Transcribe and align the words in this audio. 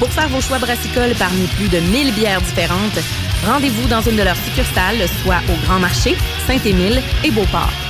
Pour 0.00 0.10
faire 0.10 0.30
vos 0.30 0.40
choix 0.40 0.58
brassicoles 0.58 1.14
parmi 1.18 1.46
plus 1.46 1.68
de 1.68 1.78
1000 1.78 2.14
bières 2.14 2.40
différentes, 2.40 2.98
rendez-vous 3.44 3.86
dans 3.86 4.00
une 4.00 4.16
de 4.16 4.22
leurs 4.22 4.34
succursales, 4.34 5.06
soit 5.22 5.40
au 5.50 5.66
Grand 5.66 5.78
Marché, 5.78 6.16
Saint-Émile 6.46 7.02
et 7.22 7.30
Beauport. 7.30 7.89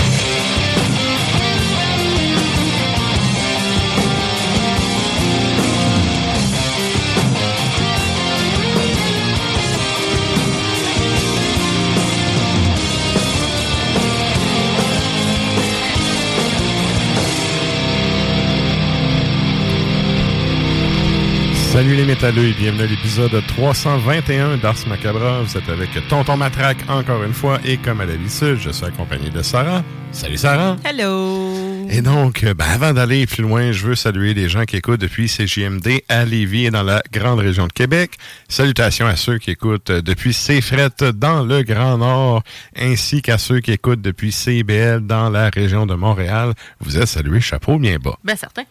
Salut 21.81 21.95
les 21.95 22.05
métalleux 22.05 22.49
et 22.49 22.53
bienvenue 22.53 22.83
à 22.83 22.85
l'épisode 22.85 23.41
321 23.47 24.57
d'Ars 24.57 24.75
Macabra. 24.87 25.41
Vous 25.41 25.57
êtes 25.57 25.67
avec 25.67 25.89
Tonton 26.09 26.37
Matraque 26.37 26.77
encore 26.87 27.23
une 27.23 27.33
fois 27.33 27.59
et 27.65 27.77
comme 27.77 28.01
à 28.01 28.05
l'habitude, 28.05 28.59
je 28.59 28.69
suis 28.69 28.85
accompagné 28.85 29.31
de 29.31 29.41
Sarah. 29.41 29.81
Salut 30.11 30.37
Sarah. 30.37 30.75
Hello. 30.85 31.87
Et 31.89 32.03
donc, 32.03 32.45
ben, 32.45 32.65
avant 32.65 32.93
d'aller 32.93 33.25
plus 33.25 33.41
loin, 33.41 33.71
je 33.71 33.87
veux 33.87 33.95
saluer 33.95 34.35
les 34.35 34.47
gens 34.47 34.65
qui 34.65 34.77
écoutent 34.77 35.01
depuis 35.01 35.25
CJMD 35.25 36.03
à 36.07 36.23
Lévis 36.23 36.67
et 36.67 36.69
dans 36.69 36.83
la 36.83 37.01
grande 37.11 37.39
région 37.39 37.65
de 37.65 37.73
Québec. 37.73 38.11
Salutations 38.47 39.07
à 39.07 39.15
ceux 39.15 39.39
qui 39.39 39.49
écoutent 39.49 39.91
depuis 39.91 40.33
CFRET 40.33 41.13
dans 41.15 41.43
le 41.43 41.63
Grand 41.63 41.97
Nord, 41.97 42.43
ainsi 42.79 43.23
qu'à 43.23 43.39
ceux 43.39 43.59
qui 43.59 43.71
écoutent 43.71 44.01
depuis 44.01 44.31
CBL 44.31 44.99
dans 44.99 45.31
la 45.31 45.49
région 45.49 45.87
de 45.87 45.95
Montréal. 45.95 46.53
Vous 46.79 46.99
êtes 46.99 47.07
salués, 47.07 47.41
chapeau 47.41 47.79
bien 47.79 47.97
bas. 47.97 48.19
Ben, 48.23 48.35
certain. 48.35 48.65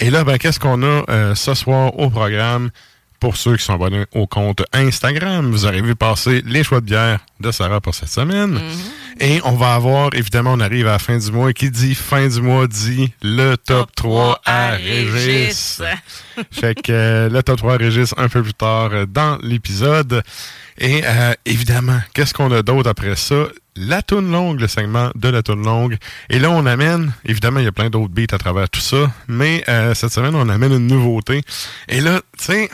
Et 0.00 0.10
là, 0.10 0.24
ben, 0.24 0.38
qu'est-ce 0.38 0.58
qu'on 0.58 0.82
a 0.82 1.04
euh, 1.10 1.34
ce 1.34 1.54
soir 1.54 1.98
au 1.98 2.10
programme? 2.10 2.70
Pour 3.20 3.36
ceux 3.36 3.54
qui 3.58 3.62
sont 3.62 3.74
abonnés 3.74 4.06
au 4.12 4.26
compte 4.26 4.62
Instagram, 4.72 5.50
vous 5.50 5.66
aurez 5.66 5.82
vu 5.82 5.94
passer 5.94 6.42
les 6.46 6.64
choix 6.64 6.80
de 6.80 6.86
bière 6.86 7.20
de 7.38 7.50
Sarah 7.50 7.82
pour 7.82 7.94
cette 7.94 8.08
semaine. 8.08 8.58
Et 9.20 9.42
on 9.44 9.52
va 9.52 9.74
avoir, 9.74 10.08
évidemment, 10.14 10.54
on 10.54 10.60
arrive 10.60 10.86
à 10.88 10.92
la 10.92 10.98
fin 10.98 11.18
du 11.18 11.30
mois 11.30 11.50
et 11.50 11.52
qui 11.52 11.70
dit 11.70 11.94
fin 11.94 12.26
du 12.26 12.40
mois 12.40 12.66
dit 12.66 13.12
le 13.20 13.56
top, 13.56 13.90
3 13.94 14.40
à 14.46 14.70
Régis. 14.70 15.82
fait 16.50 16.80
que 16.80 16.92
euh, 16.92 17.28
le 17.28 17.42
top 17.42 17.58
3 17.58 17.74
à 17.74 17.76
Régis 17.76 18.14
un 18.16 18.30
peu 18.30 18.42
plus 18.42 18.54
tard 18.54 18.88
euh, 18.94 19.04
dans 19.04 19.36
l'épisode. 19.42 20.22
Et 20.78 21.02
euh, 21.04 21.34
évidemment, 21.44 22.00
qu'est-ce 22.14 22.32
qu'on 22.32 22.50
a 22.52 22.62
d'autre 22.62 22.88
après 22.88 23.16
ça? 23.16 23.48
La 23.76 24.02
toune 24.02 24.30
longue, 24.32 24.60
le 24.60 24.68
segment 24.68 25.10
de 25.14 25.28
la 25.28 25.42
toune 25.42 25.64
longue. 25.64 25.96
Et 26.28 26.38
là, 26.38 26.50
on 26.50 26.66
amène, 26.66 27.12
évidemment, 27.24 27.60
il 27.60 27.64
y 27.64 27.68
a 27.68 27.72
plein 27.72 27.88
d'autres 27.88 28.12
beats 28.12 28.34
à 28.34 28.38
travers 28.38 28.68
tout 28.68 28.80
ça, 28.80 29.12
mais 29.28 29.62
euh, 29.68 29.94
cette 29.94 30.12
semaine, 30.12 30.34
on 30.34 30.48
amène 30.48 30.72
une 30.72 30.86
nouveauté. 30.88 31.42
Et 31.88 32.00
là, 32.00 32.20
tu 32.36 32.44
sais, 32.44 32.70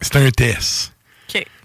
c'est 0.00 0.16
un 0.16 0.30
test. 0.30 0.94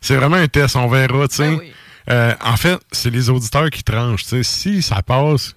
C'est 0.01 0.15
vraiment 0.15 0.35
un 0.35 0.47
test, 0.47 0.75
on 0.75 0.87
verra, 0.87 1.27
tu 1.27 1.35
sais. 1.35 1.49
Ben 1.49 1.57
oui. 1.59 1.73
Euh, 2.09 2.33
en 2.43 2.55
fait, 2.57 2.77
c'est 2.91 3.09
les 3.09 3.29
auditeurs 3.31 3.69
qui 3.71 3.83
tranchent, 3.83 4.23
tu 4.23 4.29
sais. 4.29 4.43
Si 4.43 4.81
ça 4.83 5.01
passe, 5.01 5.55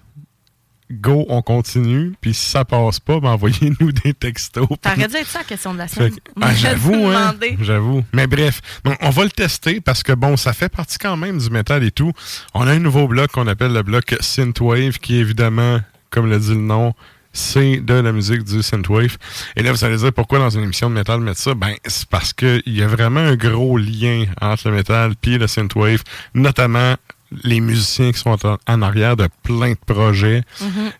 go, 0.91 1.25
on 1.29 1.41
continue. 1.41 2.13
Puis 2.21 2.33
si 2.33 2.49
ça 2.49 2.65
passe 2.65 2.99
pas, 2.99 3.19
ben 3.19 3.29
envoyez-nous 3.29 3.91
des 3.91 4.13
textos. 4.13 4.67
T'aurais 4.81 5.07
dû 5.07 5.15
être 5.15 5.27
ça 5.27 5.39
la 5.39 5.45
question 5.45 5.73
de 5.73 5.79
la 5.79 5.87
semaine. 5.87 6.15
ah, 6.41 6.53
j'avoue, 6.53 7.07
hein, 7.07 7.35
j'avoue. 7.61 8.03
Mais 8.13 8.27
bref, 8.27 8.61
on 9.01 9.09
va 9.09 9.23
le 9.23 9.29
tester 9.31 9.81
parce 9.81 10.03
que 10.03 10.13
bon, 10.13 10.37
ça 10.37 10.53
fait 10.53 10.69
partie 10.69 10.97
quand 10.97 11.17
même 11.17 11.37
du 11.37 11.49
métal 11.49 11.83
et 11.83 11.91
tout. 11.91 12.11
On 12.53 12.67
a 12.67 12.71
un 12.71 12.79
nouveau 12.79 13.07
bloc 13.07 13.31
qu'on 13.31 13.47
appelle 13.47 13.73
le 13.73 13.83
bloc 13.83 14.15
Synthwave, 14.19 14.99
qui 14.99 15.17
est 15.17 15.19
évidemment, 15.19 15.79
comme 16.09 16.29
le 16.29 16.39
dit 16.39 16.49
le 16.49 16.55
nom, 16.55 16.93
c'est 17.31 17.77
de 17.77 17.93
la 17.93 18.11
musique 18.11 18.43
du 18.43 18.63
synthwave. 18.63 19.17
Et 19.55 19.63
là, 19.63 19.71
vous 19.71 19.83
allez 19.85 19.97
dire 19.97 20.11
pourquoi 20.13 20.39
dans 20.39 20.49
une 20.49 20.63
émission 20.63 20.89
de 20.89 20.95
métal 20.95 21.19
mettre 21.19 21.39
ça? 21.39 21.53
Ben, 21.53 21.73
c'est 21.85 22.07
parce 22.09 22.33
qu'il 22.33 22.61
y 22.65 22.81
a 22.81 22.87
vraiment 22.87 23.19
un 23.19 23.35
gros 23.35 23.77
lien 23.77 24.25
entre 24.41 24.69
le 24.69 24.75
métal 24.75 25.13
et 25.23 25.37
le 25.37 25.47
synthwave, 25.47 26.01
notamment 26.33 26.95
les 27.43 27.59
musiciens 27.59 28.11
qui 28.11 28.19
sont 28.19 28.37
en, 28.45 28.57
en 28.67 28.81
arrière 28.81 29.15
de 29.15 29.27
plein 29.43 29.71
de 29.71 29.77
projets. 29.85 30.43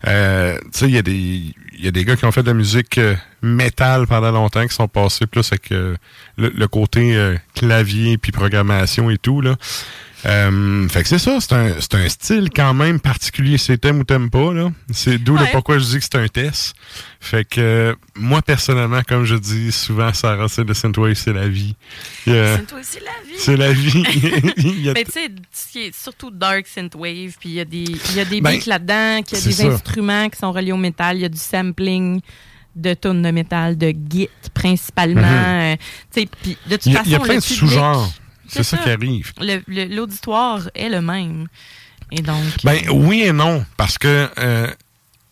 Euh, 0.06 0.58
tu 0.64 0.78
sais, 0.78 0.84
il 0.86 0.94
y 0.94 0.98
a 0.98 1.02
des 1.02 1.54
il 1.78 1.84
y 1.86 1.88
a 1.88 1.92
des 1.92 2.04
gars 2.04 2.14
qui 2.14 2.26
ont 2.26 2.32
fait 2.32 2.42
de 2.42 2.48
la 2.48 2.54
musique 2.54 2.98
euh, 2.98 3.14
métal 3.40 4.06
pendant 4.06 4.30
longtemps, 4.32 4.66
qui 4.66 4.74
sont 4.74 4.86
passés 4.86 5.26
plus 5.26 5.50
avec 5.50 5.72
euh, 5.72 5.96
le, 6.36 6.50
le 6.54 6.68
côté 6.68 7.16
euh, 7.16 7.36
clavier 7.54 8.18
puis 8.18 8.32
programmation 8.32 9.08
et 9.08 9.16
tout 9.16 9.40
là. 9.40 9.56
Euh, 10.26 10.88
fait 10.88 11.02
que 11.02 11.08
c'est 11.08 11.18
ça, 11.18 11.38
c'est 11.40 11.52
un, 11.54 11.72
c'est 11.80 11.94
un 11.94 12.08
style 12.08 12.50
quand 12.54 12.74
même 12.74 13.00
particulier. 13.00 13.56
C'est 13.58 13.78
t'aimes 13.78 14.00
ou 14.00 14.04
t'aimes 14.04 14.28
pas, 14.30 14.52
là. 14.52 14.70
C'est 14.92 15.16
d'où 15.18 15.36
le 15.36 15.46
pourquoi 15.50 15.78
je 15.78 15.84
dis 15.84 15.98
que 15.98 16.04
c'est 16.04 16.16
un 16.16 16.28
test. 16.28 16.74
Fait 17.20 17.44
que 17.44 17.60
euh, 17.60 17.94
moi, 18.16 18.42
personnellement, 18.42 19.00
comme 19.06 19.24
je 19.24 19.34
dis 19.36 19.72
souvent, 19.72 20.12
Sarah, 20.12 20.48
c'est 20.48 20.64
le 20.64 20.74
synthwave, 20.74 21.14
c'est 21.14 21.32
la 21.32 21.48
vie. 21.48 21.74
Euh, 22.28 22.56
C'est 22.58 22.66
toi 22.66 22.80
aussi 22.80 22.98
la 22.98 23.26
vie. 23.26 23.38
c'est 23.38 23.56
la 23.56 23.72
vie. 23.72 24.04
Il 24.58 24.92
Mais 24.94 25.04
tu 25.04 25.12
sais, 25.12 25.28
ce 25.52 25.72
qui 25.72 25.78
est 25.84 25.94
surtout 25.98 26.30
dark 26.30 26.66
synthwave, 26.66 27.36
puis 27.38 27.48
il 27.50 27.52
y 27.54 27.60
a 27.60 27.64
des, 27.64 27.84
il 27.84 28.16
y 28.16 28.20
a 28.20 28.24
des 28.24 28.40
Ben, 28.40 28.58
beats 28.58 28.66
là-dedans, 28.66 29.22
qu'il 29.22 29.38
y 29.38 29.40
a 29.40 29.42
c'est 29.42 29.48
des 29.48 29.54
ça. 29.54 29.66
instruments 29.68 30.28
qui 30.28 30.38
sont 30.38 30.52
reliés 30.52 30.72
au 30.72 30.76
métal, 30.76 31.16
il 31.16 31.22
y 31.22 31.24
a 31.24 31.28
du 31.30 31.38
sampling 31.38 32.20
de 32.76 32.94
tonnes 32.94 33.22
de 33.22 33.30
métal, 33.30 33.76
de 33.76 33.92
git 34.10 34.28
principalement. 34.54 35.74
tu 36.12 36.20
sais, 36.22 36.28
puis 36.42 36.56
de 36.68 36.76
toute 36.76 36.86
il 36.86 36.92
y 36.92 36.96
a, 36.96 36.98
façon, 36.98 37.08
il 37.08 37.12
y 37.12 37.14
a 37.16 37.20
plein 37.20 37.34
le 37.34 37.40
de 37.40 37.44
sous-genres. 37.44 38.12
C'est 38.50 38.62
ça 38.62 38.76
ça. 38.76 38.82
qui 38.82 38.90
arrive. 38.90 39.32
L'auditoire 39.68 40.68
est 40.74 40.88
le 40.88 41.00
même. 41.00 41.46
Et 42.12 42.22
donc. 42.22 42.44
Ben 42.64 42.80
oui 42.90 43.22
et 43.22 43.32
non, 43.32 43.64
parce 43.76 43.96
que 43.96 44.28
euh, 44.38 44.66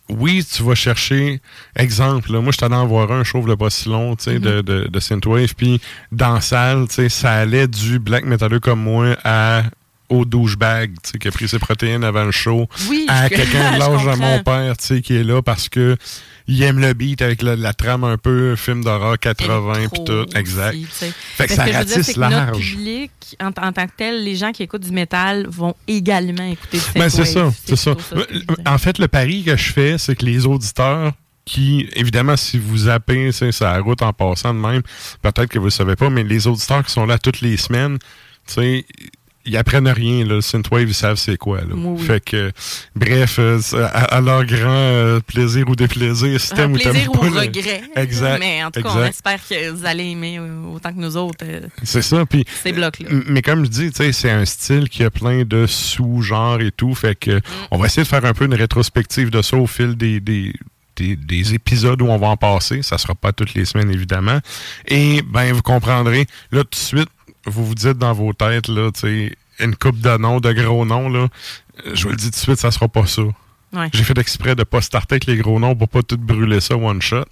oui, 0.09 0.43
tu 0.43 0.63
vas 0.63 0.75
chercher, 0.75 1.41
exemple, 1.75 2.31
là, 2.31 2.41
moi 2.41 2.51
je 2.57 2.65
allé 2.65 2.75
en 2.75 2.87
voir 2.87 3.11
un, 3.11 3.23
je 3.23 3.29
trouve 3.29 3.47
le 3.47 3.55
pas 3.55 3.69
si 3.69 3.89
long, 3.89 4.15
tu 4.15 4.25
sais, 4.25 4.39
de, 4.39 4.61
de, 4.61 4.87
de 4.87 4.99
Synthwave, 4.99 5.53
puis 5.55 5.79
dans 6.11 6.33
la 6.33 6.41
salle, 6.41 6.87
tu 6.87 6.95
sais, 6.95 7.09
ça 7.09 7.33
allait 7.33 7.67
du 7.67 7.99
black 7.99 8.25
metalleux 8.25 8.59
comme 8.59 8.81
moi 8.81 9.15
à 9.23 9.63
au 10.09 10.25
douchebag, 10.25 10.93
tu 11.03 11.11
sais, 11.11 11.17
qui 11.19 11.27
a 11.27 11.31
pris 11.31 11.47
ses 11.47 11.59
protéines 11.59 12.03
avant 12.03 12.23
le 12.23 12.31
show, 12.31 12.67
Oui, 12.89 13.05
à 13.07 13.29
quelqu'un 13.29 13.73
de 13.73 13.79
l'âge 13.79 14.03
de 14.03 14.19
mon 14.19 14.43
père, 14.43 14.77
tu 14.77 14.85
sais, 14.85 15.01
qui 15.01 15.15
est 15.15 15.23
là 15.23 15.41
parce 15.41 15.69
que 15.69 15.95
il 16.47 16.61
aime 16.63 16.79
le 16.79 16.93
beat 16.93 17.21
avec 17.21 17.43
la, 17.43 17.55
la 17.55 17.73
trame 17.73 18.03
un 18.03 18.17
peu 18.17 18.55
film 18.55 18.83
d'horreur 18.83 19.19
80 19.19 19.73
puis 19.93 20.03
tout, 20.03 20.25
exact. 20.35 20.75
aussi. 20.75 21.13
Fait 21.35 21.45
que 21.47 21.53
ça 21.53 21.63
que 21.63 21.69
dire, 21.69 21.79
ratisse 21.79 22.05
c'est 22.07 22.13
que 22.15 22.19
notre 22.19 22.51
public, 22.53 23.11
en, 23.39 23.47
en 23.47 23.71
tant 23.71 23.85
que 23.85 23.91
tel, 23.95 24.23
les 24.23 24.35
gens 24.35 24.51
qui 24.51 24.63
écoutent 24.63 24.83
du 24.83 24.91
métal 24.91 25.45
vont 25.47 25.75
également 25.87 26.43
écouter 26.45 26.79
du 26.79 26.99
Ben, 26.99 27.09
c'est 27.09 27.25
ça, 27.25 27.51
c'est 27.65 27.75
ça. 27.75 27.93
dire. 27.93 28.35
En 28.65 28.77
fait, 28.79 28.97
le 28.97 29.07
pari 29.07 29.43
que 29.43 29.55
je 29.55 29.71
fais, 29.71 29.97
c'est 29.99 30.15
que 30.15 30.25
les 30.25 30.47
auditeurs 30.47 31.13
qui, 31.45 31.87
évidemment, 31.95 32.37
si 32.37 32.57
vous 32.57 32.77
zappez, 32.77 33.31
c'est 33.31 33.51
ça 33.51 33.73
la 33.73 33.79
route 33.79 34.01
en 34.01 34.13
passant 34.13 34.53
de 34.53 34.59
même, 34.59 34.81
peut-être 35.21 35.47
que 35.47 35.57
vous 35.57 35.65
ne 35.65 35.69
le 35.69 35.71
savez 35.71 35.95
pas, 35.95 36.09
mais 36.09 36.23
les 36.23 36.47
auditeurs 36.47 36.83
qui 36.85 36.91
sont 36.91 37.05
là 37.05 37.17
toutes 37.17 37.41
les 37.41 37.57
semaines, 37.57 37.97
tu 38.47 38.53
sais, 38.53 38.85
ils 39.45 39.57
apprennent 39.57 39.87
rien. 39.87 40.25
Là. 40.25 40.35
Le 40.35 40.41
synthwave, 40.41 40.87
ils 40.89 40.93
savent 40.93 41.17
c'est 41.17 41.37
quoi. 41.37 41.61
Là. 41.61 41.67
Oui, 41.73 41.97
oui. 41.99 42.05
Fait 42.05 42.23
que, 42.23 42.51
bref, 42.95 43.37
euh, 43.39 43.59
à, 43.73 44.15
à 44.15 44.21
leur 44.21 44.45
grand 44.45 44.69
euh, 44.69 45.19
plaisir 45.19 45.67
ou 45.69 45.75
déplaisir, 45.75 46.39
si 46.39 46.53
t'aimes 46.53 46.73
ou 46.73 46.77
t'aimes 46.77 46.91
plaisir 46.91 47.11
ou 47.11 47.17
regret. 47.17 47.81
Exact. 47.95 48.39
Mais 48.39 48.63
en 48.63 48.71
tout 48.71 48.81
cas, 48.81 48.89
exact. 48.89 49.01
on 49.01 49.09
espère 49.09 49.39
que 49.47 49.69
vous 49.71 49.85
allez 49.85 50.05
aimer 50.11 50.37
euh, 50.39 50.63
autant 50.73 50.93
que 50.93 50.99
nous 50.99 51.17
autres 51.17 51.45
euh, 51.47 51.61
C'est 51.83 52.01
ça. 52.01 52.25
Puis, 52.25 52.45
ces 52.63 52.71
blocs-là. 52.71 53.09
Mais 53.27 53.41
comme 53.41 53.65
je 53.65 53.69
dis, 53.69 53.91
tu 53.91 53.97
sais, 53.97 54.11
c'est 54.11 54.29
un 54.31 54.45
style 54.45 54.89
qui 54.89 55.03
a 55.03 55.09
plein 55.09 55.43
de 55.43 55.65
sous-genres 55.65 56.61
et 56.61 56.71
tout. 56.71 56.93
Fait 56.93 57.15
que 57.15 57.41
on 57.71 57.77
va 57.77 57.87
essayer 57.87 58.03
de 58.03 58.07
faire 58.07 58.25
un 58.25 58.33
peu 58.33 58.45
une 58.45 58.53
rétrospective 58.53 59.29
de 59.29 59.41
ça 59.41 59.57
au 59.57 59.67
fil 59.67 59.95
des, 59.95 60.19
des, 60.19 60.53
des, 60.95 61.15
des 61.15 61.53
épisodes 61.53 62.01
où 62.01 62.05
on 62.07 62.17
va 62.17 62.27
en 62.27 62.37
passer. 62.37 62.81
Ça 62.81 62.97
sera 62.97 63.15
pas 63.15 63.31
toutes 63.31 63.53
les 63.53 63.65
semaines, 63.65 63.89
évidemment. 63.91 64.39
Et 64.87 65.21
ben 65.23 65.53
vous 65.53 65.61
comprendrez, 65.61 66.27
là, 66.51 66.63
tout 66.63 66.69
de 66.71 66.75
suite, 66.75 67.09
vous 67.45 67.65
vous 67.65 67.75
dites 67.75 67.97
dans 67.97 68.13
vos 68.13 68.33
têtes, 68.33 68.67
là, 68.67 68.89
une 69.59 69.75
coupe 69.75 69.99
de 69.99 70.17
noms, 70.17 70.39
de 70.39 70.51
gros 70.53 70.85
noms, 70.85 71.09
là. 71.09 71.27
euh, 71.85 71.91
Je 71.93 72.03
vous 72.03 72.09
le 72.09 72.15
dis 72.15 72.25
tout 72.25 72.31
de 72.31 72.35
suite, 72.35 72.57
ça 72.59 72.71
sera 72.71 72.87
pas 72.87 73.05
ça. 73.05 73.23
Ouais. 73.71 73.87
J'ai 73.93 74.03
fait 74.03 74.17
exprès 74.17 74.55
de 74.55 74.63
pas 74.63 74.81
starter 74.81 75.15
avec 75.15 75.25
les 75.27 75.37
gros 75.37 75.59
noms 75.59 75.75
pour 75.75 75.87
pas 75.89 76.01
tout 76.01 76.17
brûler 76.17 76.59
ça 76.59 76.75
one 76.75 77.01
shot. 77.01 77.25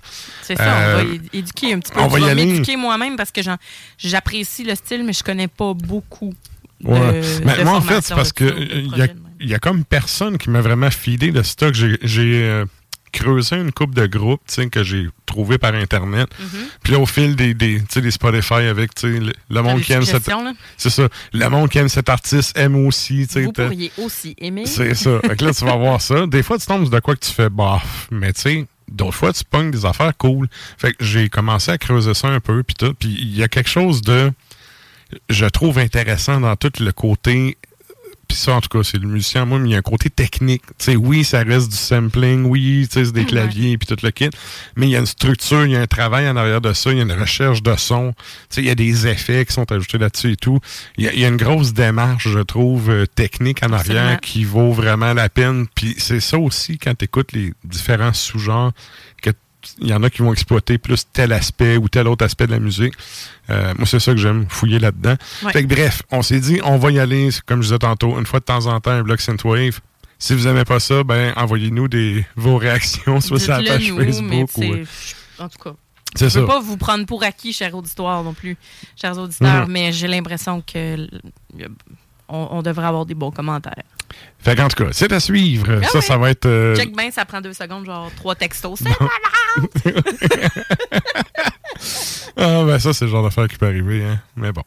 C'est 0.43 0.55
ça, 0.55 0.63
on 0.63 0.65
va 0.97 1.03
Euh, 1.03 1.17
éduquer 1.33 1.73
un 1.73 1.79
petit 1.79 1.91
peu. 1.91 1.99
on 1.99 2.07
va 2.07 2.19
y 2.19 2.23
vais 2.23 2.29
aller. 2.31 2.45
m'éduquer 2.45 2.77
moi-même 2.77 3.15
parce 3.15 3.31
que 3.31 3.41
j'apprécie 3.97 4.63
le 4.63 4.75
style, 4.75 5.03
mais 5.03 5.13
je 5.13 5.23
connais 5.23 5.47
pas 5.47 5.73
beaucoup 5.73 6.33
de, 6.81 6.87
Ouais. 6.87 7.21
Mais 7.43 7.57
de 7.57 7.63
moi, 7.63 7.73
en 7.77 7.81
fait, 7.81 8.01
c'est 8.01 8.13
parce 8.13 8.33
que 8.33 8.43
là-dessus, 8.43 8.67
de 8.67 8.75
il 9.39 9.45
y, 9.45 9.47
de 9.47 9.51
y 9.51 9.53
a 9.55 9.59
comme 9.59 9.83
personne 9.83 10.37
qui 10.37 10.51
m'a 10.51 10.61
vraiment 10.61 10.91
feedé 10.91 11.31
le 11.31 11.41
stock. 11.41 11.73
J'ai 11.73 11.97
j'ai, 12.03 12.43
euh, 12.43 12.65
creusé 13.17 13.55
une 13.55 13.71
coupe 13.71 13.95
de 13.95 14.05
groupes 14.05 14.41
que 14.71 14.83
j'ai 14.83 15.07
trouvé 15.25 15.57
par 15.57 15.73
Internet. 15.73 16.29
Mm-hmm. 16.29 16.67
Puis 16.83 16.93
là, 16.93 16.99
au 16.99 17.05
fil 17.05 17.35
des, 17.35 17.53
des, 17.53 17.79
des 17.79 18.11
Spotify 18.11 18.53
avec 18.53 18.91
le, 19.01 19.33
le 19.49 19.61
monde 19.61 19.81
qui 19.81 19.93
aime 19.93 20.03
cet 20.03 20.17
suggestions, 20.23 20.43
là? 20.43 20.53
C'est 20.77 20.91
ça. 20.91 21.07
Le 21.33 21.49
monde 21.49 21.69
qui 21.69 21.79
aime 21.79 21.89
cet 21.89 22.09
artiste 22.09 22.57
aime 22.57 22.75
aussi. 22.85 23.25
Vous 23.25 23.51
pourriez 23.51 23.91
aussi 23.97 24.35
aimer. 24.37 24.65
C'est 24.65 24.93
ça. 24.93 25.19
Fait 25.21 25.35
que 25.35 25.45
là, 25.45 25.53
tu 25.53 25.65
vas 25.65 25.75
voir 25.77 25.99
ça. 25.99 26.27
Des 26.27 26.43
fois, 26.43 26.59
tu 26.59 26.67
tombes 26.67 26.87
de 26.87 26.99
quoi 26.99 27.15
que 27.15 27.25
tu 27.25 27.31
fais 27.31 27.49
bof. 27.49 28.07
Mais 28.11 28.33
tu 28.33 28.41
sais, 28.41 28.65
d'autres 28.87 29.15
fois, 29.15 29.33
tu 29.33 29.43
pognes 29.43 29.71
des 29.71 29.85
affaires 29.85 30.15
cool. 30.17 30.47
Fait 30.77 30.93
que 30.93 31.03
j'ai 31.03 31.27
commencé 31.29 31.71
à 31.71 31.77
creuser 31.77 32.13
ça 32.13 32.27
un 32.27 32.39
peu. 32.39 32.61
Puis 32.61 32.75
tout. 32.75 32.93
Puis 32.93 33.17
il 33.19 33.35
y 33.35 33.41
a 33.41 33.47
quelque 33.47 33.69
chose 33.69 34.01
de. 34.01 34.31
Je 35.29 35.45
trouve 35.45 35.79
intéressant 35.79 36.39
dans 36.39 36.55
tout 36.55 36.71
le 36.79 36.91
côté. 36.91 37.57
Puis 38.27 38.37
ça, 38.37 38.53
en 38.53 38.61
tout 38.61 38.69
cas, 38.69 38.83
c'est 38.83 38.97
le 38.97 39.07
musicien, 39.07 39.45
moi, 39.45 39.59
mais 39.59 39.69
il 39.69 39.71
y 39.71 39.75
a 39.75 39.77
un 39.77 39.81
côté 39.81 40.09
technique. 40.09 40.63
Tu 40.77 40.85
sais, 40.85 40.95
oui, 40.95 41.23
ça 41.23 41.43
reste 41.43 41.69
du 41.69 41.77
sampling, 41.77 42.45
oui, 42.45 42.87
tu 42.89 42.99
sais, 42.99 43.05
c'est 43.05 43.11
des 43.11 43.25
claviers, 43.25 43.77
puis 43.77 43.87
tout 43.87 43.97
le 44.03 44.11
kit. 44.11 44.29
Mais 44.75 44.87
il 44.87 44.91
y 44.91 44.95
a 44.95 44.99
une 44.99 45.05
structure, 45.05 45.65
il 45.65 45.71
y 45.71 45.75
a 45.75 45.81
un 45.81 45.87
travail 45.87 46.27
en 46.29 46.35
arrière 46.35 46.61
de 46.61 46.73
ça, 46.73 46.91
il 46.91 46.97
y 46.97 46.99
a 46.99 47.03
une 47.03 47.11
recherche 47.11 47.63
de 47.63 47.75
son. 47.77 48.13
Tu 48.17 48.25
sais, 48.49 48.61
il 48.61 48.67
y 48.67 48.71
a 48.71 48.75
des 48.75 49.07
effets 49.07 49.45
qui 49.45 49.53
sont 49.53 49.71
ajoutés 49.71 49.97
là-dessus 49.97 50.33
et 50.33 50.37
tout. 50.37 50.59
Il 50.97 51.05
y, 51.05 51.07
a, 51.07 51.13
il 51.13 51.19
y 51.19 51.25
a 51.25 51.27
une 51.27 51.37
grosse 51.37 51.73
démarche, 51.73 52.27
je 52.27 52.39
trouve, 52.39 52.89
euh, 52.89 53.05
technique 53.05 53.63
en 53.63 53.71
arrière 53.71 54.19
qui 54.19 54.43
vaut 54.43 54.71
vraiment 54.71 55.13
la 55.13 55.29
peine. 55.29 55.67
Puis 55.75 55.95
c'est 55.97 56.19
ça 56.19 56.37
aussi, 56.37 56.77
quand 56.77 56.95
tu 56.95 57.05
écoutes 57.05 57.31
les 57.31 57.53
différents 57.63 58.13
sous-genres, 58.13 58.73
que 59.21 59.31
il 59.79 59.87
y 59.87 59.93
en 59.93 60.01
a 60.03 60.09
qui 60.09 60.21
vont 60.21 60.31
exploiter 60.33 60.77
plus 60.77 61.05
tel 61.11 61.33
aspect 61.33 61.77
ou 61.77 61.89
tel 61.89 62.07
autre 62.07 62.23
aspect 62.23 62.47
de 62.47 62.51
la 62.51 62.59
musique. 62.59 62.93
Euh, 63.49 63.73
moi, 63.77 63.85
c'est 63.85 63.99
ça 63.99 64.11
que 64.13 64.17
j'aime, 64.19 64.45
fouiller 64.49 64.79
là-dedans. 64.79 65.15
Ouais. 65.43 65.51
Fait 65.51 65.63
que 65.63 65.67
bref, 65.67 66.03
on 66.11 66.21
s'est 66.21 66.39
dit, 66.39 66.59
on 66.63 66.77
va 66.77 66.91
y 66.91 66.99
aller, 66.99 67.29
comme 67.45 67.61
je 67.61 67.67
disais 67.67 67.79
tantôt, 67.79 68.17
une 68.19 68.25
fois 68.25 68.39
de 68.39 68.45
temps 68.45 68.65
en 68.67 68.79
temps, 68.79 68.91
un 68.91 69.03
bloc 69.03 69.19
Synthwave. 69.21 69.79
Si 70.19 70.33
vous 70.33 70.47
aimez 70.47 70.63
pas 70.65 70.79
ça, 70.79 71.03
ben 71.03 71.33
envoyez-nous 71.35 71.87
des 71.87 72.25
vos 72.35 72.57
réactions, 72.57 73.19
soit 73.21 73.39
sur 73.39 73.51
la 73.53 73.63
page 73.63 73.89
nous, 73.89 73.97
Facebook 73.97 74.49
ou. 74.57 74.61
je- 74.63 75.43
En 75.43 75.47
tout 75.49 75.59
cas, 75.63 75.73
je 76.19 76.27
ça. 76.29 76.39
veux 76.39 76.45
pas 76.47 76.59
vous 76.59 76.77
prendre 76.77 77.05
pour 77.05 77.23
acquis, 77.23 77.53
cher 77.53 77.75
auditoire 77.75 78.23
non 78.23 78.33
plus, 78.33 78.57
chers 78.99 79.17
auditeurs, 79.17 79.67
Mhm. 79.67 79.71
mais 79.73 79.91
j'ai 79.91 80.07
l'impression 80.07 80.61
que 80.61 81.07
on, 82.29 82.47
on 82.51 82.61
devrait 82.61 82.85
avoir 82.87 83.05
des 83.05 83.15
bons 83.15 83.31
commentaires. 83.31 83.83
Fait 84.39 84.55
qu'en 84.55 84.67
tout 84.69 84.81
cas, 84.83 84.89
c'est 84.93 85.11
à 85.11 85.19
suivre. 85.19 85.79
Ah 85.83 85.87
ça, 85.87 85.99
oui. 85.99 86.05
ça 86.05 86.17
va 86.17 86.29
être. 86.29 86.45
euh, 86.45 86.75
Check 86.75 86.95
bien, 86.95 87.11
ça 87.11 87.25
prend 87.25 87.41
deux 87.41 87.53
secondes, 87.53 87.85
genre 87.85 88.09
trois 88.15 88.35
textos. 88.35 88.79
C'est 88.79 89.95
Ah, 92.37 92.63
ben 92.65 92.79
ça, 92.79 92.93
c'est 92.93 93.05
le 93.05 93.11
genre 93.11 93.23
d'affaire 93.23 93.47
qui 93.47 93.57
peut 93.57 93.65
arriver, 93.67 94.03
hein. 94.05 94.19
Mais 94.35 94.51
bon. 94.51 94.63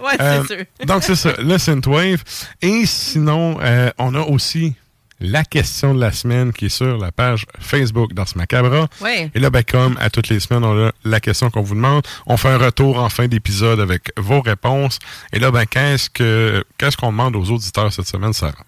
Ouais, 0.00 0.12
c'est 0.18 0.22
Euh, 0.22 0.44
sûr. 0.44 0.64
donc, 0.86 1.02
c'est 1.02 1.14
ça, 1.16 1.32
le 1.38 1.58
Synthwave. 1.58 2.22
Et 2.62 2.86
sinon, 2.86 3.58
euh, 3.62 3.90
on 3.98 4.14
a 4.14 4.20
aussi 4.20 4.74
la 5.20 5.44
question 5.44 5.94
de 5.94 6.00
la 6.00 6.12
semaine 6.12 6.52
qui 6.52 6.66
est 6.66 6.70
sur 6.70 6.98
la 6.98 7.10
page 7.12 7.46
Facebook 7.58 8.12
d'Ars 8.12 8.28
Macabra. 8.36 8.88
Ouais. 9.00 9.30
Et 9.34 9.40
là, 9.40 9.50
ben, 9.50 9.62
comme 9.62 9.96
à 9.98 10.10
toutes 10.10 10.28
les 10.28 10.40
semaines, 10.40 10.64
on 10.64 10.88
a 10.88 10.92
la 11.04 11.20
question 11.20 11.50
qu'on 11.50 11.62
vous 11.62 11.74
demande. 11.74 12.02
On 12.26 12.36
fait 12.36 12.48
un 12.48 12.58
retour 12.58 12.98
en 12.98 13.08
fin 13.08 13.26
d'épisode 13.26 13.80
avec 13.80 14.12
vos 14.16 14.40
réponses. 14.40 14.98
Et 15.32 15.38
là, 15.38 15.50
ben, 15.50 15.64
qu'est-ce 15.64 16.10
que 16.10 16.64
qu'est-ce 16.78 16.96
qu'on 16.96 17.10
demande 17.10 17.36
aux 17.36 17.50
auditeurs 17.50 17.92
cette 17.92 18.08
semaine, 18.08 18.32
Sarah? 18.32 18.64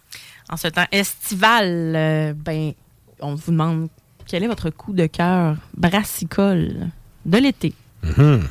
En 0.50 0.56
ce 0.56 0.68
temps 0.68 0.86
estival, 0.92 1.92
euh, 1.94 2.32
ben, 2.34 2.72
on 3.20 3.34
vous 3.34 3.52
demande 3.52 3.88
quel 4.26 4.44
est 4.44 4.48
votre 4.48 4.70
coup 4.70 4.92
de 4.92 5.06
cœur 5.06 5.56
brassicole 5.76 6.88
de 7.26 7.38
l'été? 7.38 7.74
Mhm. 8.02 8.48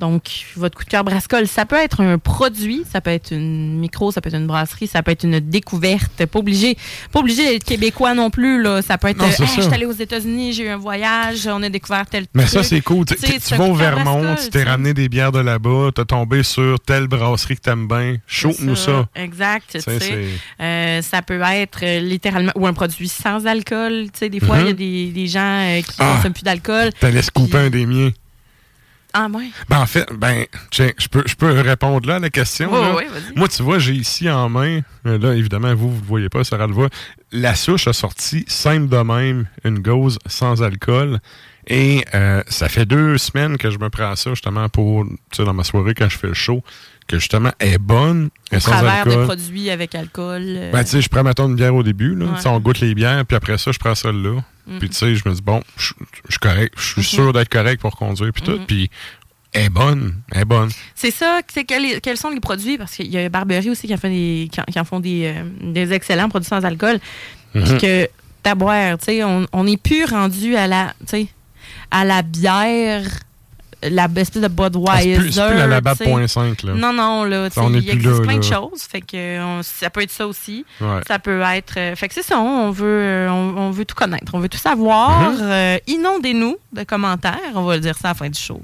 Donc, 0.00 0.22
votre 0.56 0.76
coup 0.78 0.84
de 0.84 0.88
cœur 0.88 1.04
brassicole, 1.04 1.46
ça 1.46 1.66
peut 1.66 1.76
être 1.76 2.00
un 2.00 2.16
produit, 2.18 2.82
ça 2.90 3.00
peut 3.02 3.10
être 3.10 3.32
une 3.32 3.78
micro, 3.78 4.10
ça 4.10 4.20
peut 4.22 4.28
être 4.30 4.36
une 4.36 4.46
brasserie, 4.46 4.86
ça 4.86 5.02
peut 5.02 5.10
être 5.12 5.24
une 5.24 5.40
découverte. 5.40 6.24
Pas 6.26 6.38
obligé, 6.38 6.76
pas 7.12 7.20
obligé 7.20 7.44
d'être 7.52 7.64
québécois 7.64 8.14
non 8.14 8.30
plus. 8.30 8.62
Là. 8.62 8.80
Ça 8.82 8.96
peut 8.98 9.08
être, 9.08 9.18
Non, 9.18 9.24
euh, 9.24 9.28
Hey, 9.28 9.34
ça. 9.34 9.44
je 9.44 9.60
suis 9.60 9.74
allé 9.74 9.84
aux 9.86 9.92
États-Unis, 9.92 10.54
j'ai 10.54 10.64
eu 10.64 10.68
un 10.68 10.78
voyage, 10.78 11.46
on 11.46 11.62
a 11.62 11.68
découvert 11.68 12.06
tel 12.06 12.24
Mais 12.34 12.44
truc. 12.44 12.52
ça, 12.54 12.62
c'est 12.62 12.80
cool. 12.80 13.04
Tu, 13.04 13.14
Tu 13.16 13.54
vas 13.54 13.64
au 13.64 13.74
Vermont, 13.74 14.34
tu 14.42 14.48
t'es 14.48 14.62
ramené 14.64 14.94
des 14.94 15.08
bières 15.10 15.32
de 15.32 15.40
là-bas, 15.40 15.90
t'as 15.94 16.04
tombé 16.06 16.42
sur 16.42 16.80
telle 16.80 17.06
brasserie 17.06 17.56
que 17.56 17.60
t'aimes 17.60 17.86
bien. 17.86 18.16
Shoot-nous 18.26 18.76
ça. 18.76 19.06
Exact. 19.14 19.76
c'est- 19.78 20.24
Euh, 20.60 21.02
ça 21.02 21.20
peut 21.22 21.40
être 21.42 21.80
euh, 21.82 22.00
littéralement 22.00 22.52
ou 22.54 22.66
un 22.66 22.72
produit 22.72 23.08
sans 23.08 23.46
alcool. 23.46 24.04
Tu 24.12 24.18
sais, 24.18 24.28
des 24.30 24.40
fois, 24.40 24.56
il 24.58 24.62
Mhm. 24.62 24.66
y 24.66 24.70
a 24.70 24.72
des, 24.72 25.06
des 25.12 25.26
gens 25.26 25.40
euh, 25.68 25.80
qui 25.82 25.94
Ah. 25.98 26.14
consomment 26.16 26.32
plus 26.32 26.42
d'alcool. 26.42 26.90
T'allais 27.00 27.22
se 27.22 27.30
couper 27.30 27.58
un 27.58 27.70
des 27.70 27.84
miens. 27.86 28.10
Ah. 29.12 29.28
Ben, 29.68 29.78
en 29.78 29.86
fait, 29.86 30.06
ben, 30.12 30.44
tiens, 30.70 30.90
je 30.98 31.08
peux, 31.08 31.22
je 31.26 31.34
peux 31.34 31.50
répondre 31.60 32.06
là 32.08 32.16
à 32.16 32.18
la 32.18 32.30
question. 32.30 32.70
Là. 32.72 32.96
Moi, 33.36 33.48
tu 33.48 33.62
vois, 33.62 33.78
j'ai 33.78 33.92
ici 33.94 34.30
en 34.30 34.48
main, 34.48 34.80
euh, 35.06 35.18
là, 35.18 35.34
évidemment, 35.34 35.74
vous, 35.74 35.90
vous 35.90 36.00
ne 36.00 36.06
voyez 36.06 36.28
pas, 36.28 36.44
Sarah 36.44 36.66
le 36.66 36.72
voit. 36.72 36.88
La 37.32 37.54
souche 37.54 37.86
a 37.88 37.92
sorti, 37.92 38.44
simple 38.48 38.88
de 38.88 38.98
même, 38.98 39.46
une 39.64 39.78
gauze 39.80 40.18
sans 40.26 40.62
alcool. 40.62 41.18
Et 41.66 42.04
euh, 42.14 42.42
ça 42.48 42.68
fait 42.68 42.86
deux 42.86 43.18
semaines 43.18 43.56
que 43.58 43.70
je 43.70 43.78
me 43.78 43.90
prends 43.90 44.16
ça, 44.16 44.30
justement, 44.30 44.68
pour, 44.68 45.04
tu 45.04 45.16
sais, 45.36 45.44
dans 45.44 45.54
ma 45.54 45.62
soirée, 45.64 45.94
quand 45.94 46.08
je 46.08 46.16
fais 46.18 46.26
le 46.28 46.34
show, 46.34 46.62
que 47.06 47.18
justement, 47.18 47.52
elle 47.58 47.74
est 47.74 47.78
bonne, 47.78 48.30
elle 48.50 48.56
Au 48.56 48.58
est 48.58 48.60
sans 48.60 48.70
travers 48.72 49.04
de 49.04 49.10
alcool. 49.10 49.24
produits 49.26 49.70
avec 49.70 49.94
alcool. 49.94 50.42
euh, 50.46 50.70
Ben, 50.72 50.82
tu 50.84 50.90
sais, 50.90 51.00
je 51.02 51.08
prends, 51.08 51.22
mettons, 51.22 51.48
une 51.48 51.56
bière 51.56 51.74
au 51.74 51.82
début, 51.82 52.14
là. 52.14 52.26
Ouais. 52.26 52.32
Tu 52.36 52.42
sais, 52.42 52.48
on 52.48 52.58
goûte 52.60 52.80
les 52.80 52.94
bières, 52.94 53.24
puis 53.26 53.36
après 53.36 53.58
ça, 53.58 53.72
je 53.72 53.78
prends 53.78 53.94
celle-là. 53.94 54.40
Mm. 54.70 54.78
Puis, 54.78 54.88
tu 54.90 54.94
sais, 54.96 55.14
je 55.14 55.28
me 55.28 55.34
dis, 55.34 55.42
bon, 55.42 55.62
je 55.76 55.86
suis 56.28 56.38
correct, 56.40 56.74
je 56.78 56.82
suis 56.82 57.00
Mhm. 57.00 57.04
sûr 57.06 57.32
d'être 57.32 57.48
correct 57.48 57.80
pour 57.80 57.96
conduire, 57.96 58.32
puis 58.32 58.42
tout. 58.42 58.52
Mhm. 58.58 58.66
Puis, 58.66 58.90
elle 59.52 59.64
est 59.64 59.68
bonne, 59.68 60.14
elle 60.32 60.42
est 60.42 60.44
bonne. 60.44 60.70
C'est 60.94 61.10
ça, 61.10 61.40
c'est 61.52 61.64
quels, 61.64 62.00
quels 62.00 62.16
sont 62.16 62.30
les 62.30 62.38
produits, 62.40 62.78
parce 62.78 62.92
qu'il 62.94 63.08
y 63.08 63.18
a 63.18 63.28
Barberie 63.28 63.68
aussi 63.70 63.88
qui 63.88 63.94
en, 63.94 63.98
fait 63.98 64.08
des, 64.10 64.48
qui 64.52 64.60
en, 64.60 64.64
qui 64.64 64.78
en 64.78 64.84
font 64.84 65.00
des, 65.00 65.34
euh, 65.36 65.42
des 65.72 65.92
excellents 65.92 66.28
produits 66.28 66.48
sans 66.48 66.64
alcool. 66.64 67.00
Puis 67.52 67.78
que 67.78 68.08
t'as 68.44 68.54
boire, 68.54 68.96
tu 68.98 69.06
sais, 69.06 69.24
on 69.24 69.46
on 69.52 69.64
n'est 69.64 69.76
plus 69.76 70.04
rendu 70.04 70.54
à 70.54 70.68
la, 70.68 70.94
tu 71.00 71.06
sais, 71.08 71.26
à 71.90 72.04
la 72.04 72.22
bière, 72.22 73.02
la 73.82 74.04
espèce 74.16 74.42
de 74.42 74.46
Ah, 74.46 74.48
Budweiser. 74.48 75.14
c'est 75.14 75.20
plus, 75.20 75.32
c'est 75.32 75.48
plus 75.48 75.56
la 75.58 75.66
Labatt 75.66 75.98
tu 75.98 76.04
sais. 76.04 76.10
.5, 76.26 76.66
là. 76.66 76.74
Non, 76.74 76.92
non, 76.92 77.24
là, 77.24 77.48
il 77.70 77.76
existe 77.90 78.04
là, 78.04 78.20
plein 78.26 78.36
de 78.38 78.42
choses. 78.44 78.82
Fait 78.82 79.00
que 79.00 79.42
on- 79.42 79.62
ça 79.62 79.90
peut 79.90 80.02
être 80.02 80.10
ça 80.10 80.26
aussi. 80.26 80.64
Ouais. 80.80 81.00
Ça 81.06 81.18
peut 81.18 81.40
être. 81.40 81.74
euh, 81.78 81.96
fait 81.96 82.08
que 82.08 82.14
c'est 82.14 82.22
ça, 82.24 82.38
on 82.38 82.70
veut, 82.70 82.84
euh, 82.86 83.28
on, 83.30 83.56
on 83.56 83.70
veut 83.70 83.84
tout 83.84 83.94
connaître, 83.94 84.32
on 84.34 84.38
veut 84.40 84.48
tout 84.48 84.58
savoir. 84.58 85.30
Mhm. 85.32 85.38
Euh, 85.42 85.78
Inondez-nous 85.86 86.56
de 86.72 86.82
commentaires, 86.84 87.38
on 87.54 87.62
va 87.64 87.74
le 87.76 87.80
dire 87.80 87.94
ça 87.96 88.08
à 88.08 88.10
la 88.10 88.14
fin 88.14 88.28
du 88.28 88.38
show. 88.38 88.60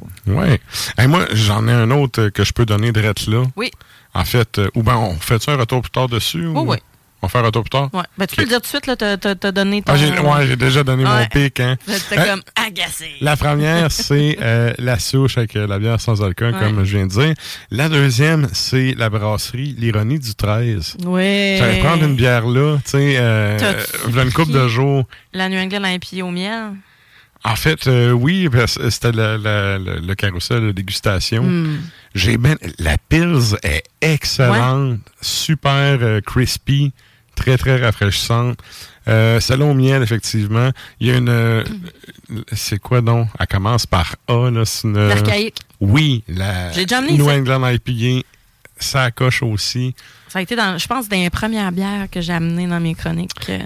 Hey, 0.99 1.07
moi, 1.09 1.27
j'en 1.33 1.67
ai 1.69 1.73
un 1.73 1.91
autre 1.91 2.29
que 2.29 2.45
je 2.45 2.53
peux 2.53 2.67
donner 2.67 2.93
direct 2.93 3.27
là. 3.27 3.45
Oui. 3.57 3.71
En 4.15 4.25
fait, 4.25 4.59
euh, 4.59 4.69
ou 4.75 4.83
ben, 4.83 4.97
on 4.97 5.15
fait 5.17 5.47
un 5.49 5.57
retour 5.57 5.83
plus 5.83 5.91
tard 5.91 6.09
dessus? 6.09 6.47
Oui, 6.47 6.55
ou- 6.59 6.71
oui. 6.71 6.77
On 7.23 7.27
va 7.27 7.31
faire 7.31 7.45
un 7.45 7.51
tour 7.51 7.63
plus 7.63 7.71
tard? 7.71 7.89
Ouais. 7.95 8.03
Ben, 8.19 8.27
tu 8.27 8.37
peux 8.37 8.43
le 8.43 8.49
dire 8.49 8.59
tout 8.59 8.65
de 8.65 8.67
suite, 8.69 8.87
là, 8.87 8.97
t'as, 8.97 9.53
donné 9.53 9.83
ton... 9.83 9.93
Ah, 9.93 9.97
j'ai, 9.97 10.11
ouais, 10.11 10.47
j'ai 10.47 10.57
déjà 10.57 10.85
donné 10.85 11.05
mon 11.05 11.27
pic. 11.27 11.61
Hein. 11.61 11.77
Hein? 11.89 11.95
comme 12.11 12.43
agacé. 12.55 13.11
La 13.21 13.37
première, 13.37 13.91
c'est 13.91 14.37
euh, 14.43 14.73
la 14.79 14.99
souche 14.99 15.39
avec 15.39 15.57
euh, 15.57 15.67
la 15.67 15.79
bière 15.79 16.01
sans 16.01 16.23
alcool, 16.23 16.55
Ouais. 16.55 16.61
comme 16.61 16.85
je 16.85 16.97
viens 16.97 17.07
de 17.07 17.11
dire. 17.13 17.35
La 17.71 17.89
deuxième, 17.89 18.49
c'est 18.53 18.95
la 18.97 19.09
brasserie 19.11 19.75
L'Ironie 19.79 20.19
du 20.19 20.35
13. 20.35 20.99
Oui. 21.07 21.57
J'allais 21.59 21.81
prendre 21.81 22.05
une 22.05 22.17
bière 22.17 22.47
là, 22.47 22.77
tu 22.85 22.91
sais, 22.93 23.17
euh, 23.17 23.59
euh, 23.61 24.23
une 24.23 24.33
couple 24.33 24.53
de 24.53 24.69
jours. 24.69 25.05
La 25.33 25.49
New 25.49 25.59
England 25.59 25.85
IPA 25.85 26.25
au 26.25 26.31
miel? 26.31 26.73
En 27.49 27.55
fait, 27.57 27.87
euh, 27.87 28.11
oui, 28.11 28.49
c'était 28.91 29.13
la- 29.13 29.39
la- 29.39 29.79
la- 29.79 29.97
le 29.97 30.15
carrousel 30.15 30.63
de 30.63 30.73
dégustation. 30.73 31.45
Hmm. 31.45 31.79
J'ai 32.15 32.39
ben, 32.39 32.57
la 32.79 32.99
Pils 32.99 33.57
est 33.63 33.85
excellente, 34.01 34.99
super 35.21 35.99
euh, 36.03 36.21
crispy, 36.21 36.93
très 37.37 37.57
très 37.57 37.81
rafraîchissante. 37.81 38.59
Euh, 39.09 39.39
au 39.61 39.75
miel, 39.75 40.03
effectivement. 40.03 40.71
Il 40.99 41.07
y 41.07 41.11
a 41.13 41.17
une. 41.19 41.29
euh, 41.29 41.63
c'est 42.53 42.81
quoi 42.81 43.01
donc? 43.01 43.29
Elle 43.39 43.47
commence 43.47 43.87
par 43.87 44.17
A, 44.27 44.51
là. 44.51 44.65
C'est 44.65 44.89
une. 44.89 45.09
L'archaïque. 45.09 45.59
Oui, 45.81 46.25
la 46.27 46.73
J'ai 46.73 46.85
déjà 46.87 47.01
New 47.01 47.27
ça. 47.27 47.35
England 47.37 47.69
IPA, 47.69 48.27
ça 48.79 49.11
coche 49.11 49.43
aussi. 49.43 49.95
Ça 50.29 50.41
a 50.41 50.43
été, 50.43 50.55
dans, 50.57 50.77
je 50.77 50.87
pense, 50.87 51.09
dans 51.09 51.17
les 51.17 51.31
premières 51.31 51.73
bières 51.73 52.09
que 52.11 52.21
j'ai 52.21 52.33
amenées 52.33 52.67
dans 52.67 52.81
mes 52.81 52.95
chroniques. 52.95 53.31
euh, 53.49 53.59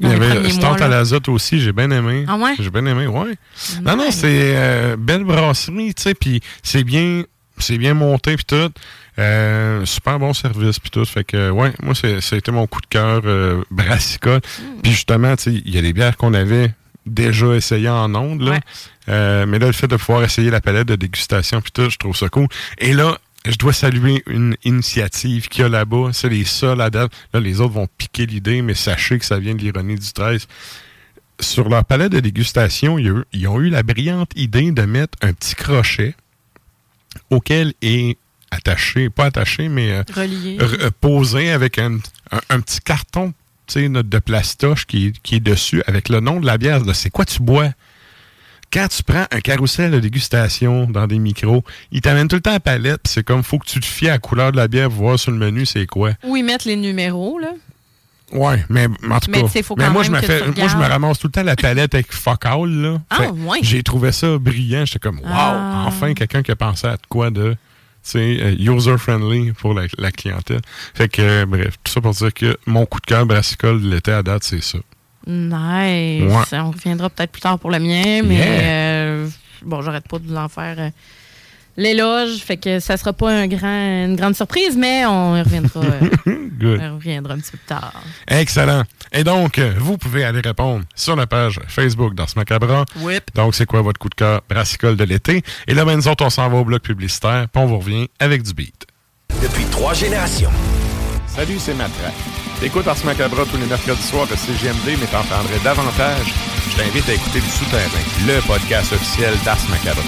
Il 0.00 0.08
y 0.08 0.12
avait 0.12 0.52
mois, 0.54 0.80
à 0.82 0.88
l'azote 0.88 1.28
aussi, 1.28 1.60
j'ai 1.60 1.72
bien 1.72 1.90
aimé. 1.90 2.24
Ah 2.28 2.36
ouais? 2.36 2.54
J'ai 2.58 2.70
bien 2.70 2.86
aimé, 2.86 3.06
ouais. 3.06 3.34
Non, 3.82 3.96
non, 3.96 4.06
Nice. 4.06 4.16
c'est 4.20 4.54
euh, 4.56 4.96
belle 4.96 5.24
brasserie, 5.24 5.92
tu 5.94 6.02
sais, 6.02 6.14
puis 6.14 6.40
c'est 6.62 6.84
bien, 6.84 7.24
c'est 7.58 7.76
bien 7.78 7.94
monté, 7.94 8.36
puis 8.36 8.44
tout. 8.46 8.70
Euh, 9.18 9.84
super 9.84 10.18
bon 10.18 10.32
service, 10.32 10.78
puis 10.78 10.90
tout. 10.90 11.04
Fait 11.04 11.24
que, 11.24 11.50
ouais, 11.50 11.72
moi, 11.82 11.94
c'est- 11.94 12.20
ça 12.20 12.36
a 12.36 12.38
été 12.38 12.52
mon 12.52 12.66
coup 12.68 12.80
de 12.80 12.86
cœur 12.86 13.22
brassicole. 13.70 14.40
Hmm. 14.60 14.80
Puis 14.82 14.92
justement, 14.92 15.36
tu 15.36 15.42
sais, 15.44 15.62
il 15.64 15.74
y 15.74 15.78
a 15.78 15.82
des 15.82 15.92
bières 15.92 16.16
qu'on 16.16 16.34
avait 16.34 16.72
déjà 17.04 17.54
essayées 17.54 17.88
en 17.88 18.14
ondes, 18.14 18.42
là. 18.42 18.52
Ouais. 18.52 19.46
Mais 19.46 19.58
là, 19.58 19.66
le 19.66 19.72
fait 19.72 19.88
de 19.88 19.96
pouvoir 19.96 20.22
essayer 20.22 20.50
la 20.50 20.60
palette 20.60 20.86
de 20.88 20.94
dégustation, 20.96 21.60
puis 21.60 21.72
tout, 21.72 21.88
je 21.90 21.96
trouve 21.96 22.16
ça 22.16 22.28
cool. 22.28 22.46
Et 22.78 22.92
là, 22.92 23.18
je 23.46 23.56
dois 23.56 23.72
saluer 23.72 24.22
une 24.26 24.56
initiative 24.64 25.48
qu'il 25.48 25.62
y 25.62 25.64
a 25.64 25.68
là-bas. 25.68 26.10
C'est 26.12 26.28
les 26.28 26.44
seuls 26.44 26.80
à 26.80 26.90
date. 26.90 27.12
Là, 27.32 27.40
les 27.40 27.60
autres 27.60 27.74
vont 27.74 27.88
piquer 27.98 28.26
l'idée, 28.26 28.62
mais 28.62 28.74
sachez 28.74 29.18
que 29.18 29.24
ça 29.24 29.38
vient 29.38 29.54
de 29.54 29.60
l'ironie 29.62 29.94
du 29.96 30.12
13 30.12 30.46
sur 31.40 31.68
leur 31.68 31.84
palette 31.84 32.10
de 32.12 32.18
dégustation, 32.20 32.98
ils 32.98 33.46
ont 33.46 33.60
eu 33.60 33.70
la 33.70 33.84
brillante 33.84 34.32
idée 34.34 34.72
de 34.72 34.82
mettre 34.82 35.16
un 35.22 35.32
petit 35.32 35.54
crochet 35.54 36.16
auquel 37.30 37.74
est 37.82 38.16
attaché, 38.50 39.08
pas 39.10 39.26
attaché, 39.26 39.68
mais 39.68 39.92
euh, 39.92 40.02
Relié. 40.14 40.56
euh, 40.60 40.90
posé 41.00 41.50
avec 41.50 41.78
un, 41.78 41.96
un- 42.32 42.40
un 42.50 42.60
petit 42.60 42.80
carton 42.80 43.32
de 43.74 44.18
plastoche 44.18 44.86
qui, 44.86 45.06
est- 45.08 45.18
qui 45.22 45.36
est 45.36 45.40
dessus 45.40 45.82
avec 45.86 46.08
le 46.08 46.20
nom 46.20 46.40
de 46.40 46.46
la 46.46 46.56
bière. 46.58 46.80
C'est 46.94 47.10
quoi 47.10 47.24
tu 47.26 47.40
bois? 47.42 47.70
Quand 48.72 48.86
tu 48.88 49.02
prends 49.02 49.24
un 49.30 49.40
carrousel 49.40 49.90
de 49.92 49.98
dégustation 50.00 50.86
dans 50.90 51.06
des 51.06 51.18
micros, 51.18 51.64
ils 51.90 52.00
t'amènent 52.02 52.28
tout 52.28 52.36
le 52.36 52.42
temps 52.42 52.52
à 52.54 52.60
palette, 52.60 53.00
c'est 53.06 53.24
comme 53.24 53.42
faut 53.42 53.58
que 53.58 53.66
tu 53.66 53.80
te 53.80 53.86
fies 53.86 54.08
à 54.08 54.12
la 54.12 54.18
couleur 54.18 54.52
de 54.52 54.58
la 54.58 54.68
bière 54.68 54.88
pour 54.90 54.98
voir 55.04 55.18
sur 55.18 55.30
le 55.32 55.38
menu 55.38 55.64
c'est 55.64 55.86
quoi. 55.86 56.12
Où 56.24 56.36
ils 56.36 56.44
mettent 56.44 56.66
les 56.66 56.76
numéros, 56.76 57.38
là. 57.38 57.52
Ouais, 58.30 58.62
mais 58.68 58.86
en 59.10 59.20
tout 59.20 59.30
Mais 59.30 59.40
cas. 59.42 59.48
mais 59.78 59.88
moi, 59.88 60.02
même 60.02 60.04
je 60.04 60.10
me 60.10 60.20
fais, 60.20 60.44
moi, 60.54 60.68
je 60.68 60.76
me 60.76 60.84
ramasse 60.84 61.18
tout 61.18 61.28
le 61.28 61.32
temps 61.32 61.42
la 61.42 61.56
palette 61.56 61.94
avec 61.94 62.12
fuck 62.12 62.44
all, 62.44 62.68
là. 62.68 63.00
Ah, 63.08 63.16
Fait- 63.16 63.28
ouais. 63.30 63.58
J'ai 63.62 63.82
trouvé 63.82 64.12
ça 64.12 64.36
brillant. 64.36 64.84
J'étais 64.84 64.98
comme, 64.98 65.20
wow, 65.20 65.24
Ah. 65.30 65.84
enfin 65.86 66.12
quelqu'un 66.12 66.42
qui 66.42 66.50
a 66.50 66.56
pensé 66.56 66.86
à 66.88 66.98
quoi 67.08 67.30
de, 67.30 67.56
euh, 68.16 68.54
user-friendly 68.58 69.52
pour 69.52 69.72
la, 69.72 69.86
la 69.96 70.12
clientèle. 70.12 70.60
Fait 70.94 71.08
que, 71.08 71.22
euh, 71.22 71.46
bref, 71.46 71.76
tout 71.82 71.90
ça 71.90 72.02
pour 72.02 72.12
dire 72.12 72.34
que 72.34 72.58
mon 72.66 72.84
coup 72.84 73.00
de 73.00 73.06
cœur 73.06 73.24
brassicole 73.24 73.80
de 73.80 73.88
l'été 73.88 74.12
à 74.12 74.22
date, 74.22 74.44
c'est 74.44 74.62
ça. 74.62 74.76
Nice. 75.28 76.22
Ouais. 76.32 76.58
On 76.58 76.70
reviendra 76.70 77.10
peut-être 77.10 77.30
plus 77.32 77.42
tard 77.42 77.58
pour 77.58 77.70
le 77.70 77.78
mien, 77.78 78.22
mais 78.24 78.36
Yeah. 78.36 78.46
euh, 78.46 79.28
bon, 79.62 79.82
j'arrête 79.82 80.08
pas 80.08 80.18
de 80.18 80.26
vous 80.26 80.36
en 80.36 80.48
faire 80.48 80.76
euh, 80.78 80.90
l'éloge. 81.76 82.38
Fait 82.38 82.56
que 82.56 82.80
ça 82.80 82.96
sera 82.96 83.12
pas 83.12 83.30
un 83.30 83.46
grand, 83.46 84.04
une 84.06 84.16
grande 84.16 84.34
surprise, 84.34 84.74
mais 84.76 85.04
on 85.06 85.36
y 85.36 85.42
reviendra, 85.42 85.80
euh, 85.84 86.08
Good. 86.58 86.80
on 86.82 86.94
reviendra 86.96 87.34
un 87.34 87.38
petit 87.38 87.50
peu 87.52 87.58
plus 87.58 87.66
tard. 87.66 87.92
Excellent. 88.26 88.84
Et 89.12 89.22
donc, 89.22 89.58
vous 89.78 89.98
pouvez 89.98 90.24
aller 90.24 90.40
répondre 90.40 90.84
sur 90.94 91.14
la 91.14 91.26
page 91.26 91.60
Facebook 91.68 92.14
d'Ars 92.14 92.28
Macabra. 92.36 92.84
Whip. 92.96 93.24
Donc, 93.34 93.54
c'est 93.54 93.66
quoi 93.66 93.82
votre 93.82 93.98
coup 93.98 94.08
de 94.08 94.14
cœur 94.14 94.42
brassicole 94.48 94.96
de 94.96 95.04
l'été? 95.04 95.42
Et 95.66 95.74
là, 95.74 95.84
ben, 95.84 95.96
nous 95.96 96.08
autres, 96.08 96.24
on 96.24 96.30
s'en 96.30 96.48
va 96.48 96.56
au 96.56 96.64
bloc 96.64 96.82
publicitaire, 96.82 97.46
puis 97.52 97.62
on 97.62 97.66
vous 97.66 97.78
revient 97.78 98.08
avec 98.18 98.42
du 98.42 98.54
beat. 98.54 98.86
Depuis 99.42 99.64
trois 99.70 99.92
générations. 99.94 100.50
Salut, 101.26 101.58
c'est 101.58 101.74
Matraque. 101.74 102.14
T'écoutes 102.60 102.88
Ars 102.88 103.04
Macabra 103.04 103.44
tous 103.46 103.56
les 103.56 103.66
mercredis 103.66 104.02
soirs 104.02 104.26
à 104.32 104.36
CGMD, 104.36 104.98
mais 104.98 105.06
t'en 105.06 105.22
prendrais 105.22 105.60
davantage. 105.62 106.34
Je 106.70 106.76
t'invite 106.76 107.08
à 107.08 107.14
écouter 107.14 107.38
Le 107.38 107.46
Souterrain, 107.46 108.04
le 108.26 108.40
podcast 108.46 108.92
officiel 108.92 109.32
d'Ars 109.44 109.62
Macabra. 109.70 110.02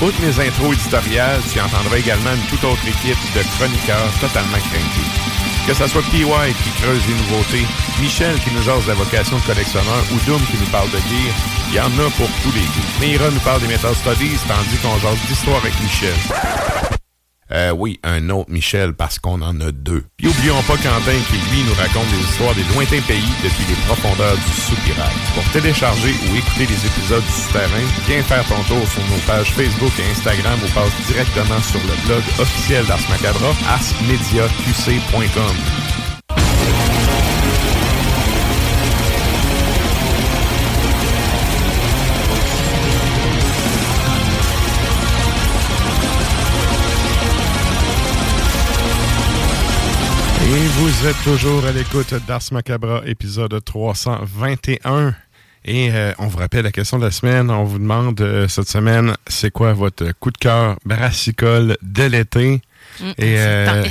Outre 0.00 0.20
mes 0.20 0.46
intros 0.46 0.74
éditoriales, 0.74 1.42
tu 1.52 1.60
entendras 1.60 1.98
également 1.98 2.34
une 2.34 2.46
toute 2.46 2.62
autre 2.62 2.86
équipe 2.86 3.18
de 3.34 3.42
chroniqueurs 3.56 4.12
totalement 4.20 4.62
craintés. 4.70 5.10
Que 5.66 5.74
ce 5.74 5.86
soit 5.88 6.02
PY 6.02 6.24
qui 6.62 6.70
creuse 6.80 7.02
les 7.08 7.14
nouveautés, 7.14 7.66
Michel 8.00 8.38
qui 8.40 8.54
nous 8.54 8.62
jase 8.62 8.86
la 8.86 8.94
vocation 8.94 9.38
de 9.38 9.42
collectionneur 9.42 10.04
ou 10.12 10.18
Doom 10.26 10.42
qui 10.50 10.58
nous 10.58 10.70
parle 10.70 10.90
de 10.90 10.98
gear, 10.98 11.34
il 11.68 11.74
y 11.74 11.80
en 11.80 11.86
a 11.86 12.10
pour 12.10 12.30
tous 12.42 12.52
les 12.54 12.62
goûts. 12.62 13.00
Meira 13.00 13.28
nous 13.30 13.40
parle 13.40 13.60
des 13.60 13.68
Metal 13.68 13.94
Studies, 13.94 14.38
tandis 14.46 14.78
qu'on 14.78 14.98
jase 14.98 15.18
d'histoire 15.26 15.58
avec 15.58 15.74
Michel. 15.82 16.14
Euh, 17.52 17.72
oui, 17.72 18.00
un 18.02 18.30
autre 18.30 18.50
Michel, 18.50 18.94
parce 18.94 19.18
qu'on 19.18 19.42
en 19.42 19.60
a 19.60 19.70
deux. 19.72 20.04
Puis 20.16 20.28
oublions 20.28 20.62
pas 20.62 20.76
Quentin 20.76 21.18
qui, 21.28 21.36
lui, 21.52 21.62
nous 21.66 21.74
raconte 21.74 22.08
des 22.10 22.20
histoires 22.24 22.54
des 22.54 22.64
lointains 22.74 23.02
pays 23.06 23.28
depuis 23.44 23.66
les 23.68 23.76
profondeurs 23.86 24.36
du 24.36 24.60
soupirail. 24.60 25.12
Pour 25.34 25.44
télécharger 25.52 26.14
ou 26.30 26.36
écouter 26.36 26.66
les 26.66 26.86
épisodes 26.86 27.24
du 27.24 27.32
Souterrain, 27.32 27.86
viens 28.08 28.22
faire 28.22 28.46
ton 28.48 28.62
tour 28.64 28.86
sur 28.88 29.02
nos 29.10 29.20
pages 29.26 29.52
Facebook 29.52 29.92
et 29.98 30.10
Instagram 30.10 30.58
ou 30.64 30.68
passe 30.72 30.94
directement 31.06 31.60
sur 31.60 31.80
le 31.80 31.94
blog 32.06 32.22
officiel 32.38 32.86
d'Ars 32.86 33.06
Macabra, 33.10 33.52
arsmediaqc.com. 33.68 36.11
Et 50.54 50.66
vous 50.66 51.06
êtes 51.06 51.16
toujours 51.24 51.64
à 51.64 51.72
l'écoute 51.72 52.12
d'Ars 52.26 52.42
Macabra, 52.52 53.00
épisode 53.06 53.58
321. 53.64 55.14
Et 55.64 55.90
euh, 55.90 56.12
on 56.18 56.26
vous 56.26 56.36
rappelle 56.36 56.64
la 56.64 56.70
question 56.72 56.98
de 56.98 57.04
la 57.06 57.10
semaine. 57.10 57.50
On 57.50 57.64
vous 57.64 57.78
demande 57.78 58.20
euh, 58.20 58.46
cette 58.48 58.68
semaine, 58.68 59.14
c'est 59.26 59.50
quoi 59.50 59.72
votre 59.72 60.12
coup 60.20 60.30
de 60.30 60.36
cœur 60.36 60.76
brassicole 60.84 61.78
de 61.80 62.02
l'été? 62.02 62.60
Mm, 63.00 63.08
Et, 63.10 63.14
c'est 63.16 63.38
euh. 63.38 63.82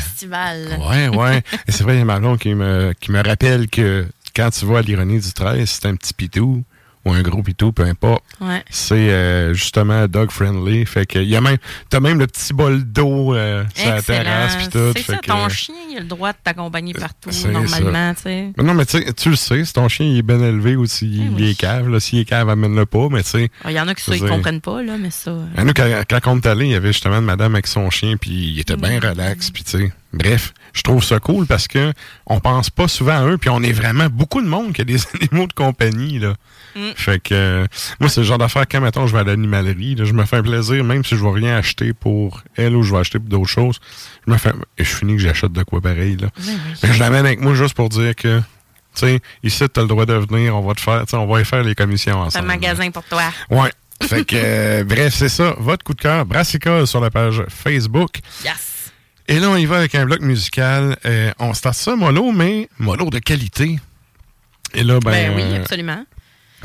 Ouais, 0.88 1.08
ouais. 1.08 1.41
Et 1.68 1.72
c'est 1.72 1.84
vrai, 1.84 1.96
il 1.96 2.00
y 2.00 2.01
a 2.03 2.06
Marlon 2.06 2.38
qui 2.38 2.53
me, 2.53 2.94
qui 3.00 3.12
me 3.12 3.24
rappelle 3.24 3.68
que 3.68 4.06
quand 4.36 4.51
tu 4.51 4.65
vois 4.65 4.84
l'ironie 4.84 5.20
du 5.20 5.34
13, 5.34 5.68
c'est 5.68 5.88
un 5.88 5.96
petit 5.96 6.13
pitou 6.13 6.63
ou 7.05 7.13
un 7.13 7.22
gros 7.22 7.41
pitou, 7.41 7.72
peu 7.72 7.84
importe. 7.84 8.24
Ouais. 8.39 8.63
C'est 8.70 9.10
euh, 9.10 9.53
justement 9.53 10.08
dog 10.08 10.29
friendly. 10.31 10.86
Fait 10.86 11.05
que 11.05 11.20
il 11.20 11.29
y 11.29 11.36
a 11.36 11.41
même, 11.41 11.58
t'as 11.89 12.00
même 12.00 12.20
le 12.20 12.27
petit 12.27 12.53
bol 12.53 12.84
d'eau 12.84 13.34
euh, 13.34 13.63
sur 13.74 13.89
la 13.89 14.01
terrasse 14.01 14.55
puis 14.58 14.67
tout. 14.70 14.91
C'est 14.96 15.03
ça, 15.03 15.17
que- 15.17 15.27
ton 15.27 15.50
chien, 15.50 15.75
il 15.91 15.98
a 15.98 16.00
le 16.01 16.05
droit 16.05 16.31
de 16.31 16.38
t'accompagner 16.43 16.93
partout, 16.93 17.29
C'est 17.31 17.50
normalement, 17.51 18.13
tu 18.13 18.22
sais. 18.24 18.51
Non, 18.58 18.74
mais 18.74 18.86
tu 18.86 19.00
sais, 19.00 19.13
tu 19.13 19.29
le 19.29 19.36
sais, 19.36 19.65
si 19.65 19.74
ton 19.74 19.88
chien 19.89 20.05
il 20.05 20.17
est 20.20 20.22
bien 20.22 20.39
élevé 20.41 20.75
ou 20.75 20.86
s'il 20.86 21.24
Eh 21.25 21.29
oui. 21.29 21.50
est 21.51 21.55
cave, 21.55 21.89
là, 21.89 22.00
s'il 22.00 22.20
est 22.20 22.25
cave, 22.25 22.50
amène-le 22.50 22.86
pas, 22.86 23.08
mais 23.10 23.24
tu 23.24 23.29
sais. 23.29 23.50
Il 23.65 23.72
y 23.72 23.79
en 23.79 23.88
a 23.88 23.96
qui 23.96 24.10
dire- 24.12 24.27
comprennent 24.27 24.62
pas, 24.62 24.81
là, 24.84 24.98
mais 25.00 25.10
ça. 25.12 25.31
euh, 25.31 25.46
À 25.58 25.63
nous, 25.63 25.74
quand, 25.74 25.88
quand 26.10 26.20
on 26.27 26.38
est 26.38 26.46
allé, 26.48 26.65
il 26.65 26.72
y 26.72 26.75
avait 26.75 26.93
justement 26.93 27.17
une 27.20 27.25
madame 27.25 27.53
avec 27.55 27.67
son 27.67 27.89
chien, 27.89 28.17
puis 28.17 28.31
il 28.31 28.60
était 28.60 28.75
bien 28.77 29.00
Mm. 29.00 29.05
relax, 29.05 29.50
puis 29.51 29.63
tu 29.63 29.72
sais. 29.72 29.91
Bref, 30.13 30.53
je 30.74 30.82
trouve 30.82 31.03
ça 31.03 31.20
cool 31.20 31.46
parce 31.46 31.68
que 31.68 31.94
on 32.25 32.39
pense 32.39 32.70
pas 32.70 32.88
souvent 32.88 33.15
à 33.15 33.25
eux, 33.25 33.38
puis 33.38 33.50
on 33.50 33.62
est 33.63 33.72
vraiment 33.72 34.08
beaucoup 34.08 34.41
de 34.41 34.48
monde 34.48 34.74
qui 34.74 34.82
a 34.82 34.84
des 34.84 34.98
animaux 35.22 35.48
de 35.48 35.53
compagnie, 35.53 36.20
là. 36.20 36.34
Mm. 36.75 36.80
Fait 36.96 37.22
que 37.22 37.34
euh, 37.34 37.65
moi, 38.00 38.10
c'est 38.10 38.22
le 38.22 38.27
genre 38.27 38.38
d'affaire 38.38 38.65
quand, 38.70 38.82
mettons, 38.82 39.08
je 39.08 39.13
vais 39.13 39.20
à 39.20 39.24
l'animalerie, 39.24 39.96
là, 39.96 40.06
je 40.06 40.13
me 40.13 40.25
fais 40.25 40.38
un 40.38 40.44
plaisir, 40.44 40.84
même 40.84 41.03
si 41.06 41.15
je 41.18 41.24
vais 41.24 41.32
rien 41.32 41.56
acheter 41.58 41.94
pour 41.94 42.44
elle 42.58 42.75
ou 42.75 42.84
je 42.84 42.94
vais 42.94 43.00
acheter 43.00 43.20
pour 43.20 43.30
d'autres 43.30 43.50
choses, 43.50 43.80
je 44.27 44.32
me 44.32 44.38
fais... 44.38 44.51
Et 44.77 44.84
je 44.84 44.96
finis 44.96 45.15
que 45.15 45.22
j'achète 45.22 45.51
de 45.53 45.63
quoi 45.63 45.82
pareil, 45.82 46.18
là. 46.18 46.27
Ben. 46.38 46.53
Mais 46.84 46.94
je 46.94 47.00
l'amène 47.00 47.25
avec 47.25 47.39
moi 47.41 47.53
juste 47.53 47.74
pour 47.74 47.89
dire 47.89 48.15
que, 48.15 48.39
tu 48.39 48.44
sais, 48.94 49.20
ici, 49.44 49.63
tu 49.74 49.80
as 49.80 49.84
le 49.84 49.89
droit 49.89 50.06
de 50.06 50.13
venir, 50.13 50.56
on 50.58 50.62
va 50.62 50.74
te 50.74 50.82
faire, 50.82 51.01
tu 51.06 51.12
sais, 51.12 51.18
on 51.18 51.25
va 51.27 51.41
y 51.41 51.46
faire 51.46 51.63
les 51.63 51.75
commissions 51.75 52.30
C'est 52.30 52.39
un 52.39 52.41
ensemble. 52.41 52.48
magasin 52.48 52.91
pour 52.91 53.03
toi. 53.03 53.24
Ouais. 53.50 53.72
Fait 54.03 54.25
que, 54.25 54.36
euh, 54.36 54.84
bref, 54.88 55.13
c'est 55.13 55.30
ça. 55.30 55.56
Votre 55.60 55.84
coup 55.84 55.94
de 55.94 56.01
cœur, 56.01 56.25
Brassica 56.25 56.86
sur 56.86 57.00
la 57.01 57.10
page 57.12 57.44
Facebook. 57.50 58.20
Yes. 58.44 58.71
Et 59.28 59.40
là, 59.40 59.50
on 59.50 59.56
y 59.56 59.66
va 59.66 59.78
avec 59.78 59.96
un 59.96 60.06
bloc 60.06 60.22
musical. 60.22 60.98
Euh, 61.06 61.32
on 61.40 61.54
start 61.54 61.75
ça 61.75 61.96
mollo, 61.96 62.32
mais 62.32 62.68
mollo 62.80 63.10
de 63.10 63.20
qualité. 63.20 63.80
Et 64.74 64.84
là, 64.84 65.00
ben, 65.00 65.12
Ben, 65.12 65.34
oui, 65.36 65.42
euh, 65.44 65.62
absolument. 65.62 66.06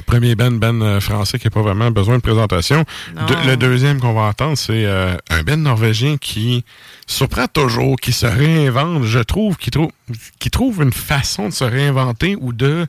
Premier 0.04 0.34
band, 0.34 0.50
band 0.52 0.80
euh, 0.82 1.00
français 1.00 1.38
qui 1.38 1.46
n'a 1.46 1.50
pas 1.50 1.62
vraiment 1.62 1.90
besoin 1.90 2.16
de 2.16 2.20
présentation. 2.22 2.84
De- 3.14 3.48
le 3.48 3.56
deuxième 3.56 3.98
qu'on 3.98 4.12
va 4.12 4.22
entendre, 4.22 4.58
c'est 4.58 4.84
euh, 4.84 5.16
un 5.30 5.42
band 5.42 5.56
norvégien 5.56 6.18
qui 6.18 6.64
surprend 7.06 7.46
toujours, 7.48 7.96
qui 7.96 8.12
se 8.12 8.26
réinvente, 8.26 9.04
je 9.04 9.20
trouve, 9.20 9.56
qui, 9.56 9.70
trouve 9.70 9.90
qui 10.38 10.50
trouve 10.50 10.82
une 10.82 10.92
façon 10.92 11.48
de 11.48 11.54
se 11.54 11.64
réinventer 11.64 12.36
ou 12.38 12.52
de 12.52 12.86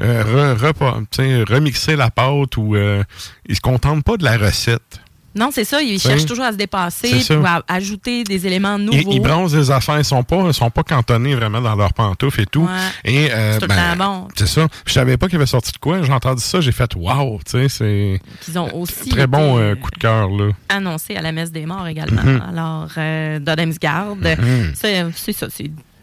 re- 0.00 1.44
remixer 1.50 1.96
la 1.96 2.10
pâte 2.10 2.56
ou 2.56 2.76
euh, 2.76 3.02
ils 3.48 3.56
se 3.56 3.60
contentent 3.60 4.04
pas 4.04 4.16
de 4.16 4.24
la 4.24 4.36
recette. 4.36 5.00
Non, 5.34 5.50
c'est 5.52 5.64
ça. 5.64 5.82
Ils 5.82 5.98
cherchent 6.00 6.26
toujours 6.26 6.44
à 6.44 6.52
se 6.52 6.56
dépasser 6.56 7.22
ou 7.34 7.44
à 7.46 7.62
ajouter 7.68 8.22
des 8.24 8.46
éléments 8.46 8.78
nouveaux. 8.78 9.10
ils 9.10 9.20
bronzent 9.20 9.52
des 9.52 9.70
affaires, 9.70 9.98
ils 9.98 10.04
sont 10.04 10.22
pas, 10.22 10.42
ils 10.46 10.54
sont 10.54 10.70
pas 10.70 10.82
cantonnés 10.82 11.34
vraiment 11.34 11.60
dans 11.60 11.74
leurs 11.74 11.92
pantoufles 11.92 12.42
et 12.42 12.46
tout. 12.46 12.62
Ouais. 12.62 12.70
Et 13.12 13.32
euh, 13.32 13.58
C'est 13.60 13.66
ben, 13.66 13.96
bon. 13.96 14.28
c'est 14.36 14.46
ça. 14.46 14.66
Je 14.86 14.92
savais 14.92 15.16
pas 15.16 15.26
qu'il 15.28 15.36
avait 15.36 15.46
sorti 15.46 15.72
de 15.72 15.78
quoi. 15.78 16.02
J'ai 16.02 16.12
entendu 16.12 16.40
ça, 16.42 16.60
j'ai 16.60 16.72
fait 16.72 16.94
wow, 16.94 17.40
tu 17.44 17.52
sais, 17.52 17.68
c'est 17.68 18.20
Qu'ils 18.42 18.58
ont 18.58 18.74
aussi 18.80 19.08
très 19.08 19.26
bon 19.26 19.58
euh, 19.58 19.74
coup 19.74 19.90
de 19.90 19.98
cœur 19.98 20.28
là. 20.28 20.50
annoncé 20.68 21.16
à 21.16 21.22
la 21.22 21.32
messe 21.32 21.50
des 21.52 21.66
morts 21.66 21.86
également. 21.88 22.22
Mhm. 22.22 22.42
Alors, 22.50 22.88
euh, 22.96 23.38
Dodemsgard, 23.38 24.16
Mhm. 24.16 24.72
c'est 24.74 25.04
c'est 25.14 25.32
ça. 25.32 25.46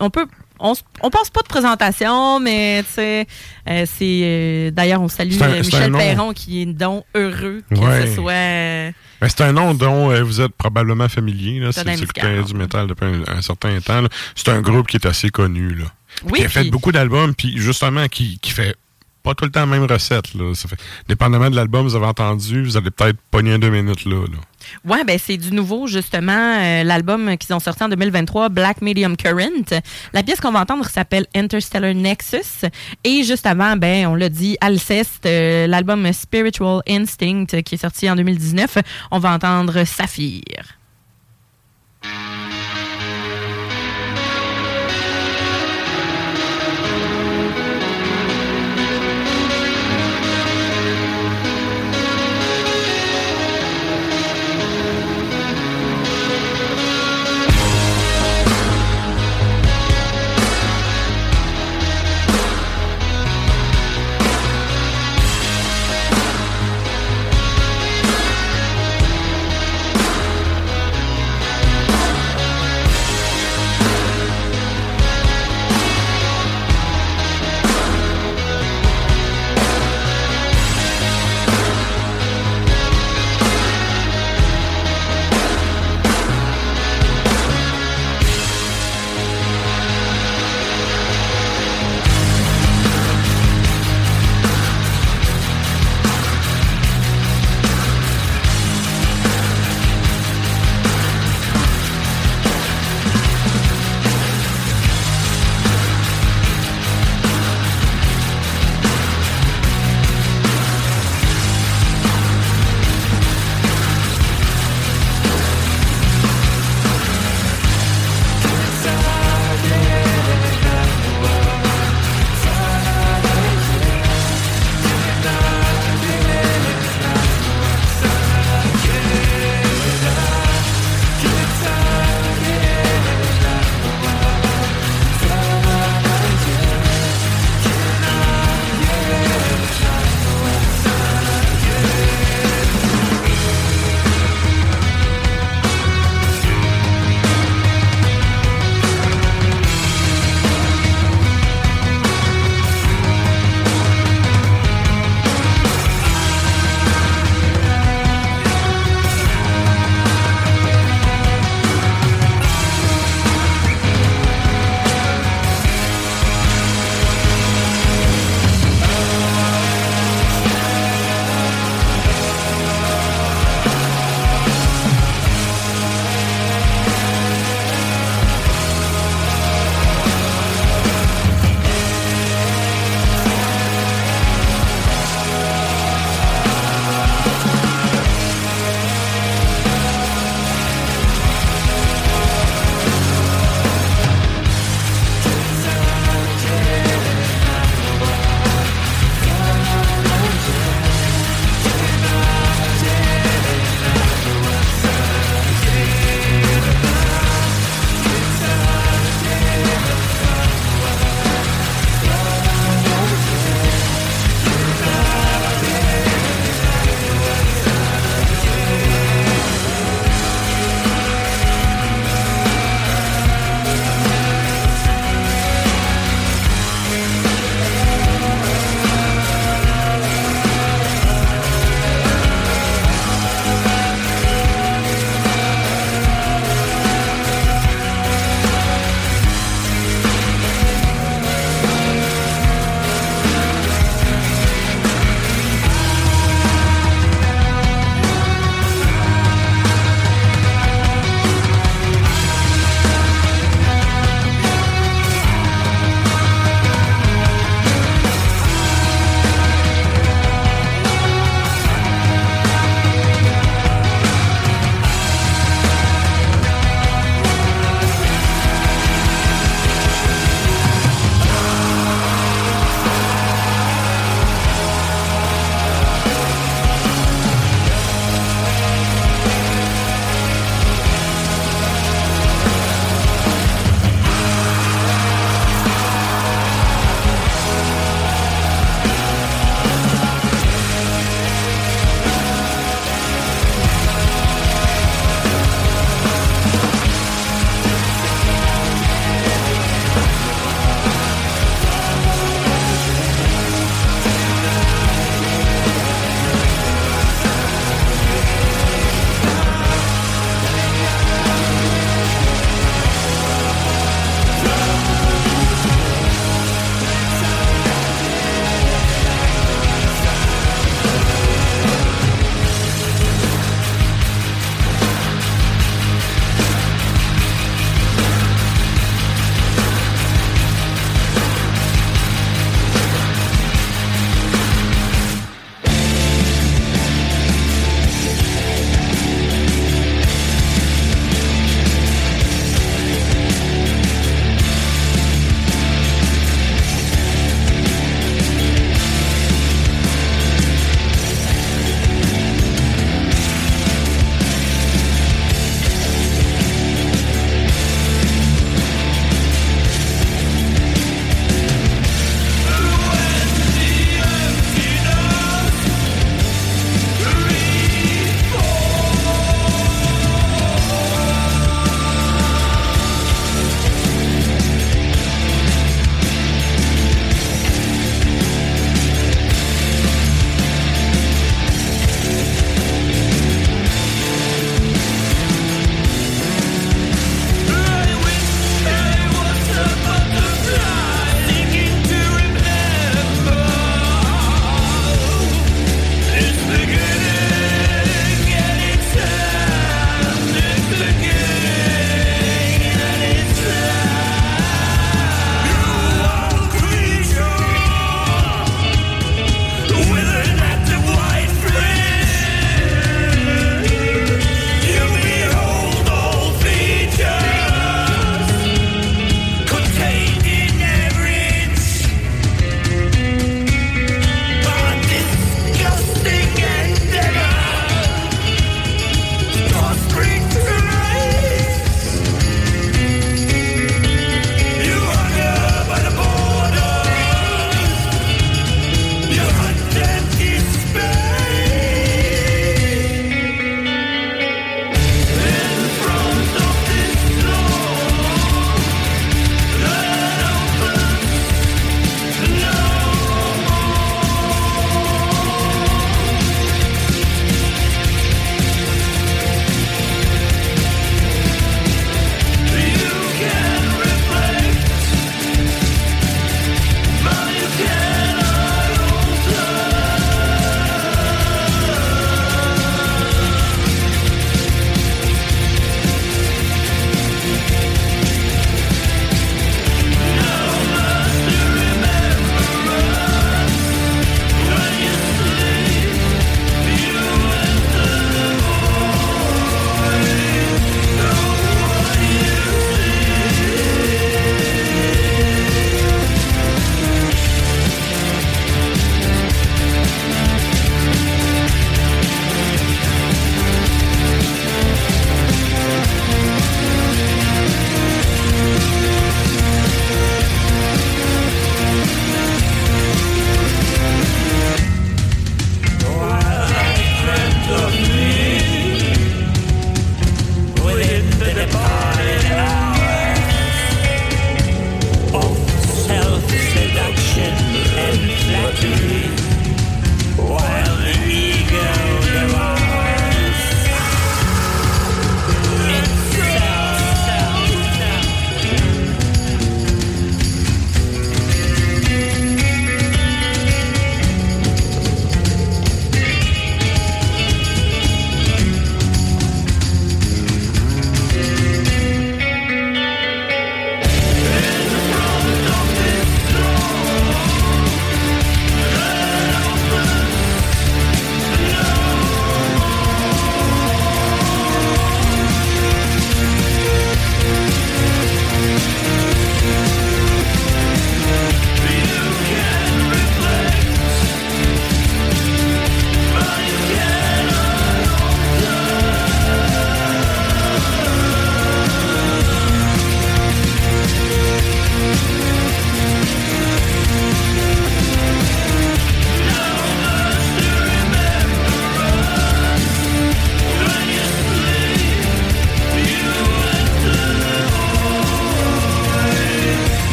On 0.00 0.10
peut. 0.10 0.26
On, 0.66 0.72
on 1.02 1.10
pense 1.10 1.28
pas 1.30 1.42
de 1.42 1.46
présentation, 1.48 2.40
mais 2.40 2.82
tu 2.86 2.94
sais, 2.94 3.26
euh, 3.68 3.84
c'est. 3.86 4.20
euh, 4.24 4.70
D'ailleurs, 4.70 5.02
on 5.02 5.08
salue 5.08 5.32
un- 5.40 5.50
euh, 5.50 5.60
Michel. 5.60 5.92
Perron 5.92 6.32
qui 6.32 6.62
est 6.62 6.66
donc 6.66 7.04
heureux 7.14 7.62
que 7.70 7.78
Ouais. 7.78 8.06
ce 8.06 8.14
soit. 8.14 8.32
Ben, 9.20 9.28
c'est 9.28 9.42
un 9.42 9.52
nom 9.52 9.74
dont 9.74 10.10
euh, 10.10 10.22
vous 10.22 10.40
êtes 10.40 10.52
probablement 10.54 11.08
familier. 11.08 11.60
Là, 11.60 11.70
si 11.72 11.80
vous 11.80 11.84
du 12.46 12.54
métal 12.54 12.86
depuis 12.86 13.04
un, 13.06 13.36
un 13.36 13.42
certain 13.42 13.78
temps. 13.80 14.02
C'est 14.34 14.48
un 14.48 14.60
groupe 14.62 14.86
qui 14.86 14.96
est 14.96 15.06
assez 15.06 15.28
connu. 15.30 15.74
Là. 15.74 15.84
Oui, 16.24 16.38
qui 16.38 16.44
a 16.44 16.48
fait 16.48 16.60
puis- 16.62 16.70
beaucoup 16.70 16.92
d'albums, 16.92 17.34
puis 17.34 17.54
justement, 17.58 18.06
qui, 18.08 18.38
qui 18.40 18.50
fait 18.52 18.74
pas 19.24 19.34
tout 19.34 19.46
le 19.46 19.50
temps 19.50 19.60
la 19.60 19.66
même 19.66 19.84
recette. 19.84 20.34
Là. 20.34 20.54
Ça 20.54 20.68
fait, 20.68 20.76
dépendamment 21.08 21.50
de 21.50 21.56
l'album, 21.56 21.82
vous 21.82 21.96
avez 21.96 22.06
entendu, 22.06 22.62
vous 22.62 22.76
allez 22.76 22.90
peut-être 22.90 23.18
pogner 23.30 23.58
deux 23.58 23.70
minutes 23.70 24.04
là. 24.04 24.20
là. 24.20 24.38
Ouais, 24.84 25.04
ben 25.04 25.18
c'est 25.18 25.36
du 25.36 25.52
nouveau 25.52 25.86
justement 25.86 26.58
euh, 26.60 26.84
l'album 26.84 27.36
qu'ils 27.36 27.54
ont 27.54 27.60
sorti 27.60 27.82
en 27.82 27.88
2023, 27.88 28.50
Black 28.50 28.82
Medium 28.82 29.16
Current. 29.16 29.80
La 30.12 30.22
pièce 30.22 30.40
qu'on 30.40 30.52
va 30.52 30.60
entendre 30.60 30.86
s'appelle 30.86 31.26
Interstellar 31.34 31.94
Nexus 31.94 32.66
et 33.02 33.24
juste 33.24 33.46
avant, 33.46 33.76
ben 33.76 34.06
on 34.06 34.14
l'a 34.14 34.28
dit, 34.28 34.56
Alceste, 34.60 35.26
euh, 35.26 35.66
l'album 35.66 36.12
Spiritual 36.12 36.82
Instinct 36.88 37.46
euh, 37.54 37.62
qui 37.62 37.76
est 37.76 37.78
sorti 37.78 38.10
en 38.10 38.16
2019. 38.16 38.78
On 39.10 39.18
va 39.18 39.32
entendre 39.32 39.84
Saphir. 39.84 40.42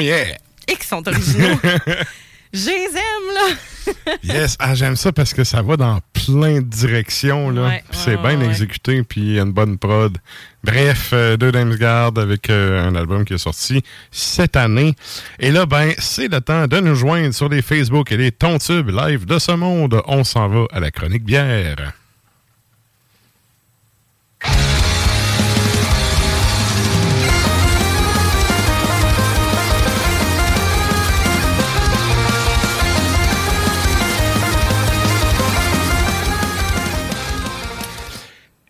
Oh 0.00 0.02
yeah! 0.02 0.38
Et 0.66 0.76
qui 0.76 0.86
sont 0.86 1.06
originaux. 1.06 1.60
Je 2.54 2.70
les 2.70 2.86
aime, 2.96 3.34
là! 3.34 4.14
yes, 4.22 4.56
ah, 4.58 4.74
j'aime 4.74 4.96
ça 4.96 5.12
parce 5.12 5.34
que 5.34 5.44
ça 5.44 5.60
va 5.60 5.76
dans 5.76 6.00
plein 6.14 6.62
de 6.62 6.66
directions. 6.66 7.50
là. 7.50 7.64
Ouais, 7.64 7.84
c'est 7.90 8.16
ouais, 8.16 8.36
bien 8.36 8.40
ouais, 8.40 8.46
exécuté, 8.46 9.02
puis 9.02 9.20
il 9.20 9.32
y 9.34 9.38
a 9.38 9.42
une 9.42 9.52
bonne 9.52 9.76
prod. 9.76 10.16
Bref, 10.64 11.10
euh, 11.12 11.36
Deux 11.36 11.52
Dames 11.52 11.76
avec 12.16 12.48
euh, 12.48 12.82
un 12.82 12.94
album 12.94 13.26
qui 13.26 13.34
est 13.34 13.38
sorti 13.38 13.82
cette 14.10 14.56
année. 14.56 14.94
Et 15.38 15.50
là, 15.50 15.66
ben, 15.66 15.92
c'est 15.98 16.28
le 16.28 16.40
temps 16.40 16.66
de 16.66 16.80
nous 16.80 16.94
joindre 16.94 17.34
sur 17.34 17.50
les 17.50 17.60
Facebook 17.60 18.10
et 18.10 18.16
les 18.16 18.32
Tontubes 18.32 18.88
live 18.88 19.26
de 19.26 19.38
ce 19.38 19.52
monde. 19.52 20.00
On 20.06 20.24
s'en 20.24 20.48
va 20.48 20.64
à 20.72 20.80
la 20.80 20.90
chronique 20.90 21.24
bière. 21.24 21.92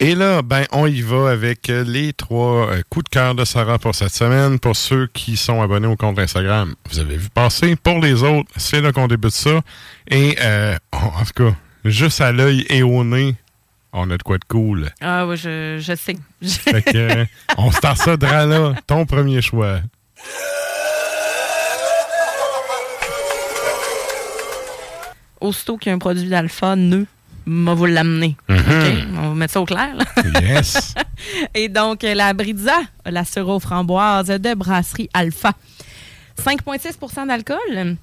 Et 0.03 0.15
là, 0.15 0.41
ben, 0.41 0.65
on 0.73 0.87
y 0.87 1.03
va 1.03 1.29
avec 1.31 1.69
euh, 1.69 1.85
les 1.85 2.15
trois 2.15 2.71
euh, 2.71 2.81
coups 2.89 3.05
de 3.05 3.09
cœur 3.11 3.35
de 3.35 3.45
Sarah 3.45 3.79
pour 3.79 3.95
cette 3.95 4.15
semaine. 4.15 4.59
Pour 4.59 4.75
ceux 4.75 5.07
qui 5.13 5.37
sont 5.37 5.61
abonnés 5.61 5.89
au 5.89 5.97
compte 5.97 6.19
Instagram, 6.19 6.75
vous 6.91 6.99
avez 7.01 7.19
vu 7.19 7.29
passer. 7.29 7.77
Pour 7.77 7.99
les 7.99 8.23
autres, 8.23 8.51
c'est 8.57 8.81
là 8.81 8.93
qu'on 8.93 9.09
débute 9.09 9.35
ça. 9.35 9.61
Et 10.09 10.37
euh, 10.41 10.75
en 10.93 11.23
tout 11.27 11.45
cas, 11.45 11.55
juste 11.85 12.23
à 12.23 12.33
l'œil 12.33 12.65
et 12.71 12.83
au 12.83 13.05
nez, 13.05 13.35
on 13.93 14.11
a 14.11 14.17
de 14.17 14.23
quoi 14.23 14.39
de 14.39 14.45
cool. 14.45 14.89
Ah 15.03 15.27
oui, 15.27 15.37
je, 15.37 15.77
je 15.79 15.95
sais. 15.95 16.17
Fait 16.43 16.81
que, 16.81 16.97
euh, 16.97 17.25
on 17.59 17.71
start 17.71 17.99
ça 17.99 18.17
là. 18.17 18.73
Ton 18.87 19.05
premier 19.05 19.43
choix. 19.43 19.81
Aussitôt 25.43 25.77
qu'il 25.77 25.91
y 25.91 25.93
a 25.93 25.95
un 25.95 25.99
produit 25.99 26.27
d'alpha, 26.27 26.75
nœud, 26.75 27.07
m'a 27.47 27.75
vous 27.75 27.87
l'amener. 27.87 28.37
Mhm. 28.49 28.59
OK? 28.59 28.95
On 29.19 29.29
va 29.31 29.35
mettre 29.35 29.53
ça 29.55 29.61
au 29.61 29.65
clair. 29.65 29.95
là. 29.97 30.05
Yes. 30.41 30.95
Et 31.55 31.69
donc, 31.69 32.05
euh, 32.05 32.15
la 32.15 32.33
Brizza, 32.33 32.79
la 33.07 33.25
sirop 33.25 33.61
framboise 33.61 34.29
de 34.29 34.55
brasserie 34.55 35.09
Alpha. 35.15 35.53
5,6% 36.43 37.27
d'alcool. 37.27 37.97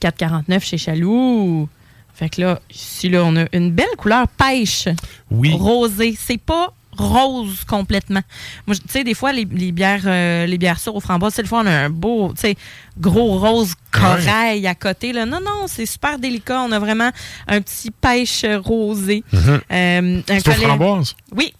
4,49 0.00 0.60
chez 0.62 0.78
Chaloux. 0.78 1.68
Fait 2.14 2.28
que 2.28 2.40
là, 2.40 2.60
ici, 2.70 3.08
là, 3.08 3.24
on 3.24 3.36
a 3.36 3.44
une 3.52 3.72
belle 3.72 3.94
couleur 3.98 4.26
pêche. 4.28 4.88
Oui. 5.30 5.52
Rosée. 5.52 6.16
C'est 6.18 6.40
pas 6.40 6.72
rose 6.98 7.64
complètement. 7.66 8.20
Moi, 8.66 8.76
tu 8.76 8.82
sais, 8.88 9.04
des 9.04 9.14
fois, 9.14 9.32
les, 9.32 9.44
les 9.50 9.72
bières 9.72 10.02
euh, 10.06 10.46
les 10.46 10.58
bières 10.58 10.78
sûres 10.78 10.94
aux 10.96 11.00
framboises, 11.00 11.34
c'est 11.34 11.42
le 11.42 11.48
fun, 11.48 11.62
on 11.64 11.66
a 11.66 11.70
un 11.70 11.90
beau, 11.90 12.32
tu 12.34 12.40
sais, 12.42 12.56
gros 12.98 13.38
rose 13.38 13.74
corail 13.92 14.66
à 14.66 14.74
côté. 14.74 15.12
Là. 15.12 15.26
Non, 15.26 15.40
non, 15.40 15.66
c'est 15.66 15.86
super 15.86 16.18
délicat. 16.18 16.60
On 16.62 16.72
a 16.72 16.78
vraiment 16.78 17.10
un 17.48 17.60
petit 17.60 17.90
pêche 17.90 18.44
rosé. 18.64 19.22
Euh, 19.34 19.60
un 20.28 20.38
aux 20.38 20.42
collet- 20.42 20.64
framboises? 20.66 21.14
Oui. 21.34 21.52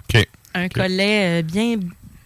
Un 0.54 0.68
collet 0.68 1.42
bien 1.42 1.76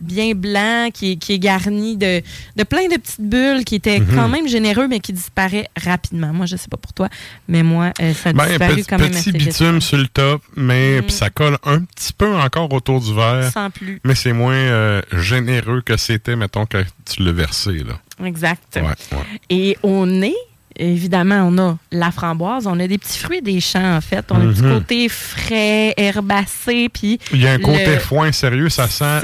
bien 0.01 0.33
blanc 0.35 0.89
qui 0.93 1.13
est, 1.13 1.17
qui 1.17 1.35
est 1.35 1.39
garni 1.39 1.97
de, 1.97 2.23
de 2.57 2.63
plein 2.65 2.87
de 2.89 2.97
petites 2.97 3.21
bulles 3.21 3.65
qui 3.65 3.75
étaient 3.77 4.01
Mhm. 4.01 4.15
quand 4.15 4.29
même 4.29 4.49
généreux 4.49 4.89
mais 4.89 5.01
qui 5.01 5.13
disparaît 5.13 5.69
rapidement. 5.83 6.33
Moi, 6.33 6.47
je 6.47 6.57
sais 6.57 6.69
pas 6.69 6.77
pour 6.77 6.93
toi, 6.93 7.09
mais 7.49 7.63
moi, 7.63 7.93
euh, 8.01 8.15
ça 8.15 8.31
a 8.31 8.33
Ben, 8.33 8.49
disparu 8.49 8.75
petit, 8.77 8.85
quand 8.87 8.99
même 8.99 9.11
petit 9.11 9.31
vite. 9.33 9.45
bitume 9.49 9.81
sur 9.81 9.99
le 9.99 10.09
top, 10.09 10.43
mais 10.57 11.01
Mhm. 11.03 11.09
ça 11.11 11.31
colle 11.31 11.59
un 11.65 11.81
petit 11.81 12.13
peu 12.13 12.35
encore 12.35 12.73
autour 12.73 13.01
du 13.01 13.15
verre. 13.15 13.51
Sans 13.53 13.71
plus. 13.71 14.01
Mais 14.05 14.15
c'est 14.15 14.33
moins 14.33 14.55
euh, 14.55 15.03
généreux 15.13 15.83
que 15.83 15.97
c'était, 15.97 16.37
mettons, 16.37 16.67
quand 16.67 16.83
tu 17.11 17.23
l'as 17.23 17.33
versé. 17.33 17.73
Là. 17.85 17.99
Exact. 18.27 18.63
Ouais, 18.77 18.83
ouais. 18.83 19.25
Et 19.51 19.77
au 19.83 20.07
nez, 20.07 20.35
évidemment, 20.77 21.49
on 21.51 21.59
a 21.59 21.77
la 21.93 22.11
framboise, 22.11 22.67
on 22.67 22.79
a 22.81 22.87
des 22.87 22.99
petits 22.99 23.19
fruits 23.19 23.43
des 23.43 23.61
champs, 23.61 23.97
en 23.97 24.01
fait. 24.01 24.25
On 24.31 24.37
a 24.37 24.39
un 24.45 24.53
petit 24.53 24.63
Mhm. 24.63 24.73
côté 24.79 25.09
frais, 25.09 25.95
herbacé, 25.97 26.89
puis... 26.89 27.19
Il 27.33 27.41
y 27.43 27.47
a 27.47 27.53
un 27.53 27.59
côté 27.59 27.99
foin 27.99 28.33
sérieux, 28.33 28.69
ça 28.69 28.87
sent, 28.89 29.21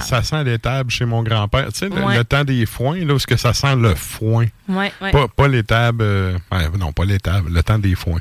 ça 0.00 0.22
sent 0.22 0.44
l'étable 0.44 0.90
chez 0.90 1.04
mon 1.04 1.22
grand-père. 1.22 1.68
Tu 1.72 1.78
sais, 1.80 1.88
le, 1.88 2.00
Ouais. 2.04 2.16
le 2.16 2.24
temps 2.24 2.44
des 2.44 2.66
foins, 2.66 2.98
là, 3.04 3.12
où 3.14 3.16
est-ce 3.16 3.26
que 3.26 3.36
ça 3.36 3.52
sent 3.52 3.76
le 3.76 3.94
foin? 3.94 4.46
Ouais, 4.68 4.92
ouais. 5.00 5.10
Pas, 5.10 5.26
pas 5.28 5.48
l'étable. 5.48 6.02
euh, 6.02 6.38
non, 6.78 6.92
pas 6.92 7.04
l'étable, 7.04 7.50
le 7.52 7.62
temps 7.62 7.78
des 7.78 7.94
foins. 7.94 8.20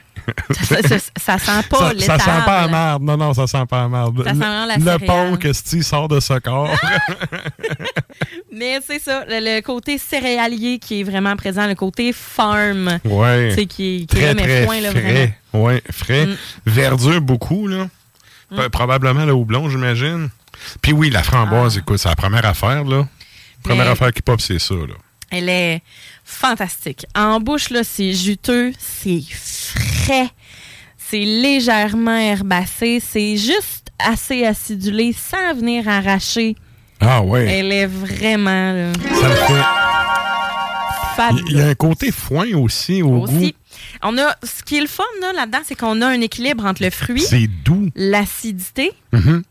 Ça, 0.52 0.82
ça- 0.84 0.98
ça 1.18 1.38
sent 1.40 1.68
pas 1.70 1.78
ça, 1.78 1.88
ça 1.88 1.94
l'étable. 1.94 2.22
sent 2.22 2.46
pas 2.46 2.62
la 2.62 2.68
merde. 2.68 3.04
Non, 3.04 3.18
non, 3.18 3.34
ça 3.34 3.48
sent 3.48 3.66
pas 3.70 3.84
la 3.84 3.88
merde. 3.90 4.24
Ça 4.24 4.32
sent 4.34 4.40
la 4.40 4.76
le 4.78 5.06
pont 5.06 5.38
que 5.38 5.54
Steve 5.54 5.82
sort 5.84 6.08
de 6.08 6.20
ce 6.20 6.38
corps. 6.40 6.70
Mais 8.52 8.80
c'est 8.86 9.00
ça, 9.00 9.24
le, 9.28 9.40
le 9.40 9.62
côté 9.62 9.98
céréalier 9.98 10.80
qui 10.80 11.02
est 11.02 11.04
vraiment 11.04 11.36
présent, 11.36 11.68
le 11.68 11.76
côté 11.76 12.12
farm. 12.14 12.69
Ouais. 13.06 13.50
Tu 13.50 13.56
sais, 13.56 13.66
qui, 13.66 14.08
qui 14.08 14.08
Très, 14.08 14.32
est 14.32 14.36
très 14.36 14.66
foin, 14.66 14.82
là, 14.82 14.92
frais. 14.92 15.38
Ouais, 15.54 15.84
frais. 15.92 16.26
Mm. 16.26 16.36
Verdure 16.66 17.22
beaucoup, 17.22 17.68
là. 17.68 17.88
P- 18.56 18.70
Probablement 18.70 19.26
le 19.26 19.34
houblon, 19.34 19.70
j'imagine. 19.70 20.30
Puis 20.82 20.92
oui, 20.92 21.10
la 21.10 21.24
framboise, 21.24 21.78
écoute, 21.78 21.98
c'est 22.00 22.10
la 22.10 22.16
première 22.16 22.46
affaire, 22.46 22.84
là. 22.84 23.08
Première 23.64 23.82
Ah. 23.82 23.86
Mais- 23.86 23.92
affaire 23.92 24.14
qui 24.14 24.22
pop, 24.22 24.42
c'est 24.42 24.60
ça, 24.60 24.74
là. 24.76 24.96
Elle 25.32 25.50
est 25.50 25.82
fantastique. 26.26 27.06
En 27.16 27.40
bouche, 27.40 27.70
là, 27.70 27.82
c'est 27.84 28.14
juteux, 28.14 28.72
c'est 28.80 29.22
frais, 29.32 30.30
c'est 30.98 31.24
légèrement 31.26 32.18
herbacé, 32.18 33.00
c'est 33.00 33.38
juste 33.38 33.90
assez 34.00 34.44
acidulé 34.46 35.14
sans 35.14 35.54
venir 35.56 35.88
arracher. 35.88 36.56
Ah 37.00 37.22
ouais. 37.22 37.46
Elle 37.46 37.72
est 37.72 37.86
vraiment 37.86 38.74
là, 38.74 38.92
Ça 39.22 39.30
le 39.30 39.36
fait. 39.36 39.64
Il 41.48 41.58
y 41.58 41.62
a 41.62 41.68
un 41.68 41.76
côté 41.76 42.12
foin 42.12 42.48
aussi 42.56 43.02
au 43.02 43.22
Aussi, 43.24 43.56
on 44.04 44.18
a 44.18 44.36
ce 44.44 44.64
qui 44.64 44.78
est 44.78 44.82
le 44.82 44.88
fun 44.88 45.04
là, 45.22 45.34
là-dedans, 45.34 45.60
c'est 45.64 45.76
qu'on 45.76 46.02
a 46.02 46.08
un 46.08 46.22
équilibre 46.22 46.66
entre 46.66 46.82
le 46.84 46.90
goût. 46.90 46.96
fruit, 46.96 47.22
C'est 47.22 47.48
doux. 47.66 47.90
l'acidité 47.96 48.92
Mhm. 49.14 49.44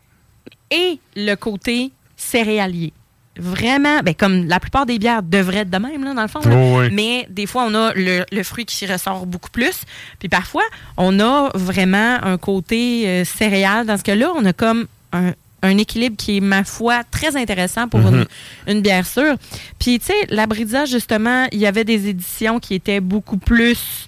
et 0.70 0.98
le 1.16 1.34
côté 1.34 1.90
céréalier. 2.16 2.92
Vraiment, 3.40 4.00
ben, 4.00 4.14
comme 4.16 4.46
la 4.46 4.58
plupart 4.58 4.84
des 4.84 4.98
bières 4.98 5.22
devraient 5.22 5.58
être 5.58 5.70
de 5.70 5.78
même, 5.78 6.02
là, 6.02 6.12
dans 6.12 6.22
le 6.22 6.28
fond. 6.28 6.40
Oh, 6.44 6.80
oui. 6.80 6.88
Mais 6.92 7.26
des 7.30 7.46
fois, 7.46 7.66
on 7.68 7.74
a 7.74 7.92
le, 7.94 8.24
le 8.32 8.42
fruit 8.42 8.64
qui 8.66 8.84
ressort 8.86 9.26
beaucoup 9.26 9.50
plus. 9.50 9.82
Puis 10.18 10.28
parfois, 10.28 10.64
on 10.96 11.20
a 11.20 11.50
vraiment 11.54 12.18
un 12.24 12.36
côté 12.36 13.06
euh, 13.06 13.24
céréal. 13.24 13.86
Dans 13.86 13.96
ce 13.96 14.02
cas-là, 14.02 14.32
on 14.34 14.44
a 14.44 14.52
comme 14.52 14.86
un, 15.12 15.34
un 15.62 15.76
équilibre 15.76 16.16
qui 16.16 16.36
est, 16.36 16.40
ma 16.40 16.62
foi, 16.64 17.02
très 17.10 17.36
intéressant 17.36 17.88
pour 17.88 18.00
Mhm. 18.00 18.24
une, 18.66 18.74
une 18.76 18.80
bière 18.82 19.06
sûre. 19.06 19.34
Puis, 19.78 19.98
tu 19.98 20.06
sais, 20.06 20.14
la 20.30 20.46
Brisa, 20.46 20.84
justement, 20.84 21.46
il 21.52 21.58
y 21.58 21.66
avait 21.66 21.84
des 21.84 22.08
éditions 22.08 22.60
qui 22.60 22.74
étaient 22.74 23.00
beaucoup 23.00 23.38
plus, 23.38 24.06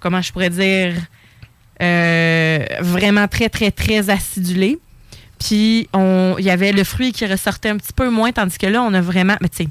comment 0.00 0.22
je 0.22 0.32
pourrais 0.32 0.50
dire, 0.50 0.94
euh, 1.80 2.64
vraiment 2.80 3.26
très, 3.28 3.48
très, 3.48 3.70
très 3.70 4.10
acidulées. 4.10 4.78
Puis, 5.38 5.88
on- 5.92 6.36
il 6.38 6.44
y 6.44 6.50
avait 6.50 6.72
le 6.72 6.84
fruit 6.84 7.12
qui 7.12 7.26
ressortait 7.26 7.70
un 7.70 7.76
petit 7.76 7.92
peu 7.92 8.08
moins, 8.08 8.30
tandis 8.30 8.58
que 8.58 8.66
là, 8.66 8.82
on 8.82 8.94
a 8.94 9.00
vraiment, 9.00 9.36
mais 9.40 9.48
tu 9.48 9.64
sais, 9.64 9.68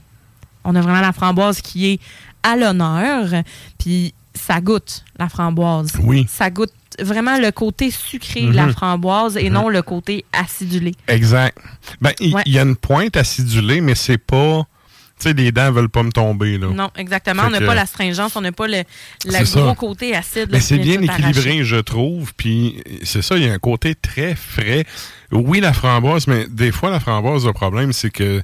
on 0.65 0.75
a 0.75 0.81
vraiment 0.81 0.99
la 1.01 1.13
framboise 1.13 1.61
qui 1.61 1.91
est 1.93 1.99
à 2.43 2.55
l'honneur. 2.57 3.43
Puis, 3.79 4.13
ça 4.33 4.59
goûte, 4.59 5.05
la 5.17 5.29
framboise. 5.29 5.93
Oui. 6.03 6.25
Ça 6.29 6.49
goûte 6.49 6.73
vraiment 6.99 7.37
le 7.37 7.51
côté 7.51 7.91
sucré 7.91 8.41
de 8.43 8.51
la 8.53 8.65
Mhm. 8.67 8.73
framboise 8.73 9.37
et 9.37 9.49
non 9.49 9.69
le 9.69 9.81
côté 9.81 10.25
acidulé. 10.33 10.93
Exact. 11.07 11.57
Ben, 12.01 12.11
il 12.19 12.33
Ouais. 12.35 12.43
y 12.45 12.57
a 12.59 12.63
une 12.63 12.75
pointe 12.75 13.15
acidulée, 13.17 13.81
mais 13.81 13.95
c'est 13.95 14.17
pas. 14.17 14.65
Tu 15.19 15.27
sais, 15.29 15.33
les 15.35 15.51
dents 15.51 15.71
veulent 15.71 15.87
pas 15.89 16.01
me 16.01 16.11
tomber, 16.11 16.57
là. 16.57 16.67
Non, 16.73 16.89
exactement. 16.97 17.43
Fait 17.43 17.47
on 17.47 17.51
n'a 17.51 17.59
que- 17.59 17.65
pas 17.65 17.75
la 17.75 17.85
stringence, 17.85 18.35
on 18.35 18.41
n'a 18.41 18.51
pas 18.51 18.67
le, 18.67 18.83
gros 19.27 19.45
ça. 19.45 19.75
côté 19.77 20.15
acide. 20.15 20.49
Mais 20.51 20.59
c'est 20.59 20.79
bien 20.79 20.99
équilibré, 20.99 21.63
je 21.63 21.75
trouve. 21.77 22.33
Puis 22.35 22.81
c'est 23.03 23.21
ça, 23.21 23.37
il 23.37 23.43
y 23.45 23.47
a 23.49 23.53
un 23.53 23.59
côté 23.59 23.93
très 23.93 24.33
frais. 24.33 24.83
Oui, 25.31 25.59
la 25.59 25.73
framboise, 25.73 26.25
mais 26.25 26.47
des 26.49 26.71
fois, 26.71 26.89
la 26.89 26.99
framboise, 26.99 27.45
le 27.45 27.53
problème, 27.53 27.93
c'est 27.93 28.09
que 28.09 28.41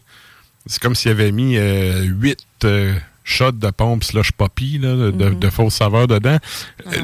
c'est 0.67 0.79
comme 0.79 0.93
s'il 0.93 1.09
avait 1.11 1.31
mis 1.31 1.57
euh, 1.57 2.03
huit 2.03 2.45
euh, 2.63 2.93
shots 3.23 3.53
de 3.53 3.69
pompe 3.71 4.03
slush 4.03 4.31
poppy, 4.31 4.77
là, 4.77 4.95
de, 4.95 5.09
de, 5.11 5.29
Mhm. 5.29 5.39
de 5.39 5.49
fausses 5.49 5.73
saveurs 5.75 6.07
dedans. 6.07 6.37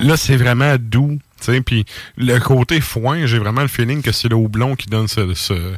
Là, 0.04 0.18
c'est 0.18 0.38
vraiment 0.38 0.76
doux. 0.80 1.18
Puis 1.66 1.86
le 2.18 2.38
côté 2.40 2.82
foin, 2.82 3.26
j'ai 3.26 3.40
vraiment 3.40 3.62
le 3.62 3.68
feeling 3.68 4.02
que 4.02 4.12
c'est 4.12 4.30
le 4.30 4.36
houblon 4.36 4.76
qui 4.76 4.88
donne 4.88 5.08
ce, 5.08 5.34
ce- 5.34 5.74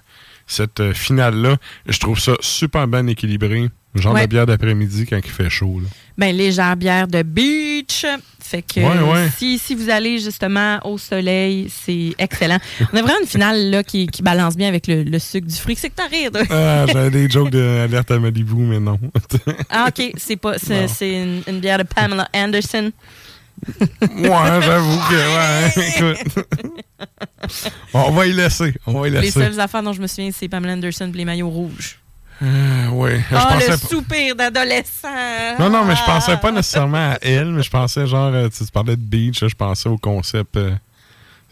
cette 0.47 0.79
euh, 0.79 0.93
finale-là. 0.93 1.57
Je 1.87 1.97
trouve 1.99 2.19
ça 2.19 2.33
super 2.39 2.87
bien 2.87 3.07
équilibré. 3.07 3.69
Genre 3.95 4.13
Ouais. 4.13 4.23
de 4.23 4.27
bière 4.27 4.45
d'après-midi 4.45 5.05
quand 5.09 5.15
il 5.23 5.31
fait 5.31 5.49
chaud. 5.49 5.79
Là. 5.81 5.87
Ben, 6.17 6.35
légère 6.35 6.75
bière 6.75 7.07
de 7.07 7.21
beach. 7.23 8.05
Fait 8.41 8.61
que 8.61 8.81
Ouais, 8.81 9.11
ouais. 9.13 9.29
Si, 9.37 9.57
si 9.57 9.73
vous 9.73 9.89
allez 9.89 10.19
justement 10.19 10.79
au 10.85 10.97
soleil, 10.97 11.69
c'est 11.69 12.13
excellent. 12.19 12.59
On 12.91 12.97
a 12.97 13.01
vraiment 13.01 13.19
une 13.21 13.27
finale 13.27 13.69
là, 13.71 13.83
qui, 13.83 14.07
qui 14.07 14.21
balance 14.21 14.57
bien 14.57 14.67
avec 14.67 14.87
le, 14.87 15.03
le 15.03 15.17
sucre 15.17 15.47
du 15.47 15.55
fruit. 15.55 15.77
C'est 15.77 15.89
que 15.89 15.95
t'as 15.95 16.09
rire. 16.09 16.29
toi. 16.29 16.41
Ah, 16.49 16.85
j'avais 16.91 17.09
des 17.09 17.29
jokes 17.29 17.51
d'alerte 17.51 18.11
à 18.11 18.19
Malibu, 18.19 18.55
mais 18.55 18.81
non. 18.81 18.99
Ah, 19.69 19.85
OK. 19.87 20.11
C'est 20.17 20.35
pas 20.35 20.57
c'est, 20.57 20.81
Non. 20.81 20.87
c'est 20.93 21.23
une, 21.23 21.41
une 21.47 21.59
bière 21.61 21.77
de 21.77 21.83
Pamela 21.83 22.27
Anderson. 22.35 22.91
Ouais, 23.67 24.61
j'avoue 24.61 24.97
que, 25.09 25.35
ouais, 25.35 26.13
écoute. 26.15 26.45
On 27.93 28.11
va 28.11 28.27
y 28.27 28.33
laisser. 28.33 28.73
On 28.85 28.99
va 28.99 29.07
y 29.07 29.11
Les 29.11 29.21
laisser. 29.21 29.39
seules 29.39 29.59
affaires 29.59 29.83
dont 29.83 29.93
je 29.93 30.01
me 30.01 30.07
souviens, 30.07 30.29
c'est 30.33 30.47
Pamela 30.47 30.73
Anderson 30.73 31.09
et 31.13 31.17
les 31.17 31.25
maillots 31.25 31.49
rouges. 31.49 31.99
Euh. 32.43 33.17
Je 33.29 33.35
Ah, 33.35 33.47
pensais 33.53 33.71
le 33.71 33.77
pas- 33.77 33.87
soupir 33.87 34.35
d'adolescent. 34.35 35.07
Non, 35.59 35.69
non, 35.69 35.85
mais 35.85 35.95
je 35.95 36.03
pensais 36.03 36.35
pas 36.37 36.49
Ah. 36.49 36.51
nécessairement 36.51 37.11
à 37.13 37.17
elle, 37.21 37.47
mais 37.51 37.63
je 37.63 37.69
pensais 37.69 38.05
genre, 38.07 38.33
euh, 38.33 38.49
tu, 38.49 38.63
parlais 38.71 38.95
de 38.97 39.01
beach, 39.01 39.39
je 39.47 39.55
pensais 39.55 39.87
au 39.89 39.97
concept. 39.97 40.57
euh, 40.57 40.71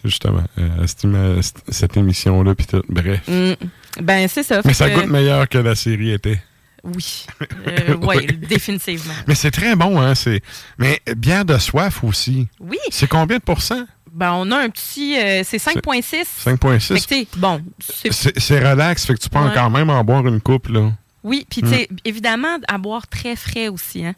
justement, 0.04 0.44
euh, 0.60 1.42
cette, 1.70 1.96
émission-là, 1.96 2.54
puis 2.56 2.66
tout. 2.66 2.84
Bref. 2.90 3.22
Mm. 3.30 3.54
Ben, 4.02 4.28
c'est 4.28 4.44
ça. 4.44 4.62
Mais 4.66 4.74
ça 4.74 4.90
que- 4.90 4.96
goûte 4.96 5.06
meilleur 5.08 5.48
que 5.48 5.58
la 5.58 5.76
série 5.76 6.12
était. 6.12 6.42
Oui. 6.84 7.26
Euh, 7.68 7.96
ouais, 7.98 8.18
Oui. 8.18 8.38
définitivement. 8.48 9.14
Mais 9.28 9.36
c'est 9.36 9.52
très 9.52 9.76
bon, 9.76 10.00
hein. 10.02 10.16
C'est... 10.16 10.42
Mais 10.78 11.02
bière 11.16 11.46
de 11.46 11.58
soif 11.58 12.04
aussi. 12.04 12.48
Oui. 12.60 12.78
C'est 12.90 13.08
combien 13.08 13.38
de 13.38 13.42
pourcents? 13.44 13.86
Ben, 14.12 14.34
on 14.34 14.52
a 14.52 14.58
un 14.58 14.70
petit. 14.70 15.18
euh, 15.18 15.42
c'est 15.46 15.58
5,6. 15.58 16.26
5,6. 16.46 16.88
Fait 16.88 17.00
que, 17.00 17.00
tu 17.00 17.08
sais, 17.08 17.28
bon. 17.38 17.62
c'est- 17.80 18.38
C'est, 18.40 18.60
relax, 18.60 19.06
fait 19.06 19.14
que 19.16 19.20
tu 19.20 19.30
peux 19.30 19.40
Ouais. 19.40 19.52
quand 19.54 19.70
même 19.70 19.90
en 19.90 20.04
boire 20.04 20.28
une 20.28 20.40
coupe, 20.42 20.68
là. 20.68 20.92
Oui, 21.24 21.46
puis 21.50 21.62
tu 21.62 21.70
sais, 21.70 21.88
évidemment, 22.04 22.58
à 22.68 22.78
boire 22.78 23.08
très 23.08 23.36
frais 23.38 23.70
aussi. 23.70 24.06
hein. 24.06 24.14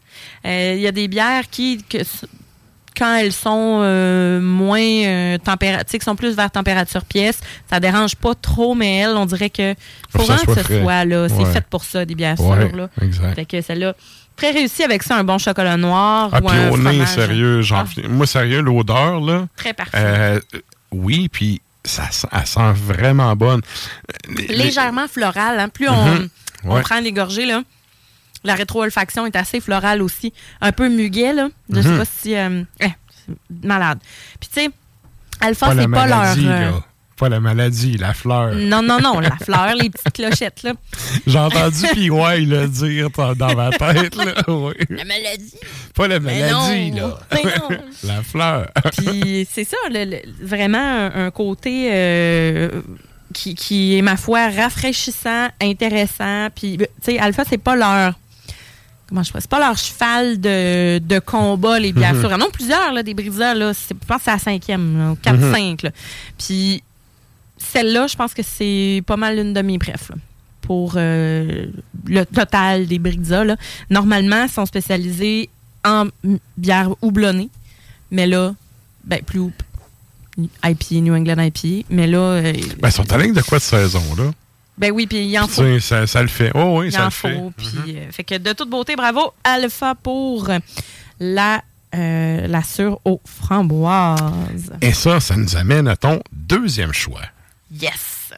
Euh, 0.46 0.74
Il 0.76 0.82
y 0.82 0.88
a 0.88 0.92
des 0.92 1.08
bières 1.08 1.48
qui, 1.50 1.84
que 1.88 2.00
quand 2.98 3.16
elles 3.16 3.32
sont 3.34 3.80
euh, 3.84 4.40
moins 4.42 4.80
euh, 4.80 5.38
tempéra- 5.38 5.84
tu 5.84 5.92
sais, 5.92 6.00
qui 6.00 6.06
sont 6.06 6.16
plus 6.16 6.36
vers 6.36 6.50
température 6.52 7.04
pièce, 7.06 7.40
ça 7.70 7.80
dérange 7.80 8.16
pas 8.16 8.34
trop, 8.36 8.74
mais 8.76 8.98
elles, 9.00 9.16
on 9.16 9.26
dirait 9.26 9.50
que 9.50 9.76
faut 10.10 10.20
que 10.20 10.24
vraiment 10.24 10.42
que 10.46 10.54
ce 10.56 10.60
frais. 10.64 10.82
soit 10.82 11.06
là. 11.06 11.30
C'est 11.30 11.36
Ouais. 11.36 11.52
fait 11.54 11.66
pour 11.70 11.84
ça, 11.84 12.06
des 12.06 12.16
bières 12.16 12.40
Ouais, 12.40 12.68
sûres. 12.68 12.76
Là. 12.76 12.90
exact. 13.02 13.36
Fait 13.36 13.46
que 13.46 13.62
celle-là, 13.62 13.96
très 14.36 14.52
réussi 14.52 14.84
avec 14.84 15.04
ça, 15.04 15.18
un 15.18 15.24
bon 15.24 15.38
chocolat 15.38 15.78
noir 15.78 16.30
Ah, 16.32 16.40
ou 16.42 16.48
puis 16.48 16.58
un 16.58 16.70
au 16.72 16.78
nez, 16.78 17.06
sérieux, 17.06 17.62
j'en 17.62 17.84
Ah. 17.86 18.08
Moi, 18.10 18.26
sérieux, 18.28 18.62
l'odeur, 18.62 19.20
là. 19.22 19.48
Très 19.56 19.74
parfait. 19.74 19.98
euh, 20.00 20.40
oui, 20.92 21.30
puis 21.30 21.62
ça 21.84 22.10
sent, 22.12 22.28
elle 22.32 22.48
sent 22.48 22.72
vraiment 22.76 23.36
bonne. 23.36 23.62
Les- 24.30 24.48
Légèrement 24.56 25.08
floral. 25.08 25.60
hein. 25.60 25.70
Plus 25.70 25.88
on, 25.90 26.06
Mhm. 26.06 26.30
on 26.66 26.76
Ouais. 26.76 26.82
prend 26.82 27.00
les 27.00 27.12
gorgées, 27.12 27.46
là. 27.46 27.62
La 28.46 28.56
rétro-olfaction 28.56 29.26
est 29.26 29.36
assez 29.36 29.60
florale 29.60 30.02
aussi. 30.02 30.32
Un 30.62 30.72
peu 30.72 30.88
muguet, 30.90 31.34
là. 31.34 31.50
Je 31.70 31.82
sais 31.82 31.90
Mhm. 31.90 31.98
pas 31.98 32.06
si... 32.06 32.36
euh, 32.36 32.64
eh, 32.80 32.88
c'est 33.28 33.66
malade. 33.68 34.00
Puis, 34.40 34.50
tu 34.54 34.62
sais, 34.62 34.70
Alpha, 35.42 35.72
c'est 35.76 35.88
pas 35.90 36.08
leur... 36.08 36.18
maladie, 36.20 36.48
euh, 36.48 36.72
là. 36.72 36.84
Pas 37.18 37.30
la 37.30 37.40
maladie, 37.40 37.96
la 37.98 38.14
fleur. 38.14 38.54
Non, 38.56 38.82
non, 38.82 39.00
non, 39.00 39.22
la 39.22 39.36
fleur, 39.44 39.74
les 39.76 39.90
petites 39.90 40.12
clochettes, 40.14 40.64
là. 40.64 40.74
J'ai 41.26 41.40
entendu 41.40 41.78
PY 41.94 42.10
le 42.46 42.68
dire 42.68 43.10
dans 43.10 43.56
ma 43.56 43.70
tête, 43.72 44.16
là. 44.16 44.34
Oui. 44.50 44.74
La 44.90 45.06
maladie. 45.06 45.54
Pas 45.96 46.08
la 46.10 46.20
Mais 46.20 46.42
maladie, 46.42 46.92
non. 46.92 47.08
là. 47.08 47.20
Mais 47.34 47.44
non. 47.44 47.78
la 48.04 48.22
fleur. 48.22 48.70
Puis 48.98 49.48
c'est 49.50 49.64
ça, 49.64 49.78
le- 49.90 50.04
le- 50.04 50.46
vraiment 50.46 50.78
un, 50.78 51.28
un 51.28 51.32
côté 51.32 51.90
euh, 51.94 52.82
qui, 53.34 53.56
qui 53.56 53.98
est, 53.98 54.02
ma 54.02 54.18
foi, 54.18 54.50
rafraîchissant, 54.50 55.48
intéressant. 55.62 56.50
Puis, 56.54 56.78
tu 56.80 56.86
sais, 57.02 57.18
Alpha, 57.18 57.44
c'est 57.50 57.58
pas 57.58 57.78
leur. 57.78 58.14
Comment 59.08 59.22
je 59.24 59.32
C'est 59.36 59.48
pas 59.50 59.60
leur 59.60 59.78
cheval 59.78 60.40
de, 60.40 61.00
de 61.00 61.20
combat, 61.20 61.78
les 61.80 61.94
bières 61.94 62.14
Mhm. 62.16 62.22
sûres. 62.22 62.30
Il 62.32 62.40
y 62.40 62.44
en 62.44 62.46
a 62.46 62.50
plusieurs, 62.50 62.92
là, 62.94 63.04
des 63.04 63.14
brisas, 63.14 63.54
là. 63.54 63.72
Je 63.74 63.94
pense 64.08 64.18
que 64.18 64.24
c'est 64.26 64.32
la 64.32 64.40
cinquième, 64.40 64.98
là, 64.98 65.12
ou 65.12 65.16
4-5. 65.22 65.84
là. 65.84 65.92
Puis 66.38 66.82
celle-là, 67.58 68.08
je 68.08 68.16
pense 68.16 68.34
que 68.34 68.42
c'est 68.44 69.04
pas 69.06 69.18
mal 69.18 69.38
une 69.38 69.54
de 69.54 69.62
mes 69.62 69.78
préf, 69.78 70.10
là, 70.10 70.16
pour 70.62 70.94
euh, 70.98 71.68
le 72.08 72.24
total 72.26 72.88
des 72.88 72.98
brisas. 73.00 73.44
là. 73.44 73.56
Normalement, 73.90 74.44
ils 74.44 74.50
sont 74.52 74.66
spécialisés 74.66 75.50
en 75.84 76.08
bière 76.58 76.90
houblonnée. 77.04 77.50
Mais 78.12 78.26
là, 78.28 78.54
ben, 79.04 79.22
plus 79.22 79.52
IPA, 80.64 80.96
New 81.02 81.14
England 81.16 81.40
IPA. 81.44 81.86
Mais 81.90 82.08
là, 82.08 82.18
euh, 82.18 82.54
Ben, 82.80 82.90
ils 82.90 82.92
sont 82.92 83.04
ligne 83.18 83.34
de 83.34 83.42
quoi 83.42 83.60
de 83.60 83.64
saison, 83.64 84.02
là? 84.18 84.32
Ben 84.78 84.92
oui, 84.92 85.08
puis 85.08 85.26
il 85.26 85.40
en 85.40 85.48
faut. 85.48 85.80
ça, 85.80 86.06
ça 86.06 86.22
le 86.22 86.28
fait. 86.28 86.52
Oh 86.54 86.80
oui, 86.80 86.88
Il 86.88 86.92
ça 86.92 87.04
en 87.04 87.06
le 87.06 87.10
fait. 87.12 87.34
faut. 87.36 87.52
Puis, 87.56 87.98
euh, 87.98 88.12
fait 88.12 88.24
que 88.24 88.36
de 88.38 88.54
toute 88.54 88.70
beauté, 88.70 88.96
bravo 88.96 89.34
Alpha 89.44 89.96
pour 89.96 90.50
la, 91.20 91.62
euh, 91.96 92.48
la 92.48 92.62
sûre 92.64 93.00
aux 93.06 93.22
framboises. 93.26 94.72
Et 94.82 94.94
ça, 94.94 95.20
ça 95.20 95.36
nous 95.38 95.56
amène 95.56 95.88
à 95.88 95.96
ton 95.96 96.22
deuxième 96.34 96.92
choix. 96.94 97.22
Yes! 97.72 98.34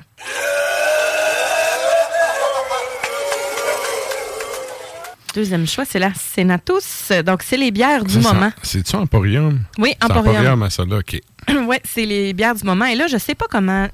Deuxième 5.34 5.68
choix, 5.68 5.86
c'est 5.86 6.00
la 6.00 6.14
Senatus. 6.16 7.12
Donc, 7.26 7.44
c'est 7.44 7.58
les 7.58 7.70
bières 7.70 8.04
du 8.04 8.22
Ça, 8.22 8.34
moment. 8.34 8.52
C'est-tu 8.64 8.96
Emporium? 8.96 9.60
Oui, 9.78 9.94
Emporium. 10.02 10.28
Emporium 10.30 10.64
à 10.64 10.70
celle-là, 10.72 10.98
OK. 10.98 11.20
ouais, 11.68 11.82
c'est 11.84 12.06
les 12.06 12.34
bières 12.34 12.56
du 12.56 12.64
moment. 12.64 12.86
Et 12.86 12.96
là, 12.96 13.06
je 13.08 13.18
sais 13.18 13.36
pas 13.36 13.46
comment. 13.50 13.88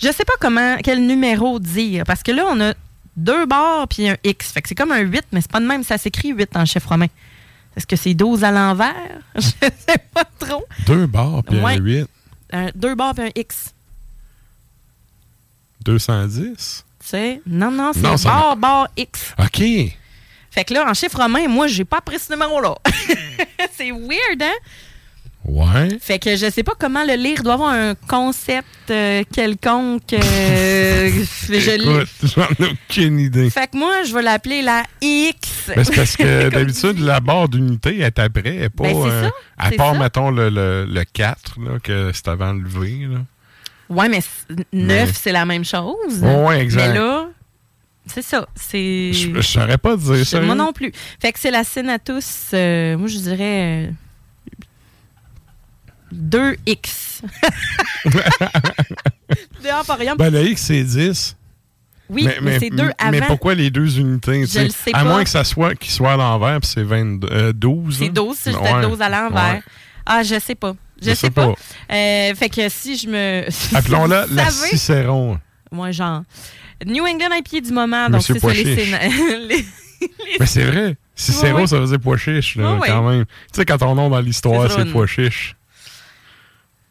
Je 0.00 0.10
sais 0.12 0.24
pas 0.24 0.34
comment, 0.40 0.76
quel 0.82 1.06
numéro 1.06 1.58
dire. 1.58 2.04
Parce 2.06 2.22
que 2.22 2.32
là, 2.32 2.44
on 2.50 2.60
a 2.60 2.74
deux 3.16 3.46
barres 3.46 3.86
puis 3.88 4.08
un 4.08 4.16
X. 4.24 4.50
Fait 4.52 4.60
que 4.62 4.68
c'est 4.68 4.74
comme 4.74 4.92
un 4.92 5.00
8, 5.00 5.24
mais 5.32 5.40
c'est 5.40 5.50
pas 5.50 5.60
de 5.60 5.66
même. 5.66 5.82
Ça 5.84 5.98
s'écrit 5.98 6.30
8 6.32 6.56
en 6.56 6.64
chiffre 6.64 6.88
romain. 6.88 7.06
Est-ce 7.76 7.86
que 7.86 7.96
c'est 7.96 8.14
12 8.14 8.44
à 8.44 8.50
l'envers? 8.52 8.94
Je 9.34 9.40
sais 9.40 9.98
pas 10.12 10.24
trop. 10.38 10.64
Deux 10.86 11.06
bars, 11.06 11.42
puis 11.44 11.58
Ouais. 11.60 11.74
un 11.74 11.80
8. 11.80 12.06
Un- 12.52 12.70
deux 12.74 12.94
barres 12.94 13.14
puis 13.14 13.24
un 13.24 13.30
X. 13.34 13.72
210? 15.84 16.84
Tu 17.00 17.06
sais? 17.08 17.40
Non, 17.46 17.70
non, 17.70 17.92
c'est 17.92 18.00
Non, 18.00 18.16
ça 18.16 18.28
barre, 18.30 18.56
barre, 18.56 18.88
X. 18.96 19.34
OK. 19.38 19.58
Fait 20.50 20.64
que 20.64 20.72
là, 20.72 20.88
en 20.88 20.94
chiffre 20.94 21.18
romain, 21.20 21.48
moi, 21.48 21.66
j'ai 21.66 21.84
pas 21.84 21.98
appris 21.98 22.18
ce 22.18 22.32
numéro-là. 22.32 22.76
c'est 23.72 23.90
weird, 23.90 24.40
hein? 24.42 24.52
Ouais. 25.46 25.98
Fait 26.00 26.18
que 26.18 26.36
je 26.36 26.50
sais 26.50 26.62
pas 26.62 26.72
comment 26.78 27.04
le 27.04 27.14
lire. 27.14 27.34
Il 27.38 27.42
doit 27.42 27.54
avoir 27.54 27.70
un 27.70 27.94
concept 28.08 28.66
euh, 28.90 29.22
quelconque. 29.30 30.12
euh, 30.14 31.10
je 31.48 32.04
j'en 32.22 32.64
ai 32.64 32.70
aucune 32.72 33.18
idée. 33.20 33.50
Fait 33.50 33.70
que 33.70 33.76
moi, 33.76 34.04
je 34.06 34.14
vais 34.14 34.22
l'appeler 34.22 34.62
la 34.62 34.84
X. 35.02 35.70
Ben, 35.74 35.84
c'est 35.84 35.94
parce 35.94 36.16
que 36.16 36.48
d'habitude, 36.50 36.98
la 37.00 37.20
barre 37.20 37.48
d'unité 37.48 38.00
est 38.00 38.18
après, 38.18 38.56
elle 38.56 38.70
pas. 38.70 38.84
Ben, 38.84 38.94
c'est 39.02 39.10
euh, 39.10 39.22
ça, 39.24 39.30
à 39.58 39.70
part, 39.72 39.92
ça. 39.92 39.98
mettons, 39.98 40.30
le, 40.30 40.48
le, 40.48 40.86
le 40.88 41.04
4, 41.04 41.60
là, 41.60 41.78
que 41.82 42.10
c'est 42.14 42.28
avant 42.28 42.52
le 42.54 42.66
V. 42.66 43.06
Là. 43.10 43.18
Ouais, 43.90 44.08
mais 44.08 44.20
9, 44.50 44.64
Mais- 44.72 45.06
c'est 45.12 45.32
la 45.32 45.44
même 45.44 45.64
chose. 45.64 46.20
Ouais, 46.22 46.60
exact. 46.62 46.88
Mais 46.88 46.98
là, 46.98 47.26
c'est 48.06 48.22
ça. 48.22 48.46
C'est. 48.54 49.12
Je 49.12 49.34
je 49.34 49.40
saurais 49.42 49.78
pas 49.78 49.94
dire 49.96 50.24
ça. 50.26 50.40
Moi 50.40 50.54
non 50.54 50.72
plus. 50.72 50.90
Fait 51.20 51.32
que 51.32 51.38
c'est 51.38 51.50
la 51.50 51.64
Senatus, 51.64 52.50
euh, 52.54 52.96
moi 52.96 53.08
je 53.08 53.18
dirais 53.18 53.90
2X. 56.14 57.22
De 59.62 59.68
Emporium. 59.80 60.16
Ben, 60.16 60.30
le 60.32 60.46
X, 60.48 60.62
c'est 60.62 60.82
10. 60.84 61.36
oui, 62.10 62.28
mais, 62.42 62.58
c'est 62.58 62.70
2 62.70 62.90
avant. 62.98 63.10
mais 63.10 63.20
pourquoi 63.22 63.54
les 63.54 63.70
deux 63.70 63.98
unités? 63.98 64.46
sais? 64.46 64.64
le 64.64 64.70
sais 64.70 64.90
à 64.94 64.98
pas. 64.98 65.04
moins 65.04 65.24
que 65.24 65.30
ça 65.30 65.44
soit 65.44 65.74
qu'il 65.74 65.90
soit 65.90 66.12
à 66.12 66.16
l'envers, 66.16 66.60
puis 66.60 66.70
c'est 66.72 66.82
22, 66.82 67.28
euh, 67.30 67.52
12. 67.52 67.98
C'est 67.98 68.04
là. 68.06 68.10
12, 68.12 68.36
c'est 68.38 68.50
juste 68.52 68.62
Ouais. 68.62 68.82
12 68.82 69.00
à 69.00 69.08
l'envers. 69.08 69.54
Ouais. 69.54 69.62
Ah, 70.06 70.22
je 70.22 70.38
sais 70.38 70.54
pas. 70.54 70.74
Je, 71.00 71.06
Je 71.10 71.14
sais 71.14 71.16
sais 71.26 71.30
pas. 71.30 71.46
pas. 71.48 71.94
Euh, 71.94 72.34
fait 72.34 72.48
que 72.50 72.68
si 72.68 72.96
je 72.96 73.08
me. 73.08 73.44
Appelons-la 73.76 74.26
la 74.30 74.50
Cicéron. 74.50 75.38
Moi, 75.72 75.90
genre. 75.92 76.22
New 76.86 77.04
England 77.06 77.34
IPA 77.38 77.60
du 77.60 77.72
moment. 77.72 78.10
Donc, 78.10 78.22
c'est 78.22 78.38
ça, 78.38 78.48
les, 78.52 78.64
les- 78.64 79.64
Mais 80.38 80.46
c'est 80.46 80.64
vrai. 80.64 80.96
Cicéro, 81.14 81.54
Ouais, 81.54 81.60
ouais. 81.62 81.66
ça 81.68 81.78
faisait 81.78 81.98
pois 81.98 82.16
chiche, 82.18 82.56
là, 82.56 82.74
Ouais, 82.74 82.80
ouais. 82.80 82.88
quand 82.88 83.08
même. 83.08 83.24
Tu 83.24 83.32
sais, 83.54 83.64
quand 83.64 83.78
ton 83.78 83.94
nom 83.94 84.10
dans 84.10 84.20
l'histoire, 84.20 84.70
C'est 84.70 84.84
pois 84.86 85.06
chiche. 85.06 85.56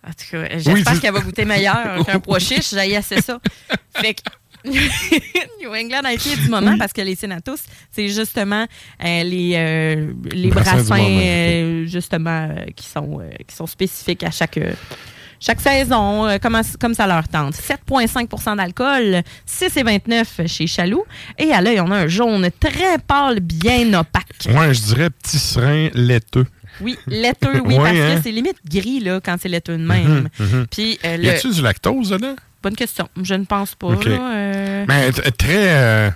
En 0.06 0.12
tout 0.12 0.26
cas, 0.32 0.58
j'espère 0.58 0.94
Oui, 0.94 1.00
qu'elle 1.00 1.14
va 1.14 1.22
goûter 1.22 1.46
meilleur 1.46 2.06
qu'un 2.06 2.20
pois 2.20 2.40
chiche. 2.40 2.72
J'ai 2.72 2.96
assez 2.96 3.22
ça. 3.22 3.40
Fait 3.96 4.14
que. 4.14 4.22
New 4.66 5.74
England 5.76 6.04
IPA 6.06 6.36
du 6.42 6.50
moment, 6.50 6.78
parce 6.78 6.94
que 6.94 7.02
les 7.02 7.16
Sénatus, 7.16 7.64
c'est 7.92 8.08
justement 8.08 8.66
euh, 9.04 9.24
les, 9.24 9.54
euh, 9.58 10.14
les 10.32 10.50
Brassins 10.50 10.98
euh, 11.00 11.86
justement, 11.86 12.50
qui, 12.76 12.88
sont, 12.88 13.20
qui 13.46 13.54
sont 13.54 13.68
spécifiques 13.68 14.24
à 14.24 14.32
chaque, 14.32 14.58
chaque 15.38 15.60
saison, 15.60 16.38
comme, 16.42 16.62
comme 16.80 16.94
ça 16.94 17.06
leur 17.08 17.28
tente. 17.28 17.56
7,5% 17.56 18.56
d'alcool, 18.56 19.22
6,29 19.46 20.48
chez 20.48 20.68
Chaloux. 20.68 21.04
Et 21.38 21.52
à 21.52 21.60
l'œil, 21.60 21.82
on 21.82 21.92
a 21.92 21.98
un 21.98 22.08
jaune 22.08 22.50
très 22.58 23.00
pâle, 23.06 23.42
bien 23.42 23.94
opaque. 23.94 24.48
Ouais, 24.48 24.74
je 24.74 24.82
dirais 24.82 25.10
petit 25.10 25.40
serin 25.40 25.90
laiteux. 25.94 26.46
Oui, 26.82 26.98
laiteux, 27.08 27.62
oui, 27.66 27.76
parce 27.78 27.90
hein? 27.98 28.16
que 28.18 28.22
c'est 28.24 28.32
limite 28.32 28.58
gris 28.68 29.00
là, 29.00 29.20
quand 29.24 29.36
c'est 29.40 29.50
laiteux 29.50 29.78
de 29.78 29.86
même. 29.86 30.30
Mhm, 30.40 30.46
mhm. 30.60 30.68
Puis, 30.72 31.00
euh, 31.06 31.18
Y 31.18 31.30
a-tu 31.30 31.52
du 31.52 31.62
lactose 31.62 32.10
dedans? 32.10 32.36
bonne 32.62 32.76
question. 32.76 33.10
Je 33.22 33.34
ne 33.36 33.44
pense 33.46 33.76
pas. 33.76 33.92
Là, 33.94 34.36
euh, 34.36 34.86
Mais 34.88 35.12
très. 35.12 35.76
euh, 35.76 36.10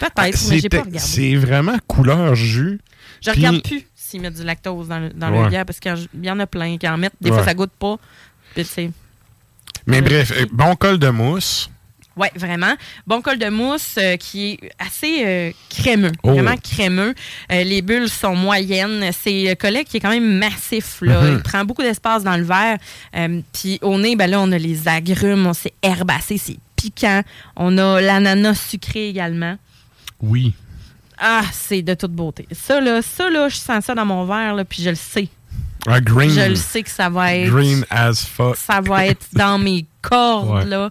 Peut-être, 0.00 0.12
mais 0.22 0.32
c'est 0.32 0.58
j'ai 0.58 0.68
pas 0.68 0.78
regardé. 0.78 0.98
C'est 0.98 1.34
vraiment 1.36 1.76
couleur 1.86 2.34
jus. 2.34 2.80
Je 3.24 3.30
puis- 3.30 3.40
regarde 3.46 3.62
plus 3.62 3.86
s'ils 3.94 4.20
mettent 4.20 4.36
du 4.36 4.44
lactose 4.44 4.88
dans, 4.88 4.98
le- 5.00 5.10
dans 5.10 5.30
Ouais. 5.32 5.44
le 5.44 5.48
bière 5.48 5.64
parce 5.64 5.80
qu'il 5.80 5.94
y 6.22 6.30
en 6.30 6.38
a 6.40 6.46
plein 6.46 6.76
qui 6.76 6.86
en 6.88 6.98
mettent. 6.98 7.14
Des 7.20 7.30
Ouais. 7.30 7.36
fois, 7.36 7.44
ça 7.44 7.54
goûte 7.54 7.72
pas. 7.78 7.96
Mais 9.86 10.00
bref, 10.02 10.32
bon 10.52 10.74
col 10.76 10.98
de 10.98 11.08
mousse. 11.08 11.70
Ouais, 12.16 12.30
vraiment. 12.36 12.74
Bon 13.06 13.20
col 13.22 13.38
de 13.38 13.48
mousse 13.48 13.96
euh, 13.98 14.16
qui 14.16 14.52
est 14.52 14.70
assez 14.78 15.22
euh, 15.24 15.50
crémeux. 15.68 16.12
Oh. 16.22 16.30
Vraiment 16.30 16.56
crémeux. 16.56 17.14
Euh, 17.50 17.64
les 17.64 17.82
bulles 17.82 18.08
sont 18.08 18.36
moyennes. 18.36 19.10
C'est 19.12 19.56
collet 19.58 19.84
qui 19.84 19.96
est 19.96 20.00
quand 20.00 20.10
même 20.10 20.38
massif. 20.38 20.98
Là. 21.00 21.22
Mhm. 21.22 21.32
Il 21.36 21.42
prend 21.42 21.64
beaucoup 21.64 21.82
d'espace 21.82 22.22
dans 22.22 22.36
le 22.36 22.44
verre. 22.44 22.78
Puis 23.52 23.78
au 23.82 23.98
nez, 23.98 24.14
ben 24.16 24.30
là, 24.30 24.40
on 24.40 24.52
a 24.52 24.58
les 24.58 24.86
agrumes, 24.86 25.46
on 25.46 25.52
s'est 25.54 25.74
herbacé, 25.82 26.38
c'est 26.38 26.58
piquant. 26.76 27.22
On 27.56 27.76
a 27.78 28.00
l'ananas 28.00 28.54
sucré 28.68 29.08
également. 29.08 29.56
Oui. 30.20 30.54
Ah, 31.18 31.42
c'est 31.52 31.82
de 31.82 31.94
toute 31.94 32.12
beauté. 32.12 32.46
Ça, 32.52 32.80
là, 32.80 33.00
ça, 33.02 33.30
là, 33.30 33.48
je 33.48 33.56
sens 33.56 33.84
ça 33.84 33.94
dans 33.94 34.04
mon 34.04 34.24
verre, 34.24 34.54
là, 34.54 34.64
puis 34.64 34.82
je 34.82 34.90
le 34.90 34.96
sais. 34.96 35.28
Ah, 35.86 36.00
green. 36.00 36.30
Je 36.30 36.48
le 36.48 36.54
sais 36.54 36.82
que 36.82 36.90
ça 36.90 37.08
va 37.08 37.34
être. 37.34 37.50
Green 37.50 37.84
as 37.90 38.24
fuck. 38.26 38.56
Ça 38.56 38.80
va 38.80 39.06
être 39.06 39.26
dans 39.32 39.58
mes 39.58 39.86
cordes, 40.02 40.48
Ouais. 40.50 40.64
là. 40.64 40.90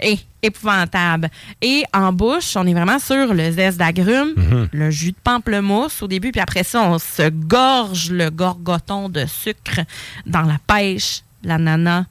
Et 0.00 0.18
épouvantable. 0.42 1.28
Et 1.62 1.82
en 1.92 2.12
bouche, 2.12 2.56
on 2.56 2.66
est 2.66 2.74
vraiment 2.74 2.98
sur 2.98 3.34
le 3.34 3.50
zeste 3.50 3.78
d'agrumes, 3.78 4.34
Mhm. 4.36 4.68
le 4.72 4.90
jus 4.90 5.12
de 5.12 5.16
pamplemousse 5.22 6.02
au 6.02 6.08
début, 6.08 6.30
puis 6.32 6.40
après 6.40 6.62
ça, 6.64 6.82
on 6.82 6.98
se 6.98 7.28
gorge 7.28 8.10
le 8.10 8.30
gorgoton 8.30 9.08
de 9.08 9.24
sucre 9.26 9.80
dans 10.26 10.42
la 10.42 10.58
pêche, 10.66 11.22
l'ananas, 11.42 12.04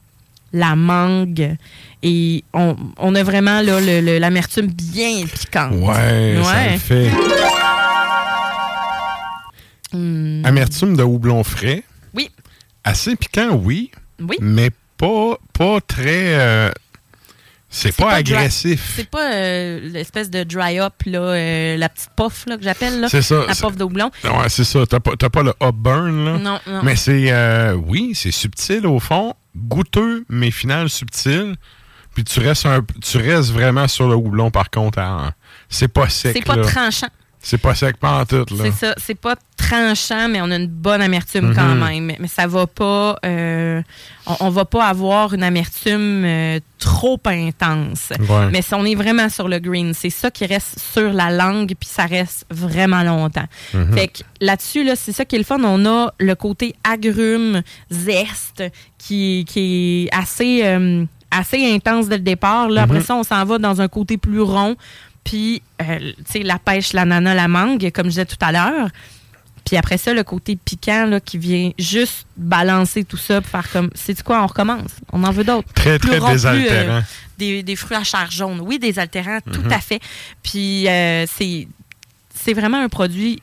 la 0.52 0.76
mangue. 0.76 1.56
Et 2.02 2.44
on, 2.54 2.76
on 2.96 3.14
a 3.14 3.22
vraiment 3.22 3.60
l'amertume 3.62 4.66
bien 4.68 5.24
piquante. 5.26 5.72
Ouais, 5.74 6.38
ça 6.42 6.50
Ouais. 6.52 6.72
le 6.72 6.78
fait. 6.78 7.10
Hmm. 9.92 10.44
Amertume 10.44 10.96
de 10.96 11.02
houblon 11.02 11.42
frais. 11.44 11.82
Oui. 12.14 12.30
Assez 12.84 13.16
piquant, 13.16 13.54
oui. 13.62 13.90
Oui. 14.20 14.36
Mais 14.40 14.70
pas, 14.98 15.38
pas 15.52 15.80
très. 15.80 16.34
euh, 16.38 16.70
c'est 17.70 17.94
pas, 17.94 18.12
agressif. 18.12 18.94
C'est 18.96 19.08
pas 19.10 19.32
euh, 19.32 19.80
l'espèce 19.82 20.30
de 20.30 20.42
dry 20.42 20.78
up, 20.78 20.94
là, 21.04 21.20
euh, 21.20 21.76
la 21.76 21.88
petite 21.88 22.10
puff 22.16 22.46
là, 22.46 22.56
que 22.56 22.62
j'appelle. 22.62 23.06
C'est 23.10 23.22
ça, 23.22 23.44
La 23.46 23.54
puff 23.54 23.76
de 23.76 23.84
houblon. 23.84 24.10
Ouais, 24.24 24.48
c'est 24.48 24.64
ça. 24.64 24.86
T'as 24.86 25.00
pas, 25.00 25.16
pas 25.16 25.42
le 25.42 25.52
hop 25.60 25.76
burn, 25.76 26.24
là. 26.24 26.38
Non, 26.38 26.58
non. 26.66 26.82
Mais 26.82 26.96
c'est. 26.96 27.30
euh, 27.30 27.74
oui, 27.74 28.12
c'est 28.14 28.30
subtil 28.30 28.86
au 28.86 28.98
fond. 28.98 29.34
Goûteux, 29.56 30.24
mais 30.28 30.50
final 30.50 30.88
subtil. 30.88 31.56
Puis 32.14 32.24
tu 32.24 32.40
restes, 32.40 32.66
un, 32.66 32.84
tu 33.02 33.18
restes 33.18 33.50
vraiment 33.50 33.86
sur 33.86 34.08
le 34.08 34.14
houblon, 34.14 34.50
par 34.50 34.70
contre. 34.70 35.00
c'est 35.68 35.88
pas 35.88 36.08
sec. 36.08 36.32
C'est 36.36 36.44
pas 36.44 36.56
là. 36.56 36.64
tranchant. 36.64 37.08
C'est 37.40 37.58
pas 37.58 37.74
sec 37.74 37.96
pas 37.98 38.20
en 38.20 38.24
tout, 38.26 38.44
là. 38.54 38.64
C'est 38.64 38.72
ça. 38.72 38.94
C'est 38.98 39.14
pas 39.14 39.36
tranchant, 39.56 40.28
mais 40.28 40.40
on 40.40 40.50
a 40.50 40.56
une 40.56 40.66
bonne 40.66 41.00
amertume 41.02 41.48
Mhm. 41.50 41.54
quand 41.54 41.74
même. 41.74 42.12
Mais 42.18 42.28
ça 42.28 42.46
va 42.46 42.66
pas. 42.66 43.16
euh, 43.24 43.80
on, 44.26 44.36
on 44.40 44.50
va 44.50 44.64
pas 44.64 44.86
avoir 44.86 45.32
une 45.34 45.42
amertume 45.42 46.24
euh, 46.24 46.58
trop 46.78 47.20
intense. 47.26 48.10
Ouais. 48.18 48.48
Mais 48.50 48.62
si 48.62 48.74
on 48.74 48.84
est 48.84 48.94
vraiment 48.94 49.28
sur 49.28 49.48
le 49.48 49.58
green, 49.60 49.94
c'est 49.94 50.10
ça 50.10 50.30
qui 50.30 50.46
reste 50.46 50.78
sur 50.78 51.12
la 51.12 51.30
langue, 51.30 51.72
puis 51.78 51.88
ça 51.88 52.06
reste 52.06 52.44
vraiment 52.50 53.02
longtemps. 53.02 53.46
Mhm. 53.72 53.92
Fait 53.94 54.08
que 54.08 54.18
là-dessus, 54.40 54.84
là, 54.84 54.94
c'est 54.96 55.12
ça 55.12 55.24
qui 55.24 55.36
est 55.36 55.38
le 55.38 55.44
fun. 55.44 55.58
On 55.62 55.86
a 55.86 56.12
le 56.18 56.34
côté 56.34 56.74
agrume, 56.84 57.62
zeste, 57.90 58.64
qui, 58.98 59.44
qui 59.48 60.08
est 60.12 60.16
assez, 60.16 60.62
euh, 60.64 61.04
assez 61.30 61.72
intense 61.74 62.08
dès 62.08 62.16
le 62.16 62.22
départ. 62.22 62.68
Là, 62.68 62.82
Après 62.82 62.98
Mhm. 62.98 63.04
ça, 63.04 63.14
on 63.16 63.22
s'en 63.22 63.44
va 63.44 63.58
dans 63.58 63.80
un 63.80 63.88
côté 63.88 64.16
plus 64.16 64.40
rond. 64.40 64.76
Puis, 65.28 65.60
euh, 65.82 65.98
tu 65.98 66.14
sais, 66.32 66.42
la 66.42 66.58
pêche, 66.58 66.94
l'ananas, 66.94 67.34
la 67.34 67.48
mangue, 67.48 67.90
comme 67.92 68.06
je 68.06 68.10
disais 68.10 68.24
tout 68.24 68.36
à 68.40 68.50
l'heure. 68.50 68.88
Puis 69.66 69.76
après 69.76 69.98
ça, 69.98 70.14
le 70.14 70.22
côté 70.24 70.56
piquant 70.56 71.04
là, 71.04 71.20
qui 71.20 71.36
vient 71.36 71.70
juste 71.78 72.26
balancer 72.38 73.04
tout 73.04 73.18
ça, 73.18 73.42
puis 73.42 73.50
faire 73.50 73.68
comme, 73.70 73.90
c'est 73.94 74.22
quoi, 74.22 74.42
on 74.42 74.46
recommence? 74.46 74.92
On 75.12 75.22
en 75.24 75.30
veut 75.30 75.44
d'autres. 75.44 75.68
Très, 75.74 75.98
Plus 75.98 76.08
très 76.08 76.18
plus, 76.18 76.26
euh, 76.26 76.32
désaltérant. 76.32 77.02
des, 77.36 77.62
des 77.62 77.76
fruits 77.76 77.96
à 77.98 78.04
chair 78.04 78.30
jaune. 78.30 78.60
Oui, 78.62 78.78
des 78.78 78.98
altérants, 78.98 79.40
tout 79.52 79.60
Mhm. 79.60 79.72
à 79.72 79.80
fait. 79.80 80.00
Puis 80.42 80.88
euh, 80.88 81.26
c'est 81.26 81.68
c'est 82.34 82.54
vraiment 82.54 82.82
un 82.82 82.88
produit 82.88 83.42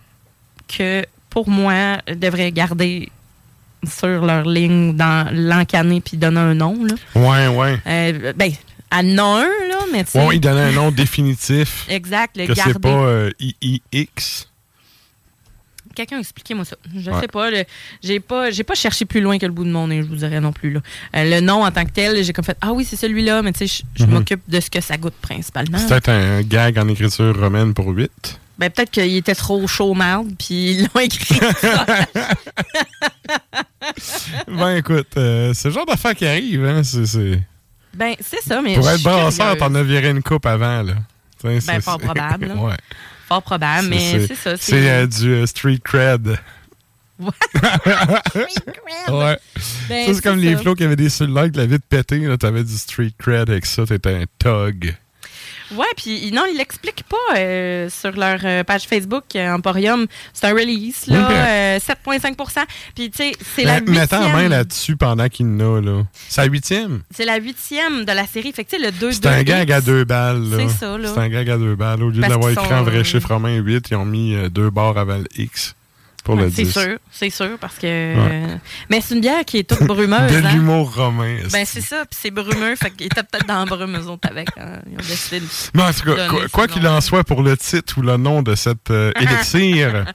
que, 0.67 1.05
pour 1.29 1.47
moi, 1.47 1.97
devrait 2.07 2.51
garder 2.51 3.09
sur 3.88 4.25
leur 4.25 4.45
ligne, 4.47 4.95
dans 4.95 5.29
l'encanner 5.31 6.01
puis 6.01 6.17
donner 6.17 6.39
un 6.39 6.55
nom. 6.55 6.75
Là. 6.83 6.95
Ouais, 7.13 7.47
ouais. 7.55 7.77
Euh, 7.86 8.33
ben, 8.36 8.51
a 8.91 9.23
un, 9.23 9.41
là, 9.43 9.79
mais 9.91 10.03
tu 10.03 10.11
sais. 10.11 10.27
Il 10.33 10.39
donnait 10.39 10.61
un 10.61 10.71
nom 10.71 10.91
définitif. 10.91 11.86
Exact, 11.89 12.38
le 12.38 12.47
que 12.47 12.55
c'est 12.55 12.79
pas 12.79 12.89
euh, 12.89 13.31
IIX. 13.61 14.47
Quelqu'un 15.95 16.19
expliquez-moi 16.19 16.65
ça. 16.65 16.75
Je 16.93 17.09
Ouais. 17.09 17.21
sais 17.21 17.27
pas. 17.29 17.49
le- 17.49 17.63
J'ai 18.03 18.19
pas, 18.19 18.51
j'ai 18.51 18.65
pas 18.65 18.75
cherché 18.75 19.05
plus 19.05 19.21
loin 19.21 19.39
que 19.39 19.45
le 19.45 19.53
bout 19.53 19.63
de 19.63 19.71
mon 19.71 19.88
nez, 19.88 20.03
je 20.03 20.07
vous 20.07 20.17
dirais 20.17 20.41
non 20.41 20.51
plus. 20.51 20.71
Là. 20.73 20.81
Euh, 21.15 21.23
le 21.23 21.39
nom 21.39 21.63
en 21.63 21.71
tant 21.71 21.86
que 21.86 21.91
tel, 21.91 22.21
j'ai 22.21 22.33
comme 22.33 22.43
fait 22.43 22.57
Ah 22.59 22.73
oui, 22.73 22.83
c'est 22.83 22.97
celui-là, 22.97 23.41
mais 23.41 23.53
tu 23.53 23.65
sais, 23.65 23.83
je- 23.95 24.03
Mhm. 24.03 24.11
m'occupe 24.11 24.41
de 24.47 24.59
ce 24.59 24.69
que 24.69 24.81
ça 24.81 24.97
goûte 24.97 25.13
principalement. 25.21 25.77
C'est 25.77 25.88
peut-être 25.88 26.09
un 26.09 26.41
gag 26.41 26.77
en 26.77 26.89
écriture 26.89 27.39
romaine 27.39 27.73
pour 27.73 27.88
8. 27.88 28.39
Ben, 28.59 28.69
peut-être 28.69 28.91
qu'il 28.91 29.15
était 29.15 29.36
trop 29.36 29.65
chaud 29.67 29.93
marde, 29.93 30.27
puis 30.38 30.71
ils 30.71 30.81
l'ont 30.93 30.99
écrit. 31.01 31.39
ben 34.47 34.77
écoute, 34.77 35.07
euh, 35.17 35.53
c'est 35.53 35.69
le 35.69 35.73
genre 35.73 35.86
d'affaire 35.86 36.15
qui 36.15 36.25
arrive. 36.25 36.65
Hein? 36.65 36.83
C'est, 36.83 37.05
c'est- 37.05 37.39
ben, 37.96 38.16
c'est 38.20 38.41
ça, 38.41 38.62
mais. 38.62 38.76
Pour 38.76 38.84
je 38.84 38.96
être 38.96 39.04
brasseur, 39.04 39.58
t'en 39.58 39.74
as 39.76 39.84
viré 39.84 40.10
une 40.10 40.22
coupe 40.24 40.46
avant. 40.46 40.84
Là. 40.84 40.93
Ben, 41.43 41.60
c'est- 41.62 41.82
fort 41.82 42.00
probable, 42.00 42.52
ouais. 42.58 42.78
Fort 43.28 43.41
probable, 43.41 43.88
mais 43.89 44.28
c'est 44.28 44.36
ça. 44.36 44.56
C'est 44.58 44.89
euh, 44.89 45.08
du 45.08 45.34
euh, 45.34 45.46
street 45.46 45.80
cred. 45.84 46.38
Ouais. 47.18 47.30
ouais. 49.10 49.38
Ben, 49.89 50.08
ça, 50.08 50.14
c'est 50.14 50.22
comme 50.22 50.38
les 50.38 50.58
flots 50.58 50.76
qui 50.76 50.84
avaient 50.84 50.96
des 50.96 51.10
cellulaires 51.10 51.43
avec 51.43 51.56
la 51.56 51.66
vitre 51.66 51.86
pétée. 51.88 52.20
Là, 52.20 52.38
t'avais 52.38 52.64
du 52.64 52.78
street 52.78 53.14
cred 53.18 53.50
avec 53.50 53.66
ça. 53.66 53.86
T'étais 53.86 54.16
un 54.16 54.26
thug. 54.38 54.96
Ouais, 55.76 55.86
puis 55.97 56.32
non, 56.32 56.43
ils 56.51 56.57
l'expliquent 56.57 57.03
pas 57.03 57.38
euh, 57.38 57.89
sur 57.89 58.11
leur 58.11 58.39
euh, 58.43 58.63
page 58.63 58.84
Facebook 58.84 59.23
euh, 59.36 59.53
Emporium. 59.53 60.05
C'est 60.34 60.45
un 60.47 60.53
release, 60.53 61.07
là, 61.07 61.26
Ok. 61.26 61.32
euh, 61.32 61.80
7,5 61.80 62.65
Puis, 62.95 63.09
tu 63.11 63.17
sais, 63.17 63.32
c'est 63.55 63.63
la 63.63 63.82
Ben, 63.82 63.93
Mettant 63.93 64.19
la 64.21 64.28
main 64.28 64.34
huitième. 64.34 64.51
là-dessus 64.51 64.95
pendant 64.95 65.28
qu'il 65.30 65.45
en 65.47 65.59
a. 65.78 65.82
Là. 65.82 66.03
C'est 66.30 66.41
la 66.41 66.47
huitième. 66.47 67.01
C'est 67.11 67.26
la 67.26 67.38
huitième 67.38 68.05
de 68.05 68.11
la 68.11 68.26
série. 68.26 68.51
Fait 68.53 68.63
que, 68.63 68.69
tu 68.69 68.78
sais, 68.82 68.86
le 68.86 68.91
2 68.91 69.11
C'est 69.11 69.26
un 69.28 69.43
gag 69.43 69.71
à 69.71 69.82
deux 69.82 70.03
balles. 70.05 70.49
là. 70.49 70.57
C'est 70.59 70.69
ça, 70.86 70.97
là. 70.97 71.09
C'est 71.13 71.19
un 71.19 71.30
gag 71.30 71.49
à 71.49 71.57
deux 71.57 71.76
balles. 71.76 72.01
Au 72.03 72.09
lieu 72.09 72.21
Parce 72.21 72.32
d'avoir 72.34 72.51
qu'ils 72.51 72.59
écrit 72.61 72.73
en 72.73 72.78
sont- 72.80 72.84
vrai 72.84 73.03
chiffre 73.03 73.28
romain 73.34 73.55
8, 73.57 73.88
ils 73.91 73.95
ont 73.95 74.05
mis 74.05 74.36
deux 74.49 74.69
barres 74.69 74.97
avant 74.97 75.17
le 75.17 75.26
X 75.38 75.76
pour 76.26 76.36
le 76.36 76.49
C'est 76.51 76.63
10. 76.63 76.71
sûr, 76.73 76.97
c'est 77.11 77.30
sûr, 77.30 77.57
parce 77.61 77.76
que. 77.78 78.15
mais 78.89 78.99
c'est 78.99 79.15
une 79.15 79.21
bière 79.21 79.45
qui 79.45 79.59
est 79.59 79.63
toute 79.69 79.88
brumeuse. 79.88 80.30
De 80.32 80.38
hein? 80.45 80.51
l'humour 80.53 80.93
romain. 80.93 81.38
Ben, 81.53 81.63
c'est 81.65 81.80
ça, 81.82 82.03
puis 82.09 82.19
c'est 82.21 82.32
brumeux, 82.32 82.76
fait 82.76 82.89
qu'ils 82.91 83.05
étaient 83.05 83.23
peut-être 83.23 83.47
dans 83.47 83.59
la 83.59 83.65
brume, 83.65 83.95
eux 83.97 84.07
autres, 84.07 84.28
avec. 84.30 84.49
hein. 84.57 84.80
Ils 84.91 84.95
ont 84.95 85.07
décidé 85.07 85.39
de. 85.39 85.45
Mais 85.73 85.84
en 85.84 85.93
tout 85.93 86.03
cas, 86.03 86.28
donner 86.28 86.47
quoi- 86.51 86.67
qu'il 86.67 86.86
en 86.88 86.99
soit 86.99 87.23
pour 87.23 87.41
le 87.43 87.55
titre 87.55 87.97
ou 87.97 88.01
le 88.01 88.17
nom 88.17 88.41
de 88.41 88.55
cette 88.55 88.91
euh, 88.91 89.11
élixir, 89.21 90.05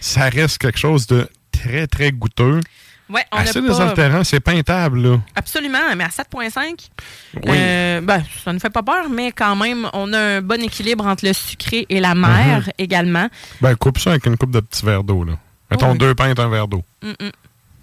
ça 0.00 0.28
reste 0.30 0.58
quelque 0.58 0.78
chose 0.78 1.06
de 1.06 1.28
très, 1.52 1.86
très 1.86 2.12
goûteux. 2.12 2.60
Ouais, 3.08 3.24
on 3.30 3.36
a 3.36 3.40
Assez 3.42 3.60
désaltérant, 3.60 4.24
c'est 4.24 4.40
peintable, 4.40 5.00
là. 5.00 5.18
Absolument, 5.36 5.78
mais 5.96 6.02
à 6.02 6.08
7,5. 6.08 6.88
Oui. 7.36 7.42
euh, 7.46 8.00
ben, 8.00 8.20
ça 8.44 8.52
ne 8.52 8.58
fait 8.58 8.68
pas 8.70 8.82
peur, 8.82 9.08
mais 9.08 9.30
quand 9.30 9.54
même, 9.54 9.88
on 9.92 10.12
a 10.12 10.18
un 10.18 10.42
bon 10.42 10.60
équilibre 10.60 11.06
entre 11.06 11.24
le 11.24 11.32
sucré 11.32 11.86
et 11.88 12.00
la 12.00 12.16
mer 12.16 12.62
Mhm. 12.66 12.72
également. 12.78 13.28
Ben, 13.60 13.76
coupe 13.76 14.00
ça 14.00 14.10
avec 14.10 14.26
une 14.26 14.36
coupe 14.36 14.50
de 14.50 14.58
petits 14.58 14.84
verres 14.84 15.04
d'eau, 15.04 15.22
là. 15.22 15.34
Mettons 15.70 15.92
Oui. 15.92 15.98
deux 15.98 16.14
pintes, 16.14 16.38
un 16.38 16.48
verre 16.48 16.68
d'eau. 16.68 16.82
Mm, 17.02 17.08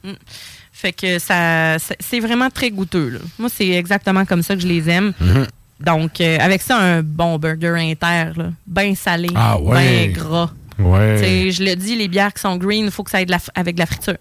mm, 0.05 0.09
mm. 0.11 0.15
Fait 0.71 0.93
que 0.93 1.19
ça, 1.19 1.77
c'est- 1.79 2.19
vraiment 2.19 2.49
très 2.49 2.69
goûteux. 2.71 3.09
là. 3.09 3.19
Moi, 3.39 3.49
c'est 3.53 3.69
exactement 3.69 4.25
comme 4.25 4.41
ça 4.43 4.55
que 4.55 4.61
je 4.61 4.67
les 4.67 4.89
aime. 4.89 5.13
Mhm. 5.19 5.47
Donc, 5.79 6.19
euh, 6.21 6.37
avec 6.39 6.61
ça, 6.61 6.77
un 6.77 7.01
bon 7.03 7.37
burger 7.37 7.75
inter, 7.77 8.31
là, 8.37 8.51
bien 8.65 8.95
salé, 8.95 9.29
Ah 9.35 9.59
ouais. 9.59 10.07
bien 10.07 10.13
gras. 10.13 10.51
Ouais. 10.79 11.49
Je 11.51 11.63
le 11.63 11.75
dis, 11.75 11.95
les 11.95 12.07
bières 12.07 12.33
qui 12.33 12.41
sont 12.41 12.57
green, 12.57 12.85
il 12.85 12.91
faut 12.91 13.03
que 13.03 13.11
ça 13.11 13.21
ait 13.21 13.25
de 13.25 13.31
la, 13.31 13.39
avec 13.55 13.75
de 13.75 13.79
la 13.79 13.85
friture. 13.85 14.17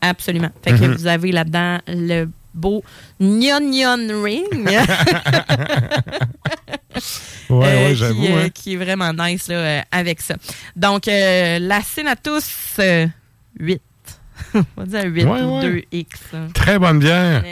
Absolument. 0.00 0.50
Fait 0.64 0.72
que 0.72 0.84
Mhm. 0.84 0.94
vous 0.94 1.06
avez 1.06 1.32
là-dedans 1.32 1.78
le 1.86 2.28
beau 2.54 2.82
Nyon 3.20 3.60
Nyon 3.70 4.22
Ring. 4.22 4.68
Ouais, 7.50 7.66
euh, 7.66 7.88
ouais, 7.88 7.94
j'avoue. 7.94 8.22
qui, 8.22 8.32
euh, 8.32 8.44
hein. 8.44 8.48
qui 8.50 8.72
est 8.74 8.76
vraiment 8.76 9.12
nice 9.12 9.48
là, 9.48 9.54
euh, 9.56 9.80
avec 9.90 10.20
ça. 10.22 10.34
Donc, 10.76 11.06
euh, 11.08 11.58
la 11.58 11.82
Senatus 11.82 12.44
euh, 12.78 13.06
8. 13.58 13.82
On 14.54 14.62
va 14.76 14.84
dire 14.86 15.04
8 15.04 15.24
Ouais, 15.24 15.40
ou 15.42 15.58
ouais. 15.58 15.86
2X. 15.92 16.06
là. 16.32 16.38
Très 16.54 16.78
bonne 16.78 16.98
bière. 16.98 17.42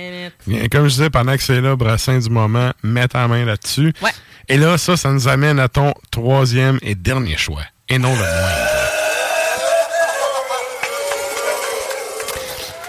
Comme 0.71 0.85
je 0.85 0.95
disais, 0.95 1.11
pendant 1.11 1.37
que 1.37 1.43
c'est 1.43 1.61
là, 1.61 1.77
Brassin 1.77 2.19
du 2.19 2.31
moment, 2.31 2.71
mets 2.83 3.09
ta 3.09 3.29
main 3.29 3.45
là-dessus. 3.45 3.93
Ouais. 4.03 4.11
Et 4.49 4.57
là, 4.57 4.79
ça, 4.79 4.97
ça 4.97 5.11
nous 5.13 5.29
amène 5.29 5.59
à 5.59 5.69
ton 5.69 5.93
troisième 6.11 6.79
et 6.83 6.95
dernier 6.95 7.37
choix. 7.37 7.63
Et 7.89 7.99
non 7.99 8.11
le 8.11 8.17
moindre. 8.17 9.00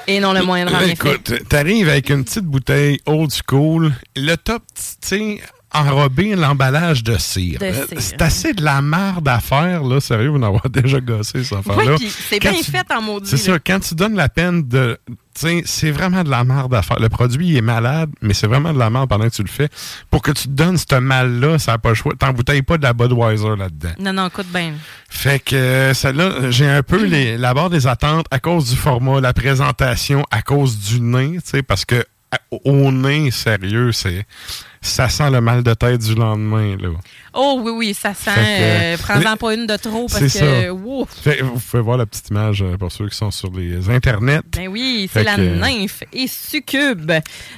Et 0.08 0.20
non 0.20 0.34
le 0.34 0.43
moindre. 0.43 0.82
Écoute, 0.84 1.47
t'arrives 1.47 1.89
avec 1.89 2.10
une 2.10 2.24
petite 2.24 2.45
bouteille 2.45 2.99
old 3.06 3.32
school. 3.32 3.91
Le 4.16 4.36
top, 4.36 4.64
tu 4.76 5.08
sais, 5.08 5.41
enrobé 5.74 6.36
l'emballage 6.36 7.03
de 7.03 7.17
cire. 7.17 7.59
Euh, 7.61 7.74
cire. 7.88 7.97
C'est 8.01 8.22
assez 8.22 8.53
de 8.53 8.63
la 8.63 8.82
merde 8.82 9.28
à 9.28 9.39
faire, 9.39 9.84
là. 9.84 9.99
Sérieux, 9.99 10.30
vous 10.30 10.38
en 10.41 10.43
avez 10.43 10.59
déjà 10.69 10.99
gossé, 10.99 11.43
cette 11.43 11.57
affaire-là. 11.59 11.95
Oui, 11.99 12.11
c'est 12.30 12.39
bien 12.39 12.53
tu- 12.53 12.63
fait 12.72 12.86
en 12.91 13.01
maudit. 13.01 13.30
C'est 13.30 13.38
ça, 13.38 13.57
quand 13.59 13.80
tu 13.80 13.95
donnes 13.95 14.15
la 14.15 14.30
peine 14.30 14.67
de. 14.67 14.97
Tu 15.34 15.41
sais, 15.47 15.61
c'est 15.65 15.91
vraiment 15.91 16.24
de 16.26 16.30
la 16.30 16.43
merde 16.43 16.74
à 16.76 16.82
faire. 16.82 16.99
Le 16.99 17.07
produit 17.07 17.47
il 17.47 17.55
est 17.55 17.61
malade, 17.61 18.09
mais 18.22 18.34
c'est 18.34 18.47
vraiment 18.47 18.74
de 18.74 18.78
la 18.80 18.89
merde 18.89 19.07
pendant 19.07 19.30
que 19.30 19.34
tu 19.34 19.41
le 19.43 19.47
fais. 19.47 19.69
Pour 20.09 20.22
que 20.22 20.32
tu 20.32 20.43
te 20.43 20.49
donnes 20.49 20.78
ce 20.78 20.95
mal-là, 20.95 21.57
ça 21.57 21.72
n'a 21.72 21.78
pas 21.78 21.88
le 21.89 21.95
choix. 21.95 22.13
T'embouteilles 22.19 22.63
pas 22.63 22.78
de 22.78 22.84
la 22.84 22.91
Budweiser 22.91 23.55
là-dedans. 23.57 23.91
Non, 23.97 24.11
non, 24.11 24.28
écoute 24.28 24.47
bien. 24.53 24.74
Fait 25.09 25.39
que 25.39 25.55
euh, 25.55 25.93
celle-là, 25.93 26.51
j'ai 26.51 26.67
un 26.67 26.84
peu 26.84 27.01
les, 27.05 27.38
la 27.38 27.53
barre 27.53 27.69
des 27.69 27.88
attentes 27.88 28.26
à 28.30 28.39
cause 28.39 28.69
du 28.72 28.76
format, 28.76 29.22
la 29.22 29.32
présentation, 29.34 30.26
à 30.32 30.41
cause 30.41 30.78
du 30.78 30.99
nez, 30.99 31.36
tu 31.36 31.41
sais, 31.45 31.63
parce 31.63 31.86
que 31.86 32.03
au 32.52 32.92
nez, 32.92 33.32
sérieux, 33.32 33.92
c'est 33.92 34.26
ça 34.84 35.10
sent 35.10 35.30
le 35.30 35.42
mal 35.42 35.62
de 35.62 35.76
tête 35.76 36.02
du 36.02 36.16
lendemain. 36.16 36.76
Là. 36.76 36.90
Oh 37.36 37.60
oui, 37.64 37.72
oui, 37.72 37.94
ça 37.94 38.16
sent. 38.16 38.32
Euh, 38.36 38.98
Prends-en 38.98 39.38
pas 39.38 39.54
une 39.54 39.68
de 39.68 39.78
trop 39.78 40.08
parce 40.08 40.26
c'est 40.28 40.40
que. 40.40 40.66
ça. 40.66 40.74
wow. 40.74 41.06
Fait- 41.06 41.42
vous 41.44 41.60
pouvez 41.60 41.84
voir 41.84 41.98
la 41.98 42.08
petite 42.08 42.30
image 42.30 42.64
euh, 42.64 42.78
pour 42.78 42.92
ceux 42.92 43.08
qui 43.08 43.16
sont 43.16 43.30
sur 43.30 43.52
les 43.52 43.88
internets. 43.92 44.42
Ben 44.56 44.68
oui, 44.70 45.08
c'est 45.14 45.24
la 45.24 45.36
que- 45.36 45.42
nymphe 45.42 46.04
et 46.12 46.28
succube 46.28 47.12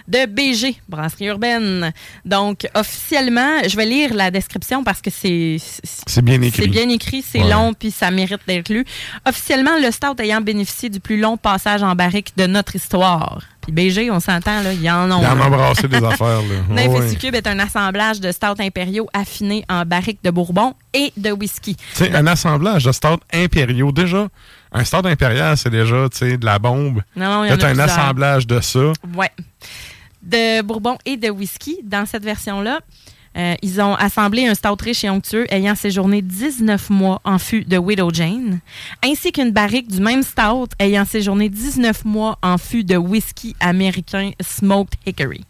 de 0.07 0.25
BG, 0.25 0.75
Brasserie 0.89 1.27
Urbaine. 1.27 1.93
Donc, 2.25 2.67
officiellement, 2.75 3.59
je 3.65 3.77
vais 3.77 3.85
lire 3.85 4.13
la 4.13 4.29
description 4.29 4.83
parce 4.83 4.99
que 5.01 5.09
c'est. 5.09 5.57
C'est 5.83 6.21
bien 6.25 6.41
écrit. 6.41 6.63
C'est 6.63 6.67
bien 6.69 6.89
écrit, 6.89 7.21
c'est 7.25 7.41
Ouais. 7.41 7.49
long, 7.49 7.73
puis 7.73 7.91
ça 7.91 8.11
mérite 8.11 8.41
d'être 8.47 8.67
lu. 8.67 8.83
Officiellement, 9.25 9.79
le 9.81 9.91
stout 9.91 10.19
ayant 10.21 10.41
bénéficié 10.41 10.89
du 10.89 10.99
plus 10.99 11.17
long 11.21 11.37
passage 11.37 11.83
en 11.83 11.95
barrique 11.95 12.33
de 12.35 12.47
notre 12.47 12.75
histoire. 12.75 13.41
Puis 13.63 13.71
BG, 13.71 14.11
on 14.11 14.19
s'entend, 14.19 14.61
là, 14.61 14.73
il 14.73 14.81
y 14.81 14.91
en 14.91 15.09
a. 15.09 15.19
Il 15.21 15.25
en 15.27 15.41
a 15.41 15.49
brassé 15.49 15.87
des 15.87 15.97
affaires. 16.03 16.41
Là. 16.41 16.83
Est 17.33 17.47
un 17.47 17.59
assemblage 17.59 18.19
de 18.21 18.31
stouts 18.31 18.59
impériaux 18.59 19.09
affinés 19.13 19.65
en 19.69 19.85
barrique 19.85 20.19
de 20.23 20.29
bourbon 20.29 20.73
et 20.93 21.11
de 21.17 21.31
whisky. 21.31 21.75
Sais, 21.93 22.13
un 22.13 22.27
assemblage 22.27 22.83
de 22.83 22.91
stars 22.91 23.19
impériaux. 23.33 23.91
Déjà, 23.91 24.27
un 24.71 24.83
stade 24.83 25.07
impérial, 25.07 25.57
c'est 25.57 25.69
déjà 25.69 26.07
tu 26.09 26.17
sais, 26.17 26.37
de 26.37 26.45
la 26.45 26.59
bombe. 26.59 27.01
Non, 27.15 27.43
il 27.43 27.49
y 27.49 27.51
en 27.51 27.53
a 27.53 27.65
un 27.65 27.67
plusieurs. 27.69 27.79
assemblage 27.89 28.45
de 28.47 28.59
ça. 28.59 28.91
Ouais. 29.15 29.31
De 30.21 30.61
bourbon 30.61 30.97
et 31.05 31.17
de 31.17 31.29
whisky. 31.29 31.79
Dans 31.83 32.05
cette 32.05 32.23
version-là, 32.23 32.79
euh, 33.37 33.55
ils 33.61 33.81
ont 33.81 33.95
assemblé 33.95 34.45
un 34.47 34.53
stout 34.53 34.77
riche 34.81 35.03
et 35.03 35.09
onctueux 35.09 35.45
ayant 35.53 35.75
séjourné 35.75 36.21
19 36.21 36.89
mois 36.91 37.19
en 37.23 37.39
fût 37.39 37.63
de 37.65 37.77
Widow 37.77 38.11
Jane, 38.13 38.59
ainsi 39.03 39.31
qu'une 39.31 39.51
barrique 39.51 39.87
du 39.89 39.99
même 40.01 40.23
stout 40.23 40.67
ayant 40.79 41.05
séjourné 41.05 41.49
19 41.49 42.05
mois 42.05 42.37
en 42.41 42.57
fût 42.57 42.83
de 42.83 42.95
whisky 42.95 43.55
américain 43.59 44.31
Smoked 44.39 44.95
Hickory. 45.05 45.43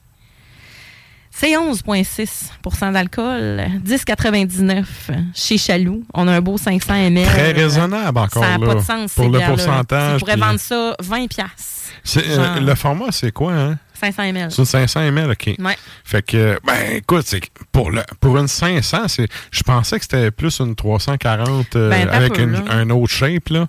C'est 1.36 1.54
11,6 1.54 2.94
d'alcool, 2.94 3.64
10,99 3.84 4.86
chez 5.34 5.58
Chaloux. 5.58 6.04
On 6.14 6.28
a 6.28 6.34
un 6.34 6.42
beau 6.42 6.58
500 6.60 6.94
ml. 6.94 7.26
Très 7.26 7.52
raisonnable 7.54 8.18
encore. 8.20 8.44
Ça 8.44 8.58
n'a 8.58 8.66
pas 8.66 8.76
de 8.76 8.80
sens, 8.82 9.14
Pour 9.16 9.30
le 9.30 9.40
pourcentage. 9.40 10.14
Tu 10.14 10.20
pourrais 10.20 10.34
puis- 10.34 10.42
vendre 10.42 10.60
ça 10.60 10.96
20 11.02 11.28
piastres. 11.28 11.83
Euh, 12.18 12.36
genre. 12.36 12.60
le 12.62 12.76
format, 12.76 13.12
c'est 13.12 13.32
quoi, 13.32 13.54
hein? 13.54 13.78
500 14.00 14.24
ml. 14.24 14.52
C'est 14.52 14.62
une 14.62 14.66
500 14.66 15.00
ml, 15.02 15.32
OK. 15.32 15.56
Ouais. 15.60 15.78
Fait 16.04 16.22
que, 16.22 16.60
ben, 16.66 16.96
écoute, 16.98 17.26
pour, 17.72 17.92
le, 17.92 18.02
pour 18.20 18.38
une 18.38 18.48
500, 18.50 19.08
c'est, 19.08 19.28
je 19.52 19.64
pensais 19.64 19.98
que 19.98 20.04
c'était 20.04 20.30
plus 20.32 20.60
une 20.60 20.76
340 20.76 21.76
euh, 21.76 21.90
Ben, 21.90 22.10
avec 22.10 22.34
peu, 22.34 22.42
une- 22.42 22.62
un 22.70 22.90
autre 22.90 23.14
shape, 23.14 23.50
là. 23.50 23.68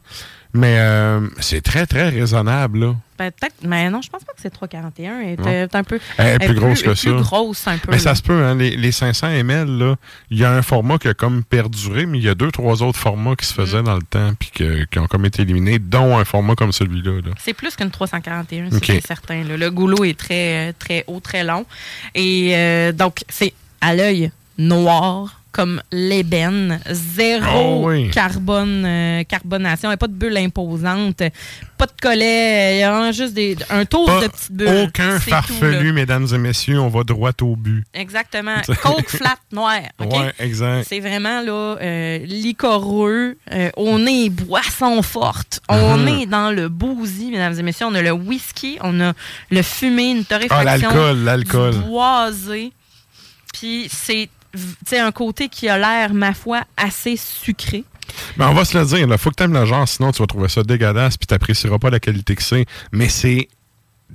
Mais 0.53 0.76
euh, 0.78 1.20
c'est 1.41 1.61
très, 1.62 1.87
très 1.87 2.09
raisonnable, 2.09 2.80
là. 2.80 2.95
Peut-être, 3.17 3.55
mais 3.62 3.89
non, 3.91 4.03
je 4.03 4.11
pense 4.11 4.25
pas 4.25 4.33
que 4.33 4.41
c'est 4.43 4.51
341. 4.51 5.21
Elle 5.21 5.47
est 5.47 5.75
un 5.77 5.85
peu. 5.85 6.01
Elle 6.19 6.43
est 6.43 6.47
plus 6.47 6.55
grosse 6.55 6.83
que 6.83 6.89
plus 6.91 6.97
ça. 6.97 7.11
grosse 7.12 7.67
un 7.69 7.79
peu. 7.79 7.93
Mais 7.93 7.99
ça 8.01 8.15
se 8.17 8.23
peut, 8.23 8.43
hein, 8.45 8.57
les, 8.57 8.77
les 8.77 8.91
500 8.93 9.29
ml, 9.29 9.69
là, 9.79 9.95
il 10.31 10.39
y 10.39 10.45
a 10.45 10.51
un 10.51 10.62
format 10.62 10.99
qui 10.99 11.07
a 11.09 11.15
comme 11.15 11.45
perduré, 11.45 12.07
mais 12.07 12.19
il 12.19 12.25
y 12.25 12.29
a 12.29 12.35
deux, 12.35 12.51
trois 12.51 12.83
autres 12.83 12.99
formats 12.99 13.37
qui 13.37 13.47
se 13.47 13.55
faisaient 13.55 13.83
Mm. 13.83 13.85
dans 13.85 13.95
le 13.95 14.03
temps 14.03 14.33
puis 14.39 14.51
que- 14.51 14.85
qui 14.87 14.99
ont 14.99 15.07
comme 15.07 15.25
été 15.27 15.43
éliminés, 15.43 15.79
dont 15.79 16.19
un 16.19 16.25
format 16.25 16.55
comme 16.57 16.73
celui-là. 16.73 17.21
là. 17.25 17.31
C'est 17.39 17.55
plus 17.55 17.77
qu'une 17.77 17.91
341, 17.91 18.69
c'est 18.83 19.07
certain. 19.07 19.45
là. 19.45 19.57
Le 19.57 19.71
goulot 19.71 20.05
est 20.05 20.19
très, 20.19 20.73
très 20.75 21.05
haut, 21.07 21.21
très 21.21 21.45
long. 21.45 21.67
Et 22.17 22.51
euh, 22.57 22.91
donc, 22.93 23.21
c'est 23.29 23.55
à 23.81 23.95
l'œil 23.95 24.31
noir 24.59 25.41
comme 25.55 25.81
l'ébène. 25.93 26.81
Zéro 26.91 27.83
Oh 27.85 27.89
oui. 27.89 28.11
carbone, 28.11 28.85
euh, 28.85 29.23
carbonation. 29.23 29.93
Et 29.93 29.97
pas 29.97 30.09
de 30.09 30.13
bulle 30.13 30.37
imposante. 30.37 31.23
Pas 31.79 31.87
de 31.87 31.93
collet. 32.03 32.79
Y 32.79 32.83
a 32.83 33.13
juste 33.13 33.35
des, 33.35 33.57
un 33.71 33.85
tour 33.85 34.05
Pas 34.07 34.23
de 34.23 34.27
petites 34.27 34.51
bulles. 34.53 34.85
aucun 34.89 35.15
tout, 35.19 35.31
farfelu, 35.31 35.93
mesdames 35.93 36.27
et 36.35 36.39
messieurs, 36.39 36.81
on 36.81 36.89
va 36.89 37.05
droit 37.05 37.31
au 37.43 37.55
but. 37.55 37.85
Exactement. 37.95 38.57
Coke 38.83 39.09
flat 39.09 39.37
noir. 39.53 39.79
Ouais, 40.01 40.33
exact. 40.41 40.87
C'est 40.89 40.99
vraiment 41.01 41.41
là 41.41 41.77
euh, 41.81 42.19
liquoreux. 42.19 43.37
Euh, 43.53 43.71
on 43.77 44.05
est 44.07 44.31
boisson 44.31 45.01
forte. 45.03 45.61
On 45.69 45.97
Mhm. 45.99 46.09
est 46.09 46.27
dans 46.27 46.51
le 46.51 46.69
boozy, 46.69 47.31
mesdames 47.31 47.57
et 47.59 47.63
messieurs. 47.63 47.87
On 47.89 47.95
a 47.95 48.03
le 48.03 48.11
whisky, 48.13 48.79
on 48.83 49.01
a 49.01 49.13
le 49.51 49.63
fumé, 49.63 50.11
une 50.11 50.25
torréfaction. 50.25 50.59
Ah, 50.61 50.65
l'alcool, 50.65 51.19
l'alcool. 51.19 51.75
boisé. 51.87 52.73
Puis 53.53 53.87
c'est 53.89 54.29
un 54.93 55.13
côté 55.13 55.49
qui 55.49 55.69
a 55.69 55.79
l'air, 55.79 56.15
ma 56.15 56.35
foi, 56.35 56.63
assez 56.77 57.17
sucré. 57.17 57.85
Ben, 58.37 58.49
on 58.49 58.55
va 58.55 58.65
se 58.65 58.77
le 58.79 58.85
dire, 58.85 59.07
il 59.11 59.19
faut 59.19 59.31
que 59.31 59.37
tu 59.37 59.43
aimes 59.45 59.55
le 59.55 59.65
genre, 59.65 59.89
sinon 59.89 60.13
tu 60.13 60.21
vas 60.21 60.27
trouver 60.27 60.49
ça 60.49 60.63
dégueulasse 60.63 61.17
puis 61.17 61.27
tu 61.27 61.35
n'apprécieras 61.35 61.79
pas 61.79 61.91
la 61.91 62.01
qualité 62.01 62.35
que 62.37 62.43
c'est. 62.43 62.67
Mais 62.93 63.09
c'est 63.09 63.49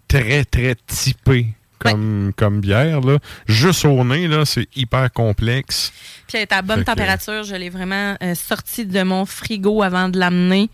très, 0.08 0.46
très 0.46 0.76
typé 0.88 1.48
comme, 1.80 2.32
comme 2.36 2.60
bière. 2.62 3.02
Là. 3.02 3.18
Juste 3.48 3.86
au 3.86 4.04
nez, 4.04 4.28
là, 4.28 4.46
c'est 4.46 4.68
hyper 4.76 5.12
complexe. 5.12 5.92
Puis 6.28 6.38
elle 6.38 6.44
est 6.44 6.54
à 6.54 6.62
bonne 6.62 6.80
Fait 6.80 6.86
que- 6.86 6.90
température. 6.92 7.44
Je 7.44 7.56
l'ai 7.56 7.70
vraiment 7.70 8.16
euh, 8.22 8.36
sortie 8.36 8.86
de 8.86 9.02
mon 9.04 9.26
frigo 9.26 9.82
avant 9.82 10.10
de 10.10 10.20
l'amener. 10.20 10.70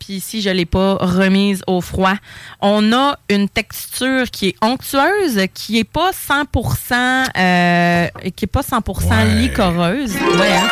Puis 0.00 0.14
ici, 0.14 0.40
je 0.42 0.48
ne 0.48 0.54
l'ai 0.54 0.64
pas 0.64 0.94
remise 0.94 1.62
au 1.68 1.80
froid. 1.80 2.14
On 2.60 2.92
a 2.92 3.16
une 3.28 3.48
texture 3.48 4.30
qui 4.30 4.48
est 4.48 4.56
onctueuse, 4.62 5.46
qui 5.54 5.74
n'est 5.74 5.84
pas 5.84 6.10
100%, 6.12 7.26
euh, 7.38 8.08
qui 8.34 8.46
est 8.46 8.48
pas 8.48 8.62
100% 8.62 9.08
Ouais. 9.10 9.34
liquoreuse. 9.36 10.14
Ouais, 10.14 10.52
hein? 10.52 10.68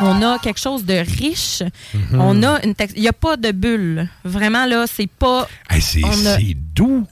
On 0.00 0.22
a 0.22 0.38
quelque 0.38 0.60
chose 0.60 0.84
de 0.84 0.94
riche. 0.94 1.62
Mhm. 1.94 2.20
On 2.20 2.42
a 2.42 2.64
une 2.64 2.74
texture. 2.74 2.98
Il 2.98 3.02
n'y 3.02 3.08
a 3.08 3.12
pas 3.12 3.36
de 3.36 3.52
bulle. 3.52 4.08
Vraiment, 4.24 4.66
là, 4.66 4.86
c'est 4.86 5.08
pas. 5.08 5.48
Hey, 5.70 5.80
c'est 5.80 6.02
doux. 6.74 7.06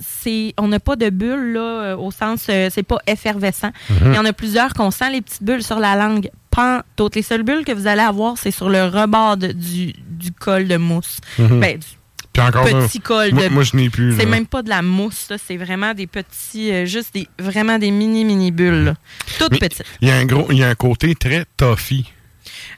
on 0.58 0.68
n'a 0.68 0.80
pas 0.80 0.96
de 0.96 1.10
bulles 1.10 1.52
là 1.54 1.60
euh, 1.60 1.96
au 1.96 2.10
sens 2.10 2.46
euh, 2.48 2.68
c'est 2.72 2.82
pas 2.82 2.98
effervescent. 3.06 3.70
Mhm. 3.90 3.96
Il 4.06 4.14
y 4.14 4.18
en 4.18 4.24
a 4.24 4.32
plusieurs 4.32 4.74
qu'on 4.74 4.90
sent 4.90 5.10
les 5.10 5.20
petites 5.20 5.42
bulles 5.42 5.62
sur 5.62 5.78
la 5.78 5.94
langue. 5.96 6.30
Pas 6.50 6.84
toutes 6.96 7.14
les 7.16 7.22
seules 7.22 7.44
bulles 7.44 7.64
que 7.64 7.72
vous 7.72 7.86
allez 7.86 8.02
avoir, 8.02 8.36
c'est 8.36 8.50
sur 8.50 8.68
le 8.68 8.84
rebord 8.84 9.36
de- 9.36 9.52
du, 9.52 9.94
du 10.08 10.32
col 10.32 10.68
de 10.68 10.76
mousse. 10.76 11.18
Mhm. 11.38 11.60
Ben, 11.60 11.78
du 11.78 11.86
Puis 12.32 12.42
encore 12.42 12.64
petit 12.64 12.98
là, 12.98 13.04
col 13.04 13.32
moi, 13.34 13.42
de 13.44 13.48
moi, 13.48 13.62
je 13.62 13.76
n'ai 13.76 13.88
plus. 13.88 14.16
c'est 14.18 14.26
même 14.26 14.46
pas 14.46 14.62
de 14.62 14.68
la 14.68 14.82
mousse, 14.82 15.28
c'est 15.46 15.56
vraiment 15.56 15.94
des 15.94 16.06
petits, 16.06 16.70
euh, 16.72 16.84
juste 16.86 17.14
des, 17.14 17.26
vraiment 17.38 17.78
des 17.78 17.90
mini 17.90 18.24
mini 18.24 18.50
bulles, 18.50 18.84
là. 18.84 18.94
toutes 19.38 19.52
Mais 19.52 19.58
petites. 19.60 19.84
Il 20.02 20.08
y 20.08 20.10
a 20.10 20.16
un 20.16 20.24
gros, 20.26 20.46
il 20.50 20.58
y 20.58 20.64
a 20.64 20.68
un 20.68 20.74
côté 20.74 21.14
très 21.14 21.44
toffee. 21.56 22.04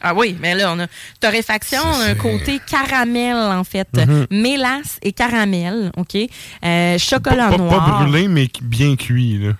Ah 0.03 0.15
oui, 0.15 0.37
mais 0.41 0.55
là, 0.55 0.73
on 0.73 0.79
a 0.81 0.87
torréfaction, 1.21 1.81
on 1.85 2.01
a 2.01 2.05
un 2.11 2.15
côté 2.15 2.61
caramel, 2.67 3.37
en 3.37 3.65
fait. 3.65 3.89
Mhm. 3.97 4.27
Mélasse 4.31 4.99
et 5.03 5.13
caramel, 5.13 5.91
OK? 5.97 6.17
Euh, 6.65 6.99
chocolat 6.99 7.49
Pas, 7.51 7.57
pas- 7.57 7.59
noir. 7.59 7.87
pas 7.99 8.05
brûlé, 8.05 8.29
mais 8.29 8.49
bien 8.63 8.97
cuit. 8.97 9.39
Là. 9.39 9.53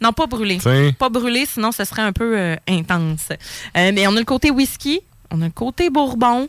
Non, 0.00 0.12
pas 0.12 0.26
brûlé. 0.26 0.58
T'sais. 0.58 0.92
Pas 0.98 1.08
brûlé, 1.08 1.46
sinon 1.46 1.72
ce 1.72 1.84
serait 1.84 2.02
un 2.02 2.12
peu 2.12 2.36
euh, 2.38 2.56
intense. 2.68 3.28
Euh, 3.76 3.90
mais 3.94 4.06
on 4.06 4.16
a 4.16 4.18
le 4.18 4.24
côté 4.24 4.50
whisky, 4.50 5.00
on 5.30 5.40
a 5.42 5.46
le 5.46 5.50
côté 5.50 5.88
bourbon, 5.90 6.48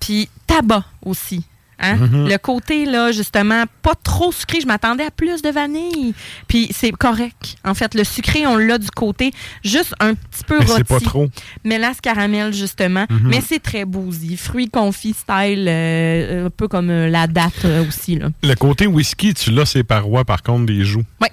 puis 0.00 0.28
tabac 0.46 0.84
aussi. 1.04 1.44
Hein? 1.78 1.96
Mhm. 1.96 2.28
Le 2.28 2.36
côté, 2.38 2.84
là, 2.86 3.12
justement, 3.12 3.64
pas 3.82 3.94
trop 4.02 4.32
sucré. 4.32 4.60
Je 4.60 4.66
m'attendais 4.66 5.04
à 5.04 5.10
plus 5.10 5.42
de 5.42 5.48
vanille. 5.50 6.14
Puis 6.48 6.68
c'est 6.72 6.92
correct. 6.92 7.56
En 7.64 7.74
fait, 7.74 7.94
le 7.94 8.04
sucré, 8.04 8.46
on 8.46 8.56
l'a 8.56 8.78
du 8.78 8.90
côté 8.90 9.32
juste 9.64 9.94
un 10.00 10.14
petit 10.14 10.44
peu 10.46 10.58
Mais 10.58 10.64
rôti. 10.64 10.76
c'est 10.78 10.88
pas 10.88 11.00
trop. 11.00 11.28
Mélasse 11.64 12.00
caramel, 12.00 12.52
justement. 12.52 13.06
Mhm. 13.10 13.20
Mais 13.24 13.40
c'est 13.40 13.60
très 13.60 13.84
boozy. 13.84 14.36
Fruits 14.36 14.68
confits 14.70 15.14
style, 15.14 15.66
euh, 15.68 16.46
un 16.46 16.50
peu 16.50 16.68
comme 16.68 16.90
euh, 16.90 17.08
la 17.08 17.26
date 17.26 17.64
euh, 17.64 17.86
aussi. 17.86 18.16
Là. 18.16 18.28
Le 18.42 18.54
côté 18.54 18.86
whisky, 18.86 19.34
tu 19.34 19.50
l'as 19.50 19.66
ses 19.66 19.84
parois, 19.84 20.24
par 20.24 20.42
contre, 20.42 20.66
des 20.66 20.84
joues. 20.84 21.02
Ouais. 21.20 21.30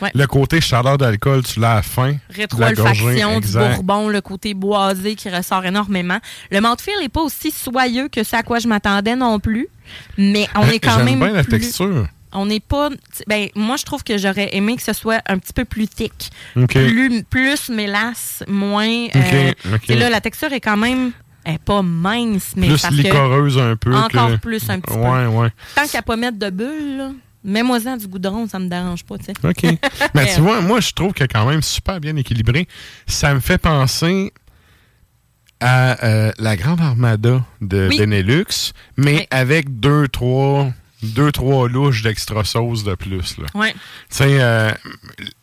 Ouais. 0.00 0.10
Le 0.14 0.26
côté 0.26 0.60
chaleur 0.60 0.96
d'alcool, 0.98 1.42
tu 1.42 1.60
l'as 1.60 1.72
à 1.72 1.74
la 1.76 1.82
fin. 1.82 2.14
rétro-olfaction 2.30 3.40
du 3.40 3.48
bourbon, 3.52 4.08
le 4.08 4.20
côté 4.20 4.54
boisé 4.54 5.14
qui 5.14 5.28
ressort 5.30 5.64
énormément. 5.64 6.18
Le 6.50 6.60
mouthfeel 6.60 6.94
n'est 7.00 7.08
pas 7.08 7.22
aussi 7.22 7.50
soyeux 7.50 8.08
que 8.08 8.22
ce 8.24 8.36
à 8.36 8.42
quoi 8.42 8.58
je 8.58 8.68
m'attendais 8.68 9.16
non 9.16 9.38
plus, 9.40 9.68
mais 10.16 10.48
on 10.56 10.66
est 10.68 10.78
quand 10.78 11.02
même 11.04 11.18
bien 11.18 11.32
la 11.32 11.42
plus- 11.42 11.58
texture. 11.58 12.06
On 12.32 12.46
n'est 12.46 12.60
pas... 12.60 12.90
Ben, 13.26 13.48
moi, 13.56 13.74
je 13.76 13.84
trouve 13.84 14.04
que 14.04 14.16
j'aurais 14.16 14.54
aimé 14.54 14.76
que 14.76 14.82
ce 14.84 14.92
soit 14.92 15.20
un 15.26 15.36
petit 15.38 15.52
peu 15.52 15.64
plus 15.64 15.88
thick. 15.88 16.30
OK. 16.56 16.72
Plus, 16.74 17.24
plus 17.24 17.68
mélasse, 17.70 18.44
moins... 18.46 18.86
Euh, 19.16 19.52
OK. 19.74 19.90
Et 19.90 19.96
là, 19.96 20.08
la 20.10 20.20
texture 20.20 20.52
est 20.52 20.60
quand 20.60 20.76
même... 20.76 21.10
Elle 21.42 21.54
est 21.54 21.58
pas 21.58 21.82
mince, 21.82 22.52
mais 22.54 22.68
Plus 22.68 22.82
parce 22.82 22.94
que 22.94 23.00
licoreuse 23.02 23.58
un 23.58 23.74
peu. 23.74 23.96
encore 23.96 24.28
que- 24.32 24.36
plus 24.36 24.70
un 24.70 24.78
petit 24.78 24.94
peu. 24.94 25.00
Ouais, 25.00 25.26
ouais. 25.26 25.48
tant 25.74 25.86
qu'à 25.88 26.02
pas 26.02 26.14
mettre 26.16 26.38
de 26.38 26.50
bulles, 26.50 26.98
là, 26.98 27.10
mets-moi-en 27.44 27.96
du 27.96 28.06
goudron, 28.06 28.46
ça 28.48 28.58
me 28.58 28.68
dérange 28.68 29.04
pas, 29.04 29.16
tu 29.18 29.24
sais. 29.26 29.32
OK. 29.42 29.78
Mais 30.14 30.34
tu 30.34 30.40
vois, 30.40 30.60
moi, 30.60 30.80
je 30.80 30.92
trouve 30.92 31.12
qu'elle 31.12 31.24
est 31.26 31.28
quand 31.28 31.46
même 31.48 31.62
super 31.62 32.00
bien 32.00 32.16
équilibrée. 32.16 32.66
Ça 33.06 33.34
me 33.34 33.40
fait 33.40 33.58
penser 33.58 34.32
à 35.60 36.04
euh, 36.04 36.32
la 36.38 36.56
Grande 36.56 36.80
Armada 36.80 37.44
de 37.60 37.88
Oui. 37.88 37.98
Benelux, 37.98 38.72
mais 38.96 39.14
Oui. 39.14 39.26
avec 39.30 39.78
deux, 39.78 40.08
trois, 40.08 40.70
deux, 41.02 41.30
trois 41.32 41.68
louches 41.68 42.02
d'extra 42.02 42.44
sauce 42.44 42.82
de 42.82 42.94
plus. 42.94 43.36
Là. 43.36 43.44
Ouais. 43.54 43.72
Tu 43.72 43.78
sais, 44.08 44.40
euh, 44.40 44.70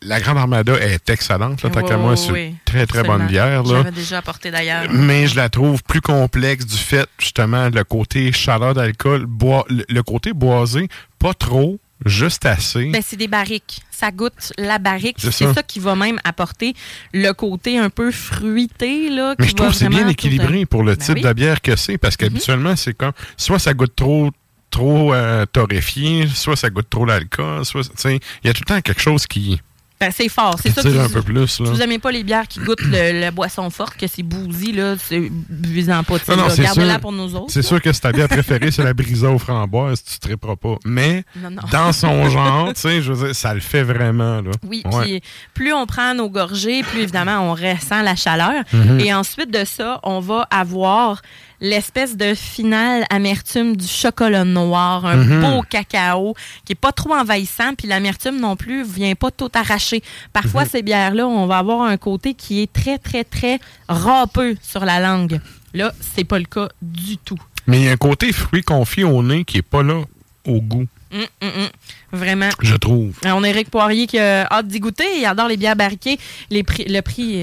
la 0.02 0.20
Grande 0.20 0.38
Armada 0.38 0.72
est 0.74 1.08
excellente. 1.08 1.62
Là, 1.62 1.70
tant 1.70 1.82
qu'à 1.82 1.96
moi, 1.96 2.16
c'est 2.16 2.32
oui. 2.32 2.46
une 2.46 2.56
très, 2.64 2.84
très 2.88 3.04
bonne 3.04 3.28
bière. 3.28 3.62
Là. 3.62 3.76
J'avais 3.76 3.92
déjà 3.92 4.18
apporté 4.18 4.50
d'ailleurs. 4.50 4.86
Mais 4.90 5.28
je 5.28 5.36
la 5.36 5.48
trouve 5.48 5.84
plus 5.84 6.00
complexe 6.00 6.66
du 6.66 6.76
fait, 6.76 7.08
justement, 7.20 7.68
le 7.68 7.84
côté 7.84 8.32
chaleur 8.32 8.74
d'alcool, 8.74 9.24
boi- 9.26 9.66
le 9.68 10.02
côté 10.02 10.32
boisé, 10.32 10.88
pas 11.20 11.34
trop, 11.34 11.78
juste 12.06 12.46
assez. 12.46 12.86
Ben, 12.90 13.02
c'est 13.04 13.16
des 13.16 13.28
barriques. 13.28 13.80
Ça 13.90 14.10
goûte 14.10 14.52
la 14.58 14.78
barrique. 14.78 15.16
C'est 15.18 15.32
ça. 15.32 15.54
ça. 15.54 15.62
qui 15.62 15.80
va 15.80 15.96
même 15.96 16.18
apporter 16.24 16.74
le 17.12 17.32
côté 17.32 17.78
un 17.78 17.90
peu 17.90 18.10
fruité. 18.12 19.08
Là, 19.10 19.34
Mais 19.38 19.44
qui 19.46 19.50
je 19.50 19.56
trouve 19.56 19.70
que 19.70 19.74
c'est 19.76 19.88
bien 19.88 20.06
équilibré 20.08 20.60
tout- 20.62 20.66
pour 20.66 20.82
le 20.84 20.94
Ben 20.94 21.04
type 21.04 21.14
oui. 21.16 21.22
de 21.22 21.32
bière 21.32 21.60
que 21.60 21.74
c'est, 21.76 21.98
parce 21.98 22.16
qu'habituellement, 22.16 22.76
c'est 22.76 22.94
comme 22.94 23.12
soit 23.36 23.58
ça 23.58 23.74
goûte 23.74 23.96
trop 23.96 24.30
trop 24.70 25.14
euh, 25.14 25.46
torréfié, 25.46 26.26
soit 26.28 26.54
ça 26.54 26.68
goûte 26.68 26.90
trop 26.90 27.06
l'alcool, 27.06 27.64
soit 27.64 27.82
il 28.04 28.20
y 28.44 28.48
a 28.48 28.52
tout 28.52 28.60
le 28.60 28.74
temps 28.74 28.80
quelque 28.82 29.00
chose 29.00 29.26
qui, 29.26 29.60
Ben, 30.00 30.12
c'est 30.14 30.28
fort. 30.28 30.56
C'est 30.62 30.70
ça 30.70 30.82
que 30.82 30.88
un 30.96 31.06
vous- 31.08 31.12
peu 31.14 31.22
plus 31.22 31.48
Si 31.48 31.62
là. 31.62 31.70
vous 31.70 31.82
aimez 31.82 31.98
pas 31.98 32.12
les 32.12 32.22
bières 32.22 32.46
qui 32.46 32.60
goûtent 32.60 32.82
le, 32.84 33.20
la 33.20 33.30
boisson 33.32 33.68
forte, 33.70 33.96
que 33.96 34.06
c'est 34.06 34.22
bousy, 34.22 34.70
là, 34.72 34.94
c'est 34.96 35.20
buvez-en 35.48 36.04
pas. 36.04 36.14
Non, 36.28 36.36
non, 36.36 36.48
c'est 36.50 36.62
Gardez-la 36.62 36.98
pour 37.00 37.10
nous 37.12 37.34
autres. 37.34 37.50
C'est 37.52 37.62
sûr 37.62 37.82
que 37.82 37.92
si 37.92 38.00
ta 38.00 38.12
bière 38.12 38.28
préférée, 38.28 38.70
c'est 38.70 38.84
la 38.84 38.94
brisa 38.94 39.28
aux 39.28 39.38
framboises, 39.38 40.04
tu 40.04 40.14
ne 40.14 40.18
triperas 40.20 40.54
pas. 40.56 40.76
Mais 40.84 41.24
Non, 41.36 41.50
dans 41.72 41.92
son 41.92 42.28
genre, 42.30 42.72
tu 42.74 42.80
sais, 42.80 43.02
je 43.02 43.12
veux 43.12 43.26
dire, 43.26 43.34
ça 43.34 43.52
le 43.54 43.60
fait 43.60 43.82
vraiment. 43.82 44.40
Là. 44.40 44.50
Oui, 44.66 44.84
puis 45.02 45.20
plus 45.54 45.72
on 45.72 45.84
prend 45.86 46.14
nos 46.14 46.30
gorgées, 46.30 46.82
plus 46.84 47.00
évidemment 47.00 47.40
on 47.50 47.54
ressent 47.54 48.02
la 48.02 48.14
chaleur. 48.14 48.62
Mhm. 48.72 49.00
Et 49.00 49.12
ensuite 49.12 49.50
de 49.52 49.64
ça, 49.64 49.98
on 50.04 50.20
va 50.20 50.46
avoir 50.50 51.22
l'espèce 51.60 52.16
de 52.16 52.34
finale 52.34 53.04
amertume 53.10 53.76
du 53.76 53.86
chocolat 53.86 54.44
noir, 54.44 55.04
un 55.06 55.16
Mhm. 55.16 55.40
beau 55.40 55.62
cacao 55.68 56.34
qui 56.64 56.72
est 56.72 56.76
pas 56.76 56.92
trop 56.92 57.14
envahissant, 57.14 57.74
puis 57.76 57.88
l'amertume 57.88 58.38
non 58.40 58.54
plus 58.56 58.84
vient 58.84 59.14
pas 59.14 59.30
tout 59.30 59.50
arracher. 59.54 60.02
Parfois, 60.32 60.62
Mhm. 60.64 60.68
ces 60.70 60.82
bières-là, 60.82 61.26
on 61.26 61.46
va 61.46 61.58
avoir 61.58 61.82
un 61.82 61.96
côté 61.96 62.34
qui 62.34 62.62
est 62.62 62.72
très, 62.72 62.98
très, 62.98 63.24
très 63.24 63.58
râpeux 63.88 64.56
sur 64.62 64.84
la 64.84 65.00
langue. 65.00 65.40
Là, 65.74 65.92
c'est 66.14 66.24
pas 66.24 66.38
le 66.38 66.44
cas 66.46 66.68
du 66.80 67.18
tout. 67.18 67.38
Mais 67.66 67.80
il 67.80 67.84
y 67.84 67.88
a 67.88 67.92
un 67.92 67.96
côté 67.96 68.32
fruit 68.32 68.62
confit 68.62 69.04
au 69.04 69.22
nez 69.22 69.44
qui 69.44 69.58
est 69.58 69.62
pas 69.62 69.82
là 69.82 70.02
au 70.46 70.60
goût, 70.60 70.86
Hum, 71.12 71.20
hum, 71.42 71.48
hum. 71.56 71.68
Vraiment. 72.12 72.48
je 72.62 72.74
trouve. 72.76 73.14
Euh, 73.24 73.30
On 73.34 73.42
a 73.42 73.48
Éric 73.48 73.70
Poirier 73.70 74.06
qui 74.06 74.18
a 74.18 74.46
hâte 74.50 74.66
d'y 74.68 74.78
goûter. 74.78 75.04
Il 75.18 75.24
adore 75.24 75.48
les 75.48 75.56
bières 75.56 75.74
barriquées. 75.76 76.18
Les 76.50 76.62
prix, 76.62 76.84
le 76.86 77.00
prix 77.00 77.40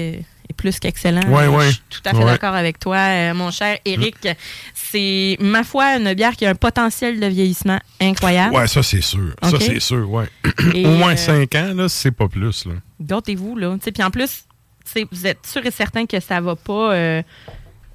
est, 0.48 0.52
plus 0.54 0.78
qu'excellent. 0.78 1.22
Ouais, 1.28 1.44
Euh, 1.44 1.50
ouais. 1.50 1.66
Je 1.66 1.70
suis 1.72 1.82
tout 1.90 2.00
à 2.04 2.10
fait 2.10 2.16
Ouais. 2.18 2.24
d'accord 2.24 2.54
avec 2.54 2.78
toi, 2.78 2.96
euh, 2.96 3.34
mon 3.34 3.50
cher 3.50 3.78
Éric. 3.84 4.28
C'est, 4.74 5.36
ma 5.40 5.64
foi, 5.64 5.96
une 5.96 6.12
bière 6.14 6.36
qui 6.36 6.46
a 6.46 6.50
un 6.50 6.54
potentiel 6.54 7.18
de 7.20 7.26
vieillissement 7.26 7.78
incroyable. 8.00 8.54
Ouais, 8.54 8.66
ça 8.68 8.82
c'est 8.82 9.00
sûr. 9.02 9.34
Ça 9.42 9.58
c'est 9.60 9.80
sûr, 9.80 10.08
ouais. 10.10 10.28
Et, 10.74 10.86
Au 10.86 10.90
moins 10.90 11.12
euh, 11.12 11.16
5 11.16 11.54
ans, 11.54 11.72
là, 11.74 11.88
c'est 11.88 12.10
pas 12.12 12.28
plus. 12.28 12.64
Là. 12.66 12.72
Gâtez-vous, 13.00 13.56
là. 13.56 13.76
Puis 13.82 14.02
en 14.02 14.10
plus, 14.10 14.44
vous 15.12 15.26
êtes 15.26 15.46
sûr 15.46 15.64
et 15.66 15.70
certain 15.70 16.06
que 16.06 16.20
ça 16.20 16.40
va 16.40 16.56
pas. 16.56 16.92
euh, 16.94 17.22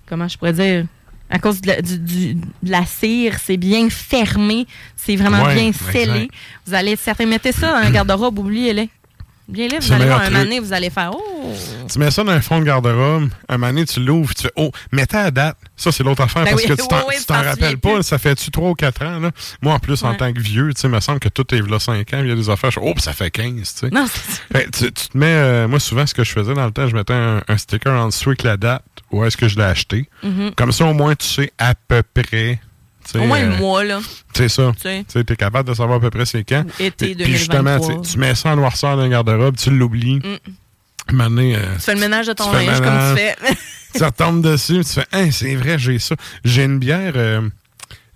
comment 0.06 0.28
je 0.28 0.38
pourrais 0.38 0.54
dire? 0.54 0.86
À 1.34 1.40
cause 1.40 1.62
de 1.62 1.68
la, 1.68 1.82
du- 1.82 1.98
du- 2.00 2.34
de 2.36 2.70
la 2.72 2.86
cire, 2.86 3.38
c'est 3.42 3.56
bien 3.56 3.90
fermé, 3.90 4.68
c'est 4.98 5.16
vraiment 5.16 5.44
Ouais, 5.44 5.56
bien 5.56 5.72
scellé. 5.72 6.24
exact. 6.24 6.34
Vous 6.68 6.74
allez 6.74 6.92
être 6.92 7.00
certain, 7.00 7.26
mettez 7.26 7.54
ça 7.54 7.72
dans 7.80 7.88
le 7.88 7.94
garde-robe, 7.94 8.38
oubliez-les. 8.40 8.90
Bien 9.52 9.68
là, 9.68 9.80
vous 9.80 9.92
allez 9.92 10.04
le 10.06 10.10
voir 10.10 10.22
un 10.22 10.30
mané, 10.30 10.60
vous 10.60 10.72
allez 10.74 10.90
faire 10.90 11.12
Oh! 11.14 11.54
Tu 11.92 12.00
mets 12.00 12.10
ça 12.10 12.24
dans 12.24 12.32
un 12.32 12.40
fond 12.42 12.60
de 12.60 12.66
garde-robe, 12.66 13.30
un 13.50 13.58
donné, 13.60 13.86
tu 13.86 14.00
l'ouvres, 14.00 14.34
tu 14.34 14.44
fais 14.44 14.52
Oh, 14.56 14.72
mettez 14.92 15.18
à 15.18 15.30
date. 15.32 15.58
Ça, 15.76 15.92
c'est 15.92 16.04
l'autre 16.04 16.22
affaire 16.22 16.44
Ben 16.46 16.52
parce 16.52 16.64
oui, 16.64 16.70
que 16.70 16.74
tu 16.82 16.88
t'en 16.88 17.00
oui, 17.08 17.16
oui, 17.18 17.36
rappelles 17.36 17.78
pas. 17.78 17.94
plus. 17.96 18.04
Ça 18.04 18.18
fait-tu 18.18 18.50
3 18.52 18.70
ou 18.70 18.74
4 18.76 19.06
ans? 19.06 19.20
Là? 19.20 19.32
Moi, 19.62 19.74
en 19.74 19.80
plus, 19.80 20.04
en 20.04 20.14
tant 20.16 20.32
que 20.32 20.40
vieux, 20.40 20.74
tu 20.74 20.80
sais, 20.82 20.88
il 20.88 20.94
me 20.94 21.00
semble 21.00 21.20
que 21.20 21.30
tout 21.30 21.54
est 21.54 21.60
là 21.68 21.80
5 21.80 22.14
ans, 22.14 22.20
il 22.22 22.28
y 22.28 22.32
a 22.32 22.36
des 22.36 22.50
affaires. 22.50 22.72
je 22.72 22.80
fais, 22.80 22.86
Oh, 22.86 22.94
ça 23.00 23.14
fait 23.14 23.32
15. 23.32 23.56
Tu 23.56 23.64
sais. 23.66 23.90
Non. 23.90 24.06
Fait, 24.08 24.70
tu, 24.72 24.92
tu 24.92 25.08
te 25.10 25.18
mets, 25.18 25.26
euh, 25.28 25.68
moi, 25.68 25.80
souvent, 25.80 26.06
ce 26.06 26.14
que 26.14 26.24
je 26.24 26.32
faisais 26.32 26.54
dans 26.54 26.66
le 26.66 26.72
temps, 26.72 26.88
je 26.88 26.96
mettais 26.96 27.14
un, 27.14 27.42
un 27.48 27.58
sticker 27.58 27.92
en 27.94 28.08
dessous 28.08 28.30
avec 28.30 28.44
la 28.44 28.58
date, 28.58 28.84
où 29.12 29.24
est-ce 29.26 29.36
que 29.38 29.48
je 29.48 29.58
l'ai 29.58 29.64
acheté. 29.64 30.08
Mhm. 30.24 30.52
Comme 30.56 30.72
ça, 30.72 30.86
au 30.86 30.94
moins, 30.94 31.16
tu 31.16 31.26
sais 31.28 31.52
à 31.58 31.74
peu 31.76 32.04
près. 32.14 32.60
Au 33.20 33.26
moins 33.26 33.42
le 33.42 33.54
euh, 33.54 33.58
mois, 33.58 33.84
là. 33.84 34.00
C'est 34.34 34.50
ça. 34.50 34.72
Tu 34.82 35.20
es 35.20 35.36
capable 35.36 35.70
de 35.70 35.74
savoir 35.74 35.98
à 35.98 36.02
peu 36.02 36.10
près 36.10 36.26
c'est 36.26 36.44
quand. 36.44 36.64
Été 36.80 37.14
Puis- 37.14 37.24
Puis 37.24 37.34
justement, 37.34 37.78
2023. 37.78 38.02
tu, 38.04 38.18
mets 38.18 38.36
ça 38.36 38.50
en 38.50 38.56
noirceur 38.56 38.96
dans 38.98 39.04
le 39.04 39.10
garde-robe, 39.10 39.56
tu 39.58 39.70
l'oublies. 39.72 40.16
Mm. 40.18 41.18
Donné, 41.18 41.56
euh, 41.56 41.76
Tu 41.76 41.82
fais 41.82 41.94
le 41.96 42.00
ménage 42.00 42.28
de 42.28 42.34
ton 42.34 42.52
linge 42.54 42.80
comme 42.80 43.16
tu 43.16 43.22
fais. 43.22 43.36
tu 43.96 44.04
retombes 44.04 44.42
dessus, 44.42 44.82
tu 44.86 44.94
fais, 44.94 45.06
Hein, 45.12 45.32
c'est 45.32 45.56
vrai, 45.56 45.78
j'ai 45.78 46.00
ça. 46.00 46.16
J'ai 46.46 46.64
une 46.64 46.80
bière, 46.80 47.14
euh, 47.16 47.42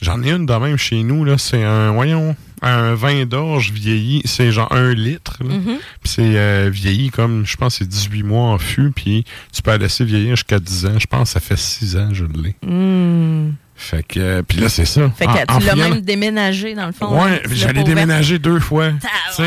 j'en 0.01 0.21
ai 0.23 0.31
une 0.31 0.45
de 0.45 0.53
même 0.53 0.77
chez 0.77 1.03
nous, 1.03 1.25
là. 1.25 1.37
C'est 1.37 1.63
un, 1.63 1.91
voyons, 1.91 2.35
un 2.61 2.93
vin 2.93 3.25
d'orge 3.25 3.71
vieilli. 3.71 4.21
C'est 4.25 4.51
genre 4.51 4.71
un 4.71 4.93
litre. 4.93 5.37
Mhm. 5.43 5.77
Puis 6.01 6.13
c'est 6.13 6.37
euh, 6.37 6.69
vieilli 6.71 7.09
comme, 7.09 7.45
je 7.45 7.57
pense, 7.57 7.75
c'est 7.77 7.87
18 7.87 8.23
mois 8.23 8.45
en 8.51 8.57
fût, 8.57 8.91
puis 8.91 9.25
tu 9.51 9.61
peux 9.61 9.71
la 9.71 9.77
laisser 9.77 10.05
vieillir 10.05 10.35
jusqu'à 10.35 10.59
10 10.59 10.85
ans. 10.85 10.99
Je 10.99 11.07
pense 11.07 11.29
que 11.29 11.33
ça 11.33 11.39
fait 11.39 11.57
6 11.57 11.97
ans, 11.97 12.09
je 12.13 12.23
l'ai. 12.25 12.55
Mm. 12.65 13.55
Fait 13.77 14.03
que, 14.03 14.19
euh, 14.19 14.41
puis 14.41 14.59
là, 14.59 14.69
c'est 14.69 14.85
ça. 14.85 15.09
Fait 15.17 15.25
que 15.25 15.51
En- 15.51 15.59
tu 15.59 15.65
l'as 15.65 15.75
même 15.75 16.01
déménagé, 16.01 16.75
dans 16.75 16.85
le 16.87 16.93
fond. 16.93 17.13
Ouais, 17.21 17.41
hein, 17.43 17.49
j'allais 17.51 17.83
déménager 17.83 18.39
deux 18.39 18.59
fois. 18.59 18.91
Ah. 19.37 19.43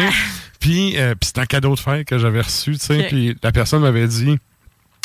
Puis, 0.61 0.99
euh, 0.99 1.14
c'est 1.22 1.39
un 1.39 1.47
cadeau 1.47 1.74
de 1.74 1.81
fête 1.81 2.07
que 2.07 2.18
j'avais 2.18 2.41
reçu, 2.43 2.72
tu 2.72 2.79
sais. 2.85 3.05
Puis 3.09 3.37
la 3.43 3.53
personne 3.53 3.81
m'avait 3.81 4.07
dit, 4.09 4.39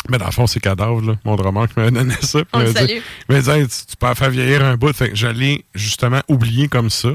mais 0.09 0.17
dans 0.17 0.26
le 0.26 0.32
fond, 0.32 0.45
c'est 0.47 0.59
cadavre, 0.59 1.01
là. 1.01 1.13
Mon 1.24 1.36
drummer 1.36 1.67
qui 1.67 1.74
m'avait 1.78 1.91
donné 1.91 2.15
ça. 2.21 2.39
On 2.51 2.59
m'avait 2.59 2.74
dit- 2.74 3.01
dit, 3.30 3.49
Hey, 3.49 3.67
tu, 3.67 3.86
tu 3.89 3.95
peux 3.97 4.07
en 4.07 4.15
faire 4.15 4.30
vieillir 4.30 4.63
un 4.65 4.76
bout. 4.76 4.93
Fait 4.93 5.09
que 5.09 5.15
je 5.15 5.28
l'ai 5.28 5.63
justement 5.74 6.21
oublié 6.28 6.67
comme 6.67 6.89
ça. 6.89 7.09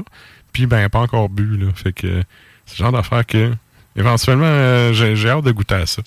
Puis, 0.51 0.65
ben, 0.65 0.89
pas 0.89 0.99
encore 0.99 1.29
bu, 1.29 1.57
là. 1.57 1.67
Fait 1.75 1.93
que 1.93 2.23
c'est 2.65 2.79
le 2.79 2.85
genre 2.85 2.91
d'affaire 2.91 3.25
que, 3.25 3.53
éventuellement, 3.95 4.45
euh, 4.47 4.93
j'ai 4.93 5.29
hâte 5.29 5.43
de 5.43 5.51
goûter 5.51 5.75
à 5.75 5.85
ça. 5.85 6.01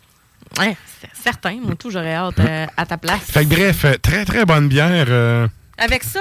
Ouais, 0.58 0.76
certain. 1.14 1.56
Moi, 1.62 1.74
tout, 1.78 1.90
j'aurais 1.90 2.14
hâte 2.14 2.40
euh, 2.40 2.66
à 2.76 2.86
ta 2.86 2.96
place. 2.98 3.20
Fait 3.30 3.44
que 3.44 3.54
bref, 3.54 3.86
très, 4.02 4.24
très 4.24 4.44
bonne 4.44 4.68
bière. 4.68 5.06
Avec 5.78 6.04
ça. 6.04 6.20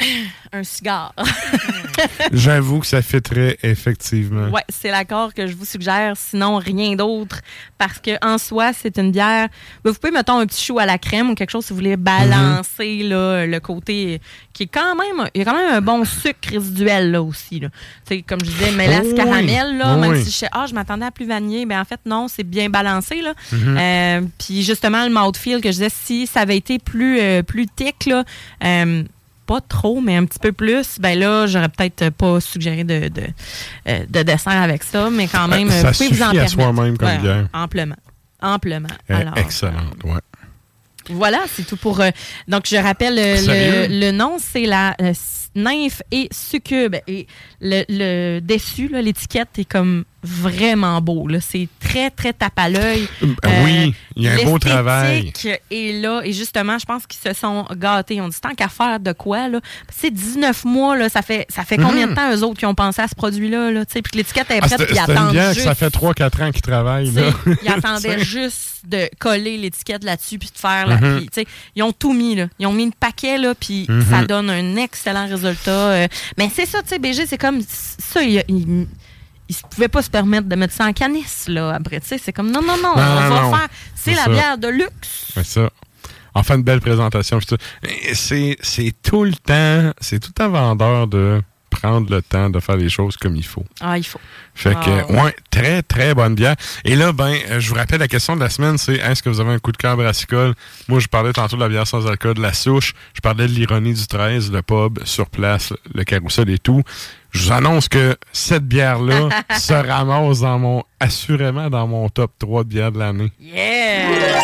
un 0.52 0.64
cigare. 0.64 1.14
J'avoue 2.32 2.80
que 2.80 2.86
ça 2.86 3.02
fait 3.02 3.20
très, 3.20 3.56
effectivement. 3.62 4.48
Ouais, 4.48 4.62
c'est 4.68 4.90
l'accord 4.90 5.32
que 5.34 5.46
je 5.46 5.54
vous 5.54 5.64
suggère, 5.64 6.14
sinon 6.16 6.56
rien 6.56 6.94
d'autre. 6.96 7.40
Parce 7.78 7.98
que 7.98 8.12
en 8.24 8.38
soi, 8.38 8.72
c'est 8.72 8.98
une 8.98 9.12
bière. 9.12 9.48
ben, 9.84 9.90
vous 9.90 9.98
pouvez, 9.98 10.12
mettons, 10.12 10.38
un 10.38 10.46
petit 10.46 10.64
chou 10.64 10.78
à 10.78 10.86
la 10.86 10.98
crème 10.98 11.30
ou 11.30 11.34
quelque 11.34 11.50
chose 11.50 11.64
si 11.66 11.72
vous 11.72 11.78
voulez 11.78 11.96
balancer 11.96 13.00
Mhm. 13.02 13.08
là, 13.08 13.46
le 13.46 13.60
côté 13.60 14.20
qui 14.52 14.64
est 14.64 14.66
quand 14.68 14.94
même. 14.96 15.28
Il 15.34 15.38
y 15.38 15.42
a 15.42 15.44
quand 15.44 15.56
même 15.56 15.74
un 15.74 15.80
bon 15.80 16.04
sucre 16.04 16.48
résiduel 16.50 17.10
là 17.12 17.22
aussi. 17.22 17.60
Là. 17.60 17.68
Comme 18.26 18.40
je 18.40 18.50
disais, 18.50 18.72
mélasse 18.72 19.06
Oh 19.12 19.14
caramel, 19.16 19.78
là, 19.78 19.94
Oh 19.96 20.00
même 20.00 20.12
oui. 20.12 20.24
si 20.24 20.30
je 20.30 20.36
sais, 20.36 20.48
ah, 20.52 20.66
je 20.68 20.74
m'attendais 20.74 21.06
à 21.06 21.10
plus 21.10 21.26
vanillé, 21.26 21.66
ben 21.66 21.80
en 21.80 21.84
fait, 21.84 22.00
non, 22.06 22.28
c'est 22.28 22.44
bien 22.44 22.68
balancé. 22.68 23.20
Là. 23.22 23.34
Mhm. 23.52 23.76
Euh, 23.78 24.20
Puis 24.38 24.62
justement, 24.62 25.04
le 25.04 25.10
mouthfeel 25.12 25.60
que 25.60 25.68
je 25.68 25.72
disais, 25.78 25.88
si 25.90 26.26
ça 26.26 26.40
avait 26.40 26.56
été 26.56 26.78
plus, 26.78 27.18
euh, 27.20 27.42
plus 27.42 27.66
thick, 27.66 28.06
là, 28.06 28.24
euh, 28.64 29.02
pas 29.46 29.60
trop, 29.60 30.00
mais 30.00 30.16
un 30.16 30.24
petit 30.24 30.38
peu 30.38 30.52
plus, 30.52 30.98
ben 31.00 31.18
là, 31.18 31.46
j'aurais 31.46 31.68
peut-être 31.68 32.10
pas 32.10 32.40
suggéré 32.40 32.84
de, 32.84 33.08
de, 33.08 33.22
euh, 33.88 34.04
de 34.08 34.22
dessert 34.22 34.62
avec 34.62 34.82
ça, 34.82 35.10
mais 35.10 35.26
quand 35.28 35.48
même, 35.48 35.68
Euh, 35.68 35.82
ça 35.82 35.90
vous 35.90 35.96
pouvez 35.98 36.08
vous 36.08 36.22
en 36.22 36.30
suffit 36.30 36.38
à 36.40 36.48
soi-même 36.48 36.96
comme 36.98 37.16
bière. 37.18 37.48
Amplement. 37.52 37.96
Amplement. 38.40 38.88
Euh, 39.10 39.20
Alors, 39.20 39.36
excellente, 39.38 40.02
ouais. 40.04 40.20
voilà, 41.10 41.40
c'est 41.48 41.66
tout 41.66 41.76
pour. 41.76 42.00
euh, 42.00 42.10
donc, 42.48 42.64
je 42.66 42.76
rappelle 42.76 43.18
euh, 43.18 43.86
le, 43.88 44.00
le 44.00 44.10
nom, 44.12 44.36
c'est 44.38 44.66
la 44.66 44.94
euh, 45.00 45.12
nymphe 45.54 46.02
et 46.10 46.28
succube. 46.32 46.96
Et 47.06 47.26
le, 47.60 47.84
le 47.88 48.40
dessus, 48.40 48.88
l'étiquette 48.92 49.58
est 49.58 49.64
comme 49.64 50.04
vraiment 50.24 51.00
beau. 51.00 51.28
là. 51.28 51.38
C'est 51.40 51.68
très, 51.80 52.10
très 52.10 52.32
tape 52.32 52.58
à 52.58 52.68
l'œil. 52.68 53.06
Euh, 53.22 53.26
oui, 53.64 53.94
il 54.16 54.22
y 54.24 54.28
a 54.28 54.32
un 54.32 54.44
beau 54.44 54.58
travail. 54.58 55.32
Est 55.70 55.92
là. 56.00 56.22
Et 56.24 56.32
justement, 56.32 56.78
je 56.78 56.84
pense 56.86 57.06
qu'ils 57.06 57.20
se 57.20 57.38
sont 57.38 57.66
gâtés. 57.76 58.20
On 58.20 58.28
dit 58.28 58.40
tant 58.40 58.54
qu'à 58.54 58.68
faire 58.68 58.98
de 59.00 59.12
quoi, 59.12 59.48
là? 59.48 59.60
C'est 59.94 60.10
19 60.10 60.64
mois, 60.64 60.96
là. 60.96 61.08
Ça 61.08 61.22
fait, 61.22 61.46
ça 61.48 61.64
fait 61.64 61.76
combien 61.76 62.06
de 62.08 62.14
temps, 62.14 62.32
eux 62.34 62.42
autres, 62.42 62.58
qui 62.58 62.66
ont 62.66 62.74
pensé 62.74 63.02
à 63.02 63.08
ce 63.08 63.14
produit-là, 63.14 63.70
là? 63.70 63.84
Tu 63.84 63.92
sais, 63.92 64.02
Puis 64.02 64.12
que 64.12 64.16
l'étiquette 64.18 64.50
est. 64.50 64.58
Ah, 64.62 64.66
prête, 64.66 64.86
puis 64.86 64.96
ils 64.96 64.98
attendent 64.98 65.34
que 65.34 65.60
ça 65.60 65.74
fait 65.74 65.88
3-4 65.90 66.42
ans 66.42 66.50
qu'ils 66.50 66.62
travaillent. 66.62 67.10
Là. 67.12 67.30
Ils 67.62 67.68
attendaient 67.70 68.18
juste 68.24 68.70
de 68.86 69.08
coller 69.18 69.56
l'étiquette 69.58 70.04
là-dessus 70.04 70.38
puis 70.38 70.50
de 70.52 70.58
faire. 70.58 70.86
la- 70.86 70.96
Mhm. 70.96 71.16
puis, 71.18 71.26
tu 71.26 71.40
sais, 71.40 71.46
ils 71.76 71.82
ont 71.82 71.92
tout 71.92 72.12
mis. 72.12 72.34
Là. 72.34 72.46
Ils 72.58 72.66
ont 72.66 72.72
mis 72.72 72.86
le 72.86 72.92
paquet, 72.98 73.38
là, 73.38 73.54
puis 73.54 73.86
Mhm. 73.88 74.04
ça 74.10 74.24
donne 74.24 74.50
un 74.50 74.76
excellent 74.76 75.26
résultat. 75.26 75.70
euh. 75.70 76.08
mais 76.38 76.50
c'est 76.54 76.66
ça, 76.66 76.82
tu 76.82 76.88
sais, 76.88 76.98
BG, 76.98 77.26
c'est 77.26 77.38
comme 77.38 77.60
ça. 77.62 78.22
Il, 78.22 78.42
il 79.48 79.56
ne 79.62 79.68
pouvaient 79.68 79.88
pas 79.88 80.02
se 80.02 80.10
permettre 80.10 80.48
de 80.48 80.56
mettre 80.56 80.74
ça 80.74 80.86
en 80.86 80.92
canisse, 80.92 81.46
là, 81.48 81.74
après. 81.74 82.00
Tu 82.00 82.08
sais, 82.08 82.18
c'est 82.18 82.32
comme 82.32 82.50
non, 82.50 82.62
non, 82.62 82.76
non, 82.76 82.94
Non, 82.96 83.02
on 83.02 83.20
non, 83.20 83.28
va 83.34 83.40
non. 83.42 83.54
faire. 83.54 83.68
C'est 83.94 84.14
la 84.14 84.24
ça. 84.24 84.30
bière 84.30 84.58
de 84.58 84.68
luxe. 84.68 85.32
C'est 85.34 85.44
ça. 85.46 85.70
Enfin, 86.34 86.56
une 86.56 86.62
belle 86.62 86.80
présentation. 86.80 87.38
C'est 88.12 88.92
tout 89.02 89.24
le 89.24 89.32
temps, 89.34 89.92
c'est 90.00 90.18
tout 90.20 90.32
un 90.42 90.48
vendeur 90.48 91.06
de 91.06 91.42
prendre 91.70 92.08
le 92.10 92.22
temps 92.22 92.50
de 92.50 92.60
faire 92.60 92.76
les 92.76 92.88
choses 92.88 93.16
comme 93.16 93.34
il 93.34 93.44
faut. 93.44 93.64
Ah, 93.80 93.98
il 93.98 94.04
faut. 94.04 94.20
Fait 94.54 94.74
que, 94.74 94.90
Ah. 95.12 95.24
ouais, 95.24 95.34
très, 95.50 95.82
très 95.82 96.14
bonne 96.14 96.34
bière. 96.36 96.54
Et 96.84 96.94
là, 96.94 97.12
ben, 97.12 97.34
je 97.58 97.68
vous 97.68 97.74
rappelle, 97.74 97.98
la 97.98 98.06
question 98.08 98.36
de 98.36 98.40
la 98.40 98.48
semaine, 98.48 98.78
c'est 98.78 98.94
est-ce 98.94 99.22
que 99.22 99.28
vous 99.28 99.40
avez 99.40 99.50
un 99.52 99.58
coup 99.58 99.72
de 99.72 99.76
cœur 99.76 99.96
brassicole? 99.96 100.54
Moi, 100.88 101.00
je 101.00 101.08
parlais 101.08 101.32
tantôt 101.32 101.56
de 101.56 101.62
la 101.62 101.68
bière 101.68 101.86
sans 101.86 102.06
alcool, 102.06 102.34
de 102.34 102.42
la 102.42 102.52
souche. 102.52 102.94
Je 103.14 103.20
parlais 103.20 103.48
de 103.48 103.52
l'ironie 103.52 103.92
du 103.94 104.06
13, 104.06 104.52
le 104.52 104.62
pub 104.62 105.04
sur 105.04 105.28
place, 105.28 105.72
le 105.92 106.04
carrousel 106.04 106.48
et 106.50 106.58
tout. 106.58 106.82
Je 107.34 107.46
vous 107.46 107.52
annonce 107.52 107.88
que 107.88 108.16
cette 108.32 108.66
bière-là 108.66 109.28
se 109.58 109.74
ramasse 109.74 110.40
dans 110.40 110.58
mon, 110.58 110.82
assurément 111.00 111.68
dans 111.68 111.88
mon 111.88 112.08
top 112.08 112.32
3 112.38 112.62
de 112.62 112.68
bières 112.68 112.92
de 112.92 113.00
l'année. 113.00 113.32
Yeah! 113.40 114.40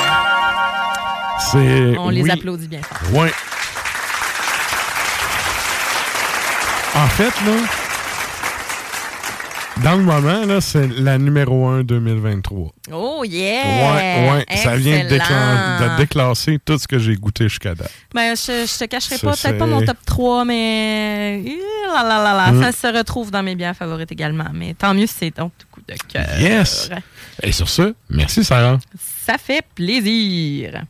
C'est. 1.53 1.97
On 1.99 2.11
les 2.11 2.23
oui, 2.23 2.31
applaudit 2.31 2.67
bien. 2.67 2.81
Ouais. 3.13 3.33
En 6.97 7.07
fait, 7.07 7.33
là, 7.47 7.53
dans 9.83 9.97
le 9.97 10.03
moment, 10.03 10.45
là, 10.47 10.61
c'est 10.61 10.87
la 10.87 11.19
numéro 11.19 11.67
1 11.67 11.83
2023. 11.85 12.73
Oh 12.93 13.25
yeah! 13.25 13.63
Ouais, 13.65 14.45
ouais. 14.49 14.57
Ça 14.57 14.77
vient 14.77 15.05
de, 15.05 15.97
déclasser 15.97 16.59
tout 16.65 16.79
ce 16.79 16.87
que 16.87 16.99
j'ai 16.99 17.15
goûté 17.17 17.49
jusqu'à 17.49 17.75
date. 17.75 17.91
Ben, 18.15 18.37
je, 18.37 18.67
je 18.67 18.79
te 18.79 18.85
cacherai 18.85 19.17
Ça, 19.17 19.27
pas, 19.27 19.37
peut-être 19.37 19.59
pas 19.59 19.67
mon 19.67 19.85
top 19.85 19.97
3, 20.05 20.45
mais. 20.45 21.43
Là, 21.93 22.03
là, 22.03 22.23
là, 22.23 22.35
là, 22.35 22.51
Mm. 22.51 22.63
Ça 22.63 22.73
se 22.73 22.97
retrouve 22.97 23.31
dans 23.31 23.43
mes 23.43 23.55
bières 23.55 23.77
favorites 23.77 24.13
également. 24.13 24.49
Mais 24.53 24.75
tant 24.75 24.95
mieux 24.95 25.07
si 25.07 25.15
c'est 25.19 25.31
ton 25.31 25.51
coup 25.71 25.81
de 25.87 25.95
cœur. 26.09 26.41
Yes! 26.41 26.91
Et 27.43 27.53
sur 27.53 27.69
ce, 27.69 27.95
merci 28.09 28.45
Sarah. 28.45 28.79
Ça 29.27 29.39
fait 29.39 29.65
plaisir. 29.75 30.85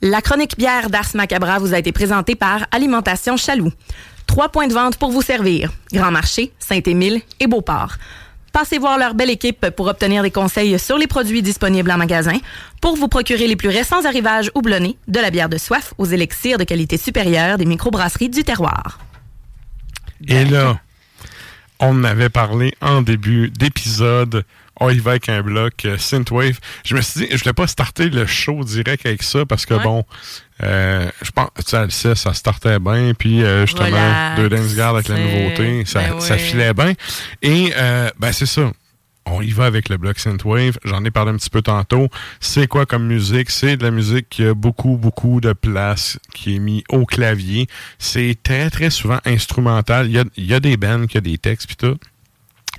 La 0.00 0.20
chronique 0.20 0.56
bière 0.58 0.90
d'Ars 0.90 1.14
Macabra 1.14 1.58
vous 1.58 1.72
a 1.72 1.78
été 1.78 1.92
présentée 1.92 2.34
par 2.34 2.66
Alimentation 2.72 3.36
Chaloux. 3.36 3.72
Trois 4.26 4.48
points 4.48 4.66
de 4.66 4.74
vente 4.74 4.96
pour 4.96 5.10
vous 5.10 5.22
servir. 5.22 5.70
Grand 5.92 6.10
Marché, 6.10 6.52
Saint-Émile 6.58 7.20
et 7.40 7.46
Beauport. 7.46 7.94
Passez 8.52 8.78
voir 8.78 8.98
leur 8.98 9.14
belle 9.14 9.30
équipe 9.30 9.68
pour 9.70 9.88
obtenir 9.88 10.22
des 10.22 10.30
conseils 10.30 10.78
sur 10.78 10.96
les 10.96 11.08
produits 11.08 11.42
disponibles 11.42 11.90
en 11.90 11.96
magasin, 11.98 12.38
pour 12.80 12.96
vous 12.96 13.08
procurer 13.08 13.48
les 13.48 13.56
plus 13.56 13.68
récents 13.68 14.04
arrivages 14.04 14.50
houblonnés, 14.54 14.96
de 15.08 15.18
la 15.18 15.30
bière 15.30 15.48
de 15.48 15.58
soif 15.58 15.92
aux 15.98 16.04
élixirs 16.06 16.56
de 16.58 16.64
qualité 16.64 16.96
supérieure 16.96 17.58
des 17.58 17.64
microbrasseries 17.64 18.28
du 18.28 18.44
terroir. 18.44 19.00
Et 20.28 20.44
là, 20.44 20.78
on 21.80 22.04
avait 22.04 22.28
parlé 22.28 22.74
en 22.80 23.02
début 23.02 23.50
d'épisode. 23.50 24.44
On 24.80 24.88
y 24.90 24.98
va 24.98 25.12
avec 25.12 25.28
un 25.28 25.42
bloc 25.42 25.84
euh, 25.84 25.98
Synthwave. 25.98 26.58
Je 26.84 26.94
me 26.96 27.00
suis 27.00 27.20
dit, 27.20 27.26
je 27.30 27.38
voulais 27.38 27.52
pas 27.52 27.66
starter 27.66 28.08
le 28.08 28.26
show 28.26 28.64
direct 28.64 29.04
avec 29.06 29.22
ça 29.22 29.44
parce 29.46 29.66
que 29.66 29.74
Ouais. 29.74 29.82
bon, 29.84 30.04
euh, 30.62 31.10
je 31.22 31.30
pense, 31.32 31.48
tu 31.56 31.62
sais, 31.66 31.76
elle 31.76 31.90
sait, 31.90 32.14
ça 32.14 32.32
startait 32.32 32.78
bien. 32.78 33.12
Puis 33.18 33.42
euh, 33.42 33.66
justement, 33.66 33.86
Relax, 33.86 34.40
deux 34.40 34.48
Dance 34.48 34.74
Guard 34.74 34.94
avec 34.94 35.08
la 35.08 35.18
nouveauté, 35.18 35.84
ça, 35.84 36.00
ben 36.00 36.20
ça 36.20 36.34
oui. 36.34 36.40
filait 36.40 36.74
bien. 36.74 36.92
Et 37.42 37.72
euh, 37.76 38.10
ben 38.18 38.32
c'est 38.32 38.46
ça. 38.46 38.70
On 39.26 39.40
y 39.40 39.50
va 39.50 39.64
avec 39.64 39.88
le 39.88 39.96
bloc 39.96 40.18
Synthwave. 40.18 40.78
J'en 40.84 41.02
ai 41.04 41.10
parlé 41.10 41.32
un 41.32 41.36
petit 41.36 41.48
peu 41.48 41.62
tantôt. 41.62 42.08
C'est 42.40 42.66
quoi 42.66 42.84
comme 42.84 43.06
musique? 43.06 43.50
C'est 43.50 43.78
de 43.78 43.82
la 43.82 43.90
musique 43.90 44.28
qui 44.28 44.44
a 44.44 44.52
beaucoup, 44.52 44.98
beaucoup 44.98 45.40
de 45.40 45.54
place 45.54 46.18
qui 46.34 46.56
est 46.56 46.58
mis 46.58 46.84
au 46.90 47.06
clavier. 47.06 47.66
C'est 47.98 48.36
très, 48.42 48.68
très 48.68 48.90
souvent 48.90 49.20
instrumental. 49.24 50.08
Il 50.08 50.12
y 50.12 50.18
a, 50.18 50.24
il 50.36 50.44
y 50.44 50.52
a 50.52 50.60
des 50.60 50.76
bands 50.76 51.06
qui 51.06 51.16
ont 51.16 51.22
des 51.22 51.38
textes 51.38 51.66
puis 51.66 51.76
tout. 51.76 51.96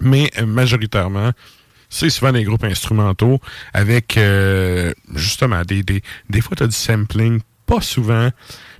Mais 0.02 0.30
majoritairement, 0.46 1.32
c'est 1.90 2.10
souvent 2.10 2.32
des 2.32 2.44
groupes 2.44 2.64
instrumentaux 2.64 3.40
avec 3.74 4.18
euh, 4.18 4.94
justement 5.16 5.62
des, 5.64 5.82
des, 5.82 6.02
des 6.30 6.42
fois 6.42 6.56
tu 6.56 6.64
as 6.64 6.68
du 6.68 6.76
sampling, 6.76 7.40
pas 7.66 7.82
souvent. 7.82 8.30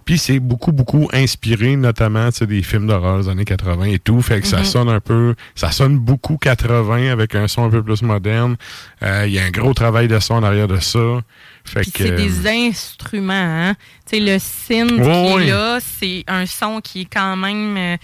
Puis 0.06 0.20
c'est 0.20 0.40
beaucoup, 0.40 0.72
beaucoup 0.72 1.10
inspiré, 1.14 1.76
notamment 1.76 2.30
tu 2.30 2.38
sais, 2.38 2.46
des 2.46 2.62
films 2.62 2.86
d'horreur 2.86 3.22
des 3.24 3.28
années 3.30 3.44
80 3.46 3.86
et 3.86 3.98
tout. 3.98 4.22
Fait 4.22 4.40
que 4.40 4.46
ça 4.46 4.60
Mhm. 4.60 4.66
sonne 4.66 4.90
un 4.90 5.00
peu, 5.00 5.34
ça 5.56 5.72
sonne 5.72 5.98
beaucoup 5.98 6.38
80 6.38 7.12
avec 7.12 7.34
un 7.34 7.48
son 7.48 7.64
un 7.66 7.70
peu 7.72 7.82
plus 7.82 8.04
moderne. 8.04 8.56
Euh, 9.02 9.24
Il 9.26 9.34
y 9.34 9.40
a 9.40 9.44
un 9.46 9.50
gros 9.50 9.74
travail 9.74 10.08
de 10.08 10.20
son 10.20 10.36
en 10.36 10.44
arrière 10.44 10.68
de 10.68 10.78
ça. 10.80 11.00
Fait 11.64 11.84
que. 11.86 12.04
c'est 12.04 12.12
des 12.16 12.48
instruments, 12.48 13.34
hein. 13.34 13.74
Tu 14.08 14.18
sais, 14.18 14.20
le 14.20 14.38
synth 14.38 14.92
Ouais, 14.92 14.98
qui 15.00 15.36
ouais. 15.38 15.48
est 15.48 15.50
là, 15.50 15.80
c'est 15.82 16.24
un 16.28 16.46
son 16.46 16.80
qui 16.82 17.02
est 17.02 17.08
quand 17.12 17.36
même. 17.36 17.76
euh, 17.76 17.98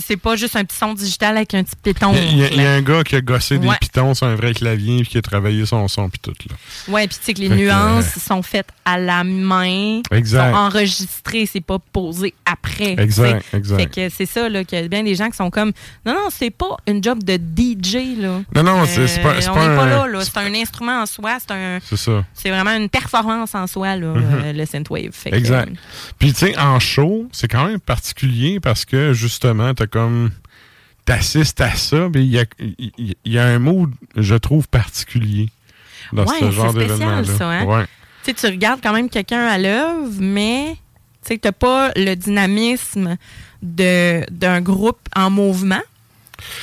c'est 0.00 0.16
pas 0.16 0.36
juste 0.36 0.56
un 0.56 0.64
petit 0.64 0.76
son 0.76 0.94
digital 0.94 1.36
avec 1.36 1.52
un 1.54 1.62
petit 1.62 1.76
péton. 1.82 2.12
Il 2.14 2.38
y, 2.38 2.44
a- 2.44 2.48
il 2.50 2.56
y 2.56 2.60
a 2.60 2.64
là. 2.64 2.74
un 2.76 2.82
gars 2.82 3.02
qui 3.04 3.16
a 3.16 3.20
gossé 3.20 3.58
des 3.58 3.68
pitons 3.80 4.14
sur 4.14 4.26
un 4.26 4.34
vrai 4.34 4.54
clavier 4.54 5.00
puis 5.02 5.10
qui 5.10 5.18
a 5.18 5.22
travaillé 5.22 5.66
son 5.66 5.86
son 5.88 6.08
puis 6.08 6.18
tout 6.20 6.32
là. 6.48 6.56
Ouais, 6.88 7.06
puis 7.06 7.16
tu 7.18 7.24
sais 7.24 7.34
que 7.34 7.40
les 7.40 7.48
Fait 7.48 7.56
que, 7.56 7.60
nuances 7.60 8.18
sont 8.18 8.42
faites 8.42 8.68
à 8.84 8.98
la 8.98 9.22
main, 9.24 10.00
Exact. 10.10 10.50
sont 10.52 10.56
enregistrées, 10.58 11.46
c'est 11.46 11.60
pas 11.60 11.78
posé 11.92 12.34
après. 12.44 12.92
Exact, 12.98 13.44
exact. 13.54 13.78
Fait 13.78 13.86
que 14.08 14.14
c'est 14.14 14.26
ça 14.26 14.48
là 14.48 14.64
qu'il 14.64 14.78
y 14.80 14.82
a 14.84 14.88
bien 14.88 15.02
des 15.02 15.14
gens 15.14 15.28
qui 15.30 15.36
sont 15.36 15.50
comme 15.50 15.72
non 16.06 16.14
non, 16.14 16.28
c'est 16.30 16.50
pas 16.50 16.76
une 16.86 17.02
job 17.02 17.22
de 17.22 17.34
DJ 17.36 18.16
là. 18.18 18.40
Non, 18.54 18.62
non, 18.62 18.84
c'est 18.86 19.06
c'est 19.06 19.20
pas, 19.22 19.40
c'est 19.40 19.48
Euh, 19.48 19.52
on 19.52 19.54
pas 19.54 19.64
un- 19.66 19.76
pas 19.76 19.86
là, 19.86 20.06
là. 20.06 20.20
c'est 20.24 20.38
un 20.38 20.54
instrument 20.54 21.02
en 21.02 21.06
soi, 21.06 21.38
c'est 21.40 21.52
un 21.52 21.78
C'est 21.84 21.96
ça. 21.96 22.24
c'est 22.34 22.50
vraiment 22.50 22.72
une 22.76 22.88
performance 22.88 23.54
en 23.54 23.66
soi 23.66 23.96
là, 23.96 24.14
Mhm. 24.14 24.24
euh, 24.44 24.52
le 24.52 24.66
synthwave. 24.66 25.12
Fait 25.12 25.30
que, 25.30 25.36
Exact. 25.36 25.72
Puis, 26.18 26.32
tu 26.32 26.46
sais, 26.46 26.58
en 26.58 26.78
show, 26.80 27.28
c'est 27.32 27.48
quand 27.48 27.66
même 27.66 27.80
particulier 27.80 28.60
parce 28.60 28.84
que, 28.84 29.12
justement, 29.12 29.74
t'as 29.82 29.86
comme. 29.86 30.30
T'assistes 31.04 31.60
à 31.60 31.74
ça, 31.74 32.08
mais 32.14 32.22
il 32.24 32.30
y 32.30 32.38
a, 32.38 32.44
il 32.60 32.92
y- 32.96 33.16
il 33.24 33.32
y 33.32 33.38
a 33.38 33.44
un 33.44 33.58
mood, 33.58 33.90
je 34.16 34.36
trouve, 34.36 34.68
particulier 34.68 35.48
dans 36.12 36.24
Ouais, 36.24 36.36
ce 36.38 36.50
genre 36.52 36.72
c'est 36.72 36.84
spécial, 36.86 36.98
d'événement-là. 36.98 37.24
ça, 37.38 37.48
hein? 37.50 37.64
Ouais. 37.64 37.86
tu 38.34 38.46
regardes 38.46 38.80
quand 38.80 38.92
même 38.92 39.08
quelqu'un 39.10 39.44
à 39.46 39.58
l'œuvre, 39.58 40.12
mais 40.20 40.76
tu 41.22 41.28
sais, 41.34 41.38
t'as 41.38 41.50
pas 41.50 41.90
le 41.96 42.14
dynamisme 42.14 43.16
d'un 43.62 44.60
groupe 44.60 45.00
en 45.16 45.28
mouvement. 45.30 45.82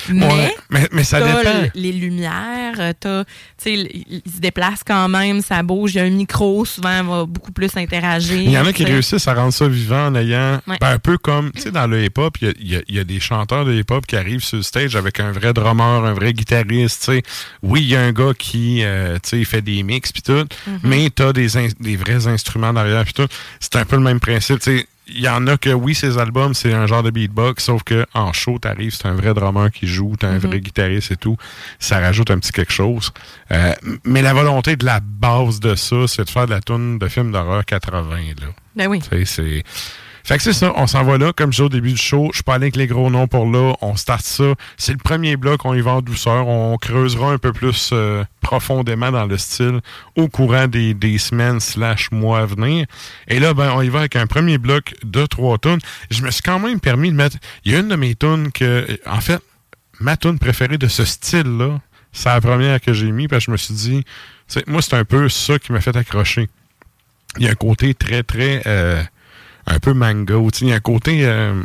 Mais, 0.09 0.25
Ouais, 0.27 0.55
mais, 0.69 0.87
mais 0.91 1.03
ça 1.03 1.19
dépend. 1.21 1.69
les 1.75 1.91
lumières, 1.91 2.75
euh, 2.79 2.93
t'as, 2.99 3.23
il 3.65 4.21
il 4.25 4.31
se 4.31 4.39
déplace 4.39 4.81
quand 4.85 5.07
même, 5.09 5.41
ça 5.41 5.61
bouge, 5.63 5.93
il 5.95 5.97
y 5.97 5.99
a 6.01 6.03
un 6.03 6.09
micro, 6.09 6.65
souvent, 6.65 7.03
va 7.03 7.25
beaucoup 7.25 7.51
plus 7.51 7.75
interagir. 7.77 8.37
Il 8.37 8.51
y 8.51 8.57
en 8.57 8.65
a 8.65 8.73
qui 8.73 8.83
réussissent 8.85 9.27
à 9.27 9.33
rendre 9.33 9.53
ça 9.53 9.67
vivant 9.67 10.07
en 10.07 10.15
ayant. 10.15 10.59
Ouais. 10.67 10.77
ben, 10.79 10.87
un 10.91 10.99
peu 10.99 11.17
comme, 11.17 11.51
tu 11.51 11.61
sais, 11.61 11.71
dans 11.71 11.87
le 11.87 12.03
hip-hop, 12.03 12.37
il 12.41 12.53
y 12.61 12.75
a- 12.75 12.81
y, 12.87 12.99
y 12.99 13.05
des 13.05 13.19
chanteurs 13.19 13.65
de 13.65 13.73
hip-hop 13.73 14.05
qui 14.05 14.15
arrivent 14.15 14.43
sur 14.43 14.57
le 14.57 14.63
stage 14.63 14.95
avec 14.95 15.19
un 15.19 15.31
vrai 15.31 15.53
drummer, 15.53 16.05
un 16.05 16.13
vrai 16.13 16.33
guitariste, 16.33 16.99
tu 17.05 17.11
sais. 17.17 17.23
Oui, 17.63 17.81
il 17.81 17.87
y 17.89 17.95
a 17.95 18.01
un 18.01 18.11
gars 18.11 18.33
qui, 18.37 18.83
euh, 18.83 19.17
tu 19.23 19.29
sais, 19.39 19.43
fait 19.45 19.61
des 19.61 19.83
mix 19.83 20.11
puis 20.11 20.21
tout, 20.21 20.45
Mhm. 20.67 20.79
mais 20.83 21.09
t'as 21.09 21.33
des, 21.33 21.47
des 21.79 21.95
vrais 21.95 22.27
instruments 22.27 22.73
derrière 22.73 23.03
puis 23.03 23.13
tout. 23.13 23.27
C'est 23.59 23.75
un 23.75 23.85
peu 23.85 23.95
le 23.95 24.01
même 24.03 24.19
principe, 24.19 24.59
tu 24.59 24.77
sais. 24.79 24.87
Il 25.11 25.21
y 25.21 25.27
en 25.29 25.47
a 25.47 25.57
que, 25.57 25.69
oui, 25.71 25.95
ces 25.95 26.17
albums, 26.17 26.53
c'est 26.53 26.73
un 26.73 26.85
genre 26.87 27.03
de 27.03 27.09
beatbox, 27.09 27.63
sauf 27.63 27.83
que 27.83 28.05
en 28.13 28.31
show, 28.33 28.59
t'arrives, 28.59 28.93
c'est 28.95 29.07
un 29.07 29.13
vrai 29.15 29.33
drummer 29.33 29.71
qui 29.71 29.87
joue, 29.87 30.15
t'as 30.19 30.27
un 30.29 30.33
Mhm. 30.33 30.39
vrai 30.39 30.59
guitariste 30.59 31.11
et 31.11 31.15
tout. 31.17 31.35
Ça 31.79 31.99
rajoute 31.99 32.31
un 32.31 32.37
petit 32.39 32.51
quelque 32.51 32.71
chose. 32.73 33.11
Euh, 33.51 33.73
mais 34.03 34.21
la 34.21 34.33
volonté 34.33 34.75
de 34.75 34.85
la 34.85 34.99
base 34.99 35.59
de 35.59 35.75
ça, 35.75 36.07
c'est 36.07 36.25
de 36.25 36.29
faire 36.29 36.45
de 36.45 36.51
la 36.51 36.61
tune 36.61 36.99
de 36.99 37.07
film 37.07 37.31
d'horreur 37.31 37.65
80, 37.65 38.17
là. 38.39 38.47
Ben 38.75 38.87
oui. 38.87 39.01
Tu 39.01 39.09
sais, 39.09 39.25
c'est. 39.25 39.63
Fait 40.29 40.37
que 40.37 40.43
c'est 40.43 40.53
ça, 40.53 40.73
on 40.75 40.85
s'en 40.85 41.03
va 41.03 41.17
là. 41.17 41.33
Comme 41.33 41.51
je 41.51 41.55
disais 41.55 41.63
au 41.63 41.69
début 41.69 41.93
du 41.93 41.97
show, 41.97 42.29
je 42.35 42.43
allé 42.45 42.65
avec 42.65 42.75
les 42.75 42.85
gros 42.85 43.09
noms 43.09 43.25
pour 43.25 43.49
là. 43.49 43.73
On 43.81 43.95
start 43.95 44.23
ça. 44.23 44.53
C'est 44.77 44.91
le 44.91 44.99
premier 44.99 45.37
bloc, 45.37 45.65
on 45.65 45.73
y 45.73 45.81
va 45.81 45.93
en 45.93 46.01
douceur. 46.03 46.47
On 46.47 46.77
creusera 46.77 47.31
un 47.31 47.39
peu 47.39 47.51
plus 47.51 47.89
euh, 47.93 48.23
profondément 48.39 49.11
dans 49.11 49.25
le 49.25 49.39
style 49.39 49.79
au 50.15 50.27
courant 50.27 50.67
des, 50.67 51.17
semaines 51.17 51.59
slash 51.59 52.11
mois 52.11 52.41
à 52.41 52.45
venir. 52.45 52.85
Et 53.27 53.39
là, 53.39 53.55
ben, 53.55 53.71
on 53.73 53.81
y 53.81 53.89
va 53.89 54.01
avec 54.01 54.15
un 54.15 54.27
premier 54.27 54.59
bloc 54.59 54.93
de 55.03 55.25
trois 55.25 55.57
tonnes. 55.57 55.79
Je 56.11 56.21
me 56.21 56.29
suis 56.29 56.43
quand 56.43 56.59
même 56.59 56.79
permis 56.79 57.09
de 57.09 57.15
mettre. 57.15 57.37
Il 57.65 57.71
y 57.71 57.75
a 57.75 57.79
une 57.79 57.87
de 57.87 57.95
mes 57.95 58.13
tunes 58.13 58.51
que. 58.51 58.85
En 59.07 59.21
fait, 59.21 59.41
ma 59.99 60.15
tune 60.15 60.37
préférée 60.37 60.77
de 60.77 60.87
ce 60.87 61.05
style-là, 61.05 61.81
c'est 62.11 62.29
la 62.29 62.39
première 62.39 62.79
que 62.79 62.93
j'ai 62.93 63.11
mis 63.11 63.27
parce 63.27 63.45
que 63.45 63.47
je 63.47 63.51
me 63.51 63.57
suis 63.57 63.73
dit. 63.73 64.05
Moi, 64.67 64.83
c'est 64.83 64.93
un 64.93 65.05
peu 65.05 65.27
ça 65.27 65.57
qui 65.57 65.71
m'a 65.71 65.81
fait 65.81 65.95
accrocher 65.95 66.49
il 67.37 67.45
y 67.45 67.47
a 67.47 67.51
un 67.51 67.55
côté 67.55 67.95
très, 67.95 68.21
très. 68.21 68.61
euh, 68.67 69.01
un 69.69 69.79
peu 69.79 69.93
sais, 70.59 70.65
Il 70.65 70.69
y 70.69 70.73
a 70.73 70.75
un 70.75 70.79
côté. 70.79 71.19
euh, 71.23 71.61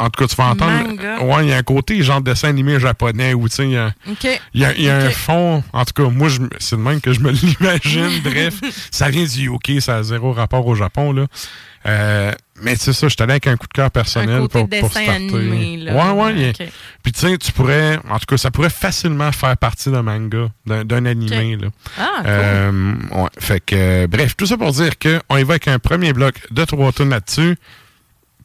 en 0.00 0.10
tout 0.10 0.20
cas, 0.22 0.28
tu 0.28 0.36
vas 0.36 0.44
entendre. 0.50 0.88
Manga. 0.88 1.20
Ouais, 1.22 1.44
il 1.46 1.48
y 1.48 1.52
a 1.52 1.56
un 1.56 1.62
côté 1.64 2.00
genre 2.04 2.20
dessin 2.20 2.48
animé 2.48 2.78
japonais 2.78 3.34
où 3.34 3.48
tu 3.48 3.56
sais, 3.56 3.64
il 3.64 3.72
y 3.72 3.76
a, 3.76 3.92
OK. 4.08 4.40
il 4.54 4.60
y 4.60 4.64
a, 4.64 4.78
y 4.78 4.88
a 4.88 4.96
un 4.96 5.10
fond. 5.10 5.64
En 5.72 5.84
tout 5.84 5.92
cas, 6.04 6.08
moi, 6.08 6.28
c'est 6.60 6.76
de 6.76 6.80
même 6.80 7.00
que 7.00 7.12
je 7.12 7.18
me 7.20 7.30
l'imagine. 7.60 8.20
Bref, 8.24 8.60
ça 8.92 9.08
vient 9.10 9.24
du 9.24 9.48
UK, 9.50 9.80
ça 9.80 9.96
a 9.96 10.02
zéro 10.04 10.32
rapport 10.32 10.64
au 10.66 10.74
Japon. 10.76 11.12
là. 11.12 11.26
Euh, 11.86 12.32
mais 12.62 12.76
c'est 12.76 12.92
ça, 12.92 13.08
je 13.08 13.14
allé 13.20 13.32
avec 13.32 13.46
un 13.46 13.56
coup 13.56 13.66
de 13.66 13.72
cœur 13.72 13.90
personnel 13.90 14.30
Un 14.36 14.40
côté 14.40 14.52
pour, 14.52 14.60
pour 14.62 14.68
dessin 14.68 14.88
starter. 14.88 15.12
animé, 15.14 15.76
là. 15.78 15.92
Ouais, 16.14 16.22
ouais. 16.24 16.32
il 16.34 16.40
y 16.40 16.44
a- 16.46 16.50
OK. 16.50 16.62
Puis 17.02 17.12
tu 17.12 17.20
sais, 17.20 17.38
tu 17.38 17.52
pourrais. 17.52 17.98
En 18.10 18.18
tout 18.18 18.26
cas, 18.28 18.36
ça 18.36 18.50
pourrait 18.50 18.70
facilement 18.70 19.30
faire 19.32 19.56
partie 19.56 19.90
d'un 19.90 20.02
manga, 20.02 20.48
d'un 20.66 21.04
animé. 21.06 21.56
Là. 21.56 21.68
Ah, 21.98 22.04
cool. 22.18 22.24
Euh, 22.26 22.92
ouais, 23.12 23.28
fait 23.38 23.60
que, 23.64 23.74
euh, 23.76 24.06
bref, 24.06 24.36
tout 24.36 24.46
ça 24.46 24.56
pour 24.56 24.72
dire 24.72 24.92
qu'on 24.98 25.36
y 25.36 25.42
va 25.44 25.52
avec 25.54 25.68
un 25.68 25.78
premier 25.78 26.12
bloc 26.12 26.34
de 26.50 26.64
trois 26.64 26.92
tonnes 26.92 27.10
là-dessus. 27.10 27.56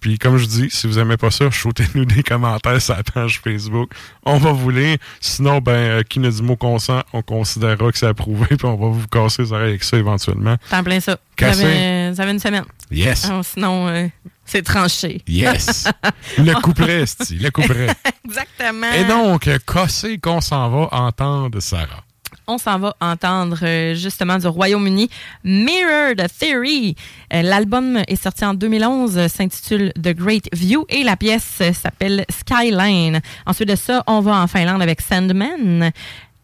Puis, 0.03 0.19
comme 0.19 0.35
je 0.35 0.45
dis, 0.45 0.69
si 0.69 0.85
vous 0.85 0.99
aimez 0.99 1.15
pas 1.15 1.31
ça, 1.31 1.49
shootez-nous 1.49 2.03
des 2.03 2.23
commentaires 2.23 2.81
sur 2.81 2.93
la 2.93 3.03
page 3.03 3.39
Facebook. 3.41 3.93
On 4.25 4.37
va 4.37 4.51
vous 4.51 4.69
lire. 4.69 4.97
Sinon, 5.21 5.59
ben, 5.59 5.71
euh, 5.71 6.03
qui 6.03 6.19
ne 6.19 6.29
dit 6.29 6.43
mot 6.43 6.57
consent, 6.57 7.03
on 7.13 7.21
considérera 7.21 7.89
que 7.89 7.97
c'est 7.97 8.07
approuvé, 8.07 8.47
puis 8.47 8.65
on 8.65 8.75
va 8.75 8.89
vous 8.89 9.07
casser 9.07 9.43
les 9.43 9.53
oreilles 9.53 9.69
avec 9.69 9.83
ça 9.85 9.95
éventuellement. 9.95 10.57
T'en 10.69 10.83
plein 10.83 10.99
ça. 10.99 11.17
Avait, 11.39 12.13
ça 12.13 12.23
avait 12.23 12.33
une 12.33 12.39
semaine. 12.39 12.65
Yes! 12.91 13.29
Ah, 13.31 13.39
sinon, 13.43 13.87
euh, 13.87 14.09
c'est 14.43 14.63
tranché. 14.63 15.21
Yes! 15.25 15.87
le 16.37 16.53
couperet, 16.59 17.05
le 17.29 17.49
couperet. 17.49 17.87
Exactement. 18.25 18.91
Et 18.91 19.05
donc, 19.05 19.47
euh, 19.47 19.57
cassé 19.65 20.17
qu'on 20.17 20.41
s'en 20.41 20.69
va 20.69 20.89
entendre, 20.91 21.61
Sarah. 21.61 22.03
On 22.47 22.57
s'en 22.57 22.79
va 22.79 22.95
entendre 22.99 23.59
euh, 23.63 23.95
justement 23.95 24.37
du 24.37 24.47
Royaume-Uni 24.47 25.09
Mirrored 25.43 26.25
Theory. 26.39 26.95
Euh, 27.33 27.41
L'album 27.41 27.99
est 28.07 28.21
sorti 28.21 28.45
en 28.45 28.53
2011, 28.53 29.17
euh, 29.17 29.27
s'intitule 29.27 29.93
The 29.93 30.15
Great 30.15 30.49
View 30.53 30.85
et 30.89 31.03
la 31.03 31.15
pièce 31.15 31.61
s'appelle 31.73 32.25
Skyline. 32.29 33.21
Ensuite 33.45 33.69
de 33.69 33.75
ça, 33.75 34.03
on 34.07 34.19
va 34.21 34.41
en 34.41 34.47
Finlande 34.47 34.81
avec 34.81 35.01
Sandman. 35.01 35.91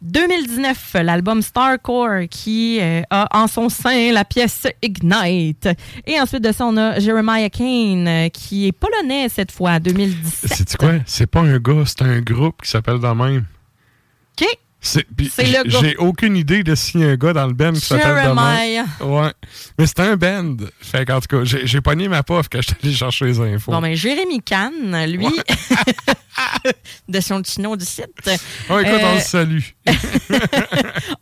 2019, 0.02 0.96
l'album 1.04 1.42
Starcore 1.42 2.30
qui 2.32 2.80
a 3.10 3.28
en 3.38 3.48
son 3.48 3.68
sein 3.68 4.14
la 4.14 4.24
pièce 4.24 4.66
Ignite. 4.82 5.68
Et 6.08 6.22
ensuite 6.22 6.42
de 6.42 6.54
ça, 6.54 6.66
on 6.66 6.78
a 6.78 7.00
Jeremiah 7.00 7.50
Kane 7.50 8.30
qui 8.30 8.68
est 8.68 8.72
polonais 8.72 9.28
cette 9.28 9.52
fois, 9.52 9.78
2017. 9.82 10.70
C'est 10.70 10.78
quoi? 10.78 10.94
C'est 11.06 11.28
pas 11.28 11.42
un 11.42 11.60
gars, 11.60 11.84
c'est 11.86 12.04
un 12.04 12.22
groupe 12.22 12.62
qui 12.62 12.70
s'appelle 12.70 13.00
de 13.00 13.08
même? 13.08 13.44
OK. 14.40 14.48
C'est 14.82 15.06
le. 15.12 15.70
J'ai 15.70 15.98
aucune 15.98 16.38
idée 16.38 16.64
de 16.64 16.74
s'il 16.74 17.02
y 17.02 17.04
a 17.04 17.10
un 17.10 17.16
gars 17.16 17.34
dans 17.34 17.48
le 17.48 17.54
band 17.54 17.74
qui 17.74 17.82
s'appelle 17.82 18.08
de 18.16 18.22
Jeremiah. 18.22 18.86
même. 19.00 19.10
Ouais. 19.10 19.32
Mais 19.78 19.86
c'est 19.86 20.00
un 20.00 20.16
band. 20.16 20.56
Fait 20.80 21.06
qu'en 21.06 21.20
tout 21.20 21.28
cas, 21.28 21.44
j'ai 21.44 21.82
pogné 21.82 22.08
ma 22.08 22.24
pof 22.24 22.48
quand 22.50 22.62
je 22.62 22.68
suis 22.68 22.76
allé 22.84 22.94
chercher 22.94 23.26
les 23.26 23.40
infos. 23.42 23.72
Bon, 23.72 23.82
ben, 23.82 23.94
Jérémy 23.94 24.42
Kahn, 24.42 25.06
lui, 25.06 25.28
de 27.10 27.20
son 27.20 27.42
petit 27.42 27.60
nom 27.62 27.76
du 27.76 27.86
site. 27.86 28.06
Ouais, 28.70 28.82
écoute, 28.84 29.02
on 29.02 29.08
Euh, 29.08 29.16
le 29.16 29.20
salue. 29.22 29.60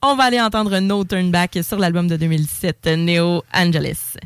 on 0.04 0.16
va 0.16 0.24
aller 0.26 0.40
entendre 0.42 0.78
No 0.80 1.04
Turn 1.04 1.32
Back 1.32 1.58
sur 1.64 1.80
l'album 1.80 2.08
de 2.08 2.16
2017, 2.16 2.88
Neo 2.98 3.44
Angeles. 3.54 4.18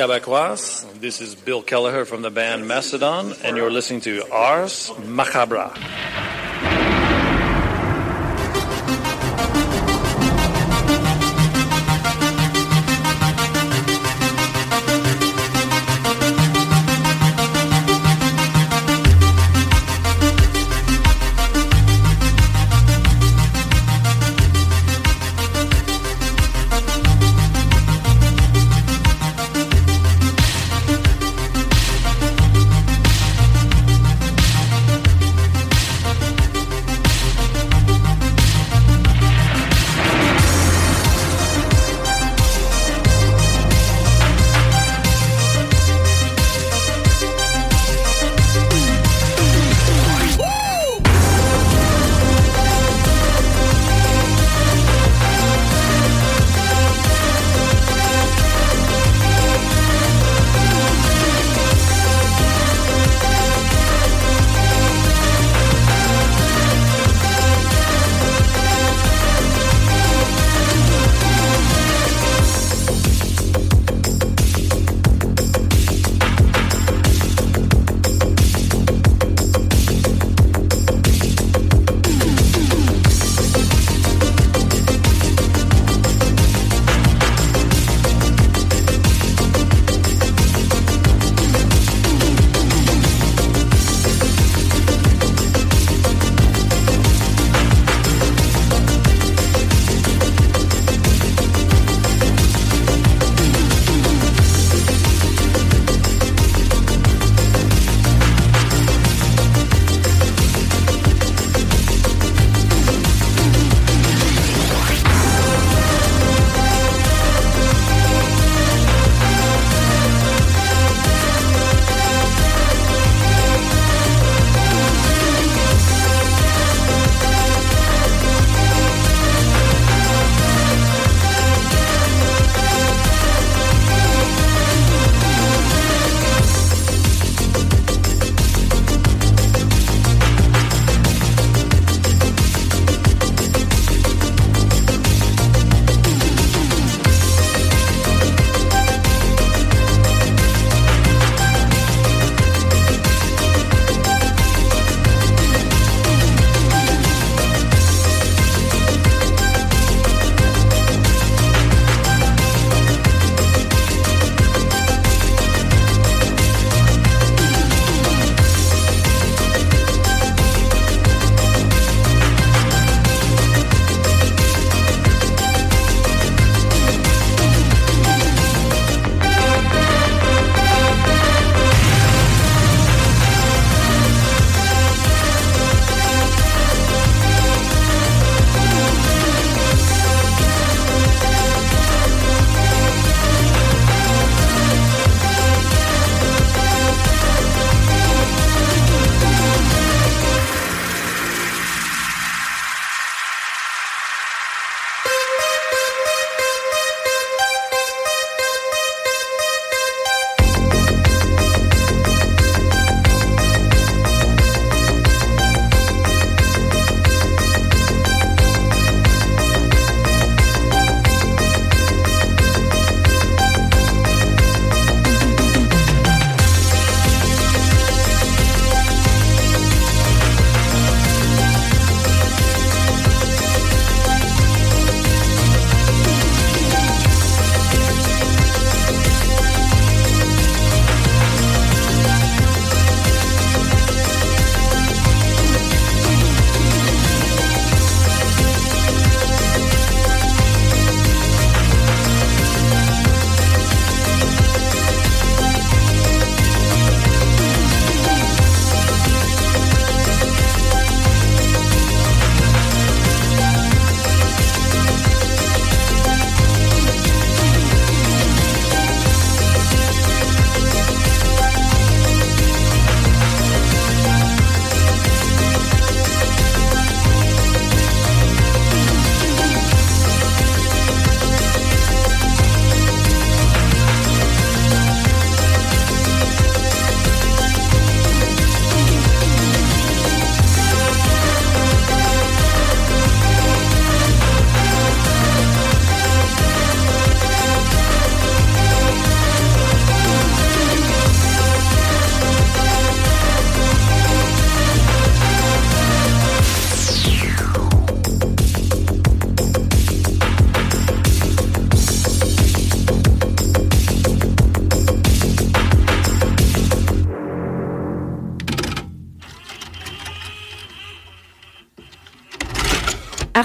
Hello, 0.00 0.18
Québécois. 0.18 0.86
This 0.98 1.20
is 1.20 1.34
Bill 1.34 1.60
Kelleher 1.60 2.06
from 2.06 2.22
the 2.22 2.30
band 2.30 2.66
Macedon, 2.66 3.34
and 3.44 3.58
you're 3.58 3.70
listening 3.70 4.00
to 4.00 4.26
Ars 4.32 4.90
Macabra. 4.96 5.76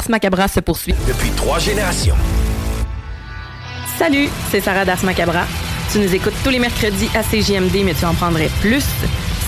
Ars 0.06 0.12
Macabra 0.12 0.48
se 0.48 0.60
poursuit. 0.60 0.94
Depuis 1.08 1.32
trois 1.32 1.58
générations. 1.58 2.16
Salut, 3.98 4.30
c'est 4.52 4.62
Sarah 4.62 4.86
d'Ars 4.86 5.04
Macabra. 5.04 5.46
Tu 5.92 5.98
nous 5.98 6.14
écoutes 6.14 6.36
tous 6.44 6.52
les 6.52 6.60
mercredis 6.60 7.10
à 7.16 7.24
CJMD, 7.24 7.84
mais 7.84 7.96
tu 7.96 8.06
en 8.06 8.14
prendrais 8.14 8.50
plus. 8.62 8.86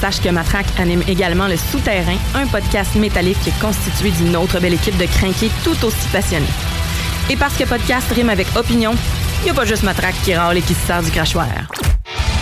Sache 0.02 0.20
que 0.20 0.30
Matraque 0.30 0.66
anime 0.80 1.04
également 1.08 1.48
Le 1.48 1.58
Souterrain, 1.58 2.18
un 2.34 2.48
podcast 2.48 2.96
métallique 2.96 3.52
constitué 3.62 4.10
d'une 4.10 4.36
autre 4.36 4.60
belle 4.60 4.74
équipe 4.74 4.98
de 4.98 5.06
crinqués 5.06 5.52
tout 5.64 5.86
aussi 5.86 6.08
passionnés. 6.12 6.46
Et 7.30 7.36
parce 7.36 7.56
que 7.56 7.66
podcast 7.66 8.12
rime 8.12 8.30
avec 8.30 8.48
opinion, 8.56 8.96
il 9.42 9.44
n'y 9.46 9.50
a 9.52 9.54
pas 9.54 9.66
juste 9.66 9.84
Matraque 9.84 10.16
qui 10.24 10.34
râle 10.34 10.58
et 10.58 10.62
qui 10.62 10.74
se 10.74 10.88
sert 10.88 11.04
du 11.04 11.12
crachoir. 11.12 11.48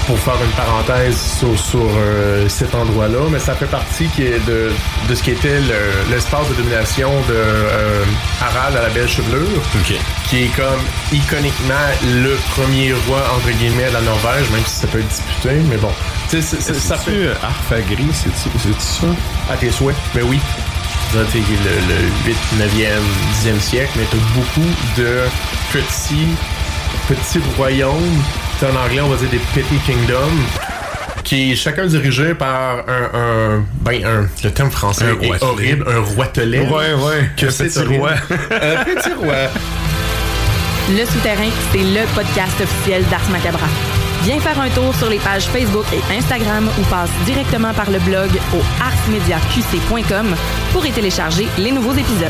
Pour 0.08 0.20
faire 0.20 0.36
une 0.44 0.52
parenthèse 0.52 1.18
sur, 1.40 1.58
sur, 1.60 1.80
euh, 1.98 2.48
cet 2.48 2.76
endroit-là, 2.76 3.20
mais 3.32 3.40
ça 3.40 3.56
fait 3.56 3.66
partie 3.66 4.06
qui 4.10 4.24
est 4.24 4.46
de, 4.46 4.72
de 5.10 5.16
ce 5.16 5.24
qui 5.24 5.32
était 5.32 5.60
le- 5.60 6.12
l'espace 6.12 6.48
de 6.50 6.54
domination 6.54 7.10
de 7.28 7.34
euh, 7.34 8.04
Harald 8.42 8.76
à 8.78 8.84
la 8.84 8.90
belle 8.90 9.08
chevelure, 9.10 9.62
qui 10.30 10.44
est 10.44 10.56
comme 10.56 10.82
iconiquement 11.12 11.74
le 12.04 12.38
premier 12.56 12.94
roi 13.08 13.22
entre 13.36 13.50
guillemets 13.58 13.88
de 13.90 13.94
la 13.94 14.02
Norvège, 14.02 14.50
même 14.52 14.62
si 14.66 14.76
ça 14.82 14.88
peut 14.88 15.00
être 15.00 15.08
disputé, 15.08 15.56
mais 15.70 15.78
bon. 15.78 15.92
C'est- 16.28 16.42
c'est- 16.42 16.74
ça 16.74 16.98
fait 16.98 17.12
euh, 17.12 17.34
Arfagri, 17.44 18.08
c'est-tu 18.14 18.74
ça? 18.80 19.08
à 19.52 19.58
tes 19.58 19.72
souhaits, 19.72 19.96
mais 20.14 20.22
oui. 20.22 20.40
Le, 21.14 21.22
le 21.22 22.10
8, 22.26 22.38
9e, 22.60 23.02
10e 23.34 23.60
siècle, 23.60 23.92
mais 23.96 24.04
t'as 24.12 24.18
beaucoup 24.36 24.70
de 24.98 25.20
petits, 25.72 26.28
petits 27.08 27.40
royaumes. 27.56 28.22
T'sais, 28.58 28.68
en 28.68 28.76
anglais, 28.86 29.02
on 29.02 29.10
va 29.10 29.16
dire 29.18 29.30
des 29.30 29.40
petty 29.54 29.78
kingdoms. 29.86 30.44
Qui 31.24 31.52
est 31.54 31.56
chacun 31.56 31.88
dirigé 31.88 32.36
par 32.36 32.84
un, 32.88 33.18
un- 33.20 33.66
ben, 33.82 34.06
un, 34.06 34.28
le 34.44 34.52
terme 34.52 34.70
français 34.70 35.06
Un 35.06 35.20
est 35.24 35.42
horrible, 35.44 35.86
un 35.90 36.00
roitelet. 36.00 36.60
Ouais, 36.60 36.94
ouais, 36.94 37.30
Que 37.36 37.48
un 37.48 37.50
c'est 37.50 37.66
petit 37.66 37.80
horrible. 37.80 37.96
roi. 37.98 38.12
un 38.52 38.84
petit 38.84 39.14
roi. 39.14 39.36
Le 40.92 41.04
Souterrain, 41.04 41.50
c'est 41.72 41.80
le 41.80 42.06
podcast 42.14 42.62
officiel 42.62 43.04
d'Ars 43.10 43.28
Macabra. 43.32 43.66
Viens 44.24 44.40
faire 44.40 44.60
un 44.62 44.70
tour 44.70 44.94
sur 44.96 45.10
les 45.10 45.18
pages 45.18 45.46
Facebook 45.46 45.86
et 45.92 46.14
Instagram 46.16 46.70
ou 46.80 46.84
passe 46.84 47.10
directement 47.26 47.74
par 47.74 47.90
le 47.90 47.98
blog 48.00 48.30
au 48.54 48.62
arsmediaqc.com 48.84 50.36
pour 50.74 50.86
y 50.86 50.92
télécharger 50.92 51.48
les 51.58 51.72
nouveaux 51.72 51.94
épisodes. 51.94 52.30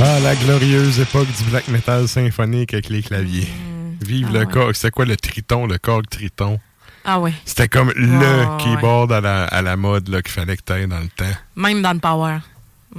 Ah, 0.00 0.20
la 0.20 0.34
glorieuse 0.34 0.98
époque 1.00 1.28
du 1.38 1.44
black 1.44 1.68
metal 1.68 2.08
symphonique 2.08 2.74
avec 2.74 2.88
les 2.88 3.02
claviers. 3.02 3.48
Vive 4.02 4.26
Ah 4.30 4.32
le 4.32 4.38
ouais. 4.40 4.46
corps. 4.52 4.70
C'était 4.74 4.90
quoi 4.90 5.04
le 5.04 5.16
triton, 5.16 5.66
le 5.66 5.78
corps 5.78 6.02
triton? 6.10 6.58
Ah 7.04 7.20
ouais. 7.20 7.32
C'était 7.44 7.68
comme 7.68 7.92
le 7.94 8.42
Ah, 8.42 8.58
keyboard 8.60 9.12
à, 9.12 9.20
la, 9.20 9.44
à 9.44 9.62
la 9.62 9.76
mode 9.76 10.08
là, 10.08 10.20
qu'il 10.22 10.32
fallait 10.32 10.56
que 10.56 10.62
tu 10.62 10.86
dans 10.86 10.98
le 11.00 11.08
temps. 11.08 11.24
Même 11.56 11.80
dans 11.82 11.92
le 11.92 12.00
power. 12.00 12.38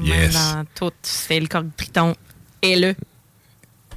Yes. 0.01 0.33
Même 0.33 0.53
dans 0.53 0.65
tout. 0.89 0.95
C'est 1.01 1.39
le 1.39 1.47
corps 1.47 1.63
triton 1.75 2.15
et 2.61 2.75
le 2.75 2.95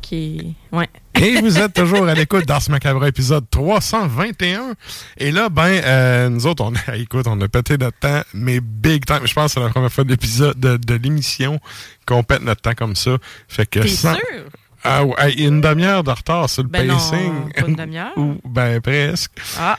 qui. 0.00 0.54
Ouais. 0.72 0.88
Et 1.20 1.40
vous 1.40 1.58
êtes 1.58 1.72
toujours 1.74 2.06
à 2.06 2.14
l'écoute 2.14 2.46
d'Ars 2.46 2.62
Macabre 2.70 3.04
épisode 3.06 3.44
321. 3.50 4.74
Et 5.18 5.30
là, 5.32 5.48
ben, 5.48 5.62
euh, 5.84 6.28
nous 6.28 6.46
autres, 6.46 6.62
on 6.64 6.72
a, 6.74 6.96
écoute, 6.96 7.26
on 7.28 7.40
a 7.40 7.48
pété 7.48 7.76
notre 7.76 7.98
temps, 7.98 8.22
mais 8.34 8.60
big 8.60 9.04
time. 9.04 9.20
Je 9.24 9.32
pense 9.34 9.54
que 9.54 9.60
c'est 9.60 9.66
la 9.66 9.70
première 9.70 9.92
fois 9.92 10.04
de 10.04 10.10
l'épisode 10.10 10.58
de, 10.58 10.76
de 10.76 10.94
l'émission 10.94 11.58
qu'on 12.06 12.22
pète 12.22 12.42
notre 12.42 12.60
temps 12.62 12.74
comme 12.74 12.94
ça. 12.96 13.16
Fait 13.48 13.66
que 13.66 13.80
T'es 13.80 13.88
sans- 13.88 14.14
sûr? 14.14 14.22
Ah 14.84 15.04
ouais, 15.04 15.32
une 15.34 15.60
demi-heure 15.60 16.04
de 16.04 16.10
retard 16.10 16.48
sur 16.48 16.62
le 16.62 16.68
Ben 16.68 16.86
non, 16.86 16.94
pacing. 16.94 17.52
pas 17.52 17.66
une 17.66 17.74
demi-heure. 17.74 18.12
Ou, 18.16 18.36
ben 18.44 18.80
presque. 18.80 19.32
Ah. 19.58 19.76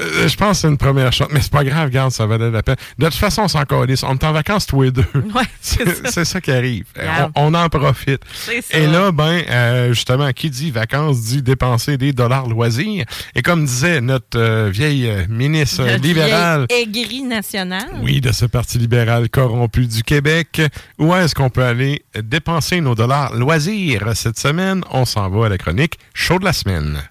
Euh, 0.00 0.28
je 0.28 0.36
pense 0.36 0.50
que 0.58 0.62
c'est 0.62 0.68
une 0.68 0.78
première 0.78 1.12
shot, 1.12 1.26
mais 1.30 1.40
c'est 1.40 1.52
pas 1.52 1.64
grave, 1.64 1.86
regarde, 1.86 2.10
ça 2.12 2.26
valait 2.26 2.50
la 2.50 2.62
peine. 2.62 2.76
De 2.98 3.06
toute 3.06 3.14
façon, 3.14 3.42
on 3.42 3.48
s'en 3.48 3.64
calisse. 3.64 4.02
On 4.02 4.14
est 4.14 4.24
en 4.24 4.32
vacances 4.32 4.66
tous 4.66 4.82
les 4.82 4.90
deux. 4.90 5.04
Ouais, 5.34 5.42
c'est 5.60 6.24
ça. 6.24 6.40
qui 6.40 6.50
arrive. 6.50 6.84
Euh. 6.98 7.08
On, 7.34 7.52
on 7.52 7.54
en 7.54 7.68
profite. 7.68 8.22
C'est 8.34 8.62
ça. 8.62 8.78
Et 8.78 8.86
là, 8.86 9.12
ben, 9.12 9.42
euh, 9.48 9.92
justement, 9.92 10.30
qui 10.32 10.50
dit 10.50 10.70
vacances 10.70 11.20
dit 11.22 11.42
dépenser 11.42 11.96
des 11.98 12.12
dollars 12.12 12.48
loisirs. 12.48 13.04
Et 13.34 13.42
comme 13.42 13.64
disait 13.64 14.00
notre 14.00 14.38
euh, 14.38 14.70
vieille 14.72 15.10
ministre 15.28 15.84
Notre 15.84 16.02
libérale, 16.02 16.66
aigrie 16.70 17.22
nationale. 17.22 17.88
oui, 18.02 18.20
de 18.20 18.32
ce 18.32 18.46
parti 18.46 18.78
libéral 18.78 19.28
corrompu 19.28 19.86
du 19.86 20.02
Québec, 20.02 20.62
où 20.98 21.14
est-ce 21.14 21.34
qu'on 21.34 21.50
peut 21.50 21.64
aller 21.64 22.02
dépenser 22.22 22.80
nos 22.80 22.94
dollars 22.94 23.34
loisirs 23.34 24.12
cette 24.14 24.38
semaine? 24.38 24.82
On 24.90 25.04
s'en 25.04 25.28
va 25.28 25.46
à 25.46 25.48
la 25.48 25.58
chronique 25.58 25.98
Chaud 26.14 26.38
de 26.38 26.44
la 26.44 26.52
semaine. 26.52 27.02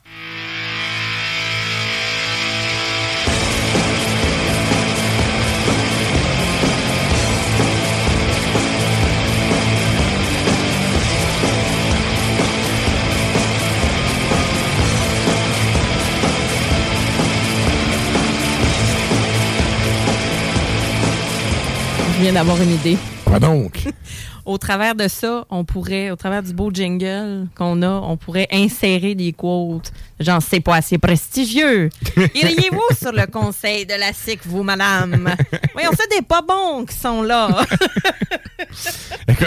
Je 22.21 22.25
viens 22.27 22.33
d'avoir 22.33 22.61
une 22.61 22.69
idée. 22.75 22.99
Quoi 23.25 23.39
donc? 23.39 23.81
Au 24.45 24.59
travers 24.59 24.93
de 24.93 25.07
ça, 25.07 25.43
on 25.49 25.65
pourrait, 25.65 26.11
au 26.11 26.15
travers 26.15 26.43
du 26.43 26.53
beau 26.53 26.69
jingle 26.71 27.47
qu'on 27.55 27.81
a, 27.81 27.89
on 27.89 28.15
pourrait 28.15 28.47
insérer 28.51 29.15
des 29.15 29.33
quotes. 29.33 29.91
Genre, 30.19 30.39
c'est 30.39 30.59
pas 30.59 30.75
assez 30.75 30.99
prestigieux. 30.99 31.89
Iriez-vous 32.35 32.95
sur 32.95 33.11
le 33.11 33.25
conseil 33.25 33.87
de 33.87 33.95
la 33.95 34.13
SIC, 34.13 34.41
vous, 34.45 34.61
madame? 34.61 35.33
Voyons, 35.73 35.89
c'est 35.97 36.15
des 36.15 36.21
pas 36.23 36.43
bons 36.43 36.85
qui 36.85 36.95
sont 36.95 37.23
là. 37.23 37.49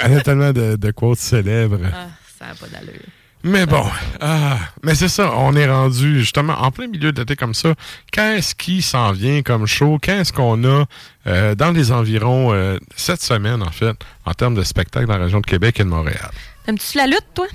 On 0.09 0.17
a 0.17 0.21
tellement 0.23 0.53
de, 0.53 0.75
de 0.75 0.91
quotes 0.91 1.21
célèbres. 1.21 1.79
ah, 1.95 2.09
ça 2.41 2.47
n'a 2.47 2.55
pas 2.55 2.67
d'allure. 2.67 3.03
Mais 3.47 3.67
bon, 3.67 3.85
ah, 4.21 4.59
mais 4.83 4.95
c'est 4.95 5.09
ça, 5.09 5.31
on 5.37 5.55
est 5.55 5.71
rendu 5.71 6.21
justement 6.21 6.55
en 6.55 6.71
plein 6.71 6.87
milieu 6.87 7.13
d'été 7.13 7.37
comme 7.37 7.53
ça. 7.53 7.75
Qu'est-ce 8.11 8.55
qui 8.55 8.81
s'en 8.81 9.13
vient 9.13 9.43
comme 9.43 9.67
show? 9.67 9.99
Qu'est-ce 9.99 10.33
qu'on 10.33 10.65
a 10.65 10.87
euh, 11.27 11.55
dans 11.55 11.71
les 11.71 11.93
environs 11.93 12.55
euh, 12.55 12.79
cette 12.97 13.21
semaine, 13.21 13.63
en 13.63 13.71
fait, 13.71 13.95
en 14.25 14.33
termes 14.33 14.55
de 14.55 14.63
spectacle 14.63 15.07
dans 15.07 15.19
la 15.19 15.25
région 15.25 15.41
de 15.41 15.47
Québec 15.47 15.79
et 15.79 15.85
de 15.85 15.91
Montréal? 15.91 16.31
T'aimes-tu 16.65 16.97
la 16.97 17.07
lutte, 17.07 17.27
toi? 17.35 17.47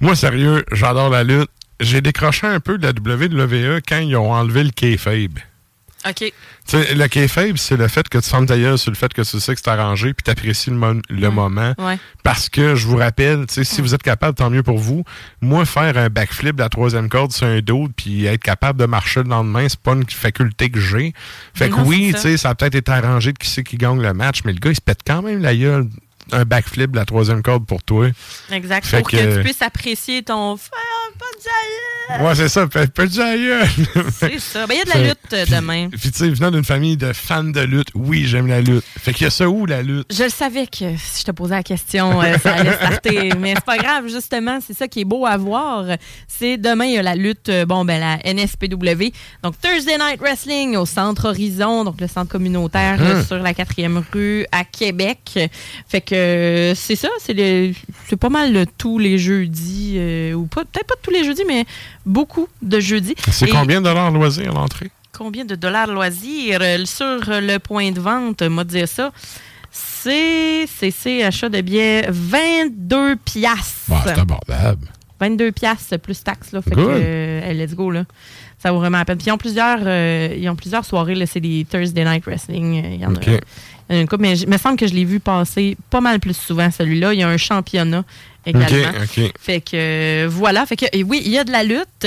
Moi, 0.00 0.14
sérieux, 0.14 0.66
j'adore 0.70 1.08
la 1.08 1.24
lutte. 1.24 1.48
J'ai 1.80 2.02
décroché 2.02 2.46
un 2.46 2.60
peu 2.60 2.76
de 2.76 2.86
la 2.86 2.92
WWE 2.92 3.80
quand 3.88 3.98
ils 3.98 4.16
ont 4.16 4.32
enlevé 4.32 4.64
le 4.64 4.70
kayfabe. 4.70 5.38
OK. 6.08 6.14
Tu 6.18 6.32
sais, 6.66 6.94
le 6.94 7.06
kayfabe, 7.08 7.56
c'est 7.56 7.76
le 7.76 7.88
fait 7.88 8.08
que 8.08 8.18
tu 8.18 8.28
fermes 8.28 8.46
ta 8.46 8.56
gueule 8.56 8.76
sur 8.78 8.90
le 8.90 8.96
fait 8.96 9.12
que 9.12 9.22
tu 9.22 9.40
sais 9.40 9.54
que 9.54 9.60
c'est 9.62 9.70
arrangé 9.70 10.12
puis 10.14 10.22
t'apprécies 10.24 10.70
le, 10.70 10.76
mo- 10.76 11.00
le 11.08 11.30
moment. 11.30 11.74
Ouais. 11.78 11.98
Parce 12.22 12.48
que, 12.48 12.74
je 12.74 12.86
vous 12.86 12.96
rappelle, 12.96 13.46
tu 13.46 13.64
si 13.64 13.80
vous 13.80 13.94
êtes 13.94 14.02
capable, 14.02 14.34
tant 14.36 14.50
mieux 14.50 14.62
pour 14.62 14.78
vous. 14.78 15.04
Moi, 15.40 15.64
faire 15.64 15.96
un 15.96 16.08
backflip 16.08 16.56
de 16.56 16.62
la 16.62 16.68
troisième 16.68 17.08
corde 17.08 17.32
sur 17.32 17.46
un 17.46 17.60
dos 17.60 17.88
puis 17.96 18.26
être 18.26 18.42
capable 18.42 18.80
de 18.80 18.86
marcher 18.86 19.22
le 19.22 19.28
lendemain, 19.28 19.66
c'est 19.68 19.80
pas 19.80 19.92
une 19.92 20.08
faculté 20.08 20.70
que 20.70 20.80
j'ai. 20.80 21.12
Fait 21.54 21.68
que 21.70 21.76
oui, 21.80 22.06
tu 22.08 22.12
ça. 22.12 22.18
sais, 22.20 22.36
ça 22.36 22.50
a 22.50 22.54
peut-être 22.54 22.74
été 22.74 22.90
arrangé 22.92 23.32
de 23.32 23.38
qui 23.38 23.48
c'est 23.48 23.62
qui 23.64 23.76
gagne 23.76 24.00
le 24.00 24.12
match, 24.12 24.40
mais 24.44 24.52
le 24.52 24.58
gars, 24.58 24.70
il 24.70 24.76
se 24.76 24.80
pète 24.80 25.00
quand 25.06 25.22
même 25.22 25.40
la 25.42 25.54
gueule. 25.56 25.86
Un 26.32 26.44
backflip 26.44 26.90
de 26.90 26.96
la 26.96 27.04
troisième 27.04 27.40
corde 27.40 27.64
pour 27.66 27.84
toi. 27.84 28.08
Exact. 28.50 28.84
Fait 28.84 28.98
Pour 28.98 29.08
que, 29.10 29.16
que- 29.16 29.36
tu 29.36 29.42
puisses 29.44 29.62
apprécier 29.62 30.24
ton 30.24 30.56
frère, 30.56 30.80
pas 31.18 32.20
de 32.20 32.24
Ouais, 32.24 32.34
c'est 32.34 32.48
ça, 32.48 32.66
la 32.72 33.36
gueule. 33.36 33.68
C'est 34.12 34.38
ça. 34.38 34.66
Ben, 34.66 34.74
il 34.74 34.78
y 34.78 34.80
a 34.80 34.84
de 34.84 34.90
la 34.90 35.08
lutte 35.08 35.32
euh, 35.32 35.44
demain. 35.46 35.88
Puis, 35.90 36.10
tu 36.12 36.18
sais, 36.18 36.28
venant 36.30 36.50
d'une 36.50 36.64
famille 36.64 36.96
de 36.96 37.12
fans 37.12 37.44
de 37.44 37.60
lutte, 37.60 37.88
oui, 37.94 38.26
j'aime 38.26 38.46
la 38.46 38.60
lutte. 38.60 38.84
Fait 39.06 39.12
qu'il 39.12 39.24
y 39.24 39.26
a 39.26 39.30
ça 39.30 39.48
où, 39.48 39.66
la 39.66 39.82
lutte? 39.82 40.06
Je 40.12 40.24
le 40.24 40.30
savais 40.30 40.66
que 40.66 40.96
si 40.96 41.20
je 41.20 41.24
te 41.24 41.30
posais 41.30 41.54
la 41.54 41.62
question, 41.62 42.22
euh, 42.22 42.36
ça 42.38 42.54
allait 42.54 42.72
starter. 42.72 43.30
Mais 43.38 43.54
c'est 43.54 43.64
pas 43.64 43.76
grave, 43.76 44.08
justement, 44.08 44.58
c'est 44.64 44.74
ça 44.74 44.88
qui 44.88 45.00
est 45.00 45.04
beau 45.04 45.26
à 45.26 45.36
voir. 45.36 45.84
C'est 46.28 46.56
demain, 46.56 46.86
il 46.86 46.94
y 46.94 46.98
a 46.98 47.02
la 47.02 47.14
lutte, 47.14 47.48
euh, 47.48 47.66
bon, 47.66 47.84
ben, 47.84 48.00
la 48.00 48.18
NSPW. 48.32 49.12
Donc, 49.42 49.60
Thursday 49.60 49.98
Night 49.98 50.20
Wrestling 50.20 50.76
au 50.76 50.86
Centre 50.86 51.28
Horizon, 51.28 51.84
donc 51.84 52.00
le 52.00 52.08
centre 52.08 52.30
communautaire 52.30 52.98
euh, 53.00 53.24
sur 53.24 53.38
la 53.38 53.54
quatrième 53.54 54.02
rue 54.12 54.46
à 54.52 54.64
Québec. 54.64 55.38
Fait 55.88 56.00
que 56.00 56.72
c'est 56.74 56.96
ça, 56.96 57.08
c'est 57.20 58.16
pas 58.18 58.28
mal 58.28 58.52
le 58.52 58.66
tous 58.66 58.98
les 58.98 59.18
jeudis, 59.18 60.00
ou 60.34 60.46
pas, 60.46 60.64
peut-être 60.64 60.86
pas 60.86 60.95
tous 61.02 61.10
les 61.10 61.24
jeudis, 61.24 61.44
mais 61.46 61.64
beaucoup 62.04 62.48
de 62.62 62.80
jeudis. 62.80 63.14
C'est 63.30 63.48
combien 63.48 63.80
de 63.80 63.86
dollars 63.86 64.10
loisir 64.10 64.52
l'entrée? 64.52 64.90
combien 65.12 65.46
de 65.46 65.54
dollars 65.54 65.86
loisirs 65.86 66.58
euh, 66.60 66.84
sur 66.84 67.04
le 67.40 67.56
point 67.56 67.90
de 67.90 67.98
vente, 68.00 68.42
m'a 68.42 68.64
dire 68.64 68.86
ça. 68.86 69.12
C'est, 69.70 70.66
c'est, 70.66 71.22
achat 71.22 71.48
de 71.48 71.60
billets 71.62 72.06
22 72.10 73.16
piastres. 73.16 73.88
Bah, 73.88 74.02
c'est 74.04 74.18
abordable. 74.18 74.88
22 75.20 75.52
piastres 75.52 75.98
plus 75.98 76.22
taxes. 76.22 76.52
Là, 76.52 76.60
fait 76.62 76.70
Good. 76.74 76.86
que, 76.86 76.90
euh, 77.02 77.52
let's 77.54 77.74
go. 77.74 77.90
Là. 77.90 78.04
Ça 78.58 78.72
vaut 78.72 78.78
vraiment 78.78 78.98
la 78.98 79.04
peine. 79.06 79.16
Puis 79.16 79.28
ils 79.28 79.32
ont 79.32 79.38
plusieurs, 79.38 79.78
euh, 79.84 80.34
ils 80.38 80.48
ont 80.50 80.56
plusieurs 80.56 80.84
soirées. 80.84 81.14
là, 81.14 81.26
C'est 81.26 81.40
des 81.40 81.66
Thursday 81.70 82.04
Night 82.04 82.24
Wrestling. 82.26 82.84
euh, 82.84 82.88
Il 82.94 83.00
y 83.00 83.06
en 83.06 83.14
a- 83.14 83.20
il 83.22 83.32
y 83.32 83.36
en 83.94 83.98
a 83.98 84.00
une 84.02 84.08
couple, 84.08 84.22
mais 84.22 84.38
il 84.38 84.48
me 84.48 84.58
semble 84.58 84.76
que 84.76 84.86
je 84.86 84.92
l'ai 84.94 85.04
vu 85.04 85.20
passer 85.20 85.76
pas 85.90 86.00
mal 86.00 86.20
plus 86.20 86.36
souvent, 86.36 86.70
celui-là. 86.70 87.14
Il 87.14 87.20
y 87.20 87.22
a 87.22 87.28
un 87.28 87.36
championnat 87.36 88.04
également. 88.46 89.00
Fait 89.38 89.60
que 89.60 89.74
euh, 89.74 90.28
voilà. 90.30 90.64
Fait 90.66 90.76
que 90.76 90.86
et 90.92 91.02
oui, 91.02 91.22
il 91.24 91.32
y 91.32 91.38
a 91.38 91.44
de 91.44 91.52
la 91.52 91.62
lutte. 91.62 92.06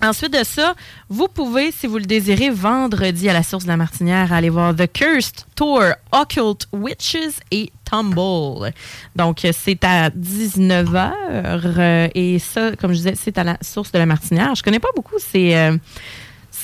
Ensuite 0.00 0.32
de 0.32 0.44
ça, 0.44 0.74
vous 1.08 1.26
pouvez, 1.26 1.72
si 1.72 1.88
vous 1.88 1.98
le 1.98 2.04
désirez, 2.04 2.50
vendredi 2.50 3.28
à 3.28 3.32
la 3.32 3.42
source 3.42 3.64
de 3.64 3.68
la 3.68 3.76
Martinière, 3.76 4.32
aller 4.32 4.48
voir 4.48 4.76
The 4.76 4.86
Cursed 4.92 5.40
Tour, 5.56 5.82
Occult 6.12 6.68
Witches 6.72 7.40
et 7.50 7.72
Tumble. 7.84 8.72
Donc, 9.16 9.44
euh, 9.44 9.50
c'est 9.52 9.82
à 9.82 10.10
19h. 10.10 12.10
et 12.14 12.38
ça, 12.38 12.76
comme 12.76 12.92
je 12.92 12.98
disais, 12.98 13.14
c'est 13.16 13.38
à 13.38 13.44
la 13.44 13.58
source 13.60 13.90
de 13.90 13.98
la 13.98 14.06
Martinière. 14.06 14.54
Je 14.54 14.62
connais 14.62 14.78
pas 14.78 14.90
beaucoup 14.94 15.18
ces, 15.18 15.56
euh, 15.56 15.76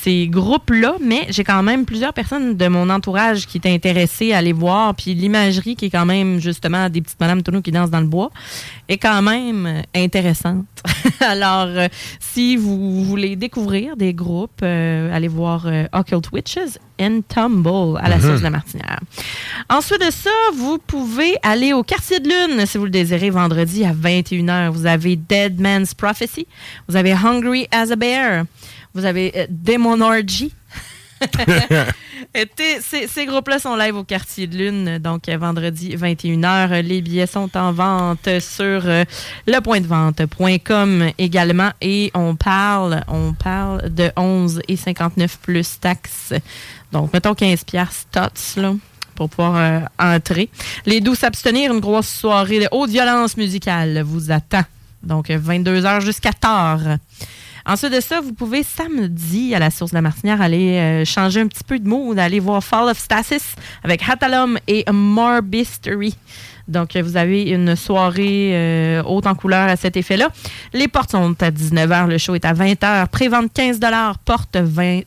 ces 0.04 0.28
groupes-là, 0.28 0.96
mais 1.00 1.26
j'ai 1.30 1.44
quand 1.44 1.62
même 1.62 1.86
plusieurs 1.86 2.12
personnes 2.12 2.58
de 2.58 2.68
mon 2.68 2.90
entourage 2.90 3.46
qui 3.46 3.56
étaient 3.56 3.72
intéressées 3.72 4.34
à 4.34 4.38
aller 4.38 4.52
voir. 4.52 4.94
Puis 4.94 5.14
l'imagerie, 5.14 5.76
qui 5.76 5.86
est 5.86 5.90
quand 5.90 6.04
même, 6.04 6.40
justement, 6.40 6.90
des 6.90 7.00
petites 7.00 7.18
madames 7.18 7.42
tonneaux 7.42 7.62
qui 7.62 7.72
dansent 7.72 7.90
dans 7.90 8.02
le 8.02 8.06
bois, 8.06 8.30
est 8.90 8.98
quand 8.98 9.22
même 9.22 9.64
euh, 9.64 9.82
intéressante. 9.94 10.66
Alors, 11.20 11.68
euh, 11.68 11.88
si 12.20 12.56
vous 12.56 13.02
voulez 13.02 13.34
découvrir 13.34 13.96
des 13.96 14.12
groupes, 14.12 14.60
euh, 14.62 15.14
allez 15.16 15.28
voir 15.28 15.66
Occult 15.94 16.30
Witches 16.32 16.78
and 17.00 17.20
Tumble 17.26 17.98
à 17.98 18.10
la 18.10 18.20
source 18.20 18.40
de 18.40 18.44
la 18.44 18.50
Martinière. 18.50 19.00
Ensuite 19.70 20.02
de 20.02 20.10
ça, 20.10 20.30
vous 20.54 20.76
pouvez 20.86 21.36
aller 21.42 21.72
au 21.72 21.82
Quartier 21.82 22.20
de 22.20 22.28
Lune, 22.28 22.66
si 22.66 22.76
vous 22.76 22.84
le 22.84 22.90
désirez, 22.90 23.30
vendredi 23.30 23.86
à 23.86 23.94
21h. 23.94 24.68
Vous 24.68 24.84
avez 24.84 25.16
Dead 25.16 25.58
Man's 25.58 25.94
Prophecy. 25.94 26.46
Vous 26.88 26.96
avez 26.96 27.12
Hungry 27.12 27.66
as 27.72 27.90
a 27.90 27.96
Bear. 27.96 28.44
Vous 28.94 29.04
avez 29.04 29.32
euh, 29.36 29.46
Demon 29.50 30.00
Orgy. 30.00 30.52
Et 32.34 32.46
t'es- 32.46 32.80
ces, 32.80 33.26
groupes-là 33.26 33.58
sont 33.58 33.76
live 33.76 33.96
au 33.96 34.04
Quartier 34.04 34.46
de 34.46 34.56
Lune, 34.56 34.98
donc 34.98 35.28
euh, 35.28 35.36
vendredi 35.36 35.96
21h. 35.96 36.80
Les 36.80 37.02
billets 37.02 37.26
sont 37.26 37.56
en 37.56 37.72
vente 37.72 38.28
sur 38.40 38.82
euh, 38.86 39.04
lepointdevente.com 39.46 41.10
également. 41.18 41.70
Et 41.80 42.10
on 42.14 42.36
parle, 42.36 43.02
on 43.08 43.32
parle 43.32 43.92
de 43.92 44.04
11,59 44.16 45.38
plus 45.42 45.80
taxes. 45.80 46.34
Donc, 46.92 47.12
mettons 47.12 47.34
15 47.34 47.64
piastres 47.64 48.06
tots, 48.12 48.60
là 48.60 48.74
pour 49.16 49.30
pouvoir 49.30 49.88
entrer. 49.96 50.48
Les 50.86 51.00
doux 51.00 51.14
s'abstenir, 51.14 51.72
une 51.72 51.78
grosse 51.78 52.08
soirée 52.08 52.58
de 52.58 52.66
haute 52.72 52.90
violence 52.90 53.36
musicale 53.36 54.02
vous 54.02 54.32
attend. 54.32 54.64
Donc, 55.04 55.28
22h 55.28 56.00
jusqu'à 56.00 56.32
tard. 56.32 56.80
Ensuite 57.66 57.94
de 57.94 58.00
ça, 58.00 58.20
vous 58.20 58.34
pouvez 58.34 58.62
samedi 58.62 59.54
à 59.54 59.58
la 59.58 59.70
source 59.70 59.90
de 59.92 59.96
la 59.96 60.02
Martinière 60.02 60.42
aller 60.42 60.76
euh, 60.76 61.04
changer 61.06 61.40
un 61.40 61.46
petit 61.46 61.64
peu 61.64 61.78
de 61.78 61.88
mood, 61.88 62.18
aller 62.18 62.38
voir 62.38 62.62
Fall 62.62 62.90
of 62.90 62.98
Stasis 62.98 63.54
avec 63.82 64.06
Hatalum 64.06 64.58
et 64.68 64.84
Morbistery. 64.92 66.14
Donc, 66.68 66.94
euh, 66.94 67.02
vous 67.02 67.16
avez 67.16 67.44
une 67.44 67.74
soirée 67.74 68.50
euh, 68.52 69.02
haute 69.04 69.26
en 69.26 69.34
couleur 69.34 69.66
à 69.66 69.76
cet 69.76 69.96
effet-là. 69.96 70.28
Les 70.74 70.88
portes 70.88 71.12
sont 71.12 71.34
à 71.42 71.50
19h, 71.50 72.06
le 72.06 72.18
show 72.18 72.34
est 72.34 72.44
à 72.44 72.52
20h. 72.52 73.08
Prévente 73.08 73.50
15 73.54 73.80
porte 74.26 74.56
20 74.56 75.00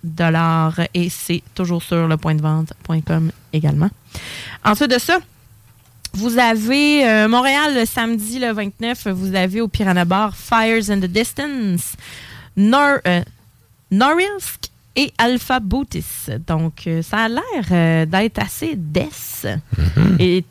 et 0.96 1.10
c'est 1.10 1.44
toujours 1.54 1.84
sur 1.84 2.08
le 2.08 2.18
point 2.18 2.34
de 2.34 2.42
vente.com 2.42 3.32
également. 3.54 3.90
Ensuite 4.66 4.90
de 4.90 5.00
ça, 5.00 5.20
vous 6.14 6.40
avez 6.40 7.28
Montréal 7.28 7.76
le 7.76 7.86
samedi 7.86 8.40
le 8.40 8.52
29, 8.52 9.10
vous 9.10 9.36
avez 9.36 9.62
au 9.62 9.68
Piranha 9.68 10.06
Bar 10.06 10.36
Fires 10.36 10.90
in 10.90 11.00
the 11.00 11.06
Distance, 11.06 11.96
Nor 12.58 12.98
euh, 13.08 13.22
Norilsk 13.92 14.70
et 14.96 15.14
Alpha 15.18 15.60
Bootis. 15.60 16.06
Donc, 16.48 16.88
euh, 16.88 17.02
ça 17.02 17.18
a 17.26 17.30
l'air 17.30 17.44
euh, 17.72 18.06
d'être 18.06 18.40
assez 18.40 18.74
death 18.76 19.48
et 20.20 20.44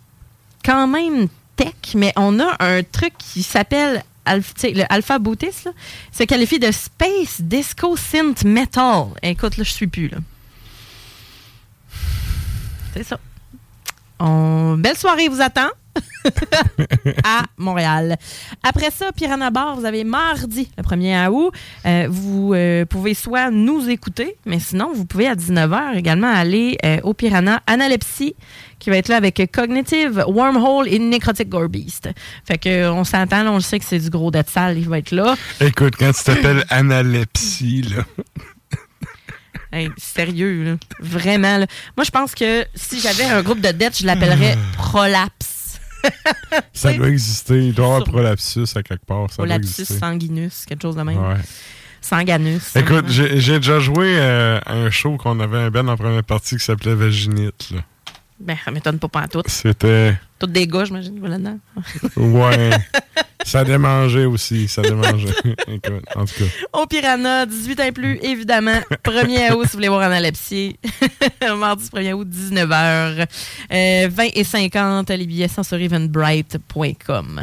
quand 0.65 0.87
même 0.87 1.27
tech, 1.57 1.75
mais 1.95 2.13
on 2.17 2.39
a 2.41 2.57
un 2.61 2.83
truc 2.83 3.13
qui 3.19 3.43
s'appelle 3.43 4.03
le 4.29 4.85
Alpha 4.93 5.19
Bootis, 5.21 5.65
là, 5.65 5.71
se 6.11 6.25
qualifie 6.25 6.59
de 6.59 6.71
Space 6.73 7.41
Disco 7.41 7.97
Synth 7.97 8.45
Metal. 8.45 9.07
Écoute, 9.23 9.57
là, 9.57 9.63
je 9.65 9.71
suis 9.71 9.87
plus, 9.87 10.09
là. 10.09 10.19
C'est 12.95 13.05
ça. 13.05 13.19
On- 14.19 14.77
Belle 14.79 14.97
soirée 14.97 15.29
vous 15.29 15.41
attend 15.41 15.69
à 17.25 17.45
Montréal. 17.57 18.17
Après 18.63 18.91
ça, 18.91 19.13
Piranha 19.13 19.51
Bar, 19.51 19.77
vous 19.77 19.85
avez 19.85 20.05
mardi, 20.05 20.69
le 20.77 20.83
1er 20.83 21.29
août. 21.29 21.53
Euh, 21.85 22.07
vous 22.11 22.53
euh, 22.55 22.85
pouvez 22.85 23.15
soit 23.15 23.51
nous 23.51 23.89
écouter, 23.89 24.37
mais 24.45 24.59
sinon, 24.59 24.93
vous 24.95 25.07
pouvez 25.07 25.29
à 25.29 25.35
19h 25.35 25.97
également 25.97 26.33
aller 26.33 26.79
euh, 26.85 26.99
au 27.03 27.15
Piranha 27.15 27.63
Analepsie, 27.67 28.35
qui 28.79 28.91
va 28.91 28.99
être 28.99 29.09
là 29.09 29.17
avec 29.17 29.43
Cognitive, 29.53 30.25
Wormhole 30.27 30.89
et 30.89 30.99
Necrotic 30.99 31.49
Gore 31.49 31.69
Beast. 31.69 32.09
Fait 32.47 32.59
que 32.59 32.89
on 32.91 33.05
s'entend, 33.05 33.47
on 33.47 33.55
le 33.55 33.61
sait 33.61 33.79
que 33.79 33.85
c'est 33.85 33.99
du 33.99 34.11
gros 34.11 34.31
dead 34.31 34.49
sale, 34.49 34.79
il 34.79 34.89
va 34.89 34.99
être 34.99 35.13
là. 35.13 35.35
Écoute, 35.61 35.95
quand 35.99 36.13
tu 36.13 36.25
t'appelles 36.25 36.65
analepsie, 36.71 37.83
là. 37.83 38.05
Hey, 39.73 39.91
sérieux, 39.97 40.65
là. 40.65 40.77
Vraiment. 41.01 41.59
là. 41.59 41.67
Moi, 41.97 42.05
je 42.05 42.11
pense 42.11 42.35
que 42.35 42.65
si 42.75 43.01
j'avais 43.01 43.25
un 43.25 43.43
groupe 43.43 43.61
de 43.61 43.73
dettes, 43.73 43.99
je 43.99 44.07
l'appellerais 44.07 44.57
Prolapse. 44.77 45.56
Ça 46.73 46.93
doit 46.93 47.09
exister. 47.09 47.67
Il 47.67 47.75
doit 47.75 47.87
y 47.87 47.89
avoir 47.89 48.05
prolapsus 48.05 48.77
à 48.77 48.83
quelque 48.83 49.05
part. 49.05 49.31
Ça 49.31 49.37
Prolapsus 49.37 49.85
sanguinus, 49.85 50.65
quelque 50.67 50.83
chose 50.83 50.97
de 50.97 51.03
même. 51.03 51.19
Ouais. 51.19 51.37
Sanganus. 52.01 52.77
Écoute, 52.77 53.07
j'ai 53.09 53.59
déjà 53.59 53.81
joué 53.81 54.17
euh, 54.19 54.61
à 54.65 54.75
un 54.75 54.91
show 54.91 55.17
qu'on 55.17 55.41
avait 55.41 55.59
un 55.59 55.71
band 55.71 55.89
en 55.89 55.97
première 55.97 56.23
partie 56.23 56.57
qui 56.57 56.65
s'appelait 56.65 56.95
Vaginite. 56.95 57.71
là. 57.71 57.81
Ben, 58.39 58.57
ça 58.63 58.71
m'étonne 58.71 58.99
pas 58.99 59.09
pas 59.09 59.29
tout. 59.29 59.43
C'était. 59.47 60.15
Toutes 60.39 60.53
des 60.53 60.67
gars, 60.67 60.85
j'imagine, 60.85 61.19
voilà 61.19 61.39
dedans. 61.39 61.59
Ouais. 62.17 62.71
ça 63.45 63.65
démangeait 63.65 64.27
aussi. 64.27 64.69
Ça 64.69 64.83
démangeait. 64.83 65.33
En 66.15 66.25
tout 66.25 66.35
cas. 66.39 66.45
Au 66.73 66.87
Piranha, 66.87 67.47
18 67.47 67.81
ans 67.81 67.85
et 67.85 67.93
plus, 67.93 68.19
évidemment. 68.23 68.79
1er 69.05 69.53
août, 69.53 69.63
si 69.63 69.71
vous 69.71 69.79
voulez 69.79 69.89
voir 69.89 70.03
Analepsie. 70.03 70.79
Mardi 71.59 71.89
1er 71.89 72.13
août, 72.13 72.29
19h. 72.29 73.27
Euh, 73.73 74.09
20 74.11 74.25
et 74.35 74.45
50, 74.45 75.11
les 75.11 75.27
billets 75.27 75.49
sont 75.49 75.63
sur 75.63 75.79
eventbrite.com. 75.79 77.43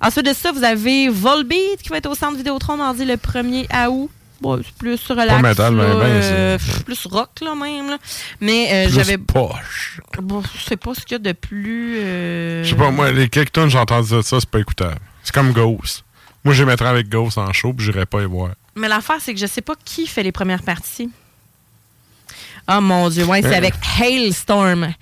Ensuite 0.00 0.26
de 0.26 0.32
ça, 0.32 0.52
vous 0.52 0.64
avez 0.64 1.08
Volbeat 1.08 1.82
qui 1.82 1.90
va 1.90 1.98
être 1.98 2.10
au 2.10 2.14
centre 2.14 2.36
Vidéotron 2.36 2.76
mardi 2.78 3.04
le 3.04 3.14
1er 3.14 3.88
août. 3.88 4.10
Bon, 4.40 4.60
c'est 4.64 4.74
plus 4.76 5.00
relax. 5.08 5.28
Pas 5.42 5.48
métal, 5.48 5.76
là, 5.76 5.84
ben, 5.94 6.02
euh, 6.06 6.58
plus 6.86 7.06
rock, 7.06 7.30
là, 7.42 7.54
même. 7.54 7.90
là. 7.90 7.98
Mais 8.40 8.68
euh, 8.86 8.90
j'avais. 8.90 9.18
poche. 9.18 10.00
Bon, 10.22 10.42
je 10.54 10.64
sais 10.64 10.76
pas 10.78 10.94
ce 10.94 11.00
qu'il 11.00 11.12
y 11.12 11.14
a 11.16 11.18
de 11.18 11.32
plus. 11.32 11.98
euh, 11.98 12.64
Je 12.64 12.70
sais 12.70 12.76
pas, 12.76 12.90
moi, 12.90 13.10
les 13.12 13.28
quelques 13.28 13.52
tonnes, 13.52 13.68
j'ai 13.68 13.78
entendu 13.78 14.08
dire 14.08 14.24
ça, 14.24 14.40
c'est 14.40 14.48
pas 14.48 14.60
écoutable. 14.60 14.98
C'est 15.22 15.34
comme 15.34 15.52
Ghost. 15.52 16.04
Moi, 16.42 16.54
je 16.54 16.62
les 16.62 16.70
mettrais 16.70 16.88
avec 16.88 17.08
Ghost 17.10 17.36
en 17.36 17.52
show, 17.52 17.74
puis 17.74 17.84
j'irais 17.84 18.06
pas 18.06 18.22
y 18.22 18.24
voir. 18.24 18.52
Mais 18.74 18.88
l'affaire, 18.88 19.16
c'est 19.20 19.34
que 19.34 19.40
je 19.40 19.46
sais 19.46 19.60
pas 19.60 19.74
qui 19.84 20.06
fait 20.06 20.22
les 20.22 20.32
premières 20.32 20.62
parties. 20.62 21.10
Oh 22.72 22.80
mon 22.80 23.08
Dieu, 23.10 23.24
ouais, 23.24 23.42
c'est 23.42 23.54
avec 23.56 23.74
Hailstorm. 24.00 24.94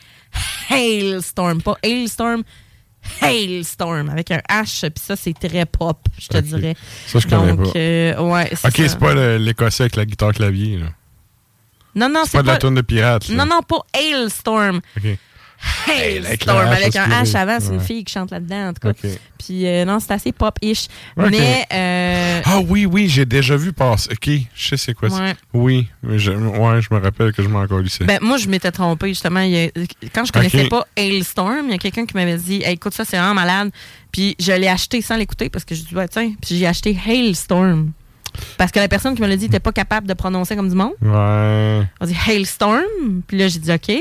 Hailstorm, 0.70 1.62
pas 1.62 1.77
Hailstorm. 1.82 2.43
Hailstorm, 3.22 4.09
avec 4.10 4.30
un 4.30 4.40
H, 4.51 4.90
puis 4.90 5.02
ça, 5.05 5.16
c'est 5.16 5.35
très 5.35 5.66
pop, 5.66 5.98
je 6.18 6.28
te 6.28 6.39
dirais. 6.39 6.74
Ça, 7.06 7.18
je 7.18 7.26
connais 7.26 7.52
Donc, 7.55 7.72
pas. 7.72 7.78
euh, 7.78 8.20
ouais, 8.20 8.51
Ok, 8.64 8.72
c'est 8.76 8.98
pas 8.98 9.14
l'écossais 9.39 9.85
avec 9.85 9.97
la 9.97 10.05
guitare 10.05 10.32
clavier, 10.32 10.78
là. 10.78 10.86
Non, 11.94 12.09
non, 12.09 12.22
C'est 12.24 12.39
pas 12.39 12.43
de 12.43 12.48
la 12.48 12.56
tourne 12.59 12.74
de 12.74 12.80
pirate, 12.82 13.28
là. 13.28 13.35
Non, 13.35 13.47
non, 13.47 13.62
pas 13.62 13.80
Hailstorm. 13.94 14.80
Ok. 14.97 15.18
Hailstorm, 15.89 16.59
Avec 16.68 16.94
avec 16.94 16.97
un 16.97 17.09
H 17.22 17.36
avant, 17.36 17.59
c'est 17.60 17.72
une 17.74 17.80
fille 17.80 18.05
qui 18.05 18.12
chante 18.12 18.30
là-dedans, 18.30 18.68
en 18.68 18.72
tout 18.72 18.80
cas. 18.89 18.93
Puis 19.39 19.66
euh, 19.66 19.85
non, 19.85 19.98
c'est 20.01 20.12
assez 20.12 20.32
pop-ish. 20.32 20.86
Mais, 21.16 21.64
euh, 21.72 22.40
Ah 22.44 22.60
oui, 22.60 22.86
oui, 22.86 23.09
j'ai 23.09 23.24
déjà 23.24 23.56
vu 23.56 23.72
passer. 23.72 24.10
Ok, 24.12 24.28
je 24.55 24.68
sais 24.68 24.76
c'est 24.76 24.94
quoi 24.94 25.10
ça. 25.10 25.16
Ouais. 25.22 25.35
Oui, 25.52 25.89
mais 26.02 26.18
je, 26.18 26.30
ouais, 26.32 26.80
je 26.82 26.94
me 26.94 27.01
rappelle 27.01 27.32
que 27.32 27.43
je 27.43 27.48
m'en 27.48 27.64
lycée. 27.64 28.05
Ben, 28.05 28.18
moi, 28.22 28.36
je 28.36 28.48
m'étais 28.48 28.70
trompée, 28.70 29.09
justement. 29.09 29.40
Il 29.40 29.51
y 29.51 29.64
a- 29.64 29.70
quand 30.14 30.24
je 30.24 30.32
connaissais 30.32 30.64
Ok. 30.64 30.70
pas 30.70 30.86
Hailstorm, 30.97 31.66
il 31.66 31.70
y 31.70 31.74
a 31.74 31.78
quelqu'un 31.78 32.06
qui 32.06 32.14
m'avait 32.14 32.36
dit 32.36 32.62
Hey, 32.62 32.74
écoute, 32.74 32.94
ça, 32.94 33.05
c'est 33.05 33.16
vraiment 33.16 33.35
malade. 33.35 33.70
Puis 34.12 34.36
je 34.39 34.52
l'ai 34.52 34.68
acheté 34.68 35.02
sans 35.02 35.16
l'écouter 35.16 35.48
parce 35.51 35.64
que 35.64 35.74
je 35.74 35.82
dis 35.82 35.94
ouais, 35.94 36.09
tiens. 36.09 36.32
Puis 36.40 36.56
j'ai 36.59 36.66
acheté 36.66 36.97
Hailstorm. 37.06 37.90
Parce 38.56 38.70
que 38.70 38.78
la 38.78 38.89
personne 38.89 39.14
qui 39.16 39.22
me 39.22 39.26
l'a 39.26 39.36
dit 39.36 39.44
n'était 39.47 39.59
pas 39.60 39.72
capable 39.72 40.06
de 40.06 40.14
prononcer 40.14 40.55
comme 40.55 40.68
du 40.68 40.74
monde. 40.76 40.93
Ouais. 41.02 41.82
On 42.01 42.06
dit 42.06 42.16
Hailstorm? 42.28 42.82
Puis 43.26 43.36
là, 43.39 43.48
j'ai 43.48 43.59
dit 43.59 43.72
OK. 43.72 43.93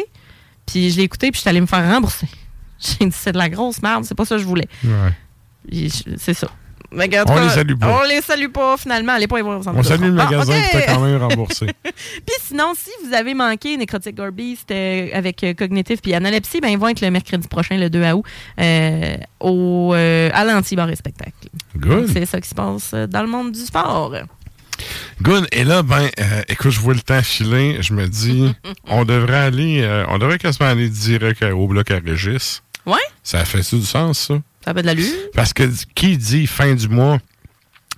Puis 0.67 0.91
je 0.91 0.97
l'ai 0.97 1.03
écouté, 1.03 1.31
puis 1.31 1.37
je 1.37 1.41
suis 1.41 1.49
allée 1.49 1.61
me 1.61 1.65
faire 1.65 1.89
rembourser. 1.91 2.27
J'ai 2.79 3.05
dit 3.07 3.15
c'est 3.17 3.31
de 3.31 3.37
la 3.39 3.49
grosse 3.49 3.81
merde, 3.81 4.05
c'est 4.05 4.13
pas 4.15 4.25
ça 4.25 4.35
que 4.35 4.41
je 4.41 4.47
voulais. 4.47 4.67
Ouais. 4.83 5.87
C'est 6.17 6.35
ça. 6.35 6.47
Mais 6.89 7.05
On 7.05 7.25
cas, 7.25 7.43
les 7.43 7.49
salue 7.49 7.73
pas. 7.75 7.99
On 7.99 8.07
les 8.07 8.21
salue 8.21 8.47
pas, 8.47 8.77
finalement. 8.77 9.11
Allez 9.11 9.27
pas 9.27 9.39
y 9.39 9.41
voir 9.41 9.59
On 9.65 9.83
salue 9.83 10.03
le 10.13 10.19
Ah, 10.21 10.23
magasin 10.23 10.53
ok. 10.57 10.63
qui 10.63 10.71
t'a 10.71 10.81
quand 10.93 11.01
même 11.01 11.21
remboursé. 11.21 11.65
Puis 11.83 12.35
sinon, 12.39 12.73
si 12.77 12.89
vous 13.05 13.13
avez 13.13 13.33
manqué 13.33 13.75
Necrotic 13.75 14.15
Gore 14.15 14.31
Beast 14.31 14.71
euh, 14.71 15.09
avec 15.11 15.43
euh, 15.43 15.53
Cognitive 15.53 15.99
puis 16.01 16.13
Analepsie, 16.13 16.61
ben, 16.61 16.69
ils 16.69 16.77
vont 16.77 16.87
être 16.87 17.01
le 17.01 17.11
mercredi 17.11 17.45
prochain, 17.49 17.77
le 17.77 17.89
2 17.89 18.09
août, 18.13 18.23
euh, 18.61 19.17
au, 19.41 19.91
euh, 19.95 20.29
à 20.33 20.45
l'Anti-Bar 20.45 20.89
et 20.89 20.95
Spectacle. 20.95 21.49
C'est 22.13 22.25
ça 22.25 22.39
qui 22.39 22.47
se 22.47 22.55
passe 22.55 22.91
euh, 22.93 23.05
dans 23.05 23.21
le 23.21 23.27
monde 23.27 23.51
du 23.51 23.59
sport. 23.59 24.13
Good. 25.21 25.47
Et 25.51 25.63
là, 25.63 25.83
ben, 25.83 26.09
euh, 26.19 26.41
écoute, 26.47 26.71
je 26.71 26.79
vois 26.79 26.93
le 26.93 26.99
temps 27.01 27.21
filer. 27.21 27.77
Je 27.81 27.93
me 27.93 28.07
dis, 28.07 28.53
on 28.87 29.05
devrait 29.05 29.37
aller, 29.37 29.81
euh, 29.81 30.05
on 30.09 30.17
devrait 30.17 30.37
quasiment 30.37 30.69
aller 30.69 30.89
direct 30.89 31.41
à- 31.43 31.55
au 31.55 31.67
bloc 31.67 31.89
à 31.91 31.99
Régis. 31.99 32.61
Ouais? 32.85 32.97
Ça 33.23 33.43
fait-tu 33.45 33.77
du 33.79 33.85
sens, 33.85 34.19
ça? 34.27 34.35
Ça 34.63 34.73
fait 34.73 34.81
de 34.81 34.87
l'allure. 34.87 35.11
Parce 35.33 35.53
que 35.53 35.63
qui 35.95 36.17
dit 36.17 36.47
fin 36.47 36.73
du 36.73 36.87
mois 36.89 37.17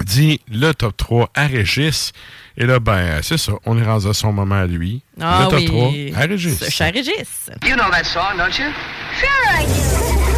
dit 0.06 0.40
le 0.50 0.72
top 0.74 0.96
3 0.98 1.30
à 1.36 1.48
Régis. 1.48 2.12
Et 2.58 2.66
là, 2.66 2.80
ben, 2.80 3.20
c'est 3.22 3.38
ça. 3.38 3.54
On 3.66 3.78
est 3.78 3.84
rendu 3.86 4.08
à 4.08 4.14
son 4.14 4.32
moment 4.34 4.56
à 4.56 4.66
lui. 4.66 5.02
Ah 5.20 5.44
le 5.44 5.50
top 5.50 5.60
oui. 5.60 6.12
3 6.12 6.24
à 6.24 6.26
Régis. 6.28 6.58
Ce 6.60 6.70
cher 6.70 6.94
Régis. 6.94 7.50
You 7.66 7.76
know 7.76 7.90
that 7.92 8.04
song, 8.06 8.38
don't 8.38 8.58
you? 8.58 8.72
Sure 9.20 9.30
I 9.52 9.66
do. 9.66 10.29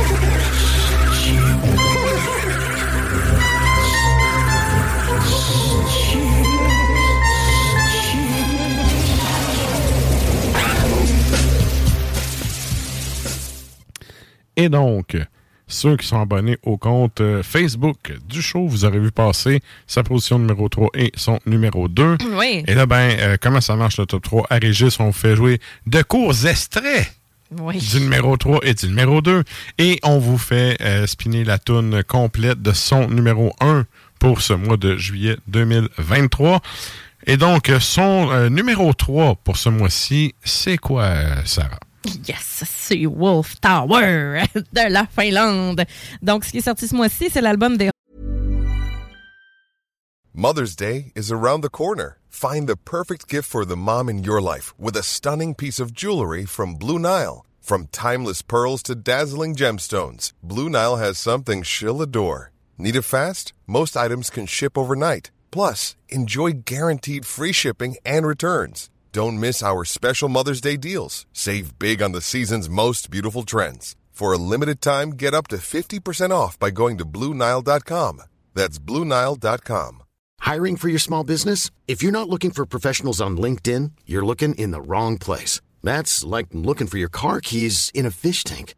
Et 14.62 14.70
donc, 14.70 15.18
ceux 15.66 15.98
qui 15.98 16.06
sont 16.06 16.22
abonnés 16.22 16.60
au 16.62 16.78
compte 16.78 17.20
euh, 17.20 17.42
Facebook 17.42 18.14
du 18.30 18.44
show, 18.44 18.68
vous 18.68 18.86
aurez 18.86 19.00
vu 19.00 19.10
passer 19.10 19.60
sa 19.88 20.04
position 20.04 20.38
numéro 20.38 20.70
3 20.70 20.90
et 20.94 21.12
son 21.16 21.40
numéro 21.48 21.88
2. 21.88 22.18
Oui. 22.38 22.64
Et 22.68 22.76
là, 22.76 22.86
ben, 22.86 23.18
euh, 23.20 23.38
comment 23.42 23.60
ça 23.60 23.76
marche 23.76 23.98
le 23.98 24.06
top 24.06 24.22
3? 24.22 24.46
À 24.52 24.58
Régis, 24.58 25.00
on 25.00 25.12
fait 25.14 25.36
jouer 25.36 25.60
de 25.88 26.04
courts 26.04 26.46
extraits 26.46 27.12
Oui. 27.60 27.80
du 27.80 28.02
numéro 28.02 28.38
3 28.38 28.60
et 28.62 28.76
du 28.76 28.86
numéro 28.86 29.24
2. 29.24 29.44
Et 29.80 30.00
on 30.04 30.20
vous 30.20 30.38
fait 30.38 30.78
euh, 30.82 31.08
spinner 31.08 31.44
la 31.44 31.58
toune 31.58 32.04
complète 32.04 32.62
de 32.62 32.74
son 32.74 33.08
numéro 33.08 33.52
1 33.62 33.86
pour 34.20 34.42
ce 34.44 34.54
mois 34.54 34.78
de 34.78 34.96
juillet 34.96 35.38
2023. 35.48 36.62
Et 37.26 37.38
donc, 37.38 37.72
son 37.80 38.30
euh, 38.32 38.50
numéro 38.50 38.94
3 38.94 39.38
pour 39.44 39.58
ce 39.58 39.70
mois-ci, 39.70 40.36
c'est 40.44 40.78
quoi, 40.78 41.16
Sarah? 41.46 41.80
Yes, 42.28 42.64
c'est 42.66 43.06
Wolf 43.06 43.60
Tower 43.62 44.44
de 44.74 44.90
la 44.90 45.06
Finlande. 45.06 45.86
Donc, 46.22 46.46
ce 46.46 46.52
qui 46.52 46.58
est 46.58 46.62
sorti 46.62 46.88
ce 46.88 46.96
mois-ci, 46.96 47.30
c'est 47.30 47.42
l'album 47.42 47.78
des 47.78 47.90
Mother's 50.34 50.76
Day 50.76 51.12
is 51.16 51.32
around 51.32 51.62
the 51.62 51.70
corner. 51.70 52.18
Find 52.30 52.68
the 52.68 52.78
perfect 52.78 53.28
gift 53.28 53.50
for 53.50 53.66
the 53.66 53.76
mom 53.76 54.10
in 54.10 54.24
your 54.24 54.42
life 54.42 54.74
with 54.80 54.96
a 54.96 55.04
stunning 55.04 55.54
piece 55.54 55.80
of 55.80 55.94
jewelry 55.94 56.46
from 56.46 56.76
Blue 56.76 56.98
Nile. 56.98 57.46
From 57.60 57.88
timeless 57.92 58.42
pearls 58.42 58.82
to 58.84 58.96
dazzling 58.96 59.56
gemstones, 59.56 60.32
Blue 60.42 60.70
Nile 60.70 60.96
has 60.96 61.20
something 61.20 61.62
she'll 61.64 62.02
adore. 62.02 62.52
Need 62.78 62.96
it 62.96 63.04
fast? 63.04 63.54
Most 63.68 63.96
items 63.96 64.30
can 64.30 64.46
ship 64.48 64.78
overnight. 64.78 65.32
Plus, 65.52 65.96
enjoy 66.10 66.54
guaranteed 66.66 67.26
free 67.26 67.52
shipping 67.52 67.98
and 68.06 68.26
returns. 68.26 68.90
Don't 69.14 69.42
miss 69.42 69.62
our 69.62 69.84
special 69.84 70.30
Mother's 70.30 70.62
Day 70.62 70.78
deals. 70.78 71.26
Save 71.34 71.78
big 71.78 72.02
on 72.02 72.14
the 72.14 72.22
season's 72.22 72.70
most 72.70 73.12
beautiful 73.12 73.44
trends. 73.44 73.98
For 74.12 74.32
a 74.32 74.38
limited 74.38 74.80
time, 74.80 75.12
get 75.12 75.34
up 75.34 75.50
to 75.50 75.58
50% 75.58 76.32
off 76.32 76.58
by 76.58 76.70
going 76.70 76.98
to 76.98 77.06
BlueNile.com. 77.06 78.22
That's 78.54 78.80
BlueNile.com. 78.80 80.04
Hiring 80.40 80.78
for 80.78 80.88
your 80.88 81.00
small 81.00 81.26
business? 81.26 81.72
If 81.90 82.02
you're 82.02 82.14
not 82.14 82.30
looking 82.30 82.52
for 82.52 82.66
professionals 82.66 83.20
on 83.20 83.36
LinkedIn, 83.36 83.92
you're 84.06 84.26
looking 84.26 84.56
in 84.56 84.72
the 84.72 84.82
wrong 84.82 85.18
place. 85.18 85.60
That's 85.84 86.24
like 86.24 86.48
looking 86.54 86.88
for 86.88 86.98
your 86.98 87.10
car 87.10 87.42
keys 87.42 87.92
in 87.94 88.06
a 88.06 88.12
fish 88.12 88.46
tank. 88.46 88.76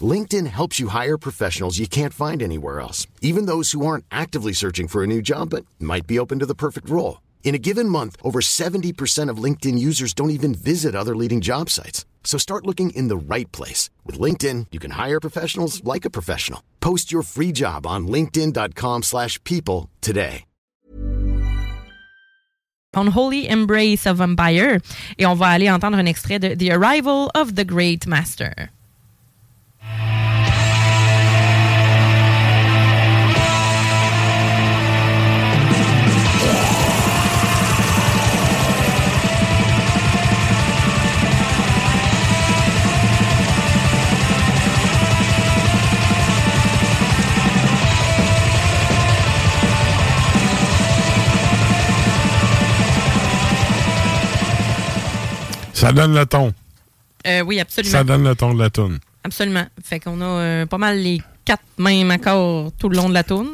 LinkedIn 0.00 0.46
helps 0.46 0.80
you 0.80 0.88
hire 0.88 1.18
professionals 1.18 1.78
you 1.78 1.88
can't 1.88 2.14
find 2.14 2.42
anywhere 2.42 2.80
else, 2.80 3.06
even 3.20 3.44
those 3.44 3.72
who 3.72 3.84
aren't 3.84 4.06
actively 4.10 4.54
searching 4.54 4.88
for 4.88 5.02
a 5.04 5.06
new 5.06 5.20
job 5.20 5.50
but 5.50 5.66
might 5.78 6.06
be 6.06 6.18
open 6.18 6.38
to 6.38 6.46
the 6.46 6.54
perfect 6.54 6.88
role. 6.88 7.18
In 7.44 7.54
a 7.54 7.62
given 7.62 7.88
month, 7.88 8.16
over 8.22 8.40
70% 8.40 9.30
of 9.30 9.42
LinkedIn 9.42 9.78
users 9.78 10.12
don't 10.12 10.30
even 10.30 10.54
visit 10.54 10.94
other 10.94 11.16
leading 11.16 11.40
job 11.40 11.70
sites. 11.70 12.04
So 12.24 12.38
start 12.38 12.66
looking 12.66 12.90
in 12.90 13.08
the 13.08 13.16
right 13.16 13.50
place. 13.52 13.88
With 14.04 14.18
LinkedIn, 14.18 14.66
you 14.72 14.80
can 14.80 14.90
hire 14.90 15.20
professionals 15.20 15.82
like 15.84 16.04
a 16.04 16.10
professional. 16.10 16.60
Post 16.80 17.12
your 17.12 17.22
free 17.22 17.52
job 17.52 17.86
on 17.86 18.08
linkedin.com/people 18.08 19.02
slash 19.02 19.42
people 19.44 19.88
today. 20.00 20.44
Unholy 22.96 23.46
Embrace 23.46 24.06
of 24.06 24.20
Empire. 24.20 24.80
Et 25.18 25.26
on 25.26 25.34
va 25.34 25.48
aller 25.48 25.70
entendre 25.70 25.98
un 25.98 26.06
extrait 26.06 26.38
de 26.38 26.54
The 26.54 26.70
Arrival 26.72 27.30
of 27.34 27.54
the 27.54 27.64
Great 27.64 28.06
Master. 28.06 28.70
Ça 55.86 55.92
donne 55.92 56.14
le 56.14 56.26
ton. 56.26 56.52
Euh, 57.26 57.40
oui, 57.42 57.60
absolument. 57.60 57.92
Ça 57.92 58.04
donne 58.04 58.24
le 58.24 58.34
ton 58.34 58.54
de 58.54 58.58
la 58.62 58.70
toune. 58.70 58.98
Absolument. 59.24 59.66
Fait 59.84 59.98
qu'on 60.00 60.20
a 60.20 60.24
euh, 60.24 60.66
pas 60.66 60.78
mal 60.78 60.98
les 60.98 61.20
quatre 61.44 61.62
mêmes 61.78 62.10
accords 62.10 62.70
tout 62.78 62.88
le 62.88 62.96
long 62.96 63.08
de 63.08 63.14
la 63.14 63.24
tourne. 63.24 63.50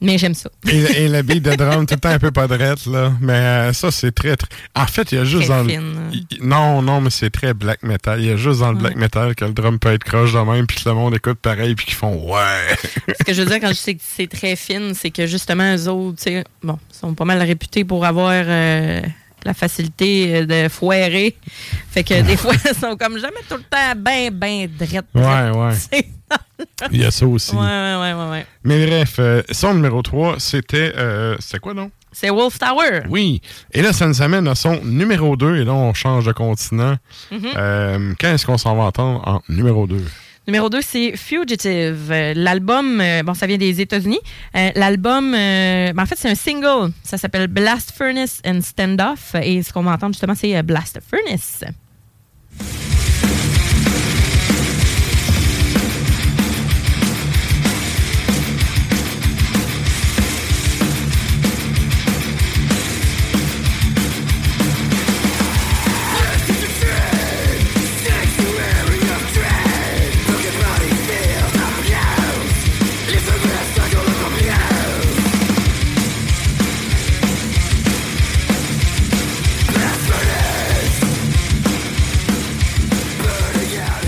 Mais 0.00 0.18
j'aime 0.18 0.34
ça. 0.34 0.50
Et, 0.70 0.76
et 1.04 1.08
le 1.08 1.22
beat 1.22 1.42
de 1.42 1.54
drum, 1.54 1.86
tout 1.86 1.94
le 1.94 2.00
temps 2.00 2.10
un 2.10 2.18
peu 2.18 2.30
pas 2.30 2.46
drette, 2.46 2.84
là. 2.84 3.12
Mais 3.22 3.32
euh, 3.32 3.72
ça, 3.72 3.90
c'est 3.90 4.12
très, 4.12 4.36
très. 4.36 4.48
En 4.74 4.86
fait, 4.86 5.12
il 5.12 5.18
y 5.18 5.20
a 5.20 5.24
juste 5.24 5.48
dans 5.48 5.62
le- 5.62 5.68
fine. 5.70 6.10
il- 6.12 6.26
il- 6.30 6.42
Non, 6.46 6.82
non, 6.82 7.00
mais 7.00 7.08
c'est 7.08 7.30
très 7.30 7.54
black 7.54 7.82
metal. 7.82 8.20
Il 8.20 8.26
y 8.26 8.30
a 8.30 8.36
juste 8.36 8.60
dans 8.60 8.72
le 8.72 8.76
black 8.78 8.96
metal 8.96 9.34
que 9.34 9.46
le 9.46 9.52
drum 9.52 9.78
peut 9.78 9.92
être 9.92 10.04
croche 10.04 10.34
de 10.34 10.38
même, 10.40 10.66
puis 10.66 10.82
que 10.82 10.88
le 10.88 10.94
monde 10.94 11.14
écoute 11.14 11.38
pareil, 11.38 11.74
puis 11.74 11.86
qu'ils 11.86 11.94
font 11.94 12.30
ouais. 12.30 12.76
Ce 13.18 13.24
que 13.24 13.32
je 13.32 13.40
veux 13.42 13.48
dire 13.48 13.60
quand 13.60 13.68
je 13.68 13.74
sais 13.74 13.94
que 13.94 14.02
c'est 14.04 14.26
très 14.26 14.56
fine, 14.56 14.92
c'est 14.94 15.10
que 15.10 15.26
justement, 15.26 15.74
eux 15.74 15.88
autres, 15.88 16.18
tu 16.18 16.24
sais, 16.24 16.44
bon, 16.62 16.78
sont 16.90 17.14
pas 17.14 17.24
mal 17.24 17.40
réputés 17.40 17.84
pour 17.84 18.04
avoir 18.04 18.44
euh, 18.46 19.00
la 19.44 19.54
facilité 19.54 20.36
euh, 20.36 20.46
de 20.46 20.68
foirer. 20.68 21.36
Fait 21.90 22.02
que 22.04 22.20
des 22.22 22.36
fois, 22.38 22.52
ils 22.54 22.74
sont 22.76 22.96
comme 22.96 23.18
jamais 23.18 23.40
tout 23.48 23.56
le 23.56 23.62
temps 23.62 23.92
ben, 23.96 24.30
ben 24.32 24.68
drette. 24.78 25.06
Ouais, 25.14 25.50
ouais. 25.50 25.74
C'est- 25.74 26.08
Il 26.90 27.00
y 27.00 27.04
a 27.04 27.10
ça 27.10 27.26
aussi. 27.26 27.54
Ouais, 27.54 27.60
ouais, 27.60 28.12
ouais, 28.14 28.30
ouais. 28.30 28.46
Mais 28.64 28.86
bref, 28.86 29.16
euh, 29.18 29.42
son 29.52 29.74
numéro 29.74 30.02
3, 30.02 30.36
c'était. 30.38 30.92
Euh, 30.96 31.36
c'était 31.38 31.58
quoi, 31.58 31.74
non? 31.74 31.90
C'est 32.12 32.30
Wolf 32.30 32.58
Tower. 32.58 33.02
Oui. 33.08 33.40
Et 33.72 33.82
là, 33.82 33.92
ça 33.92 34.06
nous 34.06 34.22
amène 34.22 34.46
à 34.48 34.54
son 34.54 34.80
numéro 34.84 35.36
2, 35.36 35.56
et 35.56 35.64
là, 35.64 35.72
on 35.74 35.92
change 35.94 36.24
de 36.26 36.32
continent. 36.32 36.96
Mhm. 37.32 37.40
Euh, 37.56 38.12
quand 38.20 38.28
est-ce 38.28 38.46
qu'on 38.46 38.56
s'en 38.58 38.76
va 38.76 38.84
entendre 38.84 39.20
en 39.26 39.42
numéro 39.48 39.86
2? 39.86 40.00
Numéro 40.46 40.68
2, 40.68 40.80
c'est 40.82 41.16
Fugitive. 41.16 42.12
L'album, 42.34 43.00
euh, 43.00 43.22
bon, 43.22 43.32
ça 43.32 43.46
vient 43.46 43.56
des 43.56 43.80
États-Unis. 43.80 44.20
Euh, 44.54 44.70
L'album, 44.74 45.32
euh, 45.34 45.92
ben, 45.94 46.02
en 46.02 46.06
fait, 46.06 46.16
c'est 46.18 46.28
un 46.28 46.34
single. 46.34 46.92
Ça 47.02 47.16
s'appelle 47.16 47.46
Blast 47.46 47.92
Furnace 47.96 48.42
and 48.46 48.60
Standoff. 48.60 49.34
Et 49.42 49.62
ce 49.62 49.72
qu'on 49.72 49.82
va 49.82 49.92
entendre, 49.92 50.12
justement, 50.12 50.34
c'est. 50.34 50.62
Blast 50.62 51.00
furnace 51.08 51.64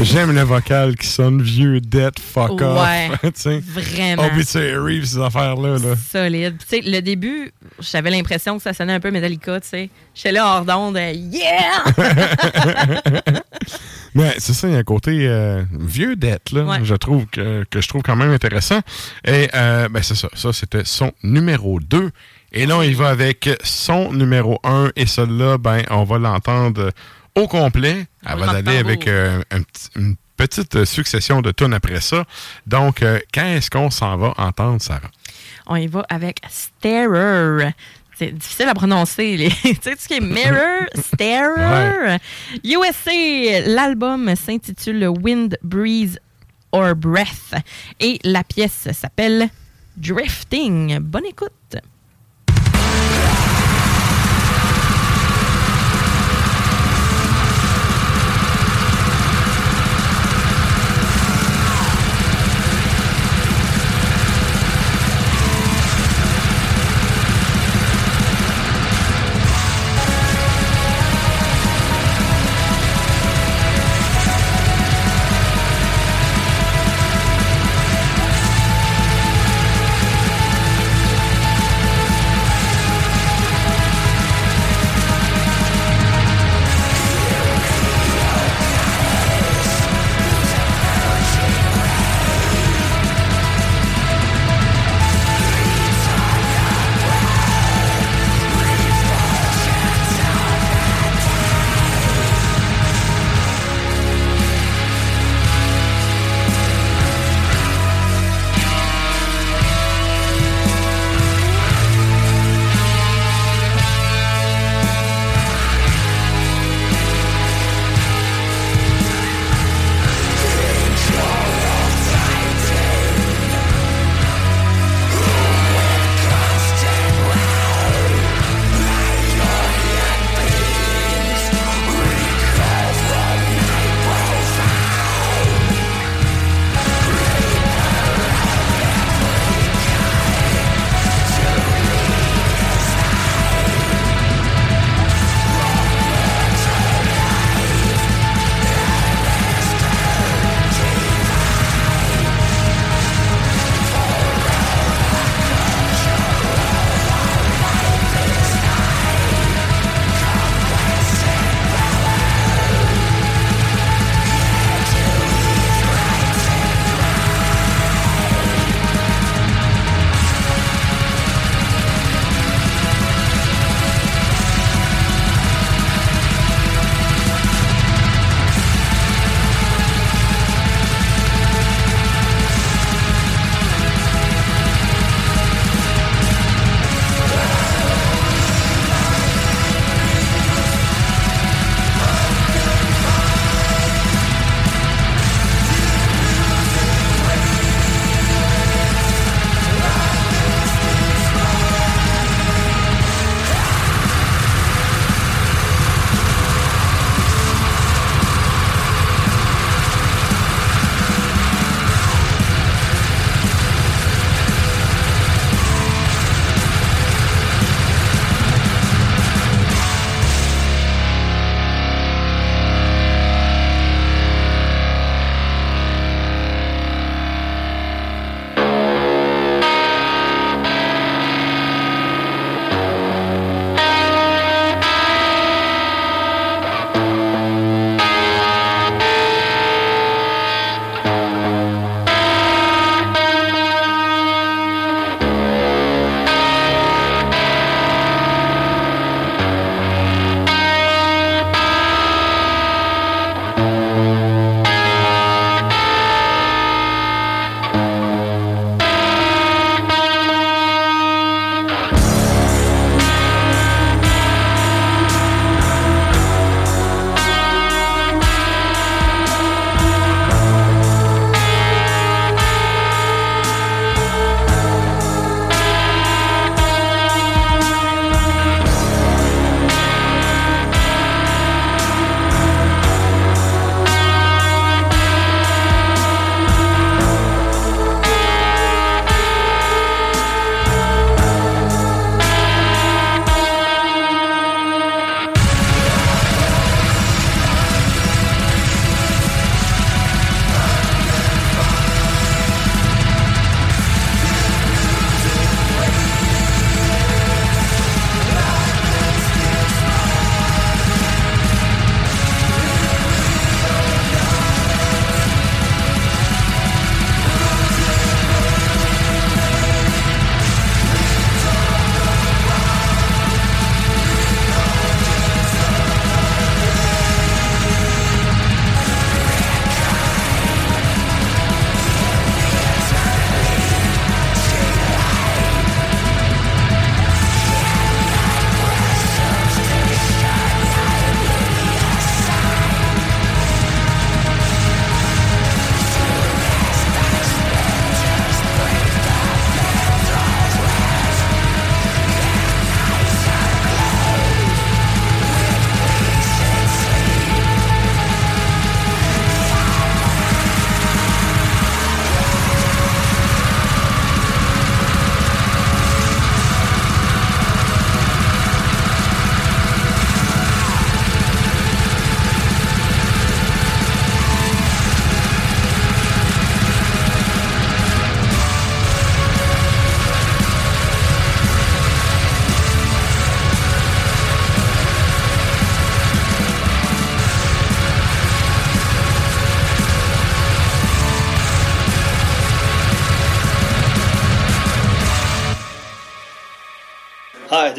J'aime 0.02 0.32
le 0.34 0.42
vocal 0.42 0.94
qui 0.96 1.06
sonne 1.06 1.40
vieux, 1.42 1.80
dead, 1.80 2.18
fuck 2.18 2.60
Ouais, 2.60 3.10
off. 3.24 3.46
vraiment. 3.64 4.26
Obituary, 4.26 5.06
ces 5.06 5.18
affaires-là. 5.18 5.78
Là? 5.78 5.94
Solide. 6.10 6.56
Tu 6.58 6.66
sais, 6.68 6.80
le 6.84 7.00
début, 7.00 7.50
j'avais 7.80 8.10
l'impression 8.10 8.56
que 8.58 8.62
ça 8.62 8.72
sonnait 8.74 8.92
un 8.92 9.00
peu 9.00 9.10
Metallica, 9.10 9.58
tu 9.60 9.68
sais. 9.68 9.90
J'étais 10.14 10.32
là 10.32 10.46
hors 10.46 10.64
d'onde, 10.64 10.96
euh, 10.98 11.12
yeah! 11.12 11.82
Mais 14.14 14.34
c'est 14.38 14.52
ça, 14.54 14.68
il 14.68 14.74
y 14.74 14.76
a 14.76 14.78
un 14.78 14.82
côté 14.84 15.26
euh, 15.28 15.62
vieux 15.78 16.14
dette, 16.16 16.52
là, 16.52 16.62
Ouais. 16.64 16.78
je 16.82 16.94
trouve 16.94 17.26
que, 17.26 17.64
que 17.70 17.80
je 17.80 17.88
trouve 17.88 18.02
quand 18.02 18.16
même 18.16 18.30
intéressant. 18.30 18.80
Et 19.26 19.48
euh, 19.54 19.88
ben 19.90 20.02
c'est 20.02 20.14
ça, 20.14 20.28
ça 20.34 20.52
c'était 20.54 20.84
son 20.84 21.12
numéro 21.22 21.80
2. 21.80 22.10
Et 22.52 22.64
là, 22.64 22.82
y 22.84 22.94
va 22.94 23.08
avec 23.08 23.50
son 23.62 24.12
numéro 24.12 24.58
1. 24.64 24.92
Et 24.96 25.04
celui-là, 25.04 25.58
ben, 25.58 25.82
on 25.90 26.04
va 26.04 26.16
l'entendre 26.18 26.90
au 27.36 27.46
complet. 27.46 28.06
Elle 28.26 28.38
va 28.38 28.50
aller 28.50 28.78
avec 28.78 29.06
euh, 29.06 29.42
un 29.50 29.62
une 29.94 30.16
petite 30.36 30.84
succession 30.84 31.40
de 31.40 31.50
tunes 31.50 31.74
après 31.74 32.00
ça. 32.00 32.24
Donc, 32.66 33.02
euh, 33.02 33.18
quand 33.32 33.46
est-ce 33.46 33.70
qu'on 33.70 33.90
s'en 33.90 34.16
va 34.16 34.34
entendre, 34.36 34.80
Sarah? 34.80 35.10
On 35.66 35.76
y 35.76 35.86
va 35.86 36.04
avec 36.08 36.40
Starer. 36.48 37.72
C'est 38.16 38.32
difficile 38.32 38.68
à 38.68 38.74
prononcer. 38.74 39.36
Les... 39.36 39.48
tu 39.62 39.74
sais, 39.80 39.92
tout 39.92 39.98
ce 39.98 40.08
qui 40.08 40.14
est 40.14 40.20
Mirror, 40.20 40.86
Starer. 40.94 42.18
USA, 42.64 43.60
l'album 43.66 44.34
s'intitule 44.36 45.08
Wind, 45.08 45.58
Breeze 45.62 46.18
or 46.72 46.94
Breath. 46.94 47.54
Et 48.00 48.18
la 48.24 48.44
pièce 48.44 48.88
s'appelle 48.92 49.48
Drifting. 49.96 50.98
Bonne 51.00 51.26
écoute. 51.26 51.50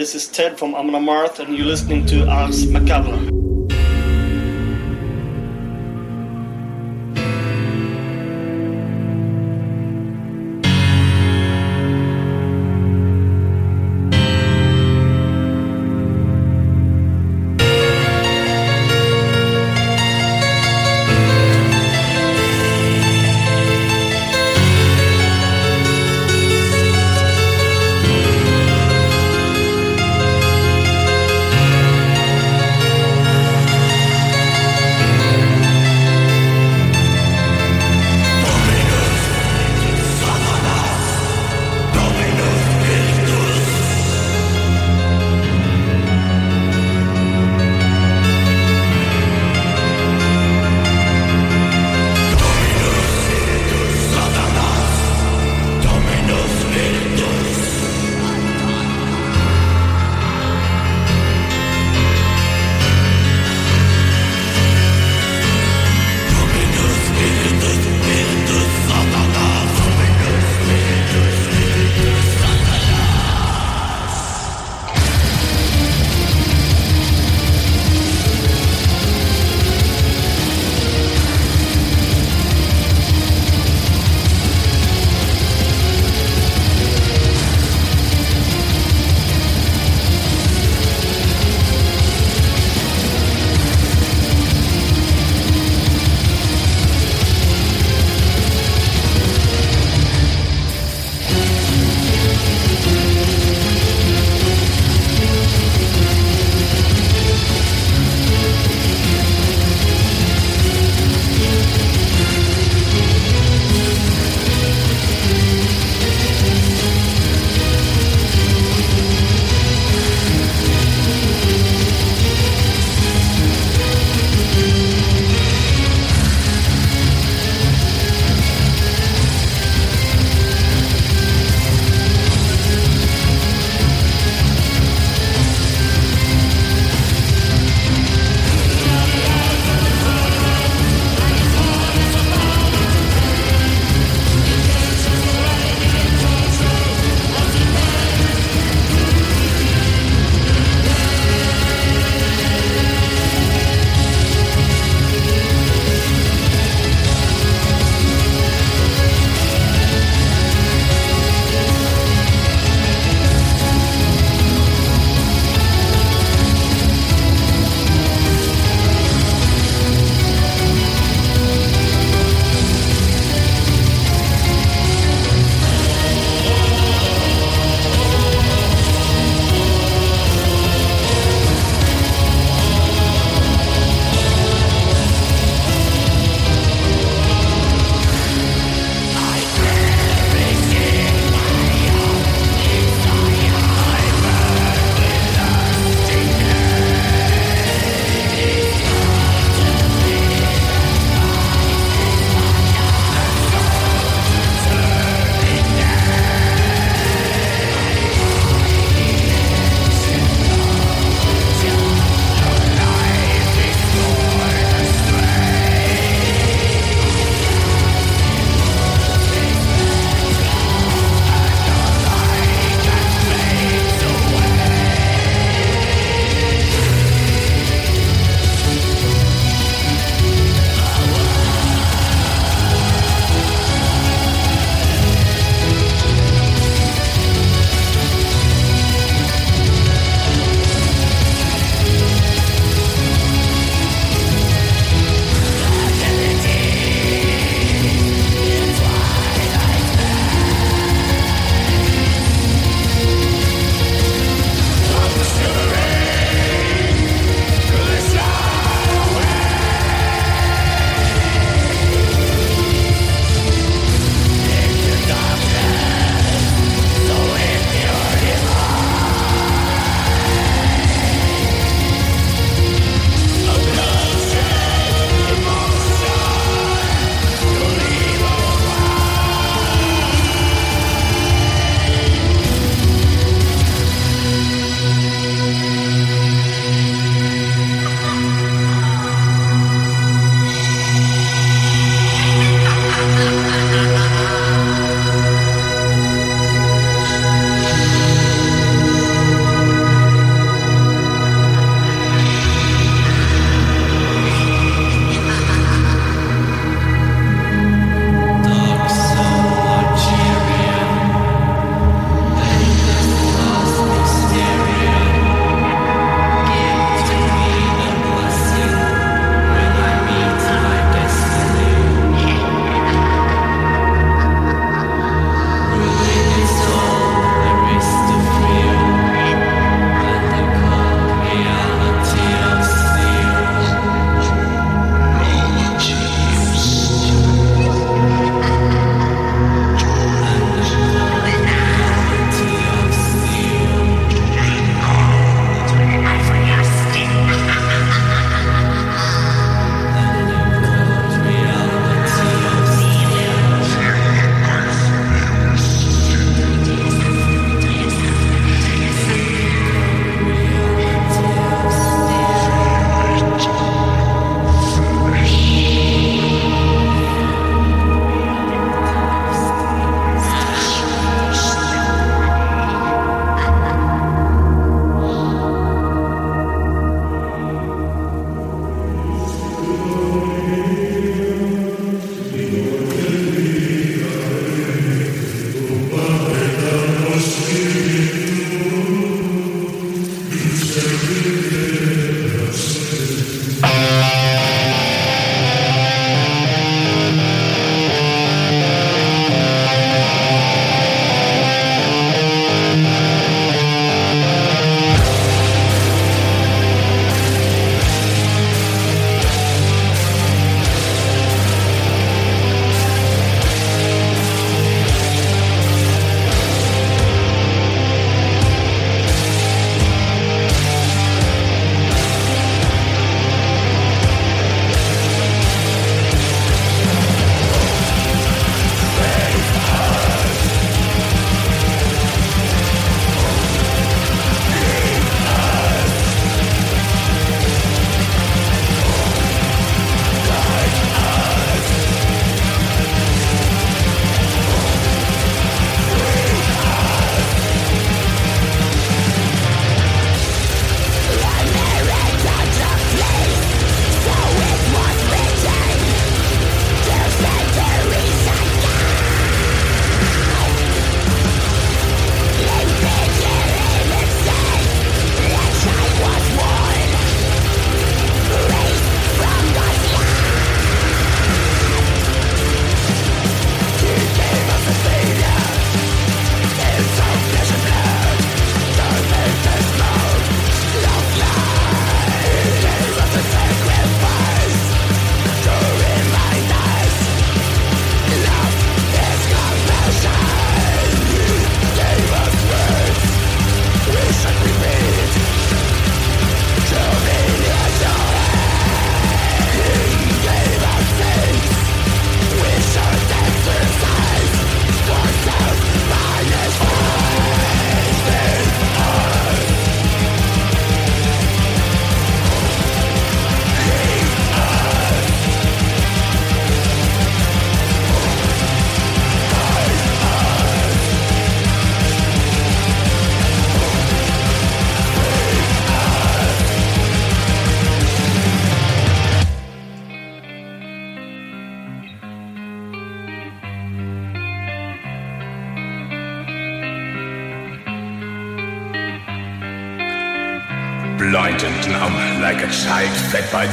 This 0.08 0.24
is 0.24 0.28
Ted 0.30 0.58
from 0.58 0.74
Amon 0.74 0.96
Amarth, 0.96 1.40
and 1.40 1.54
you're 1.54 1.66
listening 1.66 2.06
to 2.06 2.26
Ars 2.30 2.66
Macabre. 2.66 3.37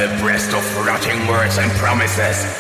The 0.08 0.18
breast 0.18 0.52
of 0.52 0.86
rotting 0.86 1.26
words 1.26 1.56
and 1.56 1.70
promises. 1.72 2.53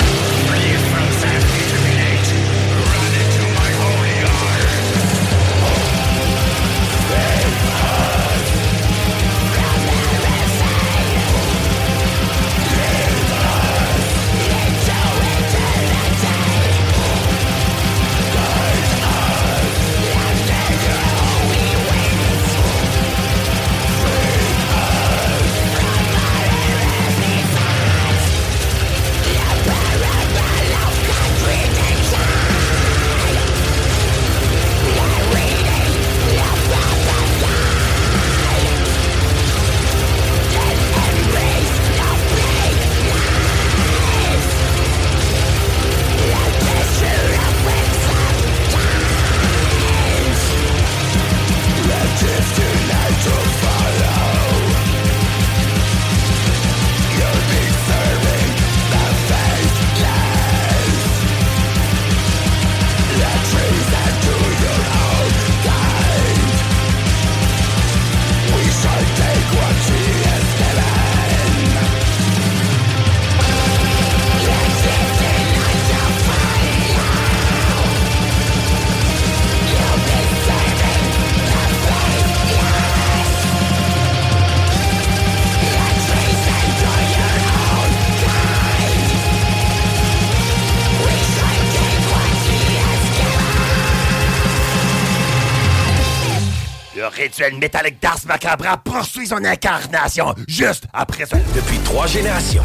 Le 97.44 97.48
rituel 97.48 97.60
métallique 97.60 98.00
d'Ars 98.00 98.20
Macabra 98.26 98.78
poursuit 98.78 99.26
son 99.26 99.44
incarnation 99.44 100.34
juste 100.48 100.86
après 100.94 101.26
ça. 101.26 101.36
Depuis 101.54 101.78
trois 101.80 102.06
générations. 102.06 102.62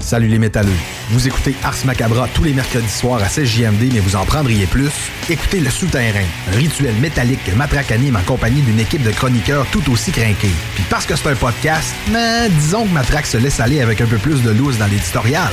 Salut 0.00 0.28
les 0.28 0.38
métalleux. 0.38 0.76
Vous 1.10 1.26
écoutez 1.26 1.56
Ars 1.64 1.74
Macabra 1.84 2.28
tous 2.28 2.44
les 2.44 2.52
mercredis 2.52 2.88
soirs 2.88 3.20
à 3.20 3.26
16JMD, 3.26 3.92
mais 3.92 3.98
vous 3.98 4.14
en 4.14 4.24
prendriez 4.24 4.66
plus? 4.66 4.92
Écoutez 5.28 5.58
Le 5.58 5.70
Souterrain, 5.70 6.24
rituel 6.52 6.94
métallique 6.96 7.42
que 7.44 7.50
Matraque 7.52 7.90
anime 7.90 8.16
en 8.16 8.22
compagnie 8.22 8.62
d'une 8.62 8.78
équipe 8.78 9.02
de 9.02 9.10
chroniqueurs 9.10 9.66
tout 9.72 9.90
aussi 9.90 10.12
crinqués. 10.12 10.54
Puis 10.76 10.84
parce 10.88 11.06
que 11.06 11.16
c'est 11.16 11.28
un 11.28 11.34
podcast, 11.34 11.92
mais 12.12 12.48
disons 12.48 12.84
que 12.86 12.92
Matraque 12.92 13.26
se 13.26 13.38
laisse 13.38 13.58
aller 13.58 13.80
avec 13.80 14.00
un 14.00 14.06
peu 14.06 14.18
plus 14.18 14.42
de 14.42 14.50
loose 14.50 14.78
dans 14.78 14.86
l'éditorial. 14.86 15.52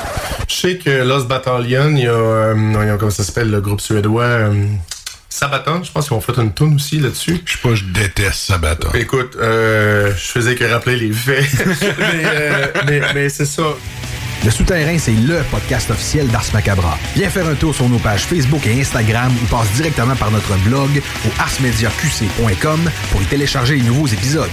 Je 0.51 0.57
sais 0.57 0.77
que 0.77 0.89
Lost 1.03 1.27
Battalion, 1.27 1.91
il 1.91 2.03
y 2.03 2.07
a, 2.07 2.11
euh, 2.11 2.97
comment 2.97 3.09
ça 3.09 3.23
s'appelle, 3.23 3.49
le 3.49 3.61
groupe 3.61 3.79
suédois 3.79 4.23
euh, 4.23 4.65
Sabaton, 5.29 5.81
je 5.81 5.91
pense 5.91 6.09
qu'ils 6.09 6.17
ont 6.17 6.21
fait 6.21 6.37
une 6.37 6.53
tune 6.53 6.75
aussi 6.75 6.99
là-dessus. 6.99 7.41
Je 7.45 7.53
sais 7.53 7.59
pas, 7.63 7.73
je 7.73 7.85
déteste 7.85 8.47
Sabaton. 8.47 8.89
Écoute, 8.93 9.37
euh, 9.39 10.11
je 10.13 10.27
faisais 10.27 10.55
que 10.55 10.65
rappeler 10.65 10.97
les 10.97 11.13
faits. 11.13 11.45
mais 11.81 12.23
euh, 12.25 12.67
mais, 12.85 13.01
mais 13.15 13.29
c'est 13.29 13.45
ça. 13.45 13.63
Le 14.43 14.51
Souterrain, 14.51 14.97
c'est 14.99 15.13
LE 15.13 15.41
podcast 15.49 15.89
officiel 15.89 16.27
d'Ars 16.27 16.43
Macabra. 16.53 16.97
Viens 17.15 17.29
faire 17.29 17.47
un 17.47 17.55
tour 17.55 17.73
sur 17.73 17.87
nos 17.87 17.99
pages 17.99 18.23
Facebook 18.23 18.67
et 18.67 18.81
Instagram 18.81 19.31
ou 19.41 19.45
passe 19.45 19.71
directement 19.71 20.15
par 20.15 20.31
notre 20.31 20.57
blog 20.65 21.01
au 21.25 21.41
arsmediaqc.com 21.41 22.91
pour 23.11 23.21
y 23.21 23.25
télécharger 23.25 23.75
les 23.75 23.83
nouveaux 23.83 24.07
épisodes. 24.07 24.49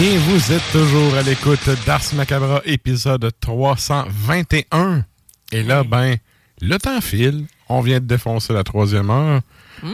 Et 0.00 0.16
vous 0.16 0.52
êtes 0.52 0.62
toujours 0.70 1.12
à 1.16 1.22
l'écoute 1.22 1.68
d'Ars 1.84 2.14
Macabra, 2.14 2.62
épisode 2.64 3.32
321. 3.40 5.04
Et 5.50 5.64
là, 5.64 5.82
ben, 5.82 6.14
le 6.60 6.78
temps 6.78 7.00
file. 7.00 7.46
On 7.68 7.80
vient 7.80 7.98
de 7.98 8.06
défoncer 8.06 8.52
la 8.52 8.62
troisième 8.62 9.10
heure. 9.10 9.40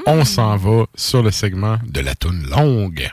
On 0.05 0.27
s'en 0.27 0.59
va 0.59 0.85
sur 0.95 1.23
le 1.23 1.31
segment 1.31 1.79
de 1.87 2.01
la 2.01 2.15
toune 2.15 2.47
longue. 2.51 3.11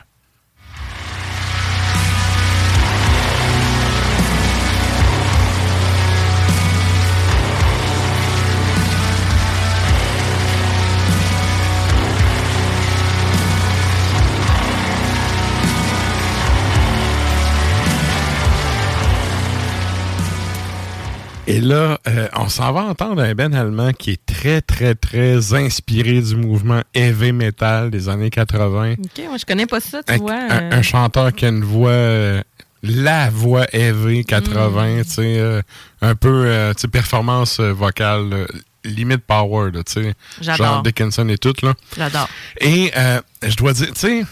Et 21.52 21.60
là, 21.60 21.98
euh, 22.06 22.28
on 22.34 22.48
s'en 22.48 22.72
va 22.72 22.84
entendre 22.84 23.20
un 23.22 23.34
Ben 23.34 23.52
allemand 23.54 23.92
qui 23.92 24.12
est 24.12 24.24
très, 24.26 24.62
très, 24.62 24.94
très 24.94 25.52
inspiré 25.52 26.20
du 26.22 26.34
mouvement 26.34 26.80
heavy 26.94 27.32
metal 27.32 27.90
des 27.90 28.08
années 28.08 28.30
80. 28.30 28.92
OK, 28.92 29.24
moi, 29.28 29.36
je 29.36 29.44
connais 29.44 29.66
pas 29.66 29.80
ça, 29.80 30.02
tu 30.02 30.14
Un, 30.14 30.16
vois. 30.16 30.32
un- 30.32 30.50
euh, 30.50 30.70
un 30.72 30.82
chanteur 30.82 31.30
qui 31.34 31.44
a 31.44 31.48
une 31.50 31.62
voix, 31.62 31.90
euh, 31.90 32.42
la 32.82 33.28
voix 33.28 33.66
heavy 33.74 34.24
80, 34.24 35.00
Mm. 35.00 35.04
tu 35.04 35.10
sais, 35.10 35.62
un 36.00 36.14
peu, 36.14 36.72
tu 36.74 36.80
sais, 36.80 36.88
performance 36.88 37.60
vocale, 37.60 38.46
limite 38.84 39.22
power, 39.26 39.70
tu 39.72 39.80
sais. 39.86 40.14
J'adore. 40.40 40.66
Genre 40.66 40.82
Dickinson 40.82 41.28
et 41.28 41.36
tout, 41.38 41.52
là. 41.62 41.74
J'adore. 41.96 42.28
Et 42.62 42.92
euh, 42.96 43.20
je 43.46 43.54
dois 43.56 43.74
dire, 43.74 43.88
tu 43.88 44.00
sais, 44.00 44.24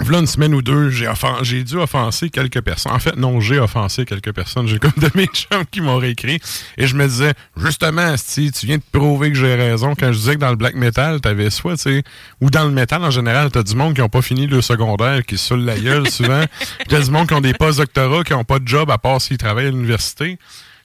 voilà 0.00 0.18
une 0.18 0.26
semaine 0.26 0.54
ou 0.54 0.60
deux, 0.60 0.90
j'ai 0.90 1.06
offen- 1.06 1.42
dû 1.64 1.76
offenser 1.76 2.28
quelques 2.28 2.60
personnes. 2.60 2.92
En 2.92 2.98
fait, 2.98 3.16
non, 3.16 3.40
j'ai 3.40 3.58
offensé 3.58 4.04
quelques 4.04 4.32
personnes. 4.32 4.68
J'ai 4.68 4.78
comme 4.78 4.92
de 4.98 5.10
mes 5.14 5.26
chums 5.32 5.64
qui 5.70 5.80
m'ont 5.80 5.96
réécrit. 5.96 6.38
Et 6.76 6.86
je 6.86 6.94
me 6.94 7.06
disais, 7.08 7.32
justement, 7.56 8.14
si 8.16 8.52
tu 8.52 8.66
viens 8.66 8.76
de 8.76 8.82
prouver 8.92 9.32
que 9.32 9.38
j'ai 9.38 9.54
raison 9.54 9.94
quand 9.94 10.12
je 10.12 10.18
disais 10.18 10.34
que 10.34 10.40
dans 10.40 10.50
le 10.50 10.56
black 10.56 10.74
metal, 10.74 11.20
t'avais 11.20 11.48
soit, 11.50 11.76
tu 11.76 11.82
sais, 11.82 12.02
ou 12.40 12.50
dans 12.50 12.64
le 12.64 12.72
metal 12.72 13.02
en 13.04 13.10
général, 13.10 13.50
t'as 13.50 13.62
du 13.62 13.74
monde 13.74 13.94
qui 13.94 14.02
ont 14.02 14.08
pas 14.10 14.22
fini 14.22 14.46
le 14.46 14.60
secondaire, 14.60 15.24
qui 15.24 15.38
se 15.38 15.54
la 15.54 15.78
gueule 15.78 16.08
souvent. 16.10 16.44
T'as 16.88 17.00
du 17.00 17.10
monde 17.10 17.26
qui 17.28 17.34
ont 17.34 17.40
des 17.40 17.54
post-doctorats, 17.54 18.22
qui 18.24 18.34
ont 18.34 18.44
pas 18.44 18.58
de 18.58 18.68
job 18.68 18.90
à 18.90 18.98
part 18.98 19.20
s'ils 19.20 19.38
travaillent 19.38 19.66
à 19.66 19.70
l'université. 19.70 20.38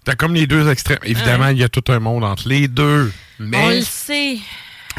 T'as 0.05 0.15
comme 0.15 0.33
les 0.33 0.47
deux 0.47 0.69
extrêmes. 0.69 0.99
Évidemment, 1.03 1.49
il 1.49 1.57
y 1.57 1.63
a 1.63 1.69
tout 1.69 1.83
un 1.91 1.99
monde 1.99 2.23
entre 2.23 2.47
les 2.47 2.67
deux. 2.67 3.11
Mais... 3.39 3.57
On 3.57 3.69
le 3.69 3.81
sait. 3.81 4.37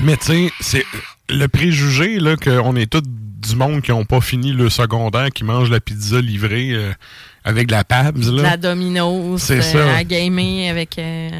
Mais 0.03 0.17
tu 0.17 0.27
sais, 0.27 0.53
c'est 0.61 0.87
le 1.29 1.49
préjugé 1.49 2.19
là 2.19 2.37
qu'on 2.37 2.77
est 2.77 2.91
tous 2.91 3.03
du 3.43 3.57
monde 3.57 3.83
qui 3.83 3.91
n'ont 3.91 4.05
pas 4.05 4.21
fini 4.21 4.53
le 4.53 4.69
secondaire, 4.69 5.31
qui 5.31 5.45
mangent 5.45 5.71
la 5.71 5.81
pizza 5.81 6.21
livrée 6.21 6.71
euh, 6.73 6.93
avec 7.45 7.67
de 7.67 7.73
la 7.73 7.85
PABS. 7.85 8.31
Là. 8.31 8.43
la 8.43 8.57
Domino's, 8.57 9.43
C'est 9.43 9.59
euh, 9.59 9.63
ça. 9.63 9.97
à 9.97 10.05
gamer 10.05 10.69
avec 10.71 10.99
euh, 10.99 11.31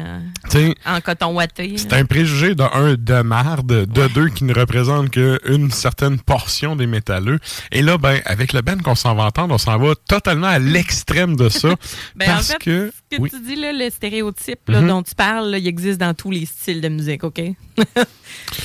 en 0.85 1.01
coton 1.01 1.33
ouaté. 1.35 1.73
C'est 1.77 1.93
un 1.93 2.05
préjugé 2.05 2.55
de 2.55 2.63
un 2.63 2.95
de 2.95 3.21
marde, 3.21 3.85
de 3.85 4.07
deux 4.09 4.29
qui 4.29 4.43
ne 4.43 4.53
représente 4.53 5.09
qu'une 5.11 5.71
certaine 5.71 6.19
portion 6.19 6.75
des 6.75 6.87
métalleux. 6.87 7.39
Et 7.71 7.81
là, 7.81 7.97
ben, 7.97 8.19
avec 8.25 8.53
le 8.53 8.61
band 8.61 8.77
qu'on 8.77 8.95
s'en 8.95 9.15
va 9.15 9.23
entendre, 9.25 9.53
on 9.53 9.57
s'en 9.57 9.77
va 9.77 9.93
totalement 10.07 10.47
à 10.47 10.59
l'extrême 10.59 11.35
de 11.35 11.49
ça. 11.49 11.69
Ben, 12.15 12.29
en 12.29 12.33
parce 12.35 12.47
fait, 12.51 12.57
que. 12.59 12.91
Ce 13.11 13.17
que 13.17 13.21
oui. 13.21 13.29
tu 13.29 13.39
dis, 13.41 13.55
là, 13.55 13.71
le 13.73 13.89
stéréotype 13.89 14.59
là, 14.67 14.81
Mhm. 14.81 14.87
dont 14.87 15.03
tu 15.03 15.13
parles, 15.15 15.49
là, 15.51 15.57
il 15.57 15.67
existe 15.67 15.99
dans 15.99 16.13
tous 16.13 16.31
les 16.31 16.45
styles 16.45 16.81
de 16.81 16.89
musique, 16.89 17.23
OK? 17.23 17.41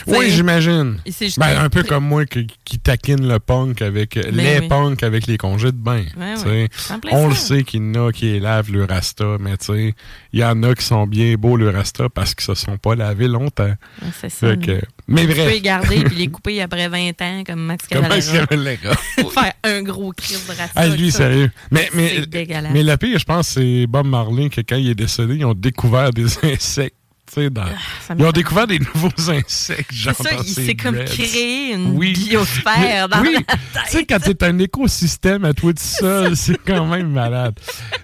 Oui, 0.07 0.31
j'imagine. 0.31 0.99
Ben, 1.37 1.59
un 1.61 1.69
peu 1.69 1.83
comme 1.89 2.05
moi 2.05 2.25
qui, 2.25 2.47
qui 2.65 2.79
taquine 2.79 3.29
le 3.29 3.39
punk 3.39 3.83
avec 3.83 4.15
les 4.15 4.61
oui. 4.61 4.69
punks 4.69 5.03
avec 5.03 5.27
les 5.27 5.37
congés 5.37 5.73
de 5.73 5.77
bain. 5.77 6.05
Ouais, 6.17 6.35
t'sais. 6.35 6.47
ouais. 6.47 6.69
En 6.91 6.99
plein 6.99 7.11
On 7.29 7.31
le 7.31 7.37
sait 7.37 7.63
qu'il 7.65 7.83
y 7.95 7.99
en 7.99 8.07
a 8.07 8.13
qui 8.13 8.39
lavent 8.41 8.73
le 8.73 8.85
rasta, 8.85 9.25
mais 9.41 9.57
tu 9.57 9.67
sais, 9.67 9.95
il 10.33 10.41
y 10.41 10.45
en 10.45 10.63
a 10.63 10.75
qui 10.75 10.85
sont 10.85 11.07
bien 11.07 11.35
beaux 11.37 11.57
le 11.57 11.71
rasta 11.71 12.09
parce 12.09 12.35
qu'ils 12.35 12.45
se 12.47 12.55
sont 12.55 12.77
pas 12.79 12.95
lavés 12.95 13.29
longtemps. 13.29 13.65
Ouais, 14.03 14.09
c'est 14.21 14.29
ça. 14.31 14.57
Que- 14.57 14.81
mais 15.07 15.23
Tu 15.27 15.35
peux 15.35 15.49
les 15.49 15.61
garder 15.61 16.05
puis 16.05 16.17
les 16.17 16.29
couper 16.29 16.61
après 16.63 16.89
20 16.89 17.23
ans, 17.23 17.43
comme 17.47 17.61
Max 17.65 17.87
Cavalera. 17.87 18.19
Faire 19.33 19.53
un 19.65 19.83
gros 19.83 20.13
crise 20.13 20.45
de 20.47 20.51
rasta. 20.53 20.73
Ah, 20.75 20.89
lui, 20.89 21.11
ça. 21.11 21.19
sérieux. 21.19 21.51
Mais, 21.71 21.89
mais, 21.95 22.25
mais 22.73 22.83
le 22.83 22.97
pire, 22.97 23.19
je 23.19 23.25
pense, 23.25 23.49
c'est 23.49 23.87
Bob 23.87 24.07
Marley, 24.07 24.51
que 24.51 24.61
quand 24.61 24.77
il 24.77 24.89
est 24.91 24.95
décédé, 24.95 25.37
ils 25.37 25.45
ont 25.45 25.55
découvert 25.55 26.11
des 26.13 26.27
insectes. 26.45 26.95
Dans... 27.37 27.63
Ah, 27.63 28.15
ils 28.19 28.25
ont 28.25 28.33
découvert 28.33 28.67
des 28.67 28.79
nouveaux 28.79 29.09
insectes. 29.31 29.91
C'est 29.93 30.15
ça, 30.15 30.31
il 30.43 30.45
ses 30.45 30.65
s'est 30.67 30.75
comme 30.75 31.05
créé 31.05 31.75
une 31.75 31.91
Oui. 31.97 32.13
biosphère 32.15 33.09
dans 33.09 33.21
oui. 33.21 33.37
la 33.75 33.83
Tu 33.85 33.91
sais, 33.91 34.05
quand 34.07 34.19
t'es 34.19 34.45
un 34.45 34.59
écosystème 34.59 35.45
à 35.45 35.53
toi 35.53 35.73
tout 35.73 35.83
seul, 35.83 36.37
c'est 36.37 36.59
quand 36.67 36.87
même 36.87 37.09
malade. 37.11 37.55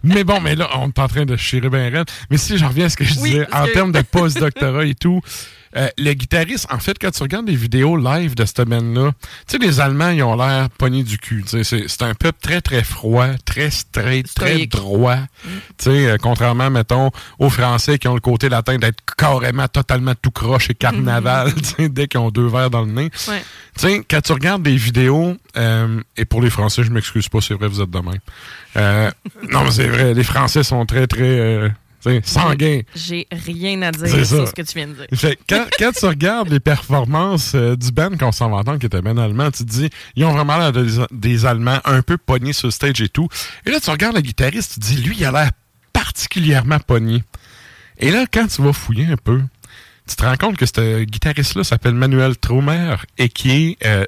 Mais 0.02 0.24
bon, 0.24 0.40
mais 0.40 0.54
là, 0.54 0.68
on 0.78 0.88
est 0.88 0.98
en 0.98 1.08
train 1.08 1.24
de 1.24 1.36
chier 1.36 1.60
bien 1.60 1.90
raide. 1.90 2.06
Mais 2.30 2.36
si 2.36 2.58
je 2.58 2.64
reviens 2.64 2.86
à 2.86 2.88
ce 2.90 2.96
que 2.96 3.04
je 3.04 3.14
Oui, 3.20 3.30
disais, 3.30 3.46
en 3.52 3.64
que- 3.66 3.72
termes 3.72 3.92
de 3.92 4.02
post-doctorat 4.02 4.84
et 4.84 4.94
tout, 4.94 5.20
euh, 5.76 5.88
le 5.98 6.12
guitariste, 6.12 6.66
en 6.70 6.78
fait, 6.78 6.96
quand 7.00 7.10
tu 7.10 7.22
regardes 7.22 7.46
des 7.46 7.56
vidéos 7.56 7.96
live 7.96 8.34
de 8.34 8.44
cette 8.44 8.62
band-là, 8.62 9.12
tu 9.46 9.52
sais, 9.52 9.58
les 9.58 9.80
Allemands, 9.80 10.10
ils 10.10 10.22
ont 10.22 10.36
l'air 10.36 10.70
pognés 10.70 11.02
du 11.02 11.18
cul. 11.18 11.44
C'est 11.46 12.02
un 12.02 12.14
peuple 12.14 12.38
très, 12.40 12.60
très 12.60 12.84
froid, 12.84 13.28
très 13.44 13.70
straight, 13.70 14.32
très 14.34 14.66
droit. 14.66 15.18
Tu 15.44 15.84
sais, 15.84 16.06
euh, 16.06 16.16
contrairement, 16.20 16.70
mettons, 16.70 17.10
aux 17.38 17.50
Français 17.50 17.98
qui 17.98 18.06
ont 18.08 18.14
le 18.14 18.20
côté 18.20 18.48
latin 18.48 18.76
d'être 18.76 19.02
carrément, 19.16 19.66
totalement 19.66 20.14
tout 20.20 20.30
croche 20.30 20.70
et 20.70 20.74
carnaval, 20.74 21.52
sais, 21.62 21.88
dès 21.88 22.06
qu'ils 22.06 22.20
ont 22.20 22.30
deux 22.30 22.46
verres 22.46 22.70
dans 22.70 22.82
le 22.82 22.92
nez. 22.92 23.10
Ouais. 23.28 23.42
Tu 23.76 23.88
sais, 23.88 24.04
quand 24.08 24.20
tu 24.20 24.32
regardes 24.32 24.62
des 24.62 24.76
vidéos, 24.76 25.36
euh, 25.56 26.00
et 26.16 26.24
pour 26.24 26.40
les 26.40 26.50
Français, 26.50 26.84
je 26.84 26.90
m'excuse 26.90 27.28
pas, 27.28 27.40
c'est 27.40 27.54
vrai, 27.54 27.66
vous 27.66 27.80
êtes 27.80 27.90
de 27.90 27.98
même. 27.98 28.14
Euh, 28.76 29.10
non, 29.50 29.64
mais 29.64 29.70
c'est 29.72 29.88
vrai, 29.88 30.14
les 30.14 30.24
Français 30.24 30.62
sont 30.62 30.86
très, 30.86 31.06
très 31.06 31.72
sais, 32.10 32.20
sanguins. 32.24 32.80
J'ai 32.94 33.26
rien 33.32 33.82
à 33.82 33.90
dire 33.90 34.06
C'est 34.08 34.24
sur 34.24 34.38
ça. 34.38 34.46
ce 34.46 34.52
que 34.52 34.62
tu 34.62 34.74
viens 34.78 34.88
de 34.88 34.94
dire. 34.94 35.06
Fait 35.14 35.38
quand, 35.48 35.66
quand 35.78 35.92
tu 35.92 36.06
regardes 36.06 36.48
les 36.50 36.60
performances 36.60 37.52
euh, 37.54 37.76
du 37.76 37.90
band 37.92 38.16
qu'on 38.18 38.32
s'en 38.32 38.50
va 38.50 38.56
entendre, 38.58 38.78
qui 38.78 38.86
était 38.86 39.02
ben 39.02 39.18
allemand, 39.18 39.50
tu 39.50 39.64
te 39.64 39.70
dis, 39.70 39.90
ils 40.16 40.24
ont 40.24 40.32
vraiment 40.32 40.56
l'air 40.58 40.72
de- 40.72 41.06
des 41.12 41.46
Allemands 41.46 41.80
un 41.84 42.02
peu 42.02 42.16
pognés 42.16 42.52
sur 42.52 42.68
le 42.68 42.72
stage 42.72 43.00
et 43.00 43.08
tout. 43.08 43.28
Et 43.66 43.70
là, 43.70 43.80
tu 43.80 43.90
regardes 43.90 44.16
le 44.16 44.22
guitariste, 44.22 44.74
tu 44.74 44.80
te 44.80 44.84
dis, 44.86 44.96
lui, 45.02 45.16
il 45.18 45.24
a 45.24 45.32
l'air 45.32 45.50
particulièrement 45.92 46.78
pogné. 46.80 47.22
Et 47.98 48.10
là, 48.10 48.24
quand 48.32 48.46
tu 48.48 48.62
vas 48.62 48.72
fouiller 48.72 49.06
un 49.06 49.16
peu, 49.16 49.40
tu 50.08 50.16
te 50.16 50.22
rends 50.24 50.36
compte 50.36 50.56
que 50.56 50.66
ce 50.66 51.04
guitariste-là 51.04 51.64
s'appelle 51.64 51.94
Manuel 51.94 52.36
Traumer 52.36 52.96
et 53.18 53.28
qui 53.28 53.50
est. 53.80 53.86
euh, 53.86 54.04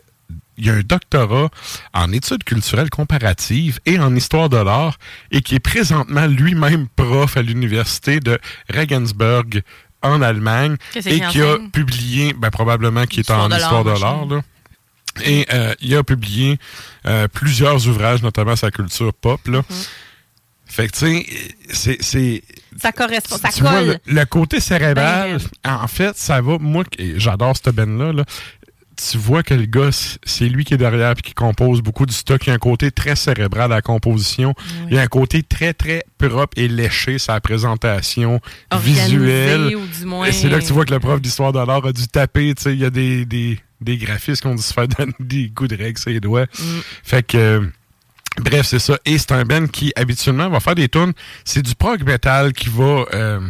il 0.59 0.71
a 0.71 0.75
un 0.75 0.81
doctorat 0.81 1.49
en 1.95 2.13
études 2.13 2.45
culturelles 2.45 2.91
comparatives 2.91 3.79
et 3.87 3.99
en 3.99 4.15
histoire 4.15 4.49
de 4.49 4.57
l'art 4.57 4.99
et 5.31 5.41
qui 5.43 5.55
est 5.57 5.61
présentement 5.61 6.27
lui-même 6.27 6.89
prof 6.97 7.37
à 7.37 7.43
l'université 7.43 8.21
de 8.21 8.39
Regensburg 8.73 9.63
en 10.03 10.23
Allemagne 10.23 10.77
et 10.95 11.21
qui 11.21 11.41
a 11.43 11.59
publié, 11.73 12.33
ben, 12.35 12.51
probablement 12.51 13.07
qui 13.07 13.21
est 13.21 13.31
en 13.31 13.51
histoire 13.51 13.85
de 13.85 13.91
l'art, 14.01 14.27
là. 14.27 14.41
Et 15.25 15.47
euh, 15.53 15.75
il 15.81 15.97
a 15.97 16.03
publié 16.05 16.59
euh, 17.07 17.27
plusieurs 17.29 17.89
ouvrages, 17.89 18.23
notamment 18.23 18.55
sa 18.55 18.71
culture 18.71 19.15
pop. 19.15 19.41
Là. 19.49 19.61
Mm-hmm. 19.61 19.89
Fait 20.67 20.89
que, 20.89 20.93
tu 20.93 20.99
sais, 20.99 21.27
c'est- 21.73 22.03
c'est 22.03 22.43
Ça 22.83 22.93
correspond, 22.93 23.39
ça 23.39 23.49
tu 23.49 23.63
vois, 23.63 23.71
colle. 23.79 23.99
le, 24.05 24.15
le 24.15 24.25
côté 24.27 24.61
cérébral, 24.61 25.39
Ben, 25.65 25.75
en 25.75 25.89
fait, 25.89 26.15
ça 26.19 26.43
va. 26.43 26.59
Moi, 26.59 26.85
et 26.99 27.19
j'adore 27.19 27.57
cette 27.57 27.75
band-là. 27.75 28.13
là, 28.13 28.25
tu 28.97 29.19
vois 29.19 29.43
que 29.43 29.55
le 29.55 29.67
gars, 29.67 29.91
c'est 30.25 30.49
lui 30.49 30.65
qui 30.65 30.75
est 30.75 30.79
derrière 30.79 31.11
et 31.13 31.15
qui 31.23 31.35
compose 31.35 31.83
beaucoup 31.83 32.07
du 32.07 32.15
stock. 32.15 32.41
Il 32.47 32.49
y 32.49 32.51
a 32.51 32.55
un 32.55 32.59
côté 32.59 32.91
très 32.91 33.15
cérébral 33.17 33.71
à 33.73 33.77
la 33.77 33.83
composition. 33.83 34.55
Il 34.89 34.95
y 34.95 34.99
a 34.99 35.03
un 35.03 35.07
côté 35.07 35.43
très, 35.43 35.75
très 35.75 36.03
propre 36.19 36.55
et 36.57 36.67
léché 36.69 37.19
sa 37.19 37.41
présentation 37.41 38.41
Organisé, 38.71 39.03
visuelle. 39.19 39.77
ou 39.77 39.87
du 39.87 40.05
moins- 40.07 40.27
Et 40.27 40.33
c'est 40.33 40.49
là 40.49 40.59
que 40.61 40.65
tu 40.67 40.73
vois 40.73 40.85
que 40.85 40.93
le 40.95 41.01
prof 41.01 41.21
d'histoire 41.21 41.53
de 41.53 41.59
l'art 41.59 41.85
a 41.87 41.93
dû 41.93 42.07
taper. 42.09 42.55
tu 42.55 42.63
sais, 42.63 42.73
Il 42.73 42.81
y 42.81 42.85
a 42.85 42.91
des, 42.91 43.25
des, 43.27 43.59
des 43.81 43.97
graphistes 43.99 44.43
qui 44.43 44.49
ont 44.49 44.55
dû 44.55 44.63
se 44.63 44.73
faire 44.73 44.89
donner 44.99 45.13
des 45.21 45.51
coups 45.55 45.71
de 45.71 45.77
règle 45.77 45.99
sur 45.99 46.11
les 46.11 46.21
doigts. 46.21 46.45
Mm. 46.45 46.63
Fait 47.05 47.23
que... 47.27 47.71
Bref, 48.39 48.67
c'est 48.67 48.79
ça. 48.79 48.99
Et 49.07 49.17
c'est 49.19 49.33
un 49.33 49.45
band 49.45 49.67
qui, 49.67 49.93
habituellement, 49.97 50.51
va 50.51 50.61
faire 50.61 50.75
des 50.75 50.89
tunes. 50.91 51.13
C'est 51.45 51.63
du 51.63 51.75
prog 51.75 52.03
metal 52.05 52.53
qui 52.53 52.69
va... 52.69 53.05
euh, 53.15 53.41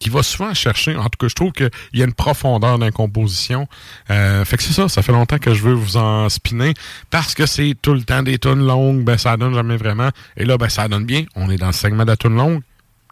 qui 0.00 0.08
va 0.08 0.22
souvent 0.22 0.52
chercher, 0.54 0.96
en 0.96 1.04
tout 1.04 1.18
cas, 1.18 1.28
je 1.28 1.34
trouve 1.34 1.52
qu'il 1.52 1.70
y 1.92 2.02
a 2.02 2.04
une 2.04 2.14
profondeur 2.14 2.78
dans 2.78 2.84
la 2.84 2.90
composition. 2.90 3.68
Euh, 4.10 4.44
fait 4.44 4.56
que 4.56 4.62
c'est 4.62 4.72
ça, 4.72 4.88
ça 4.88 5.02
fait 5.02 5.12
longtemps 5.12 5.38
que 5.38 5.54
je 5.54 5.62
veux 5.62 5.74
vous 5.74 5.96
en 5.96 6.28
spinner, 6.28 6.74
parce 7.10 7.34
que 7.34 7.46
c'est 7.46 7.76
tout 7.80 7.94
le 7.94 8.02
temps 8.02 8.22
des 8.22 8.38
tunes 8.38 8.66
longues, 8.66 9.04
ben 9.04 9.18
ça 9.18 9.36
donne 9.36 9.54
jamais 9.54 9.76
vraiment. 9.76 10.08
Et 10.36 10.44
là, 10.44 10.56
ben 10.56 10.68
ça 10.68 10.88
donne 10.88 11.04
bien. 11.04 11.24
On 11.36 11.50
est 11.50 11.58
dans 11.58 11.68
le 11.68 11.72
segment 11.72 12.04
de 12.04 12.10
la 12.10 12.16
tune 12.16 12.34
longue. 12.34 12.62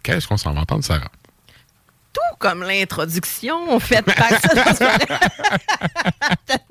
Qu'est-ce 0.03 0.27
qu'on 0.27 0.37
s'en 0.37 0.53
va 0.53 0.61
entendre, 0.61 0.83
Sarah? 0.83 1.11
Tout 2.11 2.35
comme 2.39 2.63
l'introduction 2.63 3.79
par 3.79 4.75
ça. 4.75 4.97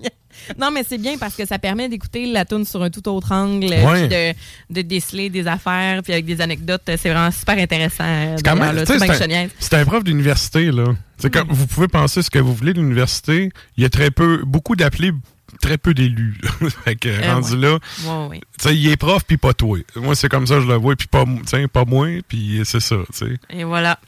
Non, 0.59 0.71
mais 0.71 0.85
c'est 0.89 0.99
bien 0.99 1.19
parce 1.19 1.35
que 1.35 1.45
ça 1.47 1.59
permet 1.59 1.89
d'écouter 1.89 2.27
la 2.27 2.45
tune 2.45 2.65
sur 2.65 2.83
un 2.83 2.91
tout 2.91 3.07
autre 3.09 3.33
angle, 3.33 3.67
Ouais. 3.67 4.09
puis 4.09 4.09
de, 4.09 4.75
de 4.83 4.83
déceler 4.87 5.31
des 5.31 5.47
affaires, 5.47 6.03
puis 6.03 6.13
avec 6.13 6.25
des 6.25 6.41
anecdotes. 6.41 6.83
C'est 6.87 7.11
vraiment 7.11 7.31
super 7.31 7.59
intéressant. 7.59 8.37
C'est 8.37 8.45
quand 8.45 8.57
même, 8.57 8.79
sais, 8.87 8.99
C'est 8.99 9.49
c'est 9.59 9.75
un, 9.75 9.85
prof 9.85 10.05
d'université, 10.05 10.71
là. 10.71 10.85
C'est 11.19 11.33
comme, 11.33 11.49
vous 11.51 11.67
pouvez 11.67 11.89
penser 11.89 12.23
ce 12.23 12.31
que 12.31 12.39
vous 12.39 12.55
voulez 12.55 12.73
de 12.73 12.81
l'université. 12.81 13.51
Il 13.77 13.83
y 13.83 13.87
a 13.87 13.91
très 13.91 14.11
peu, 14.11 14.43
beaucoup 14.47 14.77
d'appelés, 14.77 15.13
très 15.61 15.77
peu 15.79 15.93
d'élus. 15.95 16.39
fait 16.85 16.95
que, 16.95 17.09
Euh, 17.09 17.35
rendu 17.35 17.55
ouais. 17.55 17.59
là, 17.61 17.79
Ouais, 18.05 18.27
ouais. 18.29 18.41
tu 18.61 18.69
sais, 18.69 18.77
il 18.77 18.89
est 18.89 18.97
prof, 18.97 19.25
puis 19.27 19.37
pas 19.37 19.53
toi. 19.55 19.79
Moi, 19.97 20.15
c'est 20.15 20.29
comme 20.29 20.47
ça, 20.47 20.57
que 20.57 20.61
je 20.63 20.67
le 20.69 20.75
vois, 20.77 20.95
puis 20.95 21.09
pas, 21.09 21.25
pas 21.73 21.85
moi, 21.85 22.07
puis 22.29 22.61
c'est 22.65 22.81
ça, 22.81 22.97
tu 23.13 23.19
sais. 23.27 23.39
Et 23.51 23.65
voilà. 23.65 23.99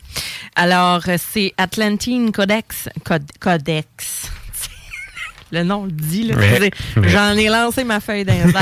Alors, 0.55 1.03
euh, 1.09 1.17
c'est 1.19 1.53
Atlantine 1.57 2.31
Codex. 2.33 2.89
Cod- 3.05 3.31
Codex. 3.41 4.31
Le 5.53 5.63
nom 5.63 5.85
le 5.85 5.91
dit. 5.91 6.33
Ouais. 6.33 6.71
J'en 6.97 7.37
ai 7.37 7.49
lancé 7.49 7.85
ma 7.85 8.01
feuille 8.01 8.25
d'un. 8.25 8.47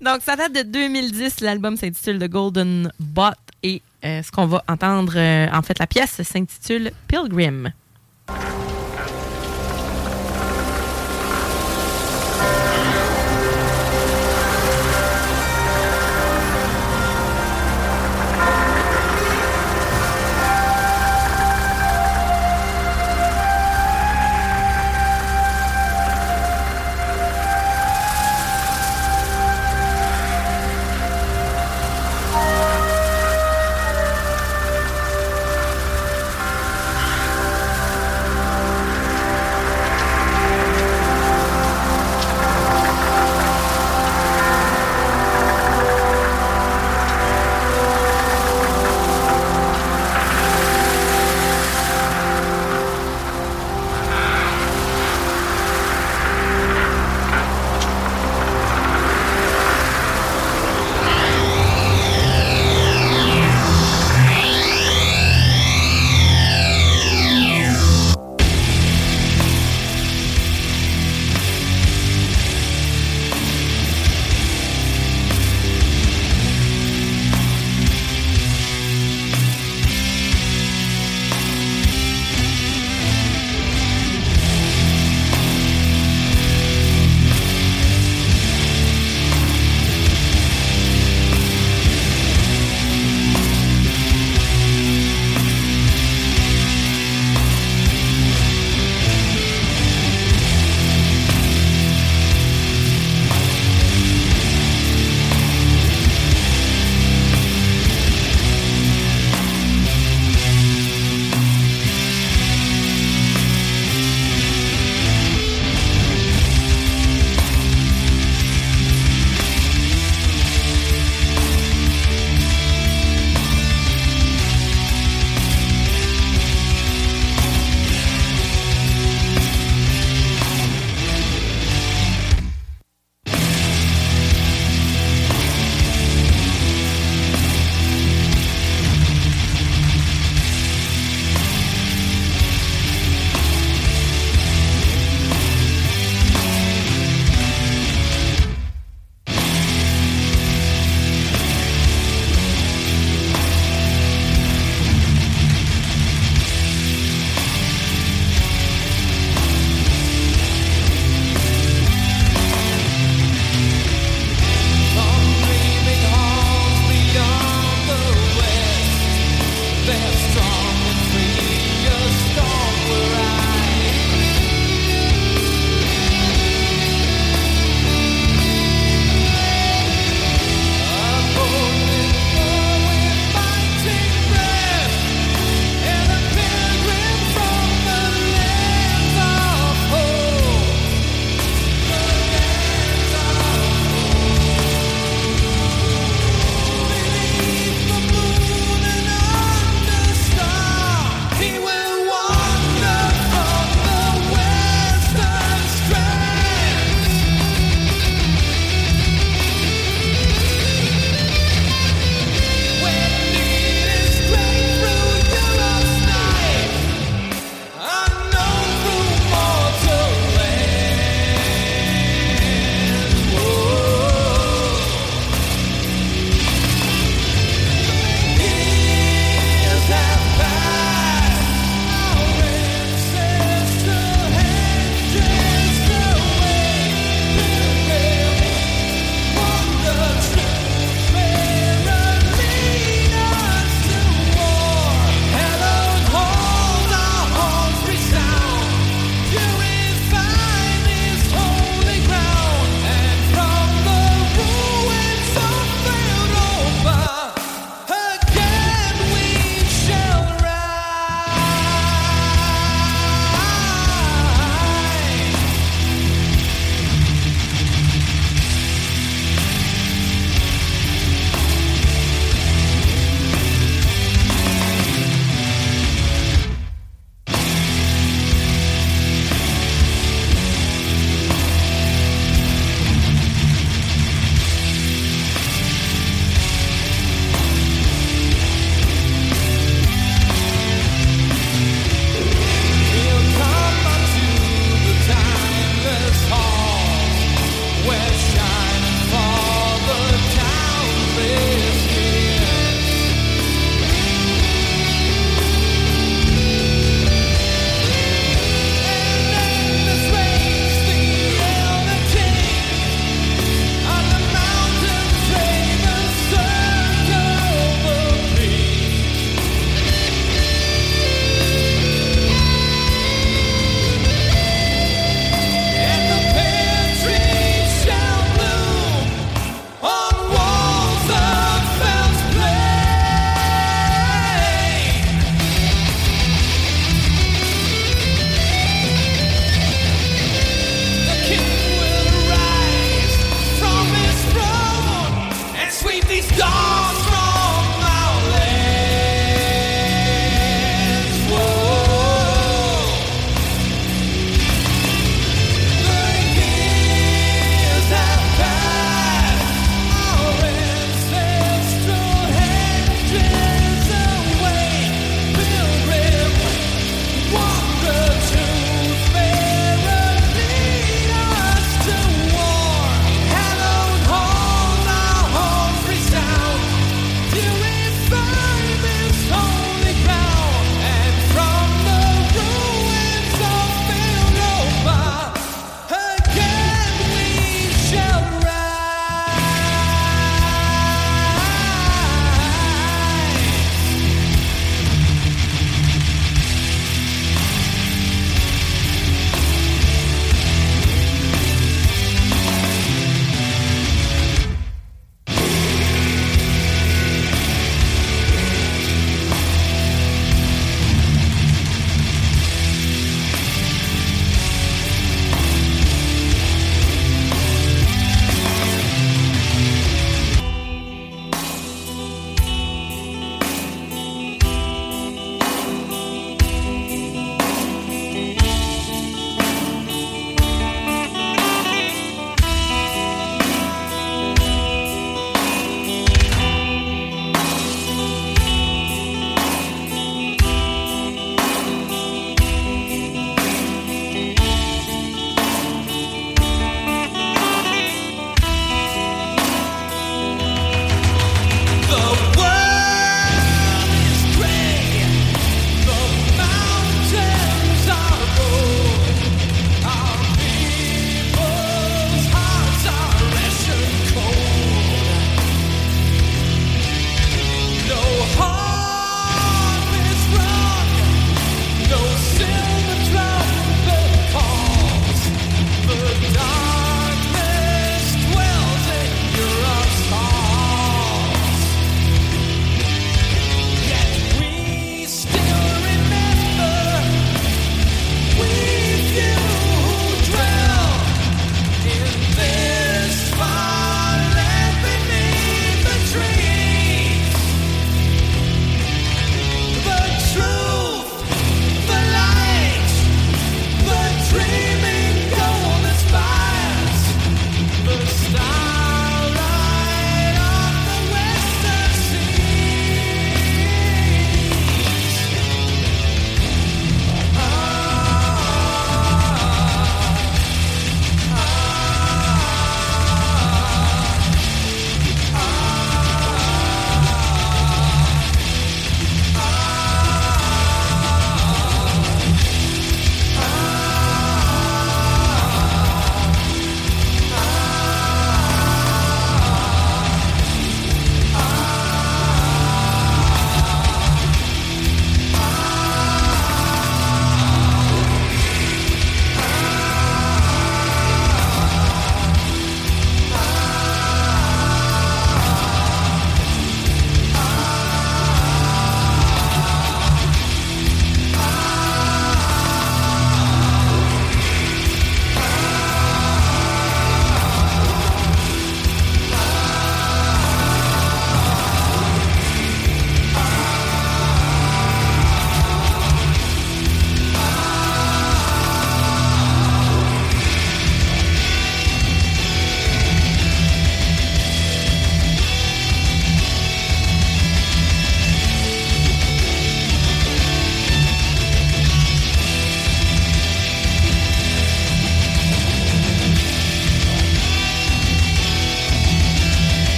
Donc, 0.00 0.20
ça 0.22 0.36
date 0.36 0.52
de 0.54 0.62
2010. 0.62 1.40
L'album 1.40 1.76
s'intitule 1.76 2.18
The 2.18 2.28
Golden 2.28 2.92
Bot. 3.00 3.32
Et 3.62 3.82
euh, 4.04 4.22
ce 4.22 4.30
qu'on 4.30 4.46
va 4.46 4.62
entendre, 4.68 5.14
euh, 5.16 5.48
en 5.52 5.62
fait, 5.62 5.78
la 5.78 5.86
pièce 5.86 6.22
s'intitule 6.22 6.92
Pilgrim. 7.08 7.72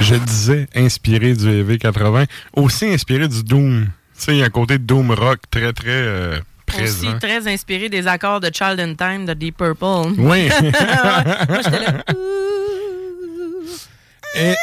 Je 0.00 0.14
disais 0.14 0.66
inspiré 0.74 1.34
du 1.34 1.46
EV80, 1.46 2.26
aussi 2.54 2.86
inspiré 2.86 3.28
du 3.28 3.42
Doom. 3.42 3.86
Tu 4.18 4.24
sais, 4.24 4.32
il 4.32 4.38
y 4.38 4.42
a 4.42 4.46
un 4.46 4.50
côté 4.50 4.78
Doom 4.78 5.10
rock 5.12 5.40
très, 5.50 5.72
très 5.72 5.88
euh, 5.90 6.38
présent. 6.66 7.08
Aussi 7.08 7.18
très 7.18 7.46
inspiré 7.52 7.88
des 7.88 8.06
accords 8.06 8.40
de 8.40 8.50
Child 8.52 8.80
in 8.80 8.94
Time 8.94 9.26
de 9.26 9.34
Deep 9.34 9.56
Purple. 9.58 10.12
Oui. 10.18 10.48
Moi, 11.48 11.60
j'étais 11.62 11.80
là. 11.80 12.02
Et- 14.34 14.54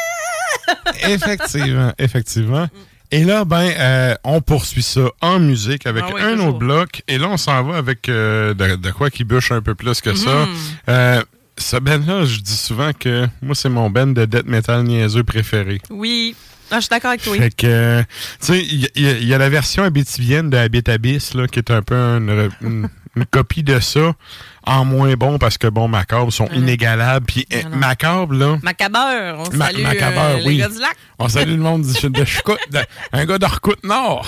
effectivement, 1.12 1.92
effectivement. 1.98 2.68
Et 3.10 3.22
là, 3.24 3.44
ben, 3.44 3.70
euh, 3.78 4.14
on 4.24 4.40
poursuit 4.40 4.82
ça 4.82 5.02
en 5.20 5.38
musique 5.38 5.86
avec 5.86 6.04
Ah 6.06 6.10
oui, 6.14 6.20
un 6.22 6.32
toujours. 6.32 6.48
autre 6.48 6.58
bloc. 6.58 7.02
Et 7.06 7.18
là, 7.18 7.28
on 7.28 7.36
s'en 7.36 7.62
va 7.62 7.76
avec 7.76 8.08
euh, 8.08 8.54
de, 8.54 8.76
de 8.76 8.90
quoi 8.90 9.10
qui 9.10 9.24
bûche 9.24 9.52
un 9.52 9.62
peu 9.62 9.74
plus 9.74 10.00
que 10.00 10.14
ça. 10.14 10.30
Mhm. 10.30 10.48
Euh, 10.88 11.22
ce 11.58 11.76
band-là, 11.76 12.24
je 12.24 12.40
dis 12.40 12.56
souvent 12.56 12.90
que 12.98 13.26
moi, 13.42 13.54
c'est 13.54 13.68
mon 13.68 13.90
band 13.90 14.08
de 14.08 14.24
death 14.24 14.46
metal 14.46 14.82
niaiseux 14.84 15.24
préféré. 15.24 15.80
Oui. 15.90 16.34
Ah, 16.70 16.76
je 16.76 16.80
suis 16.82 16.88
d'accord 16.88 17.10
avec 17.10 17.22
toi. 17.22 17.36
Fait 17.36 17.54
que, 17.54 18.00
tu 18.00 18.06
sais, 18.40 18.60
il 18.64 18.88
y, 19.26 19.34
a- 19.34 19.38
la 19.38 19.48
version 19.50 19.82
abitivienne 19.84 20.48
de 20.50 20.56
Habit 20.56 20.84
Abyss, 20.88 21.34
là, 21.34 21.46
qui 21.46 21.58
est 21.58 21.70
un 21.70 21.82
peu 21.82 21.94
une, 21.94 22.50
une- 22.62 22.88
une 23.16 23.26
copie 23.26 23.62
de 23.62 23.78
ça, 23.78 24.14
en 24.66 24.84
moins 24.84 25.12
bon, 25.14 25.38
parce 25.38 25.56
que, 25.58 25.68
bon, 25.68 25.86
Macabre 25.86 26.32
sont 26.32 26.48
inégalables. 26.48 27.26
Puis, 27.26 27.46
Macabre, 27.70 28.32
là, 28.34 28.56
Macabre, 28.62 28.98
on 29.38 29.56
Ma- 29.56 29.66
salue 29.66 29.82
Macabre, 29.82 30.20
euh, 30.20 30.36
les 30.38 30.46
oui. 30.46 30.56
gars 30.56 30.68
du 30.68 30.78
lac. 30.80 30.96
on 31.20 31.28
salue 31.28 31.50
le 31.50 31.56
monde 31.58 31.82
du- 31.82 32.10
de 32.10 32.24
Chicout, 32.24 32.56
un 33.12 33.24
gars 33.26 33.38
d'Orcoute 33.38 33.84
Nord. 33.84 34.26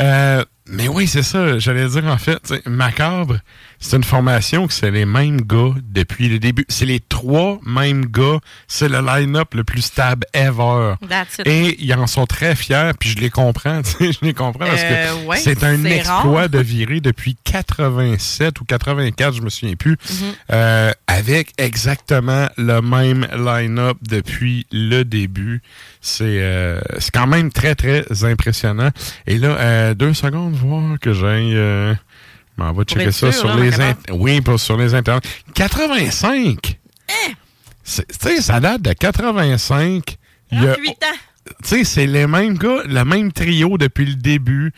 Euh, 0.00 0.44
mais 0.68 0.88
oui, 0.88 1.06
c'est 1.06 1.22
ça. 1.22 1.58
J'allais 1.58 1.88
dire, 1.88 2.04
en 2.06 2.18
fait, 2.18 2.52
Macabre, 2.66 3.36
c'est 3.80 3.96
une 3.96 4.04
formation 4.04 4.66
que 4.66 4.72
c'est 4.74 4.90
les 4.90 5.06
mêmes 5.06 5.40
gars 5.40 5.72
depuis 5.82 6.28
le 6.28 6.38
début. 6.38 6.64
C'est 6.68 6.84
les 6.86 7.00
trois 7.00 7.58
mêmes 7.64 8.04
gars. 8.06 8.38
C'est 8.68 8.88
le 8.88 9.00
line-up 9.00 9.54
le 9.54 9.64
plus 9.64 9.80
stable 9.82 10.26
ever. 10.34 10.94
That's 11.08 11.38
it. 11.38 11.46
Et 11.46 11.82
ils 11.82 11.94
en 11.94 12.06
sont 12.06 12.26
très 12.26 12.54
fiers, 12.54 12.90
puis 13.00 13.08
je 13.10 13.18
les 13.18 13.30
comprends. 13.30 13.80
Je 14.00 14.18
les 14.22 14.34
comprends 14.34 14.66
parce 14.66 14.82
Euh, 14.84 15.08
que 15.22 15.26
ouais, 15.26 15.36
c'est 15.38 15.64
un 15.64 15.82
exploit 15.84 16.40
rare. 16.42 16.48
de 16.50 16.58
virer 16.58 17.00
depuis 17.00 17.36
87 17.44 18.60
ou 18.60 18.64
84, 18.64 19.34
je 19.34 19.40
me 19.42 19.48
souviens 19.50 19.74
plus, 19.76 19.96
Mhm. 20.10 20.32
euh, 20.52 20.92
avec 21.06 21.52
exactement 21.58 22.48
le 22.56 22.80
même 22.80 23.26
line-up 23.36 23.96
depuis 24.02 24.66
le 24.72 25.04
début. 25.04 25.62
C'est 26.00 26.24
euh, 26.42 26.80
c'est 26.98 27.12
quand 27.12 27.26
même 27.26 27.50
très, 27.52 27.74
très 27.74 28.04
impressionnant. 28.24 28.90
Et 29.26 29.38
là, 29.38 29.48
euh, 29.58 29.94
deux 29.94 30.14
secondes, 30.14 30.54
voir 30.54 30.98
que 31.00 31.12
j'aille... 31.12 31.56
M'en 32.60 32.72
vais 32.72 32.84
checker 32.84 33.10
ça 33.10 33.32
sûr, 33.32 33.34
sur 33.40 33.48
là, 33.48 33.56
les... 33.56 33.70
Macabre. 33.70 34.00
int- 34.08 34.12
Oui, 34.12 34.40
pour- 34.42 34.60
sur 34.60 34.76
les 34.76 34.94
internets. 34.94 35.22
85! 35.54 36.78
Hein? 37.08 37.32
Tu 37.84 38.02
sais, 38.20 38.40
ça 38.42 38.60
date 38.60 38.82
de 38.82 38.92
85. 38.92 40.16
Il 40.52 40.62
y 40.62 40.66
a- 40.68 40.74
38 40.74 40.90
ans. 40.90 40.94
tu 41.64 41.68
sais, 41.68 41.84
c'est 41.84 42.06
les 42.06 42.26
mêmes 42.26 42.56
gars, 42.58 42.82
le 42.86 43.02
même 43.04 43.32
trio 43.32 43.78
depuis 43.78 44.04
le 44.04 44.14
début. 44.14 44.72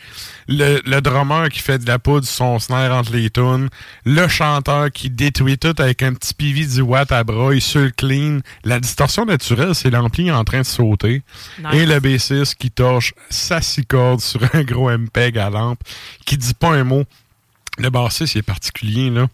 Le, 0.47 0.81
le 0.85 1.01
drummer 1.01 1.49
qui 1.49 1.59
fait 1.59 1.77
de 1.77 1.85
la 1.87 1.99
poudre 1.99 2.25
son 2.25 2.57
snare 2.59 2.95
entre 2.97 3.11
les 3.13 3.29
tunes. 3.29 3.69
Le 4.05 4.27
chanteur 4.27 4.89
qui 4.91 5.09
détruit 5.09 5.57
tout 5.57 5.75
avec 5.77 6.01
un 6.01 6.13
petit 6.13 6.33
pivi 6.33 6.65
du 6.65 6.81
watt 6.81 7.11
à 7.11 7.23
bras. 7.23 7.53
Il 7.53 7.61
sur 7.61 7.81
le 7.81 7.91
clean. 7.91 8.39
La 8.63 8.79
distorsion 8.79 9.25
naturelle, 9.25 9.75
c'est 9.75 9.89
l'ampli 9.89 10.31
en 10.31 10.43
train 10.43 10.59
de 10.61 10.65
sauter. 10.65 11.21
Nice. 11.59 11.73
Et 11.73 11.85
le 11.85 11.99
bassiste 11.99 12.55
qui 12.55 12.71
torche 12.71 13.13
sa 13.29 13.61
six 13.61 13.85
cordes 13.85 14.21
sur 14.21 14.39
un 14.55 14.63
gros 14.63 14.89
MPEG 14.89 15.37
à 15.37 15.49
lampe, 15.49 15.79
qui 16.25 16.37
dit 16.37 16.53
pas 16.53 16.69
un 16.69 16.83
mot. 16.85 17.03
Le 17.77 17.89
bassiste, 17.89 18.35
il 18.35 18.39
est 18.39 18.43
particulier, 18.43 19.09
là. 19.09 19.27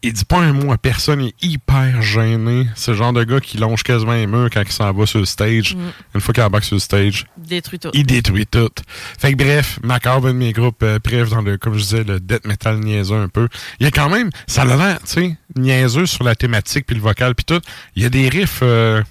Il 0.00 0.12
dit 0.12 0.24
pas 0.24 0.38
un 0.38 0.52
mot 0.52 0.70
à 0.72 0.78
personne, 0.78 1.20
il 1.22 1.28
est 1.28 1.44
hyper 1.44 2.00
gêné. 2.02 2.68
C'est 2.76 2.92
le 2.92 2.96
genre 2.96 3.12
de 3.12 3.24
gars 3.24 3.40
qui 3.40 3.58
longe 3.58 3.82
quasiment 3.82 4.12
les 4.12 4.28
murs 4.28 4.48
quand 4.52 4.62
il 4.64 4.70
s'en 4.70 4.92
va 4.92 5.06
sur 5.06 5.18
le 5.18 5.24
stage. 5.24 5.74
Mm. 5.74 5.80
Une 6.14 6.20
fois 6.20 6.32
qu'il 6.32 6.42
embarque 6.44 6.62
sur 6.62 6.76
le 6.76 6.80
stage, 6.80 7.26
Détruit 7.36 7.80
tout. 7.80 7.90
il 7.92 8.06
détruit 8.06 8.46
tout. 8.46 8.70
Fait 9.18 9.32
que 9.32 9.36
bref, 9.36 9.80
Macabre, 9.82 10.28
un 10.28 10.32
de 10.34 10.38
mes 10.38 10.52
groupes 10.52 10.84
euh, 10.84 11.00
dans 11.28 11.42
le, 11.42 11.56
comme 11.58 11.74
je 11.74 11.80
disais, 11.80 12.04
le 12.04 12.20
death 12.20 12.46
metal 12.46 12.78
niaiseux 12.78 13.16
un 13.16 13.28
peu. 13.28 13.48
Il 13.80 13.84
y 13.84 13.86
a 13.88 13.90
quand 13.90 14.08
même, 14.08 14.30
ça 14.46 14.62
a 14.62 14.64
l'air, 14.66 15.00
tu 15.00 15.06
sais, 15.06 15.36
niaiseux 15.56 16.06
sur 16.06 16.22
la 16.22 16.36
thématique 16.36 16.86
puis 16.86 16.94
le 16.94 17.02
vocal 17.02 17.34
puis 17.34 17.44
tout. 17.44 17.60
Il 17.96 18.04
y 18.04 18.06
a 18.06 18.08
des 18.08 18.28
riffs, 18.28 18.60
euh, 18.62 19.02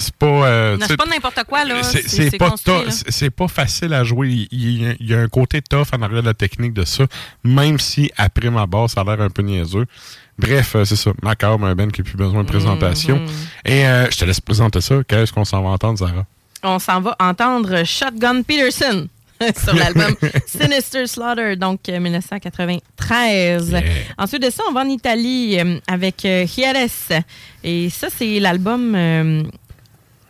c'est 0.00 0.14
pas... 0.14 0.26
euh, 0.26 0.76
Non, 0.76 0.86
c'est 0.88 0.96
pas 0.96 1.06
n'importe 1.06 1.44
quoi, 1.44 1.64
là. 1.64 1.82
c'est 1.82 2.38
pas 2.38 2.54
pas 3.40 3.48
facile 3.48 3.94
à 3.94 4.04
jouer. 4.04 4.48
Il, 4.50 4.96
y 5.00 5.14
a 5.14 5.18
un 5.18 5.28
côté 5.28 5.62
tough 5.62 5.86
en 5.92 6.02
arrière 6.02 6.22
de 6.22 6.26
la 6.26 6.34
technique 6.34 6.72
de 6.74 6.84
ça, 6.84 7.04
même 7.44 7.78
si 7.78 8.10
après 8.16 8.50
ma 8.50 8.66
base, 8.66 8.92
ça 8.92 9.00
a 9.00 9.04
l'air 9.04 9.20
un 9.20 9.30
peu 9.30 9.42
niaiseux. 9.42 9.86
Bref, 10.38 10.74
euh, 10.74 10.84
c'est 10.84 10.96
ça. 10.96 11.12
Macabre, 11.22 11.64
un 11.64 11.74
Ben 11.74 11.90
qui 11.92 12.00
n'a 12.00 12.04
plus 12.04 12.16
besoin 12.16 12.42
de 12.42 12.48
présentation. 12.48 13.16
Mhm. 13.16 13.28
Et 13.66 13.86
euh, 13.86 14.10
je 14.10 14.18
te 14.18 14.24
laisse 14.24 14.40
présenter 14.40 14.80
ça. 14.80 14.96
Qu'est-ce 15.06 15.32
qu'on 15.32 15.44
s'en 15.44 15.62
va 15.62 15.70
entendre, 15.70 15.98
Zara? 15.98 16.24
On 16.62 16.78
s'en 16.78 17.00
va 17.00 17.14
entendre 17.20 17.84
Shotgun 17.84 18.42
Peterson 18.42 19.08
sur 19.62 19.74
l'album 19.74 20.14
Sinister 20.46 21.06
Slaughter, 21.06 21.56
donc 21.56 21.88
euh, 21.88 22.00
1993. 22.00 23.76
Ensuite 24.18 24.42
de 24.42 24.50
ça, 24.50 24.62
on 24.68 24.72
va 24.72 24.80
en 24.82 24.88
Italie 24.88 25.58
avec 25.86 26.24
Hieres. 26.24 27.22
Et 27.62 27.90
ça, 27.90 28.08
c'est 28.14 28.40
l'album 28.40 28.94
euh, 28.94 29.42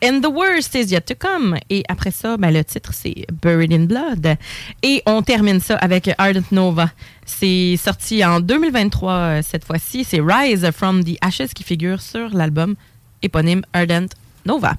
And 0.03 0.23
the 0.23 0.31
Worst 0.33 0.75
is 0.75 0.93
Yet 0.93 1.03
to 1.03 1.15
Come. 1.15 1.59
Et 1.69 1.83
après 1.89 2.11
ça, 2.11 2.37
ben, 2.37 2.51
le 2.51 2.65
titre, 2.65 2.93
c'est 2.95 3.27
Buried 3.43 3.73
in 3.73 3.85
Blood. 3.85 4.37
Et 4.83 5.03
on 5.07 5.23
termine 5.23 5.61
ça 5.61 5.77
avec 5.77 6.11
Ardent 6.17 6.43
Nova. 6.53 6.91
C'est 7.27 7.77
sorti 7.77 8.25
en 8.25 8.41
2023 8.41 9.13
euh, 9.13 9.43
cette 9.43 9.65
fois-ci. 9.65 10.05
C'est 10.05 10.21
Rise 10.21 10.71
from 10.71 11.05
the 11.05 11.17
Ashes 11.21 11.53
qui 11.55 11.65
figure 11.65 12.01
sur 12.01 12.31
l'album 12.31 12.77
éponyme 13.23 13.63
Ardent 13.73 14.09
Nova. 14.47 14.77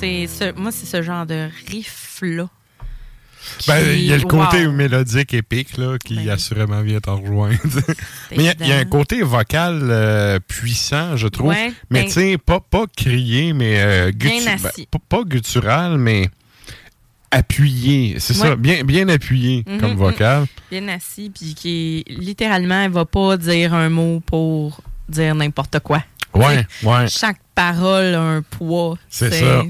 C'est 0.00 0.26
ce, 0.26 0.52
moi, 0.58 0.70
c'est 0.72 0.86
ce 0.86 1.02
genre 1.02 1.26
de 1.26 1.48
riff-là. 1.70 2.48
Ben, 3.68 3.78
il 3.94 4.04
y 4.04 4.12
a 4.12 4.16
le 4.16 4.22
côté 4.22 4.64
wow. 4.64 4.70
Ben 4.70 4.72
mélodique 4.72 5.34
épique 5.34 5.76
là, 5.76 5.98
qui 6.02 6.30
assurément 6.30 6.80
vient 6.80 6.98
t'en 7.00 7.20
rejoindre. 7.20 7.58
Mais 8.30 8.36
il 8.38 8.42
y 8.42 8.48
a- 8.48 8.54
il 8.60 8.66
y, 8.68 8.72
a 8.72 8.78
un 8.78 8.84
côté 8.86 9.20
vocal 9.22 9.80
euh, 9.82 10.38
puissant, 10.40 11.16
je 11.18 11.28
trouve. 11.28 11.48
Ouais, 11.48 11.72
mais 11.90 12.00
ben- 12.02 12.06
tu 12.06 12.12
sais, 12.12 12.38
pas, 12.38 12.60
pas 12.60 12.84
crié, 12.96 13.52
mais 13.52 13.74
euh, 13.80 14.12
ben, 14.12 14.58
pas, 15.10 15.22
guttural, 15.24 15.98
mais 15.98 16.30
appuyé. 17.30 18.16
C'est 18.18 18.34
Ouais. 18.40 18.48
ça, 18.48 18.56
bien, 18.56 18.82
bien 18.82 19.08
appuyé 19.08 19.62
Mhm, 19.66 19.78
comme 19.78 19.90
mhm. 19.90 19.96
vocal. 19.98 20.46
Bien 20.70 20.88
assis, 20.88 21.30
puis 21.30 21.54
qui 21.54 22.04
littéralement, 22.08 22.82
elle 22.84 22.92
va 22.92 23.04
pas 23.04 23.36
dire 23.36 23.74
un 23.74 23.90
mot 23.90 24.20
pour 24.24 24.80
dire 25.08 25.34
n'importe 25.34 25.80
quoi. 25.80 26.02
Ouais, 26.32 26.66
ouais. 26.82 27.08
Chaque 27.08 27.38
parole 27.54 28.14
a 28.14 28.20
un 28.20 28.42
poids. 28.42 28.96
C'est 29.08 29.30
ça, 29.30 29.62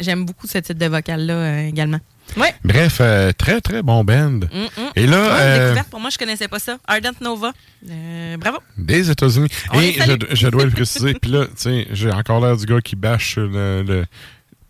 J'aime 0.00 0.24
beaucoup 0.24 0.46
ce 0.46 0.58
type 0.58 0.78
de 0.78 0.86
vocal-là 0.86 1.34
euh, 1.34 1.68
également. 1.68 2.00
Ouais. 2.36 2.52
Bref, 2.64 2.98
euh, 3.00 3.30
très, 3.32 3.60
très 3.60 3.82
bon 3.82 4.02
band. 4.02 4.30
Mm, 4.32 4.40
mm. 4.42 4.90
Et 4.96 5.06
là, 5.06 5.16
Ouais, 5.22 5.28
euh, 5.40 5.64
découverte 5.66 5.88
pour 5.90 6.00
moi, 6.00 6.10
je 6.10 6.18
connaissais 6.18 6.48
pas 6.48 6.58
ça. 6.58 6.76
Ardent 6.86 7.12
Nova. 7.20 7.52
Euh, 7.88 8.36
bravo. 8.36 8.58
Des 8.76 9.10
États-Unis. 9.10 9.48
Et 9.74 9.92
je, 9.92 10.34
je 10.34 10.48
dois 10.48 10.64
le 10.64 10.70
préciser. 10.72 11.14
Puis 11.22 11.30
là, 11.30 11.46
tu 11.46 11.52
sais, 11.56 11.86
j'ai 11.92 12.10
encore 12.10 12.44
l'air 12.44 12.56
du 12.56 12.66
gars 12.66 12.80
qui 12.80 12.96
bâche 12.96 13.32
sur 13.34 13.46
le. 13.46 13.82
le- 13.82 14.06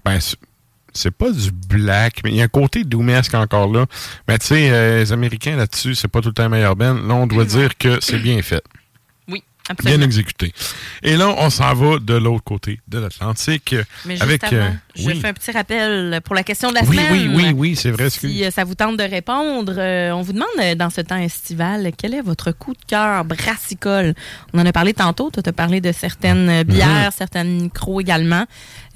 ben, 0.04 0.18
c'est- 0.20 1.10
pas 1.10 1.30
du 1.30 1.50
black, 1.50 2.20
mais 2.24 2.30
il 2.30 2.36
y 2.36 2.40
a 2.40 2.44
un 2.44 2.48
côté 2.48 2.84
doomesque 2.84 3.34
encore 3.34 3.72
là. 3.72 3.86
Mais 4.28 4.38
tu 4.38 4.46
sais, 4.48 4.98
les 4.98 5.12
Américains 5.12 5.56
là-dessus, 5.56 5.94
c'est 5.94 6.08
pas 6.08 6.20
tout 6.20 6.28
le 6.28 6.34
temps 6.34 6.48
meilleur 6.48 6.76
band. 6.76 6.94
Là, 6.94 7.14
on 7.14 7.26
doit 7.26 7.44
dire 7.44 7.76
que 7.78 7.98
c'est 8.00 8.18
bien 8.18 8.40
fait. 8.42 8.62
Bien 9.84 10.00
exécuté. 10.00 10.52
Et 11.02 11.16
là, 11.16 11.34
on 11.38 11.50
s'en 11.50 11.74
va 11.74 11.98
de 11.98 12.14
l'autre 12.14 12.44
côté 12.44 12.80
de 12.88 12.98
l'Atlantique. 12.98 13.74
Mais 14.04 14.14
juste 14.14 14.22
avec. 14.22 14.44
avant, 14.44 14.56
euh, 14.56 14.70
je 14.94 15.06
oui. 15.06 15.20
fais 15.20 15.28
un 15.28 15.32
petit 15.32 15.50
rappel 15.50 16.20
pour 16.24 16.34
la 16.34 16.42
question 16.42 16.70
de 16.70 16.74
la 16.74 16.82
oui, 16.84 16.96
semaine. 16.96 17.12
oui, 17.34 17.44
oui, 17.44 17.52
oui, 17.56 17.76
c'est 17.76 17.90
vrai. 17.90 18.10
Si 18.10 18.44
euh, 18.44 18.50
ça 18.50 18.64
vous 18.64 18.74
tente 18.74 18.96
de 18.96 19.02
répondre, 19.02 19.74
euh, 19.76 20.10
on 20.12 20.22
vous 20.22 20.32
demande 20.32 20.46
euh, 20.60 20.74
dans 20.74 20.90
ce 20.90 21.00
temps 21.00 21.16
estival, 21.16 21.90
quel 21.96 22.14
est 22.14 22.22
votre 22.22 22.52
coup 22.52 22.72
de 22.72 22.84
cœur 22.86 23.24
brassicole? 23.24 24.14
On 24.52 24.58
en 24.60 24.66
a 24.66 24.72
parlé 24.72 24.94
tantôt, 24.94 25.30
tu 25.30 25.40
as 25.46 25.52
parlé 25.52 25.80
de 25.80 25.92
certaines 25.92 26.48
euh, 26.48 26.64
bières, 26.64 27.12
certaines 27.16 27.62
micros 27.62 28.00
également. 28.00 28.44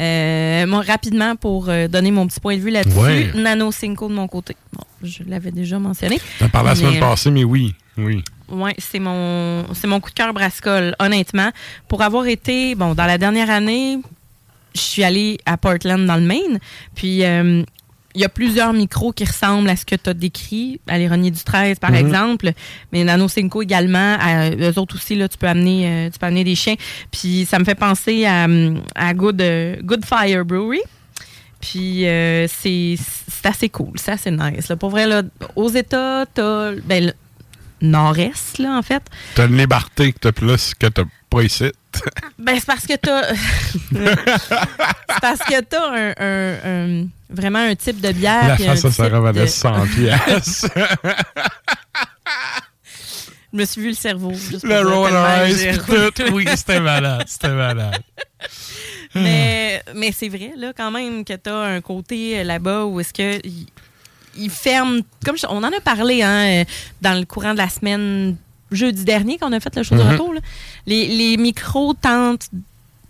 Euh, 0.01 0.67
moi, 0.67 0.83
rapidement, 0.87 1.37
pour 1.37 1.69
euh, 1.69 1.89
donner 1.89 2.11
mon 2.11 2.27
petit 2.27 2.41
point 2.41 2.57
de 2.57 2.61
vue 2.63 2.71
là-dessus, 2.71 2.99
Ouais. 2.99 3.31
Nano 3.35 3.73
Cinco 3.73 4.09
de 4.09 4.15
mon 4.15 4.29
côté. 4.29 4.57
Bon, 4.73 4.85
je 5.03 5.23
l'avais 5.27 5.51
déjà 5.51 5.79
mentionné. 5.79 6.21
T'en 6.39 6.49
parlais 6.49 6.71
la 6.71 6.75
Mais, 6.75 6.81
semaine 6.81 6.97
euh, 6.97 7.01
passée, 7.01 7.31
mais 7.31 7.45
oui, 7.45 7.75
oui. 7.97 8.23
Oui, 8.51 8.71
c'est 8.79 8.99
mon 9.01 9.65
c'est 9.75 9.87
mon 9.87 10.01
coup 10.01 10.11
de 10.11 10.15
cœur 10.15 10.33
brassicole, 10.33 10.95
honnêtement. 10.99 11.51
Pour 11.89 12.03
avoir 12.03 12.27
été, 12.27 12.75
bon, 12.75 12.95
dans 12.95 13.07
la 13.07 13.19
dernière 13.19 13.51
année, 13.51 13.99
je 14.75 14.81
suis 14.81 15.05
allée 15.05 15.39
à 15.47 15.57
Portland 15.57 16.05
dans 16.07 16.17
le 16.17 16.23
Maine, 16.23 16.59
puis 16.95 17.25
euh, 17.25 17.63
il 18.15 18.21
y 18.21 18.25
a 18.25 18.29
plusieurs 18.29 18.73
micros 18.73 19.13
qui 19.13 19.25
ressemblent 19.25 19.69
à 19.71 19.77
ce 19.77 19.85
que 19.85 19.95
tu 19.95 20.11
as 20.11 20.15
décrit, 20.15 20.81
à 20.89 20.99
l'Ironie 20.99 21.31
du 21.31 21.43
13 21.45 21.79
par 21.79 21.91
Mhm. 21.91 21.97
exemple, 21.97 22.53
mais 22.93 23.05
Nano 23.05 23.29
Cinco 23.29 23.63
également, 23.63 24.17
à, 24.21 24.51
eux 24.51 24.79
autres 24.79 24.97
aussi, 24.97 25.15
là, 25.15 25.29
tu 25.29 25.39
peux 25.39 25.47
amener 25.49 25.87
euh, 26.07 26.11
tu 26.11 26.19
peux 26.19 26.27
amener 26.27 26.43
des 26.45 26.57
chiens. 26.57 26.75
Puis 27.13 27.47
ça 27.49 27.59
me 27.61 27.65
fait 27.65 27.75
penser 27.77 28.27
à, 28.27 28.47
à 28.97 29.15
Good, 29.15 29.41
euh, 29.41 29.77
Good 29.83 30.05
Fire 30.05 30.45
Brewery. 30.45 30.81
Puis 31.61 32.07
euh, 32.07 32.47
c'est 32.49 32.97
assez 33.45 33.69
cool, 33.69 33.93
c'est 33.97 34.13
assez 34.13 34.31
nice. 34.31 34.69
Là. 34.69 34.77
Pour 34.77 34.91
vrai, 34.91 35.07
là, 35.07 35.23
aux 35.57 35.69
États, 35.71 36.25
t'as 36.33 36.73
ben, 36.85 37.13
nord-est, 37.81 38.59
là, 38.59 38.77
en 38.79 38.83
fait. 38.83 39.03
T'as 39.35 39.47
une 39.47 39.57
liberté 39.57 40.13
que 40.13 40.19
t'as 40.19 40.33
plus 40.33 40.75
que 40.75 40.87
t'as 40.87 41.05
pas 41.29 41.43
ici. 41.43 41.71
Ben, 42.39 42.55
c'est 42.59 42.67
parce 42.67 42.87
que 42.87 42.95
t'as. 42.97 43.35
c'est 43.93 45.21
parce 45.21 45.41
que 45.41 45.61
t'as 45.61 45.91
un, 45.91 46.15
un- 46.17 47.01
un- 47.03 47.07
vraiment 47.29 47.59
un 47.59 47.75
type 47.75 48.01
de 48.01 48.13
bière. 48.13 48.49
La 48.49 48.57
face 48.57 48.81
type 48.83 48.91
Sarah 48.93 49.11
de- 49.19 49.23
Vanessa 49.25 49.75
100 49.75 49.87
piastres. 49.89 50.69
Je 53.53 53.59
me 53.59 53.65
suis 53.65 53.81
vu 53.83 53.89
le 53.89 53.95
cerveau. 53.95 54.33
juste 54.33 54.65
Le 54.65 54.81
roller 54.87 55.53
puis 55.53 55.97
tout. 56.15 56.33
Oui, 56.33 56.45
c'était 56.55 56.81
malade, 56.81 57.25
c'était 57.27 57.49
malade. 57.49 58.01
mais 59.15 59.83
mais 59.95 60.13
c'est 60.13 60.29
vrai, 60.29 60.53
là, 60.57 60.73
quand 60.77 60.91
même, 60.93 61.25
que 61.25 61.33
t'as 61.35 61.57
un 61.65 61.81
côté 61.81 62.39
euh, 62.41 62.45
là-bas 62.45 62.85
où 62.85 63.01
est-ce 63.01 63.13
que. 63.13 63.41
Il 64.39 64.51
ferme, 64.51 65.01
comme 65.25 65.37
je- 65.37 65.47
on 65.49 65.59
en 65.59 65.65
a 65.65 65.81
parlé 65.85 66.23
hein, 66.23 66.61
euh, 66.63 66.65
dans 67.03 67.19
le 67.19 67.25
courant 67.25 67.53
de 67.53 67.59
la 67.59 67.69
semaine 67.69 68.37
jeudi 68.71 69.05
dernier 69.05 69.37
qu'on 69.39 69.53
a 69.53 69.61
fait 69.61 69.75
le 69.77 69.83
show 69.83 69.97
de 69.97 70.03
Mhm. 70.03 70.11
retour. 70.13 70.35
là. 70.35 70.41
Les, 70.87 71.07
les 71.09 71.37
micros 71.37 71.95
tentent 71.95 72.49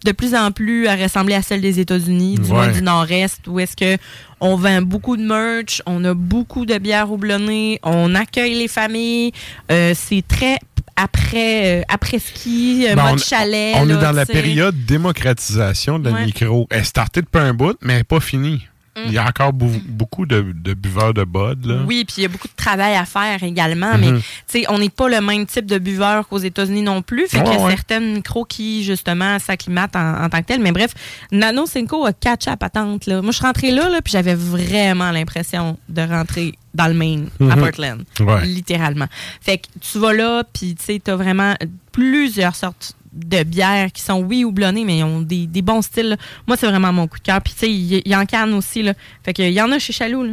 de 0.02 0.12
plus 0.12 0.34
en 0.34 0.50
plus 0.50 0.86
à 0.88 0.96
ressembler 0.96 1.34
à 1.34 1.42
celles 1.42 1.60
des 1.60 1.78
États-Unis, 1.78 2.36
du 2.36 2.48
moins 2.50 2.68
du 2.68 2.80
Nord-Est, 2.80 3.46
où 3.46 3.60
est-ce 3.60 3.76
que 3.76 4.00
on 4.40 4.56
vend 4.56 4.80
beaucoup 4.80 5.18
de 5.18 5.22
merch, 5.22 5.82
on 5.84 6.02
a 6.06 6.14
beaucoup 6.14 6.64
de 6.64 6.78
bières 6.78 7.12
houblonnées, 7.12 7.78
on 7.82 8.14
accueille 8.14 8.54
les 8.54 8.68
familles, 8.68 9.32
euh, 9.70 9.92
c'est 9.94 10.24
très 10.26 10.56
après 10.96 11.80
euh, 11.80 11.82
après 11.88 12.18
ski, 12.18 12.86
Ben, 12.88 12.96
mode 12.96 13.12
on, 13.14 13.18
chalet. 13.18 13.74
on 13.76 13.84
là, 13.84 13.94
est 13.94 13.98
dans 14.00 14.12
la 14.12 14.24
sais. 14.24 14.32
période 14.32 14.86
démocratisation 14.86 15.98
de 15.98 16.08
la 16.08 16.14
Ouais. 16.14 16.24
micro. 16.24 16.66
Elle 16.70 16.80
est 16.80 16.84
startée 16.84 17.20
depuis 17.20 17.38
un 17.40 17.52
bout, 17.52 17.76
mais 17.82 17.92
elle 17.92 17.98
n'est 18.00 18.04
pas 18.04 18.20
finie. 18.20 18.66
Mm. 19.04 19.08
Il 19.08 19.12
y 19.12 19.18
a 19.18 19.26
encore 19.26 19.52
beaucoup 19.52 20.26
de, 20.26 20.52
de 20.54 20.74
buveurs 20.74 21.14
de 21.14 21.24
bud. 21.24 21.64
Là. 21.66 21.82
Oui, 21.86 22.04
puis 22.04 22.14
il 22.18 22.22
y 22.22 22.26
a 22.26 22.28
beaucoup 22.28 22.48
de 22.48 22.54
travail 22.56 22.94
à 22.94 23.04
faire 23.04 23.42
également, 23.42 23.96
mais 23.98 24.12
Mhm. 24.12 24.18
tu 24.20 24.24
sais, 24.46 24.64
on 24.68 24.78
n'est 24.78 24.88
pas 24.90 25.08
le 25.08 25.20
même 25.20 25.46
type 25.46 25.66
de 25.66 25.78
buveur 25.78 26.28
qu'aux 26.28 26.38
États-Unis 26.38 26.82
non 26.82 27.02
plus. 27.02 27.26
Fait 27.28 27.38
qu'il 27.42 27.52
y 27.52 27.56
a 27.56 27.58
Ouais, 27.58 27.64
ouais. 27.64 27.70
certaines 27.70 28.14
micros 28.14 28.44
qui, 28.44 28.84
justement, 28.84 29.38
s'acclimatent 29.38 29.96
en, 29.96 30.24
en 30.24 30.28
tant 30.28 30.40
que 30.40 30.46
tel. 30.46 30.60
Mais 30.60 30.72
bref, 30.72 30.92
Nano 31.32 31.66
Cinco 31.66 32.04
a 32.06 32.12
catch 32.12 32.48
à 32.48 32.56
patente. 32.56 33.06
Là. 33.06 33.22
Moi, 33.22 33.30
je 33.32 33.36
suis 33.36 33.46
rentrée 33.46 33.70
là, 33.70 33.88
là 33.88 34.00
puis 34.02 34.12
j'avais 34.12 34.34
vraiment 34.34 35.10
l'impression 35.10 35.78
de 35.88 36.02
rentrer 36.02 36.52
dans 36.74 36.86
le 36.86 36.94
Maine, 36.94 37.28
à 37.40 37.44
Mhm. 37.56 37.60
Portland. 37.60 38.04
Ouais. 38.20 38.44
Littéralement. 38.46 39.06
Fait 39.40 39.58
que 39.58 39.66
tu 39.80 39.98
vas 39.98 40.12
là, 40.12 40.44
puis 40.52 40.74
tu 40.76 40.84
sais, 40.84 41.00
t'as 41.02 41.16
vraiment 41.16 41.54
plusieurs 41.92 42.54
sortes 42.54 42.94
de 43.12 43.42
bières 43.42 43.90
qui 43.92 44.02
sont, 44.02 44.20
oui, 44.20 44.44
houblonnées, 44.44 44.84
mais 44.84 44.98
ils 44.98 45.04
ont 45.04 45.20
des, 45.20 45.46
des 45.46 45.62
bons 45.62 45.82
styles. 45.82 46.10
là. 46.10 46.16
Moi, 46.46 46.56
c'est 46.56 46.66
vraiment 46.66 46.92
mon 46.92 47.06
coup 47.08 47.18
de 47.18 47.22
cœur. 47.24 47.40
Puis 47.42 47.52
tu 47.54 47.58
sais, 47.60 47.70
il 47.70 47.92
y, 47.94 48.02
il 48.04 48.12
y 48.12 48.16
en 48.16 48.24
canne 48.26 48.52
aussi. 48.54 48.82
Là. 48.82 48.94
Fait 49.24 49.32
que 49.32 49.42
il 49.42 49.52
y 49.52 49.60
en 49.60 49.70
a 49.72 49.78
chez 49.78 49.92
Chaloux. 49.92 50.22
Là. 50.24 50.32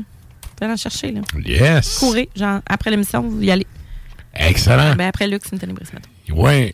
Vous 0.62 0.68
en 0.68 0.76
chercher. 0.76 1.12
Là. 1.12 1.22
Yes. 1.46 2.00
Courez, 2.00 2.30
genre, 2.36 2.62
après 2.68 2.90
l'émission, 2.92 3.22
vous 3.22 3.42
y 3.42 3.52
allez. 3.52 3.68
Excellent. 4.40 4.96
Ben, 4.96 5.08
après 5.08 5.28
Luc, 5.28 5.42
c'est 5.44 5.54
une 5.54 5.60
ténébrise, 5.60 5.90
mettons. 5.94 6.10
Oui. 6.36 6.72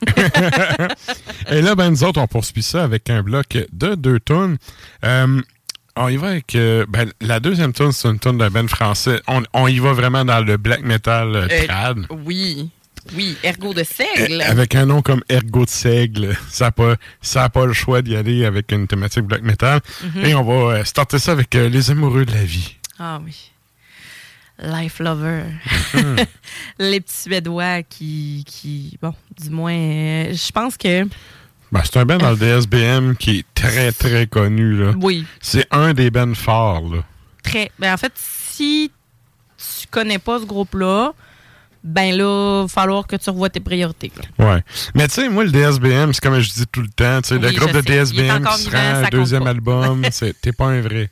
Et 1.50 1.62
là, 1.62 1.76
ben, 1.76 1.90
nous 1.92 2.04
autres, 2.04 2.20
on 2.20 2.28
poursuit 2.28 2.64
ça 2.64 2.84
avec 2.84 3.10
un 3.10 3.22
bloc 3.24 3.58
de 3.72 3.96
deux 3.96 4.20
tonnes. 4.20 4.58
Euh, 5.06 5.42
on 5.96 6.08
y 6.10 6.18
va 6.18 6.30
avec. 6.30 6.56
euh, 6.56 6.86
ben, 6.90 7.12
la 7.22 7.40
deuxième 7.40 7.72
tune, 7.72 7.92
c'est 7.92 8.08
une 8.10 8.20
tune 8.20 8.38
d'un 8.38 8.50
band 8.50 8.68
français. 8.68 9.22
On, 9.28 9.44
on 9.54 9.68
y 9.68 9.80
va 9.80 9.94
vraiment 9.94 10.26
dans 10.26 10.42
le 10.42 10.58
black 10.58 10.82
metal 10.82 11.36
euh, 11.36 11.48
Euh, 11.50 11.66
trad. 11.68 12.00
Oui. 12.26 12.70
Oui, 13.16 13.38
ergot 13.44 13.74
de 13.74 13.84
seigle. 13.84 14.42
Euh, 14.42 14.50
Avec 14.50 14.76
un 14.76 14.86
nom 14.86 15.02
comme 15.02 15.22
Ergo 15.30 15.66
de 15.66 15.70
Seigle, 15.70 16.38
ça 16.50 16.66
n'a 16.66 16.72
pas, 16.72 16.96
ça 17.22 17.44
a 17.44 17.50
pas 17.50 17.66
le 17.66 17.74
choix 17.74 18.02
d'y 18.02 18.16
aller 18.16 18.46
avec 18.46 18.72
une 18.72 18.88
thématique 18.88 19.24
black 19.26 19.42
metal. 19.42 19.82
Mhm. 20.04 20.26
Et 20.26 20.36
on 20.36 20.44
va 20.44 20.76
euh, 20.78 20.84
starter 20.86 21.20
ça 21.20 21.34
avec 21.34 21.54
euh, 21.56 21.68
Les 21.70 21.92
Amoureux 21.92 22.26
de 22.26 22.32
la 22.34 22.44
vie. 22.44 22.78
Ah 22.98 23.20
oui. 23.24 23.52
Life 24.60 25.00
Lover. 25.00 25.44
Mhm. 25.94 26.16
Les 26.80 27.02
petits 27.02 27.24
Suédois 27.24 27.84
qui, 27.84 28.44
qui 28.48 28.98
bon, 29.02 29.14
du 29.42 29.50
moins, 29.50 29.74
euh, 29.74 30.34
je 30.34 30.52
pense 30.52 30.78
que 30.78 31.04
Ben, 31.72 31.82
c'est 31.84 31.98
un 31.98 32.06
band 32.06 32.18
dans 32.20 32.32
le 32.32 32.38
DSBM 32.38 33.16
qui 33.18 33.40
est 33.40 33.46
très, 33.54 33.92
très 33.92 34.28
connu. 34.28 34.78
Là. 34.78 34.94
Oui. 35.02 35.26
C'est 35.42 35.68
un 35.72 35.94
des 35.94 36.10
bands 36.10 36.36
forts. 36.36 36.84
Là. 36.94 37.04
très. 37.44 37.70
Ben, 37.80 37.94
en 37.94 37.98
fait, 37.98 38.14
si 38.16 38.92
tu 39.58 39.88
connais 39.88 40.20
pas 40.20 40.40
ce 40.40 40.46
groupe-là, 40.46 41.14
ben 41.84 42.16
là, 42.16 42.60
il 42.60 42.64
va 42.64 42.68
falloir 42.68 43.06
que 43.08 43.16
tu 43.16 43.30
revoies 43.30 43.50
tes 43.50 43.60
priorités. 43.60 44.12
là. 44.38 44.54
Ouais. 44.56 44.64
Mais 44.96 45.08
tu 45.08 45.16
sais, 45.16 45.30
moi, 45.30 45.44
le 45.44 45.52
DSBM, 45.52 46.14
c'est 46.14 46.22
comme 46.24 46.40
je 46.40 46.52
dis 46.52 46.66
tout 46.72 46.82
le 46.82 46.88
temps. 46.90 47.22
tu 47.22 47.30
sais, 47.30 47.38
le 47.40 47.52
groupe 47.52 47.72
de 47.72 47.82
sais. 47.82 48.04
DSBM 48.06 48.46
qui 48.46 48.64
vivant, 48.66 48.80
rend 49.02 49.08
deuxième 49.12 49.44
pas. 49.44 49.50
album, 49.50 50.06
t'es 50.42 50.52
pas 50.54 50.66
un 50.68 50.82
vrai. 50.82 51.10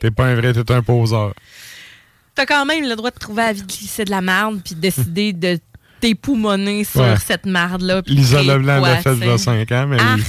T'es 0.00 0.10
pas 0.10 0.26
un 0.26 0.34
vrai, 0.34 0.52
t'es 0.52 0.72
un 0.72 0.82
poseur. 0.82 1.34
T'as 2.34 2.46
quand 2.46 2.64
même 2.66 2.88
le 2.88 2.96
droit 2.96 3.10
de 3.10 3.18
trouver 3.18 3.42
la 3.42 3.52
vie 3.52 3.62
de 3.62 3.66
glisser 3.66 4.04
de 4.04 4.10
la 4.10 4.20
marde 4.20 4.60
puis 4.64 4.74
de 4.74 4.80
décider 4.80 5.32
de 5.32 5.58
t'époumoner 6.00 6.84
sur 6.84 7.00
Ouais. 7.00 7.14
cette 7.24 7.46
marde-là. 7.46 8.02
Lisa 8.06 8.42
quoi, 8.44 8.58
l'a 8.58 8.96
fait 9.02 9.14
il 9.14 9.24
y 9.24 9.28
a 9.28 9.32
tu 9.32 9.38
sais? 9.38 9.44
5 9.44 9.72
ans, 9.72 9.86
mais. 9.88 10.00
Arc! 10.00 10.20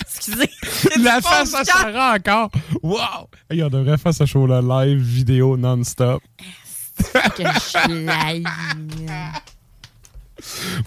Excusez. 0.00 0.50
La 1.02 1.20
face 1.20 1.54
à 1.54 1.64
Sarah 1.64 2.14
encore. 2.16 2.50
Wow! 2.82 3.28
Hey, 3.50 3.62
on 3.62 3.68
devrait 3.68 3.98
faire 3.98 4.14
ce 4.14 4.24
show-là 4.26 4.60
live, 4.62 4.98
vidéo, 4.98 5.56
non-stop. 5.56 6.22
Que 7.36 7.42
je 7.42 8.04
l'aille. 8.06 8.44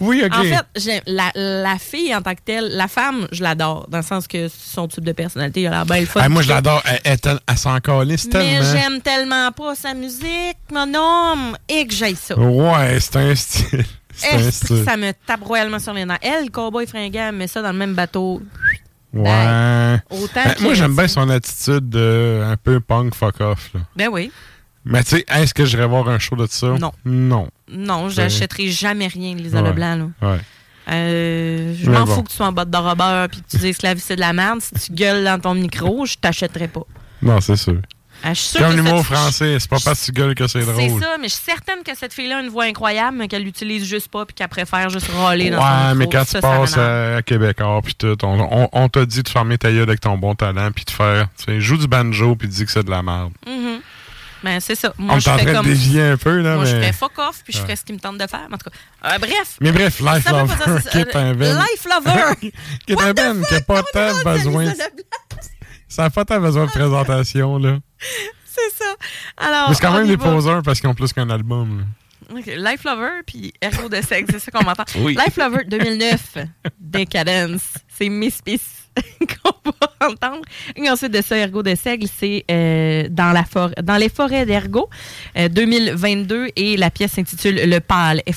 Oui, 0.00 0.20
OK. 0.24 0.34
En 0.34 0.42
fait, 0.42 1.02
la, 1.06 1.30
la 1.34 1.78
fille 1.78 2.12
en 2.14 2.20
tant 2.22 2.34
que 2.34 2.40
telle, 2.44 2.70
la 2.76 2.88
femme, 2.88 3.28
je 3.30 3.40
l'adore, 3.42 3.86
dans 3.88 3.98
le 3.98 4.04
sens 4.04 4.26
que 4.26 4.48
son 4.48 4.88
type 4.88 5.04
de 5.04 5.12
personnalité, 5.12 5.62
il 5.62 5.66
a 5.68 5.70
l'air 5.70 5.86
belle 5.86 6.06
fun. 6.06 6.22
Hey, 6.22 6.28
moi, 6.28 6.42
je 6.42 6.48
l'adore. 6.48 6.82
Elle, 6.86 7.00
elle, 7.04 7.18
elle, 7.24 7.38
elle 7.46 7.56
s'en 7.58 7.78
calisse 7.78 8.24
Mais 8.26 8.30
tellement. 8.32 8.72
j'aime 8.72 9.00
tellement 9.00 9.52
pas 9.52 9.76
sa 9.76 9.94
musique, 9.94 10.58
mon 10.72 10.92
homme, 10.94 11.56
et 11.68 11.86
que 11.86 11.94
j'aille 11.94 12.16
ça. 12.16 12.36
Ouais, 12.36 12.98
c'est 12.98 13.16
un 13.16 13.34
style. 13.36 13.84
C'est 14.16 14.32
un 14.32 14.38
Est-ce 14.38 14.60
que 14.60 14.66
style. 14.66 14.84
ça 14.84 14.96
me 14.96 15.12
tape 15.26 15.44
royalement 15.44 15.78
sur 15.78 15.92
les 15.92 16.04
nerfs? 16.04 16.18
Elle, 16.20 16.44
le 16.46 16.50
cowboy 16.50 16.86
fringant, 16.88 17.30
met 17.32 17.46
ça 17.46 17.62
dans 17.62 17.72
le 17.72 17.78
même 17.78 17.94
bateau. 17.94 18.42
Ouais. 19.12 19.22
Ben, 19.22 20.02
autant 20.10 20.40
Ben, 20.44 20.54
moi, 20.60 20.74
j'aime 20.74 20.96
bien 20.96 21.06
son 21.06 21.28
attitude 21.30 21.88
de 21.88 22.42
un 22.44 22.56
peu 22.56 22.80
punk 22.80 23.14
fuck 23.14 23.40
off. 23.40 23.70
Là. 23.74 23.80
Ben 23.94 24.08
oui. 24.10 24.32
Mais 24.84 25.02
tu 25.02 25.10
sais, 25.16 25.24
est-ce 25.28 25.54
que 25.54 25.64
j'irais 25.64 25.86
voir 25.86 26.08
un 26.08 26.18
show 26.18 26.36
de 26.36 26.46
ça? 26.46 26.66
Non. 26.78 26.92
Non. 27.04 27.48
Non, 27.70 28.04
Ben, 28.04 28.10
j'achèterai 28.10 28.68
jamais 28.70 29.06
rien 29.06 29.34
Lisa 29.34 29.62
ouais. 29.62 29.68
Leblanc. 29.68 29.96
Là. 30.20 30.28
Ouais. 30.30 30.38
Euh, 30.90 31.74
je 31.80 31.90
m'en 31.90 32.04
bon. 32.04 32.14
fous 32.16 32.22
que 32.24 32.28
tu 32.28 32.36
sois 32.36 32.46
en 32.46 32.52
botte 32.52 32.68
de 32.70 32.76
robeur 32.76 33.28
puis 33.30 33.40
que 33.40 33.48
tu 33.48 33.56
dises 33.56 33.78
que 33.78 33.86
la 33.86 33.94
vie 33.94 34.00
c'est 34.00 34.16
de 34.16 34.20
la 34.20 34.32
merde. 34.34 34.60
Si 34.60 34.86
tu 34.88 34.92
gueules 34.92 35.24
dans 35.24 35.40
ton 35.40 35.54
micro, 35.54 36.04
je 36.04 36.16
t'achèterai 36.16 36.68
pas. 36.68 36.82
Non, 37.22 37.40
c'est 37.40 37.56
sûr. 37.56 37.78
Ah, 38.22 38.34
sûre 38.34 38.60
Comme 38.60 38.76
l'humour 38.76 38.98
cette- 38.98 39.06
français, 39.16 39.56
c'est 39.60 39.68
pas 39.68 39.76
parce 39.84 40.00
que 40.00 40.04
tu 40.06 40.12
gueules 40.12 40.34
que 40.34 40.46
c'est 40.46 40.62
C'est 40.62 40.72
drôle. 40.88 41.00
ça, 41.02 41.16
mais 41.20 41.28
je 41.28 41.34
suis 41.34 41.44
certaine 41.44 41.82
que 41.84 41.94
cette 41.96 42.12
fille-là 42.14 42.38
a 42.38 42.42
une 42.42 42.48
voix 42.48 42.64
incroyable, 42.64 43.16
mais 43.18 43.28
qu'elle 43.28 43.42
l'utilise 43.44 43.84
juste 43.84 44.08
pas 44.08 44.24
puis 44.24 44.34
qu'elle 44.34 44.48
préfère 44.48 44.88
juste 44.88 45.10
râler 45.14 45.50
dans 45.50 45.58
son 45.60 45.64
Ouais, 45.66 45.94
micro. 45.94 45.94
mais 45.96 46.08
quand 46.08 46.24
Ça, 46.26 46.38
tu 46.38 46.42
passes 46.42 46.76
à, 46.78 47.16
à 47.16 47.22
Québécois 47.22 47.80
puis 47.82 47.94
tout, 47.94 48.16
on, 48.22 48.40
on- 48.50 48.68
on 48.72 48.88
t'a 48.88 49.04
dit 49.04 49.22
de 49.22 49.28
fermer 49.28 49.58
ta 49.58 49.70
gueule 49.70 49.82
avec 49.82 50.00
ton 50.00 50.16
bon 50.16 50.34
talent 50.34 50.70
puis 50.74 50.84
de 50.84 50.90
faire, 50.90 51.28
tu 51.36 51.44
sais, 51.44 51.60
joue 51.60 51.76
du 51.76 51.86
banjo 51.86 52.34
puis 52.36 52.48
dis 52.48 52.64
que 52.64 52.70
c'est 52.70 52.84
de 52.84 52.90
la 52.90 53.02
merde. 53.02 53.32
Mhm. 53.46 53.80
Ben, 54.44 54.60
c'est 54.60 54.74
ça. 54.74 54.92
Moi, 54.98 55.14
on 55.14 55.18
je 55.18 55.30
fais 55.30 55.36
train 55.44 55.52
comme. 55.54 55.64
de 55.66 55.70
dévier 55.70 56.02
un 56.02 56.16
peu, 56.18 56.38
là, 56.42 56.56
Moi, 56.56 56.66
je 56.66 56.76
mais... 56.76 56.82
ferais 56.82 56.92
fuck 56.92 57.18
off, 57.18 57.40
puis 57.42 57.52
je 57.54 57.58
Ouais. 57.58 57.64
ferais 57.64 57.76
ce 57.76 57.84
qu'il 57.84 57.94
me 57.94 58.00
tente 58.00 58.18
de 58.18 58.26
faire. 58.26 58.46
En 58.52 58.58
tout 58.58 58.68
cas, 58.70 59.14
Euh, 59.14 59.18
bref. 59.18 59.56
Mais 59.60 59.72
bref, 59.72 60.00
Life 60.00 60.24
pas 60.24 60.32
Lover, 60.42 60.54
qui 60.92 60.98
est 60.98 61.16
un 61.16 61.34
ben... 61.34 61.56
Life 61.58 61.86
Lover! 61.86 62.52
qui 62.86 62.92
est 62.92 63.00
un 63.00 63.12
ben 63.14 63.42
qui 63.42 63.54
n'a 63.54 63.60
pas 63.62 63.82
tant 63.92 64.22
besoin... 64.22 64.72
Ça 65.88 66.02
n'a 66.02 66.10
pas 66.10 66.24
tant 66.24 66.40
besoin 66.40 66.66
de 66.66 66.70
présentation, 66.72 67.58
là. 67.58 67.78
C'est 68.46 68.76
ça. 68.84 68.94
Alors. 69.36 69.68
Mais 69.70 69.74
c'est 69.74 69.80
quand 69.80 69.92
même 69.96 70.06
des 70.06 70.16
poseurs 70.16 70.62
parce 70.62 70.78
qu'ils 70.80 70.88
ont 70.90 70.94
plus 70.94 71.12
qu'un 71.12 71.30
album, 71.30 71.78
là. 71.78 71.84
Ok, 72.38 72.46
Life 72.46 72.84
Lover 72.84 73.20
puis 73.26 73.52
Ergo 73.62 73.88
de 73.88 74.00
sexe, 74.00 74.30
c'est 74.32 74.38
ça 74.38 74.50
qu'on 74.50 74.64
m'entend. 74.64 74.84
Oui. 74.96 75.14
Life 75.14 75.36
Lover 75.36 75.64
2009, 75.68 76.38
Decadence, 76.80 77.62
c'est 77.96 78.10
Peace 78.44 78.88
qu'on 79.20 79.70
va 79.70 80.08
entendre. 80.08 80.42
Et 80.76 80.88
ensuite 80.88 81.12
de 81.12 81.22
ça, 81.22 81.36
Ergo 81.36 81.62
de 81.62 81.74
Seigle, 81.74 82.08
c'est 82.08 82.44
euh, 82.50 83.08
dans, 83.10 83.32
la 83.32 83.44
forêt, 83.44 83.74
dans 83.82 83.96
les 83.96 84.08
forêts 84.08 84.46
d'Ergo, 84.46 84.88
euh, 85.36 85.48
2022, 85.48 86.48
et 86.56 86.76
la 86.76 86.90
pièce 86.90 87.12
s'intitule 87.12 87.68
Le 87.68 87.80
pâle 87.80 88.22
et 88.26 88.32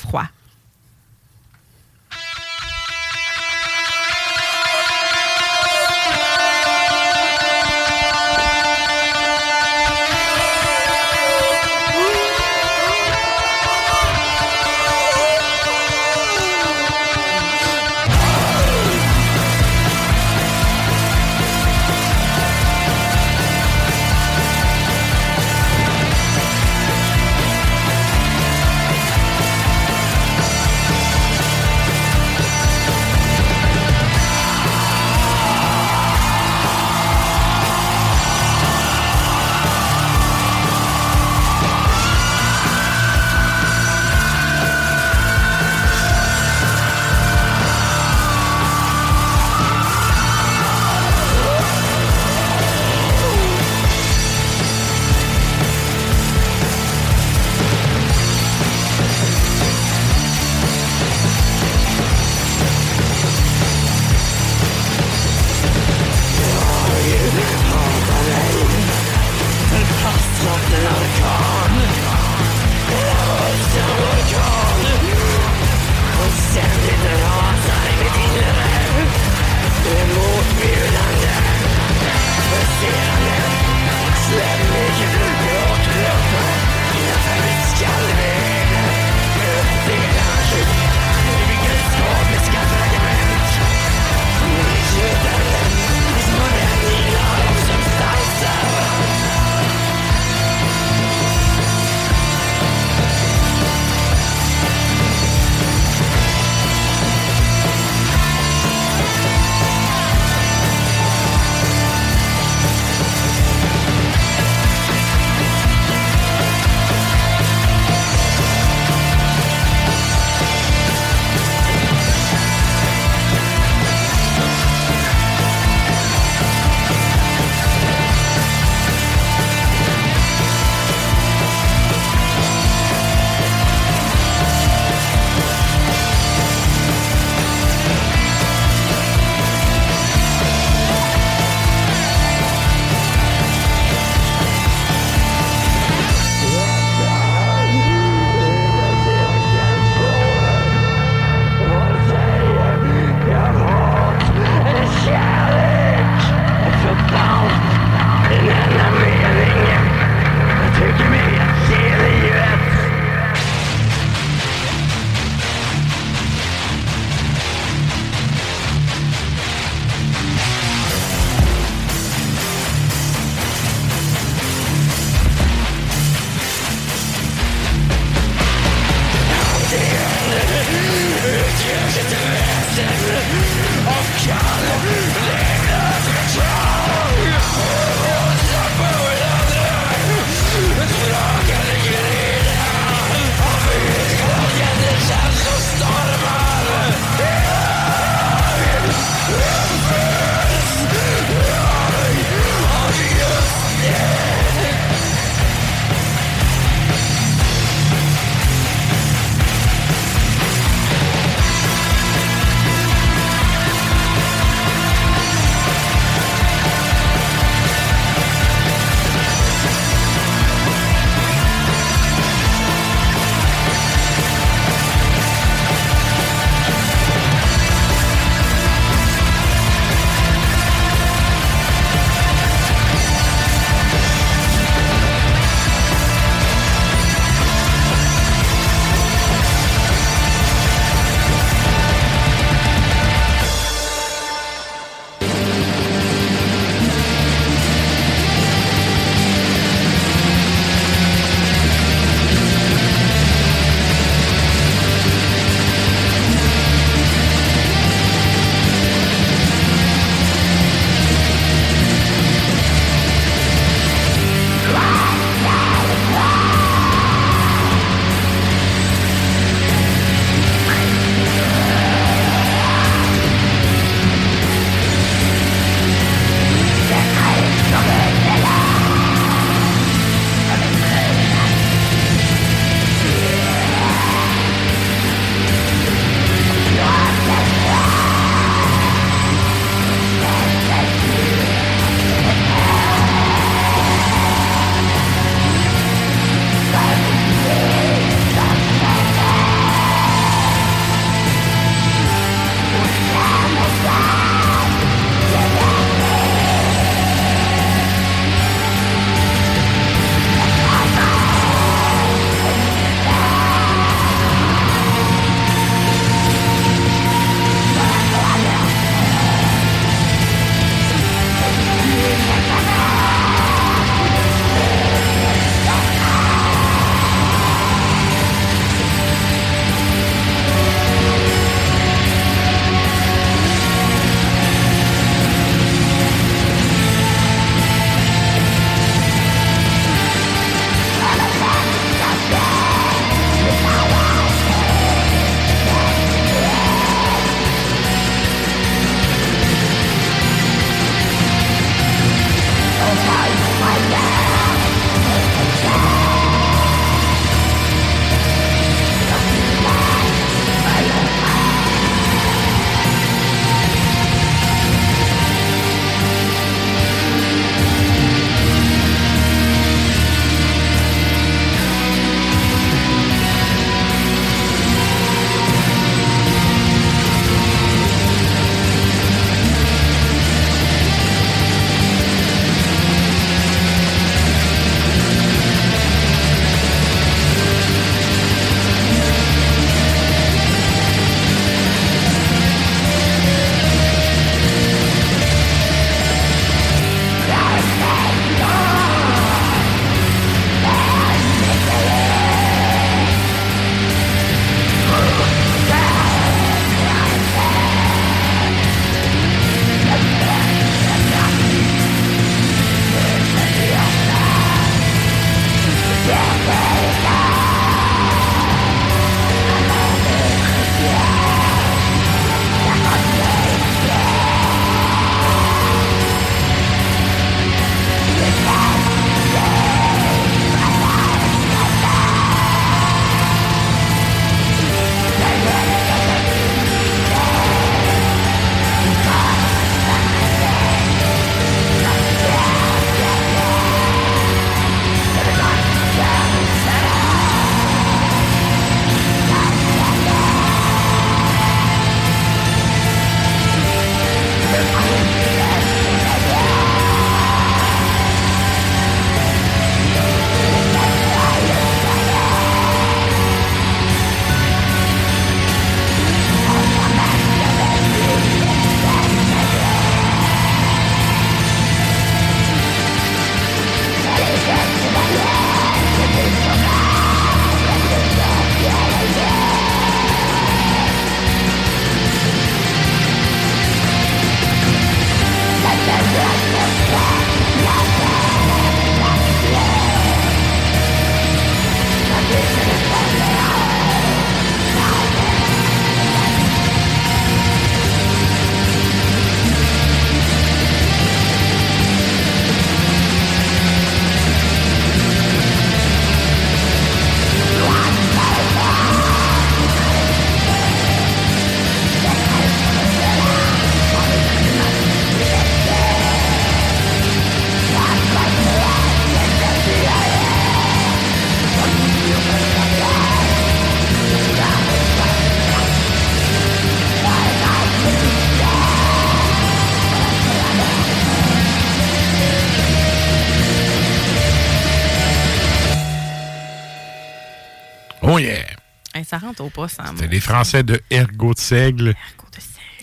ça 539.08 539.18
rentre 539.18 539.42
au 539.44 539.50
poste. 539.50 539.80
hein, 539.80 539.94
C'est 539.98 540.08
les 540.08 540.20
Français 540.20 540.64
de 540.64 540.80
Ergot 540.90 541.34
de 541.34 541.40
Seigle. 541.40 541.96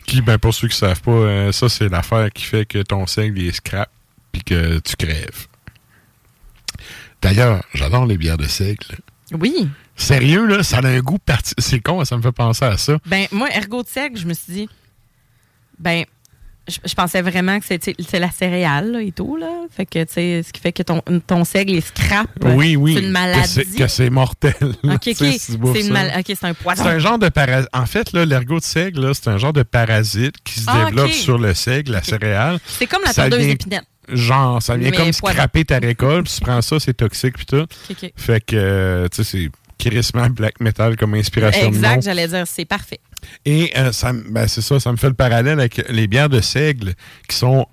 Qui, 0.07 0.21
ben, 0.21 0.37
pour 0.39 0.53
ceux 0.53 0.69
qui 0.69 0.77
savent 0.77 1.01
pas, 1.01 1.11
euh, 1.11 1.53
ça, 1.53 1.69
c'est 1.71 1.89
l'affaire 1.89 2.31
qui 2.31 2.45
fait 2.45 2.67
que 2.67 2.83
ton 2.83 3.07
seigle 3.07 3.39
il 3.39 3.49
est 3.49 3.53
scrap 3.53 3.91
puis 4.33 4.43
que 4.45 4.79
tu 4.81 4.97
crèves. 4.97 5.47
D'ailleurs, 7.23 7.65
j'adore 7.73 8.05
les 8.07 8.19
bières 8.19 8.37
de 8.37 8.47
seigle. 8.47 8.99
Oui. 9.33 9.69
Sérieux, 9.97 10.47
là, 10.47 10.63
ça 10.63 10.79
a 10.79 10.87
un 10.89 11.01
goût 11.01 11.19
parti. 11.19 11.55
C'est 11.59 11.81
con, 11.81 12.05
ça 12.05 12.17
me 12.19 12.23
fait 12.23 12.33
penser 12.33 12.65
à 12.67 12.77
ça. 12.77 12.99
Ben, 13.07 13.27
moi, 13.33 13.49
ergot 13.55 13.83
de 13.83 13.89
seigle, 13.89 14.19
je 14.19 14.27
me 14.27 14.35
suis 14.35 14.53
dit, 14.53 14.69
ben, 15.79 16.05
je, 16.69 16.79
je 16.85 16.95
pensais 16.95 17.21
vraiment 17.23 17.59
que 17.59 17.67
c'était 17.67 17.95
c'est 18.09 18.19
la 18.19 18.31
céréale 18.31 18.93
là, 18.93 19.03
et 19.03 19.13
tout, 19.13 19.37
là. 19.37 19.49
Fait 19.71 19.85
que, 19.87 20.03
tu 20.05 20.13
sais, 20.15 20.43
ce 20.47 20.53
qui 20.53 20.61
fait 20.61 20.73
que 20.73 20.83
ton, 20.83 21.03
ton 21.27 21.45
seigle 21.45 21.75
est 21.75 21.81
scrap. 21.87 22.29
Oui, 22.43 22.77
oui. 22.77 22.95
C'est 22.95 23.03
une 23.03 23.11
maladie. 23.11 23.75
Que 23.77 23.87
c'est 23.89 24.11
mortel. 24.11 24.55
Ok, 24.85 25.11
C'est 25.15 25.55
une 25.55 25.83
ça. 25.83 25.93
mal... 25.93 26.13
ok, 26.19 26.25
c'est 26.39 26.45
un 26.45 26.55
poison. 26.55 26.83
C'est 26.85 26.89
un 26.91 26.99
genre 26.99 27.19
de 27.19 27.29
parasite. 27.29 27.69
En 27.73 27.87
fait, 27.87 28.13
là, 28.13 28.25
l'ergot 28.25 28.59
de 28.59 28.65
seigle, 28.65 29.15
c'est 29.15 29.29
un 29.29 29.39
genre 29.39 29.53
de 29.53 29.63
parasite 29.63 30.37
qui 30.45 30.61
se 30.61 30.65
Ah, 30.69 30.87
développe 30.87 31.11
sur 31.11 31.39
le 31.39 31.53
seigle, 31.55 31.93
la 31.93 32.03
céréale. 32.03 32.59
C'est 32.67 32.87
comme 32.87 33.03
la 33.05 33.13
tondeuse 33.13 33.39
vient- 33.41 33.49
d'épinette. 33.49 33.85
Genre, 34.09 34.63
ça 34.63 34.77
vient 34.77 34.91
Mais 34.91 34.97
comme 34.97 35.11
poison. 35.13 35.35
scraper 35.35 35.65
ta 35.65 35.79
récolte, 35.79 36.27
puis 36.27 36.35
tu 36.35 36.41
prends 36.43 36.61
ça, 36.61 36.79
c'est 36.79 36.93
toxique, 36.95 37.37
puis 37.37 37.47
tout. 37.47 37.57
Ok, 37.63 37.69
ok. 38.03 38.13
Fait 38.17 38.45
que, 38.45 38.55
euh, 38.55 39.09
tu 39.09 39.25
sais, 39.25 39.31
c'est 39.31 39.51
crissement 39.89 40.29
black 40.31 40.61
metal 40.61 40.97
comme 40.97 41.15
inspiration. 41.15 41.67
Exact, 41.67 42.03
j'allais 42.03 42.29
dire, 42.29 42.47
c'est 42.47 42.65
parfait. 42.65 43.01
Et 43.45 43.73
euh, 43.77 43.93
ça, 43.93 44.13
ben, 44.13 44.47
c'est 44.47 44.61
ça, 44.61 44.81
ça 44.81 44.91
me 44.93 44.97
fait 44.97 45.09
le 45.09 45.15
parallèle 45.15 45.59
avec 45.61 45.83
les 45.89 46.07
bières 46.07 46.29
de 46.29 46.41
seigle 46.41 46.95
qui 47.29 47.37
sont 47.37 47.67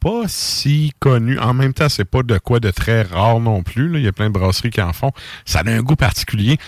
pas 0.00 0.22
si 0.26 0.92
connues. 1.00 1.38
En 1.38 1.54
même 1.54 1.72
temps, 1.74 1.88
c'est 1.88 2.04
pas 2.04 2.22
de 2.22 2.38
quoi 2.38 2.60
de 2.60 2.70
très 2.70 3.02
rare 3.02 3.40
non 3.40 3.62
plus. 3.62 3.88
là. 3.88 3.98
Il 3.98 4.04
y 4.04 4.08
a 4.08 4.12
plein 4.12 4.28
de 4.28 4.32
brasseries 4.32 4.70
qui 4.70 4.80
en 4.80 4.92
font. 4.92 5.10
Ça 5.44 5.60
a 5.60 5.70
un 5.70 5.80
goût 5.80 5.96
particulier. 5.96 6.58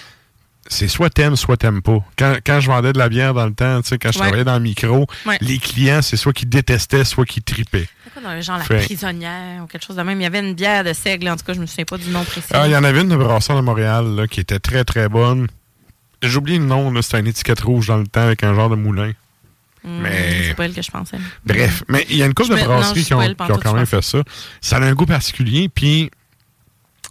C'est 0.71 0.87
soit 0.89 1.09
t'aimes, 1.09 1.35
soit 1.37 1.57
t'aimes 1.57 1.81
pas. 1.81 2.05
Quand, 2.19 2.37
quand 2.45 2.61
je 2.61 2.67
vendais 2.67 2.93
de 2.93 2.99
la 2.99 3.09
bière 3.09 3.33
dans 3.33 3.47
le 3.47 3.55
temps, 3.55 3.81
tu 3.81 3.89
sais, 3.89 3.99
quand 3.99 4.13
je 4.13 4.19
Ouais. 4.19 4.25
travaillais 4.27 4.45
dans 4.45 4.55
le 4.55 4.61
micro, 4.61 5.07
Ouais. 5.27 5.39
les 5.41 5.59
clients, 5.59 6.03
c'est 6.03 6.17
soit 6.19 6.35
qui 6.35 6.45
détestaient, 6.45 7.05
soit 7.05 7.25
qui 7.25 7.41
tripaient. 7.43 7.89
C'est 8.05 8.13
quoi 8.13 8.23
dans 8.23 8.35
le 8.35 8.43
genre 8.43 8.59
la 8.59 8.65
prisonnière 8.65 9.63
ou 9.65 9.67
quelque 9.67 9.85
chose 9.87 9.97
de 9.97 10.03
même? 10.03 10.21
Il 10.21 10.25
y 10.25 10.27
avait 10.27 10.41
une 10.41 10.55
bière 10.55 10.85
de 10.85 10.93
seigle, 10.93 11.29
en 11.31 11.37
tout 11.37 11.45
cas, 11.45 11.55
je 11.55 11.61
me 11.61 11.67
souviens 11.67 11.87
pas 11.87 11.97
du 11.97 12.11
nom 12.11 12.23
précis. 12.23 12.49
Ah, 12.53 12.67
il 12.67 12.73
y 12.73 12.77
en 12.77 12.85
avait 12.85 13.01
une 13.01 13.09
de 13.09 13.17
brasseur 13.17 13.57
de 13.57 13.63
Montréal 13.63 14.15
là, 14.15 14.27
qui 14.27 14.41
était 14.41 14.59
très 14.59 14.85
très 14.85 15.09
bonne. 15.09 15.47
J'ai 16.23 16.37
oublié 16.37 16.59
le 16.59 16.65
nom, 16.67 16.93
c'était 17.01 17.21
une 17.21 17.29
étiquette 17.29 17.61
rouge 17.61 17.87
dans 17.87 17.97
le 17.97 18.07
temps 18.07 18.23
avec 18.23 18.43
un 18.43 18.55
genre 18.55 18.69
de 18.69 18.77
moulin. 18.77 19.13
Hmm, 19.85 20.01
mais- 20.03 20.43
C'est 20.49 20.55
pas 20.55 20.65
elle 20.67 20.75
que 20.75 20.83
je 20.83 20.91
pensais. 20.91 21.17
Bref, 21.47 21.85
mais 21.89 22.05
il 22.11 22.17
y 22.17 22.23
a 22.23 22.27
une 22.27 22.35
couple 22.35 22.51
de 22.59 22.63
brasseries 22.65 23.05
qui 23.05 23.15
ont, 23.15 23.21
qui 23.21 23.53
ont 23.53 23.59
quand 23.59 23.73
même 23.75 23.87
fait 23.87 24.03
ça. 24.03 24.19
Ça 24.61 24.77
a 24.77 24.81
un 24.83 24.93
goût 24.93 25.07
particulier, 25.07 25.69
puis 25.69 26.11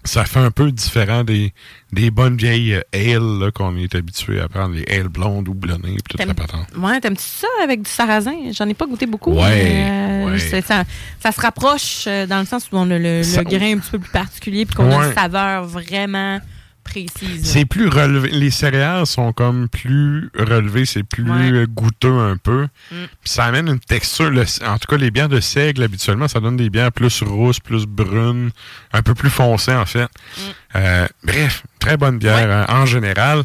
ça 0.07 0.25
fait 0.25 0.39
un 0.39 0.49
peu 0.51 0.71
différent 0.71 1.23
des, 1.23 1.53
des 1.91 2.09
bonnes 2.09 2.37
vieilles 2.37 2.73
euh, 2.73 2.81
ale 2.93 3.39
là, 3.39 3.51
qu'on 3.51 3.75
est 3.77 3.93
habitué 3.93 4.39
à 4.39 4.47
prendre, 4.47 4.73
les 4.75 4.85
ale 4.97 5.07
blondes 5.09 5.47
ou 5.49 5.53
blonnées, 5.53 5.97
puis 6.03 6.17
toute 6.17 6.25
la 6.25 6.33
patente. 6.33 6.67
Ouais, 6.77 6.99
t'aimes-tu 6.99 7.23
ça 7.23 7.47
avec 7.63 7.81
du 7.83 7.89
sarrasin? 7.89 8.35
J'en 8.51 8.67
ai 8.67 8.73
pas 8.73 8.85
goûté 8.87 9.05
beaucoup. 9.05 9.33
Ouais, 9.33 9.63
mais, 9.63 9.87
euh, 9.89 10.31
ouais. 10.31 10.61
Ça, 10.61 10.83
ça 11.19 11.31
se 11.31 11.41
rapproche 11.41 12.05
euh, 12.07 12.25
dans 12.25 12.39
le 12.39 12.45
sens 12.45 12.65
où 12.71 12.77
on 12.77 12.89
a 12.89 12.97
le, 12.97 13.17
le 13.19 13.23
Ça- 13.23 13.43
grain 13.43 13.73
un 13.75 13.77
petit 13.79 13.91
peu 13.91 13.99
plus 13.99 14.11
particulier 14.11 14.65
puis 14.65 14.75
qu'on 14.75 14.89
a 14.91 15.07
une 15.07 15.13
saveur 15.13 15.65
vraiment 15.65 16.39
précise. 16.87 17.43
C'est 17.43 17.65
plus 17.65 17.87
relevé. 17.87 18.29
Les 18.29 18.49
céréales 18.51 19.05
sont 19.05 19.33
comme 19.33 19.67
plus 19.69 20.29
relevées, 20.37 20.85
c'est 20.85 21.03
plus 21.03 21.23
Ouais. 21.29 21.51
euh, 21.51 21.65
goûteux 21.67 22.17
un 22.17 22.37
peu. 22.37 22.67
Mm. 22.91 22.95
Ça 23.23 23.45
amène 23.45 23.67
une 23.67 23.79
texture. 23.79 24.29
le- 24.29 24.43
en 24.65 24.77
tout 24.77 24.87
cas, 24.87 24.97
les 24.97 25.11
bières 25.11 25.29
de 25.29 25.39
seigle, 25.39 25.83
habituellement, 25.83 26.27
ça 26.27 26.39
donne 26.39 26.57
des 26.57 26.69
bières 26.69 26.91
plus 26.91 27.21
rousses, 27.23 27.59
plus 27.59 27.85
brunes, 27.85 28.51
un 28.93 29.01
peu 29.01 29.13
plus 29.13 29.29
foncées, 29.29 29.73
en 29.75 29.85
fait. 29.85 30.03
Mm. 30.05 30.41
Euh, 30.75 31.07
bref, 31.23 31.63
très 31.79 31.97
bonne 31.97 32.17
bière 32.17 32.49
hein, 32.51 32.65
en 32.81 32.85
général. 32.85 33.43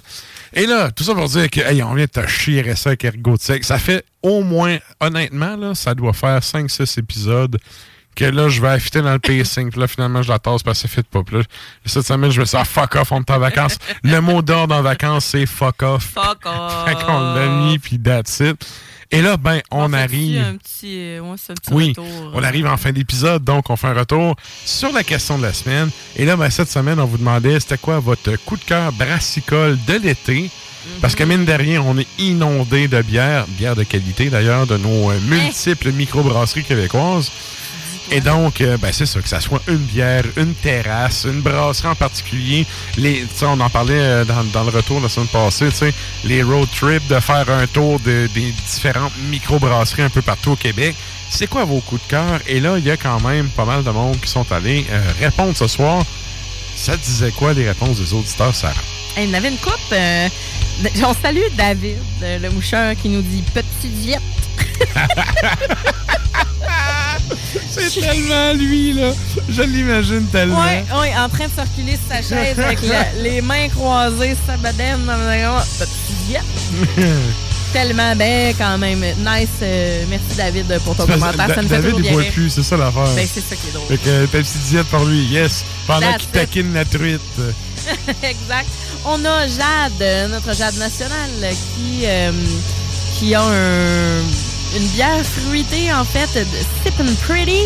Et 0.54 0.66
là, 0.66 0.90
tout 0.90 1.02
ça 1.04 1.14
pour 1.14 1.28
dire 1.28 1.48
que 1.48 1.60
hey, 1.60 1.82
on 1.82 1.94
vient 1.94 2.04
de 2.04 2.10
te 2.10 2.26
chier 2.26 2.62
ça 2.76 2.90
avec 2.90 3.04
Ergot 3.04 3.36
de 3.36 3.40
seigle. 3.40 3.64
Ça 3.64 3.78
fait 3.78 4.04
au 4.22 4.42
moins, 4.42 4.76
honnêtement, 5.00 5.56
là, 5.56 5.74
ça 5.74 5.94
doit 5.94 6.12
faire 6.12 6.40
5-6 6.42 6.98
épisodes 6.98 7.58
que 8.14 8.24
là, 8.24 8.48
je 8.48 8.60
vais 8.60 8.68
affiter 8.68 9.02
dans 9.02 9.12
le 9.12 9.18
pacing. 9.18 9.70
Puis 9.70 9.80
là, 9.80 9.86
finalement, 9.86 10.22
je 10.22 10.30
la 10.30 10.38
tasse 10.38 10.62
parce 10.62 10.82
que 10.82 10.88
ça 10.88 10.94
fit 10.94 11.02
pas. 11.02 11.22
Puis 11.22 11.36
là, 11.36 11.42
cette 11.84 12.06
semaine, 12.06 12.30
je 12.30 12.40
me 12.40 12.44
suis 12.44 12.56
dit, 12.56 12.62
ah, 12.62 12.64
fuck 12.64 12.94
off, 12.96 13.12
on 13.12 13.20
est 13.20 13.30
en 13.30 13.38
vacances. 13.38 13.78
le 14.02 14.20
mot 14.20 14.42
d'ordre 14.42 14.74
en 14.74 14.82
vacances, 14.82 15.26
c'est 15.26 15.46
fuck 15.46 15.82
off. 15.82 16.10
Fuck 16.14 16.46
off. 16.46 16.84
Fait 16.86 16.94
qu'on 17.04 17.34
l'a 17.34 17.48
mis, 17.48 17.78
puis 17.78 17.98
that's 17.98 18.40
it. 18.40 18.64
Et 19.14 19.20
là, 19.20 19.36
ben, 19.36 19.60
on 19.70 19.90
fait-tu 19.90 19.96
arrive. 20.02 20.40
un 20.40 20.56
petit, 20.56 20.98
euh, 20.98 21.22
un 21.22 21.36
petit 21.36 21.72
Oui, 21.74 21.88
retour, 21.88 22.32
on 22.32 22.42
euh, 22.42 22.46
arrive 22.46 22.66
en 22.66 22.78
fin 22.78 22.92
d'épisode, 22.92 23.44
donc 23.44 23.68
on 23.68 23.76
fait 23.76 23.88
un 23.88 23.94
retour 23.94 24.36
sur 24.64 24.90
la 24.90 25.04
question 25.04 25.36
de 25.36 25.42
la 25.42 25.52
semaine. 25.52 25.90
Et 26.16 26.24
là, 26.24 26.34
ben, 26.36 26.48
cette 26.48 26.70
semaine, 26.70 26.98
on 26.98 27.04
vous 27.04 27.18
demandait 27.18 27.60
c'était 27.60 27.76
quoi 27.76 27.98
votre 28.00 28.34
coup 28.46 28.56
de 28.56 28.64
cœur 28.64 28.90
brassicole 28.92 29.78
de 29.86 29.94
l'été? 29.98 30.50
Parce 31.00 31.14
que 31.14 31.24
mine 31.24 31.44
de 31.44 31.52
rien, 31.52 31.82
on 31.82 31.96
est 31.98 32.08
inondé 32.18 32.88
de 32.88 33.02
bière, 33.02 33.46
bière 33.48 33.76
de 33.76 33.84
qualité 33.84 34.30
d'ailleurs, 34.30 34.66
de 34.66 34.76
nos 34.78 35.10
euh, 35.10 35.18
multiples 35.28 35.92
microbrasseries 35.92 36.64
québécoises. 36.64 37.30
Et 38.10 38.20
donc, 38.20 38.60
euh, 38.60 38.76
ben, 38.76 38.92
c'est 38.92 39.06
ça, 39.06 39.20
que 39.22 39.28
ça 39.28 39.40
soit 39.40 39.62
une 39.68 39.76
bière, 39.78 40.24
une 40.36 40.54
terrasse, 40.54 41.24
une 41.24 41.40
brasserie 41.40 41.88
en 41.88 41.94
particulier. 41.94 42.66
Les, 42.98 43.24
on 43.42 43.58
en 43.60 43.70
parlait 43.70 43.94
euh, 43.98 44.24
dans, 44.24 44.64
le 44.64 44.70
retour 44.70 45.00
la 45.00 45.08
semaine 45.08 45.28
passée, 45.28 45.68
les 46.24 46.42
road 46.42 46.68
trips, 46.78 47.06
de 47.08 47.20
faire 47.20 47.48
un 47.48 47.66
tour 47.66 47.98
de- 48.00 48.28
des 48.34 48.52
différentes 48.70 49.12
microbrasseries 49.30 50.02
un 50.02 50.10
peu 50.10 50.20
partout 50.20 50.52
au 50.52 50.56
Québec. 50.56 50.94
C'est 51.30 51.46
quoi 51.46 51.64
vos 51.64 51.80
coups 51.80 52.02
de 52.02 52.08
cœur? 52.08 52.40
Et 52.46 52.60
là, 52.60 52.76
il 52.76 52.84
y 52.84 52.90
a 52.90 52.98
quand 52.98 53.20
même 53.20 53.48
pas 53.48 53.64
mal 53.64 53.82
de 53.82 53.90
monde 53.90 54.20
qui 54.20 54.28
sont 54.28 54.50
allés 54.52 54.84
euh, 54.90 55.00
répondre 55.18 55.56
ce 55.56 55.66
soir. 55.66 56.04
Ça 56.76 56.96
disait 56.96 57.30
quoi, 57.30 57.54
les 57.54 57.66
réponses 57.66 57.98
des 57.98 58.12
auditeurs, 58.12 58.54
Sarah? 58.54 58.74
Hey, 59.16 59.24
il 59.26 59.30
y 59.30 59.32
en 59.32 59.34
avait 59.38 59.48
une 59.50 59.58
coupe. 59.58 59.72
euh, 59.92 60.28
on 61.04 61.14
salue 61.14 61.40
David, 61.56 61.96
euh, 62.22 62.38
le 62.38 62.50
moucheur, 62.50 62.94
qui 63.00 63.08
nous 63.08 63.22
dit 63.22 63.42
Petite 63.54 64.00
diète. 64.00 64.20
C'est 67.70 68.00
tellement 68.00 68.52
lui, 68.54 68.92
là. 68.94 69.12
Je 69.48 69.62
l'imagine 69.62 70.26
tellement. 70.26 70.60
Ouais, 70.62 70.84
en 71.16 71.28
train 71.28 71.46
de 71.46 71.52
circuler 71.52 71.92
sur 71.98 72.08
sa 72.16 72.22
chaise 72.22 72.58
avec 72.58 72.82
la- 72.82 73.12
les 73.22 73.40
mains 73.42 73.68
croisées, 73.68 74.36
sa 74.46 74.56
dans 75.06 75.16
le 75.16 75.24
Petite 75.78 76.26
diète. 76.26 76.42
Tellement 77.72 78.14
bien, 78.14 78.52
quand 78.58 78.76
même. 78.76 78.98
Nice. 79.00 79.48
euh, 79.62 80.04
merci, 80.10 80.36
David, 80.36 80.78
pour 80.84 80.94
ton 80.94 81.06
commentaire. 81.06 81.48
Ça 81.54 81.62
nous 81.62 81.68
fait 81.68 81.80
David, 81.80 81.94
il 82.04 82.12
boit 82.12 82.22
plus, 82.24 82.50
c'est 82.50 82.62
ça 82.62 82.76
l'affaire. 82.76 83.08
Ben, 83.16 83.26
c'est 83.32 83.40
ça 83.40 83.56
qui 83.56 83.68
est 83.68 83.72
drôle. 83.72 83.88
Fait 83.88 83.96
que 83.96 84.26
petite 84.26 84.62
diète 84.68 84.86
pour 84.88 85.04
lui, 85.06 85.24
yes. 85.24 85.64
Pendant 85.86 86.12
qu'il 86.18 86.28
taquine 86.28 86.74
la 86.74 86.84
truite. 86.84 87.20
exact. 88.22 88.68
On 89.04 89.24
a 89.24 89.46
Jade, 89.46 90.30
notre 90.30 90.54
Jade 90.54 90.76
nationale, 90.76 91.30
qui, 91.76 92.02
euh, 92.04 92.30
qui 93.18 93.34
a 93.34 93.42
un- 93.42 94.22
une 94.76 94.86
bière 94.94 95.22
fruitée, 95.24 95.92
en 95.92 96.04
fait, 96.04 96.28
de 96.38 96.46
Sippin' 96.84 97.14
Pretty. 97.26 97.62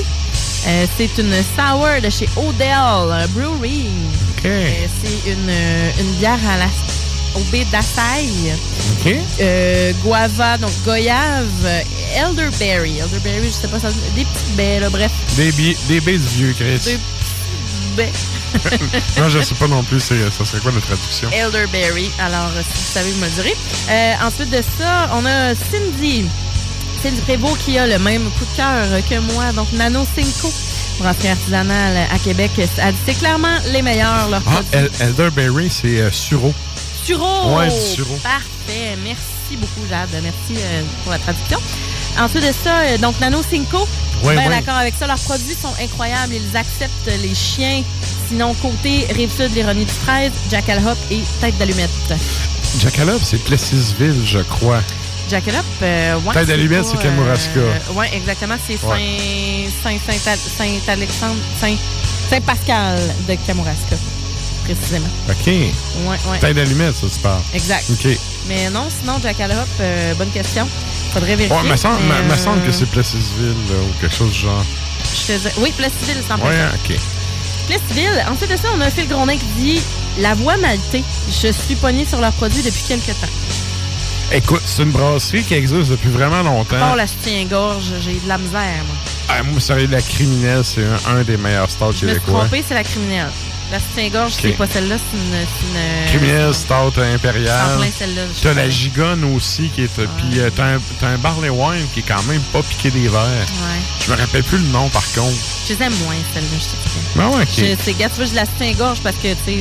Euh, 0.67 0.87
c'est 0.97 1.11
une 1.19 1.33
sour 1.57 1.87
de 2.03 2.11
chez 2.11 2.29
Odell 2.37 3.29
Brewery. 3.35 3.87
Euh, 4.45 4.87
c'est 5.03 5.31
une, 5.31 5.51
une 6.01 6.13
bière 6.17 6.39
à 6.49 6.57
la, 6.59 6.67
au 7.37 7.41
baie 7.53 7.67
d'Açaï. 7.71 8.53
OK. 9.05 9.15
Euh, 9.41 9.93
guava, 10.03 10.59
donc 10.59 10.73
goyave, 10.85 11.47
elderberry. 12.17 12.99
Elderberry, 12.99 13.47
je 13.49 13.53
sais 13.53 13.69
pas 13.69 13.79
ça. 13.79 13.89
Des 14.17 14.25
petites 14.25 14.57
baies, 14.57 14.81
là, 14.81 14.89
bref. 14.91 15.13
Des, 15.37 16.01
baies 16.01 16.19
du 16.19 16.27
vieux, 16.37 16.55
Chris. 16.59 16.79
Des 16.85 16.99
baies. 17.97 18.13
non, 19.19 19.29
je 19.29 19.41
sais 19.41 19.55
pas 19.55 19.67
non 19.69 19.83
plus, 19.83 20.01
ça 20.01 20.15
serait 20.45 20.61
quoi 20.61 20.73
la 20.73 20.81
traduction? 20.81 21.29
Elderberry. 21.33 22.11
Alors, 22.21 22.51
euh, 22.57 22.63
si 22.63 22.83
vous 22.83 22.93
savez, 22.93 23.11
vous 23.11 23.21
me 23.21 23.27
le 23.27 23.33
direz. 23.33 23.57
Euh, 23.91 24.15
ensuite 24.23 24.51
de 24.51 24.63
ça, 24.79 25.11
on 25.15 25.25
a 25.27 25.55
Cindy. 25.55 26.27
Cindy 27.03 27.21
Prévost 27.23 27.59
qui 27.65 27.79
a 27.79 27.87
le 27.87 27.99
même 27.99 28.23
coup 28.39 28.45
de 28.45 28.57
cœur 28.57 28.87
que 29.09 29.19
moi. 29.35 29.53
Donc, 29.53 29.71
Nano 29.73 30.07
Cinco, 30.17 30.53
brasserie 30.99 31.29
artisanale 31.29 32.07
à 32.13 32.19
Québec. 32.19 32.51
Elle 32.57 32.93
dit 32.93 32.99
c'est 33.07 33.15
clairement 33.15 33.57
les 33.73 33.83
meilleurs, 33.83 34.29
leurs 34.31 34.43
Ah, 34.47 34.51
produits. 34.63 34.71
El- 34.73 34.91
Elderberry, 35.09 35.69
c'est 35.71 36.01
euh, 36.01 36.11
sureau. 36.11 36.55
Sureau! 37.05 37.57
Ouais, 37.57 37.71
sureau. 37.71 38.19
Parfait. 38.23 38.97
Merci 39.05 39.57
beaucoup, 39.57 39.87
Jade. 39.89 40.09
Merci 40.23 40.61
euh, 40.61 40.83
pour 41.03 41.13
la 41.13 41.19
traduction. 41.19 41.59
Ensuite 42.19 42.43
de 42.47 42.53
ça, 42.65 42.81
euh, 42.81 42.99
donc 42.99 43.19
Nano 43.21 43.41
Cinco. 43.43 43.87
Ben 44.25 44.49
d'accord 44.49 44.77
avec 44.77 44.95
ça. 44.99 45.07
Leurs 45.07 45.19
produits 45.19 45.55
sont 45.61 45.73
incroyables. 45.83 46.33
Ils 46.35 46.57
acceptent 46.57 47.11
les 47.23 47.35
chiens. 47.35 47.83
Sinon, 48.29 48.55
côté 48.55 49.07
Rive-Sud, 49.15 49.55
l'ironie 49.55 49.85
du 49.85 49.93
13, 50.07 50.33
Jackal 50.51 50.83
Hop 50.87 50.97
et 51.11 51.21
Tête 51.41 51.57
d'allumette. 51.59 51.91
Jackalope, 52.81 53.23
c'est 53.23 53.39
Plessisville, 53.45 54.23
je 54.27 54.39
crois. 54.41 54.81
Jackal 55.31 55.57
Hop, 55.57 55.65
euh, 55.83 56.17
ouais, 56.21 56.33
Tête 56.35 56.47
d'allumette, 56.49 56.87
c'est 56.87 56.99
Kamouraska. 56.99 57.51
euh, 57.61 57.93
ouais, 57.95 58.11
exactement. 58.15 58.57
C'est 58.67 58.83
Ouais. 58.85 59.69
Saint, 59.83 59.97
Saint, 60.07 60.19
Saint, 60.19 60.37
Saint-Alexandre, 60.59 61.37
Saint, 61.61 61.77
Saint-Pascal 62.31 62.99
de 63.29 63.35
Kamouraska, 63.47 63.97
précisément. 64.75 65.09
OK. 65.29 65.47
Ouais, 65.47 66.19
ouais. 66.31 66.39
Tête 66.41 66.57
d'allumette, 66.57 66.95
ça, 66.97 67.07
tu 67.13 67.21
parles. 67.21 67.41
Exact. 67.55 67.85
OK. 67.91 68.19
Mais 68.49 68.71
non, 68.71 68.89
sinon, 69.01 69.19
Jackal 69.23 69.51
Hop, 69.53 69.69
euh, 69.81 70.15
bonne 70.15 70.31
question. 70.31 70.69
Faudrait 71.13 71.37
vérifier. 71.37 71.57
Ouais, 71.57 71.69
me 71.71 71.77
semble, 71.77 71.99
mais, 72.09 72.23
me- 72.23 72.33
me 72.33 72.37
semble 72.37 72.63
que 72.63 72.69
euh, 72.69 72.73
c'est 72.73 72.87
Plessisville 72.87 73.55
ou 73.71 74.01
quelque 74.01 74.15
chose 74.15 74.31
du 74.33 74.39
genre. 74.39 74.65
je 75.05 75.33
te 75.33 75.39
dis- 75.39 75.55
Oui, 75.59 75.73
Plessisville, 75.77 76.23
100%. 76.29 76.47
Ouais, 76.47 76.57
OK. 76.75 76.97
Plessisville. 77.67 78.25
Ensuite 78.31 78.51
de 78.51 78.57
ça, 78.57 78.69
on 78.77 78.81
a 78.81 78.91
Phil 78.91 79.09
Grondin 79.09 79.37
qui 79.37 79.47
dit 79.59 79.81
la 80.21 80.35
voix 80.35 80.57
maltée. 80.57 81.03
Je 81.29 81.51
suis 81.53 81.75
pognée 81.77 82.05
sur 82.07 82.21
leurs 82.21 82.33
produits 82.35 82.63
depuis 82.63 82.83
quelques 82.87 83.07
temps. 83.21 83.29
Écoute, 84.33 84.63
c'est 84.65 84.83
une 84.83 84.91
brasserie 84.91 85.43
qui 85.45 85.55
existe 85.55 85.91
depuis 85.91 86.11
vraiment 86.11 86.43
longtemps. 86.43 86.85
Pour 86.87 86.97
la 86.97 87.07
soutien-gorge, 87.07 87.85
j'ai 88.05 88.15
de 88.15 88.29
la 88.29 88.39
misère, 88.39 88.61
moi. 88.87 88.97
Ah, 89.29 89.43
moi, 89.43 89.61
sérieux, 89.61 89.89
la 89.91 90.01
criminelle, 90.03 90.65
c'est 90.65 90.83
un, 90.85 91.17
un 91.17 91.23
des 91.23 91.37
meilleurs 91.37 91.71
stouts 91.71 91.87
Je 91.87 92.07
me 92.07 92.11
suis 92.13 92.21
québécois. 92.21 92.41
trompée, 92.41 92.65
c'est 92.67 92.75
la 92.75 92.85
criminelle. 92.85 93.31
La 93.73 93.81
soutien-gorge, 93.81 94.33
c'est 94.41 94.57
pas 94.57 94.67
celle-là, 94.69 94.95
c'est 94.97 95.17
une... 95.19 95.35
une- 95.35 96.07
Criminelle, 96.07 96.55
stout 96.55 97.01
impériale. 97.01 97.67
T'as 98.43 98.55
la 98.55 98.71
gigonne 98.71 99.25
aussi 99.35 99.71
qui 99.75 99.83
est. 99.83 99.89
Puis 100.17 100.39
euh, 100.39 100.51
t'as 100.55 100.75
un, 100.75 100.79
un 101.15 101.19
barley 101.19 101.49
wine 101.49 101.85
qui 101.93 102.01
est 102.01 102.05
quand 102.07 102.23
même 102.29 102.41
pas 102.53 102.63
piqué 102.63 102.91
des 102.91 103.09
verres. 103.09 103.23
Ouais. 103.23 103.81
Je 104.07 104.13
me 104.13 104.17
rappelle 104.17 104.45
plus 104.45 104.59
le 104.59 104.69
nom 104.69 104.89
par 104.91 105.03
contre. 105.15 105.35
Je 105.69 105.73
les 105.75 105.83
aime 105.83 105.95
moins, 106.05 106.15
celle-là, 106.33 106.49
je 106.59 106.63
sais 106.63 106.77
pas. 107.17 107.23
Ah 107.25 107.29
ouais, 107.31 107.43
ok. 107.43 107.49
Je- 107.57 107.77
C'est, 107.85 107.99
gars, 107.99 108.09
tu 108.09 108.17
vois, 108.17 108.25
je 108.27 108.35
la 108.35 108.45
soutien-gorge 108.47 109.01
parce 109.03 109.17
que, 109.17 109.29
tu 109.29 109.39
sais, 109.45 109.59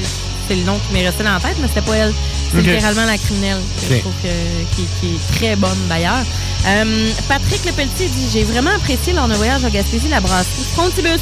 c'est 0.48 0.56
le 0.56 0.64
nom 0.64 0.78
qui 0.88 0.94
m'est 0.94 1.06
resté 1.08 1.24
dans 1.24 1.34
la 1.34 1.40
tête, 1.40 1.58
mais 1.60 1.68
c'était 1.68 1.82
pas 1.82 1.96
elle. 1.96 2.14
C'est 2.52 2.58
littéralement 2.76 3.06
la 3.06 3.18
criminelle, 3.18 3.58
je 3.82 3.88
trouve 4.02 4.14
que- 4.22 4.76
qui, 4.76 4.86
qui 5.02 5.16
est 5.16 5.36
très 5.40 5.56
bonne 5.56 5.78
d'ailleurs. 5.90 6.24
Euh, 6.68 7.10
Patrick 7.28 7.66
Lepelletier 7.66 8.08
dit 8.08 8.28
J'ai 8.32 8.44
vraiment 8.44 8.72
apprécié 8.76 9.14
lors 9.14 9.28
d'un 9.28 9.36
voyage 9.36 9.64
au 9.66 9.70
Gaspésie, 9.70 10.08
la 10.10 10.20
brasserie 10.20 10.64
Frontibus. 10.74 11.20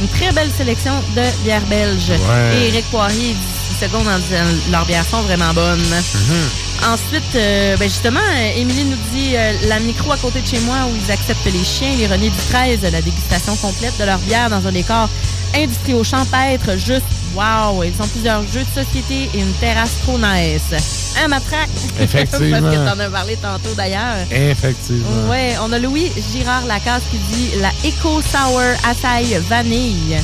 Une 0.00 0.08
très 0.08 0.30
belle 0.32 0.50
sélection 0.56 0.92
de 1.14 1.22
bières 1.44 1.66
belges. 1.66 2.10
Ouais. 2.10 2.56
Et 2.58 2.68
Eric 2.68 2.84
Poirier 2.90 3.32
dit 3.32 3.78
10 3.80 3.86
secondes 3.86 4.06
en 4.06 4.18
disant 4.18 4.70
Leurs 4.70 4.84
bières 4.86 5.04
sont 5.04 5.22
vraiment 5.22 5.52
bonnes. 5.54 5.80
Mhm. 5.80 6.92
Ensuite, 6.92 7.34
euh, 7.34 7.76
ben 7.76 7.88
justement, 7.88 8.20
euh, 8.20 8.56
Émilie 8.56 8.84
nous 8.84 8.96
dit 9.12 9.36
euh, 9.36 9.52
la 9.68 9.80
micro 9.80 10.12
à 10.12 10.16
côté 10.18 10.40
de 10.40 10.46
chez 10.46 10.60
moi 10.60 10.76
où 10.86 10.94
ils 10.94 11.10
acceptent 11.10 11.46
les 11.46 11.64
chiens, 11.64 11.94
l'ironie 11.96 12.30
du 12.30 12.36
13, 12.50 12.82
la 12.82 13.00
dégustation 13.00 13.56
complète 13.56 13.98
de 13.98 14.04
leur 14.04 14.18
bière 14.18 14.50
dans 14.50 14.66
un 14.66 14.72
décor 14.72 15.08
industriel 15.54 16.04
champêtre, 16.04 16.76
juste 16.76 17.06
wow! 17.34 17.82
Ils 17.82 18.00
ont 18.02 18.08
plusieurs 18.08 18.42
jeux 18.42 18.64
de 18.64 18.84
société 18.84 19.30
et 19.34 19.40
une 19.40 19.52
terrasse 19.54 19.96
trop 20.02 20.18
nice. 20.18 21.05
Un 21.24 21.28
matraque! 21.28 21.68
Effectivement. 22.00 22.60
Parce 22.62 22.76
que 22.76 22.90
t'en 22.90 22.98
as 23.00 23.08
parlé 23.10 23.36
tantôt 23.36 23.74
d'ailleurs. 23.76 24.16
Effectivement. 24.30 25.28
Ouais, 25.30 25.54
on 25.62 25.72
a 25.72 25.78
Louis 25.78 26.10
Girard 26.32 26.66
Lacasse 26.66 27.02
qui 27.10 27.18
dit 27.34 27.50
la 27.60 27.70
Eco 27.88 28.20
Sour 28.22 28.60
Açaï 28.88 29.38
Vanille. 29.48 30.16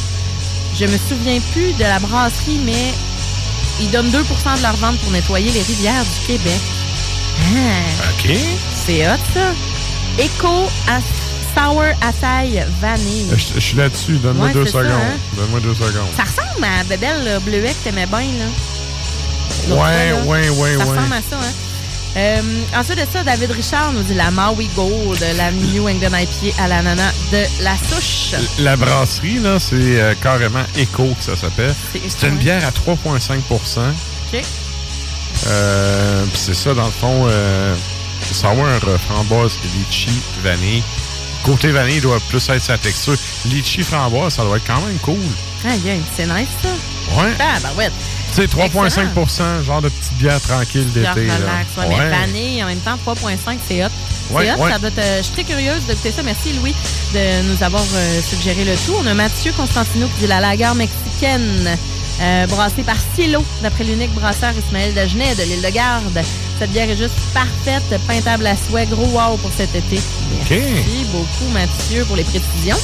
Je 0.79 0.85
me 0.87 0.97
souviens 1.09 1.39
plus 1.53 1.73
de 1.75 1.83
la 1.83 1.99
brasserie, 1.99 2.61
mais 2.65 2.93
ils 3.81 3.91
donnent 3.91 4.11
2% 4.11 4.57
de 4.59 4.63
leur 4.63 4.77
vente 4.77 4.99
pour 4.99 5.11
nettoyer 5.13 5.51
les 5.51 5.63
rivières 5.63 6.03
du 6.05 6.27
Québec. 6.27 6.61
Ah, 7.57 8.11
OK. 8.11 8.37
c'est 8.87 9.07
hot, 9.09 9.17
ça. 9.35 9.53
Eco 10.23 10.69
Sour 11.55 11.83
Açaï 12.01 12.65
Vanille. 12.81 13.27
Euh, 13.33 13.37
Je 13.37 13.55
je 13.55 13.61
suis 13.61 13.77
là-dessus. 13.77 14.13
Donne-moi 14.17 14.47
Ouais, 14.49 14.53
deux 14.55 14.67
secondes. 14.67 14.87
hein. 14.87 15.17
Donne-moi 15.37 15.61
deux 15.61 15.75
secondes. 15.75 16.09
Ça 16.17 16.23
ressemble 16.25 16.65
à 16.65 16.79
la 16.79 16.85
bébelle 16.85 17.25
là, 17.25 17.41
bleuet 17.41 17.75
que 17.75 17.85
t'aimais 17.85 18.07
bien, 18.07 18.21
là. 18.21 18.47
Ouais, 19.69 20.11
là. 20.11 20.17
ouais, 20.25 20.49
ouais, 20.49 20.73
Ça 20.73 20.79
ouais. 20.79 20.85
ressemble 20.85 21.13
à 21.13 21.21
ça, 21.31 21.37
hein. 21.37 21.53
Euh, 22.15 22.43
ensuite 22.77 22.99
de 22.99 23.07
ça, 23.11 23.25
David 23.25 23.53
Richard 23.53 23.93
nous 23.95 24.03
dit 24.03 24.13
la 24.13 24.31
Maui 24.31 24.69
Gold, 24.77 25.19
la 25.37 25.51
New 25.51 25.89
England 25.89 26.11
IPA 26.19 26.63
à 26.63 26.69
l'ananas 26.69 27.11
de 27.33 27.43
la 27.65 27.75
souche. 27.77 28.35
La 28.59 28.77
brasserie, 28.77 29.39
là, 29.39 29.59
c'est 29.59 29.77
euh, 29.99 30.15
carrément 30.23 30.63
Echo 30.77 31.05
que 31.19 31.25
ça 31.25 31.37
s'appelle. 31.37 31.75
C'est- 31.93 32.27
une 32.27 32.35
ouais. 32.35 32.39
bière 32.39 32.67
à 32.67 32.71
3,5% 32.71 33.81
OK. 34.35 34.43
euh, 35.47 36.25
c'est 36.35 36.55
ça, 36.55 36.75
dans 36.75 36.85
le 36.85 36.91
fond, 36.91 37.27
sour, 38.31 38.55
framboise, 39.09 39.59
litchi, 39.79 40.11
vanille. 40.43 40.83
Côté 41.45 41.69
vanille, 41.73 41.97
il 41.97 42.03
doit 42.03 42.21
plus 42.29 42.47
être 42.51 42.63
sa 42.63 42.79
texture. 42.79 43.17
Litchi, 43.47 43.83
framboise, 43.83 44.35
ça 44.35 44.43
doit 44.45 44.59
être 44.59 44.67
quand 44.67 44.81
même 44.83 44.99
cool. 44.99 45.17
Aïe, 45.69 45.81
c'est 46.17 46.27
nice, 46.27 46.47
ça. 46.63 46.69
Ouais. 47.21 47.33
Ah, 47.41 47.59
ben 47.63 47.71
ouais. 47.77 47.91
Tu 48.35 48.41
sais, 48.41 48.47
3,5% 48.47 49.63
genre 49.63 49.83
de 49.83 49.91
petite 49.91 50.15
bière 50.15 50.41
tranquille 50.41 50.91
d'été. 50.93 51.07
Ouais. 51.07 51.87
Mais 51.89 52.11
vanille, 52.11 52.63
en 52.63 52.67
même 52.67 52.79
temps, 52.79 52.97
3,5, 53.07 53.59
c'est 53.69 53.85
hot. 53.85 53.89
Ouais, 54.31 54.47
c'est 54.47 54.53
hot, 54.53 54.65
ouais. 54.65 54.71
ça 54.71 54.79
doit 54.79 54.89
être, 54.89 54.99
euh, 54.99 55.19
je 55.19 55.23
suis 55.25 55.33
très 55.33 55.45
curieuse 55.45 55.85
d'écouter 55.87 56.13
ça. 56.13 56.23
Merci, 56.23 56.55
Louis, 56.55 56.75
de 57.13 57.43
nous 57.53 57.63
avoir 57.63 57.83
euh, 57.83 58.21
suggéré 58.23 58.65
le 58.65 58.75
tout. 58.87 58.95
On 58.99 59.07
a 59.07 59.13
Mathieu 59.13 59.53
Constantino 59.53 60.07
qui 60.07 60.23
dit 60.23 60.27
la 60.29 60.41
lager 60.41 60.73
mexicaine, 60.75 61.77
euh, 62.23 62.47
brassée 62.47 62.85
par 62.85 62.97
Silo, 63.15 63.45
d'après 63.63 63.85
l'unique 63.85 64.15
brasseur 64.15 64.53
Ismaël 64.67 64.95
Dagenet 64.95 65.35
de 65.35 65.43
l'île 65.43 65.63
de 65.63 65.71
Garde. 65.71 66.25
Cette 66.59 66.71
bière 66.71 66.89
est 66.89 66.97
juste 66.97 67.15
parfaite, 67.35 68.01
peintable 68.09 68.47
à 68.47 68.57
souhait. 68.57 68.87
Gros 68.87 69.09
wow 69.09 69.37
pour 69.37 69.51
cet 69.55 69.75
été. 69.75 70.01
Merci 70.51 71.05
beaucoup, 71.13 71.53
Mathieu, 71.53 72.05
pour 72.07 72.17
les 72.17 72.25
précisions. 72.25 72.79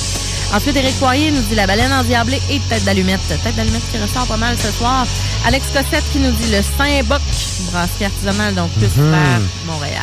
Ensuite, 0.55 0.77
Éric 0.77 0.97
Poirier 0.99 1.31
nous 1.31 1.43
dit 1.43 1.55
la 1.55 1.67
baleine 1.67 1.93
endiablée 1.93 2.41
et 2.51 2.59
tête 2.69 2.85
d'allumette. 2.85 3.21
Tête 3.29 3.55
d'allumette 3.55 3.83
qui 3.93 3.99
ressort 3.99 4.27
pas 4.27 4.37
mal 4.39 4.57
ce 4.59 4.71
soir. 4.73 5.07
Alex 5.47 5.67
Cossette 5.67 6.05
qui 6.11 6.19
nous 6.19 6.31
dit 6.33 6.51
le 6.51 6.63
Saint-Boc, 6.63 7.21
brasserie 7.71 8.07
artisanale, 8.07 8.55
donc 8.55 8.71
plus 8.73 8.87
Mhm. 8.97 9.11
vers 9.11 9.41
Montréal. 9.67 10.03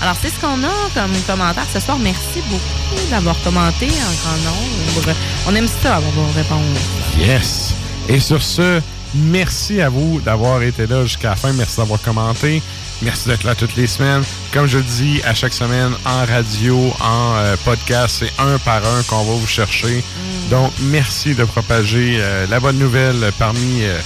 Alors, 0.00 0.14
c'est 0.22 0.28
ce 0.28 0.40
qu'on 0.40 0.62
a 0.62 0.90
comme 0.94 1.10
commentaire 1.26 1.66
ce 1.74 1.80
soir. 1.80 1.98
Merci 1.98 2.40
beaucoup 2.48 3.10
d'avoir 3.10 3.34
commenté 3.42 3.86
en 3.88 4.28
grand 4.28 4.36
nombre. 4.52 5.12
On 5.48 5.54
aime 5.56 5.66
ça, 5.82 5.96
avoir 5.96 6.12
vos 6.12 6.32
réponses. 6.36 6.78
Yes. 7.18 7.74
Et 8.08 8.20
sur 8.20 8.40
ce, 8.40 8.80
merci 9.12 9.80
à 9.82 9.88
vous 9.88 10.20
d'avoir 10.20 10.62
été 10.62 10.86
là 10.86 11.02
jusqu'à 11.04 11.30
la 11.30 11.36
fin. 11.36 11.52
Merci 11.52 11.78
d'avoir 11.78 12.00
commenté. 12.00 12.62
Merci 13.00 13.28
d'être 13.28 13.44
là 13.44 13.54
toutes 13.54 13.76
les 13.76 13.86
semaines. 13.86 14.22
Comme 14.52 14.66
je 14.66 14.78
le 14.78 14.84
dis 14.84 15.20
à 15.24 15.32
chaque 15.32 15.52
semaine, 15.52 15.92
en 16.04 16.24
radio, 16.26 16.92
en 17.00 17.36
euh, 17.36 17.56
podcast, 17.64 18.16
c'est 18.20 18.32
un 18.42 18.58
par 18.58 18.84
un 18.84 19.02
qu'on 19.04 19.22
va 19.24 19.34
vous 19.34 19.46
chercher. 19.46 20.02
Donc, 20.50 20.72
merci 20.80 21.34
de 21.34 21.44
propager 21.44 22.18
euh, 22.18 22.46
la 22.48 22.58
bonne 22.58 22.78
nouvelle 22.78 23.30
parmi 23.38 23.84
euh, 23.84 23.98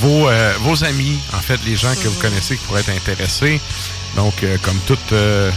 vos, 0.00 0.28
euh, 0.28 0.52
vos 0.60 0.84
amis, 0.84 1.18
en 1.32 1.40
fait, 1.40 1.58
les 1.64 1.76
gens 1.76 1.92
que 1.94 2.08
vous 2.08 2.20
connaissez 2.20 2.56
qui 2.56 2.64
pourraient 2.64 2.80
être 2.80 2.90
intéressés. 2.90 3.60
Donc, 4.16 4.42
euh, 4.42 4.58
comme 4.62 4.78
tout, 4.86 4.98
euh, 5.12 5.50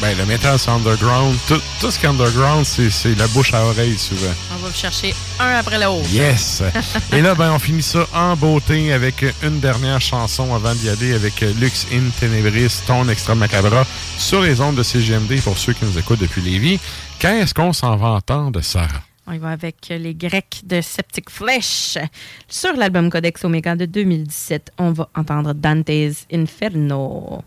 ben, 0.00 0.16
le 0.16 0.26
métal, 0.26 0.58
c'est 0.58 0.70
underground. 0.70 1.36
Tout, 1.48 1.60
tout 1.80 1.90
ce 1.90 1.98
qui 1.98 2.06
est 2.06 2.08
underground, 2.08 2.64
c'est 2.64 3.14
la 3.16 3.26
bouche 3.28 3.52
à 3.52 3.64
oreille 3.64 3.98
souvent. 3.98 4.32
On 4.54 4.66
va 4.66 4.72
chercher 4.72 5.14
un 5.40 5.56
après 5.56 5.78
l'autre. 5.78 6.08
Yes! 6.10 6.62
Et 7.12 7.20
là, 7.20 7.34
ben, 7.34 7.52
on 7.52 7.58
finit 7.58 7.82
ça 7.82 8.06
en 8.14 8.36
beauté 8.36 8.92
avec 8.92 9.24
une 9.42 9.58
dernière 9.58 10.00
chanson 10.00 10.54
avant 10.54 10.74
d'y 10.74 10.88
aller 10.88 11.14
avec 11.14 11.40
Lux 11.40 11.86
in 11.92 12.10
Tenebris, 12.20 12.80
ton 12.86 13.08
extra 13.08 13.34
macabra, 13.34 13.84
sur 14.18 14.42
les 14.42 14.60
ondes 14.60 14.76
de 14.76 14.82
CGMD 14.82 15.40
pour 15.42 15.58
ceux 15.58 15.72
qui 15.72 15.84
nous 15.84 15.98
écoutent 15.98 16.20
depuis 16.20 16.42
Lévis. 16.42 16.78
Quand 17.20 17.32
est-ce 17.32 17.52
qu'on 17.52 17.72
s'en 17.72 17.96
va 17.96 18.08
entendre, 18.08 18.60
Sarah? 18.60 19.02
On 19.26 19.32
y 19.32 19.38
va 19.38 19.50
avec 19.50 19.76
les 19.90 20.14
Grecs 20.14 20.62
de 20.64 20.80
Septic 20.80 21.28
Flesh. 21.28 21.98
Sur 22.48 22.72
l'album 22.74 23.10
Codex 23.10 23.44
Omega 23.44 23.76
de 23.76 23.84
2017, 23.84 24.72
on 24.78 24.92
va 24.92 25.08
entendre 25.14 25.52
Dante's 25.52 26.24
Inferno. 26.32 27.42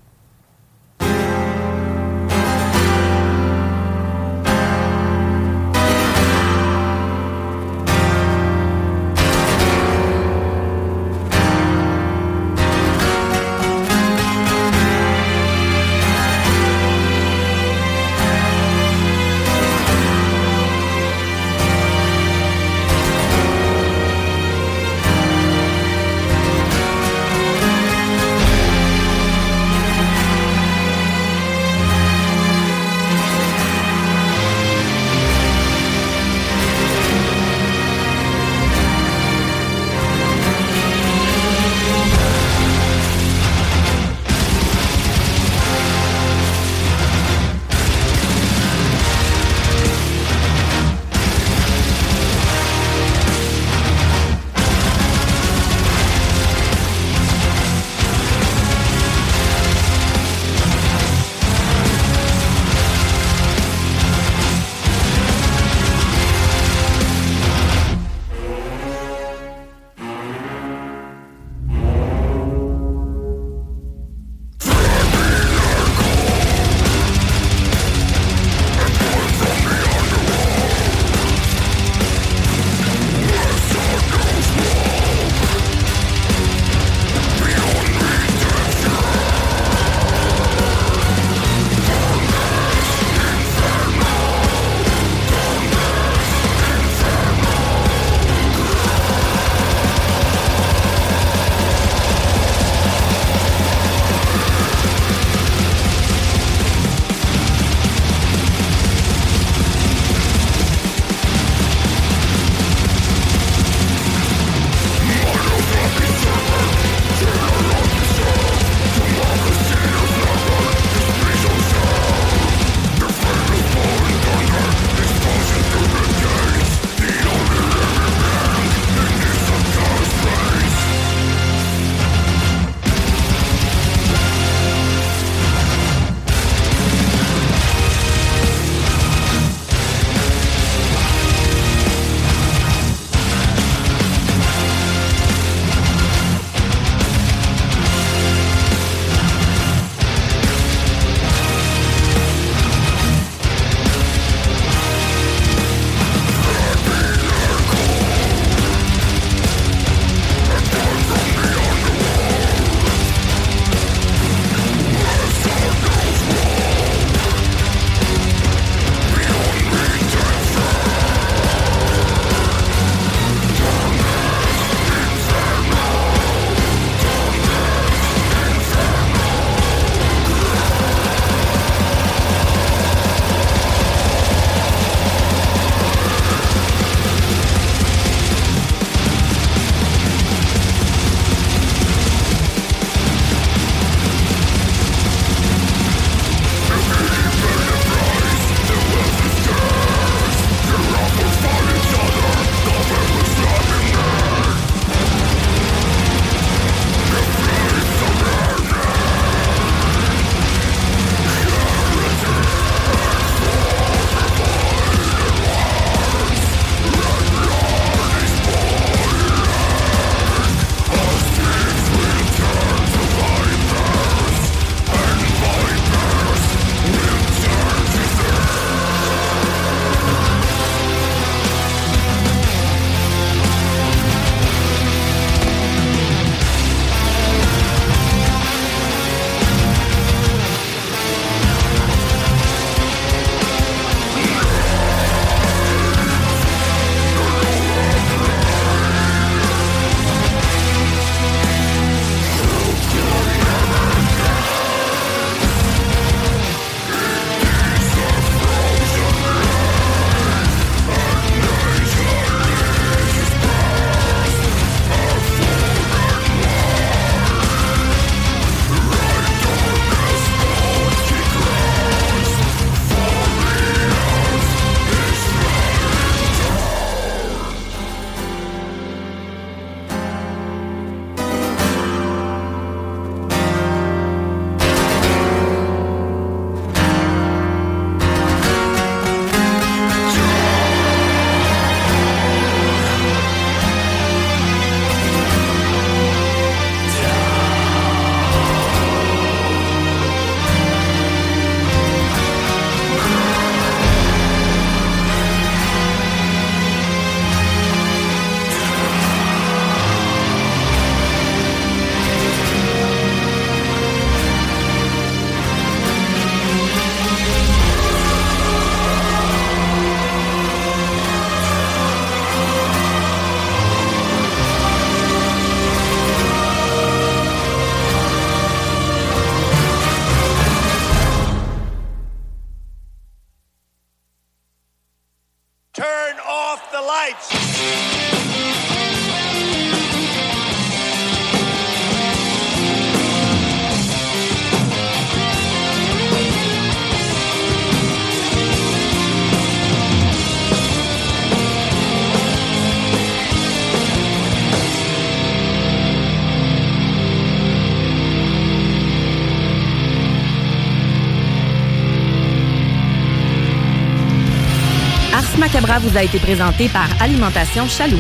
Vous 365.54 365.98
a 365.98 366.04
été 366.04 366.18
présenté 366.18 366.70
par 366.70 366.88
Alimentation 367.02 367.68
Chaloux. 367.68 368.00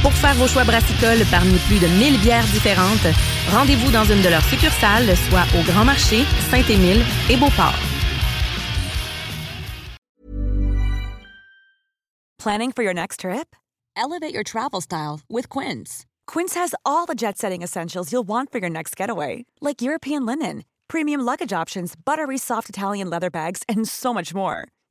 Pour 0.00 0.12
faire 0.12 0.34
vos 0.34 0.46
choix 0.46 0.62
brassicoles 0.62 1.24
parmi 1.28 1.58
plus 1.66 1.80
de 1.80 1.88
1000 1.88 2.20
bières 2.20 2.46
différentes, 2.46 3.06
rendez-vous 3.50 3.90
dans 3.90 4.04
une 4.04 4.22
de 4.22 4.28
leurs 4.28 4.44
succursales, 4.44 5.16
soit 5.28 5.44
au 5.58 5.62
Grand 5.64 5.84
Marché, 5.84 6.24
Saint-Émile 6.50 7.04
et 7.28 7.36
Beauport. 7.36 7.74
Planning 12.38 12.70
for 12.72 12.84
your 12.84 12.94
next 12.94 13.20
trip? 13.20 13.56
Elevate 13.96 14.32
your 14.32 14.44
travel 14.44 14.80
style 14.80 15.20
with 15.28 15.48
Quince. 15.48 16.06
Quince 16.28 16.54
has 16.54 16.74
all 16.86 17.06
the 17.06 17.16
jet 17.16 17.38
setting 17.38 17.62
essentials 17.62 18.12
you'll 18.12 18.26
want 18.26 18.52
for 18.52 18.58
your 18.58 18.70
next 18.70 18.96
getaway, 18.96 19.44
like 19.60 19.82
European 19.82 20.24
linen, 20.24 20.62
premium 20.86 21.22
luggage 21.22 21.52
options, 21.52 21.94
buttery 21.96 22.38
soft 22.38 22.68
Italian 22.68 23.10
leather 23.10 23.30
bags, 23.30 23.62
and 23.68 23.88
so 23.88 24.14
much 24.14 24.32
more. 24.32 24.68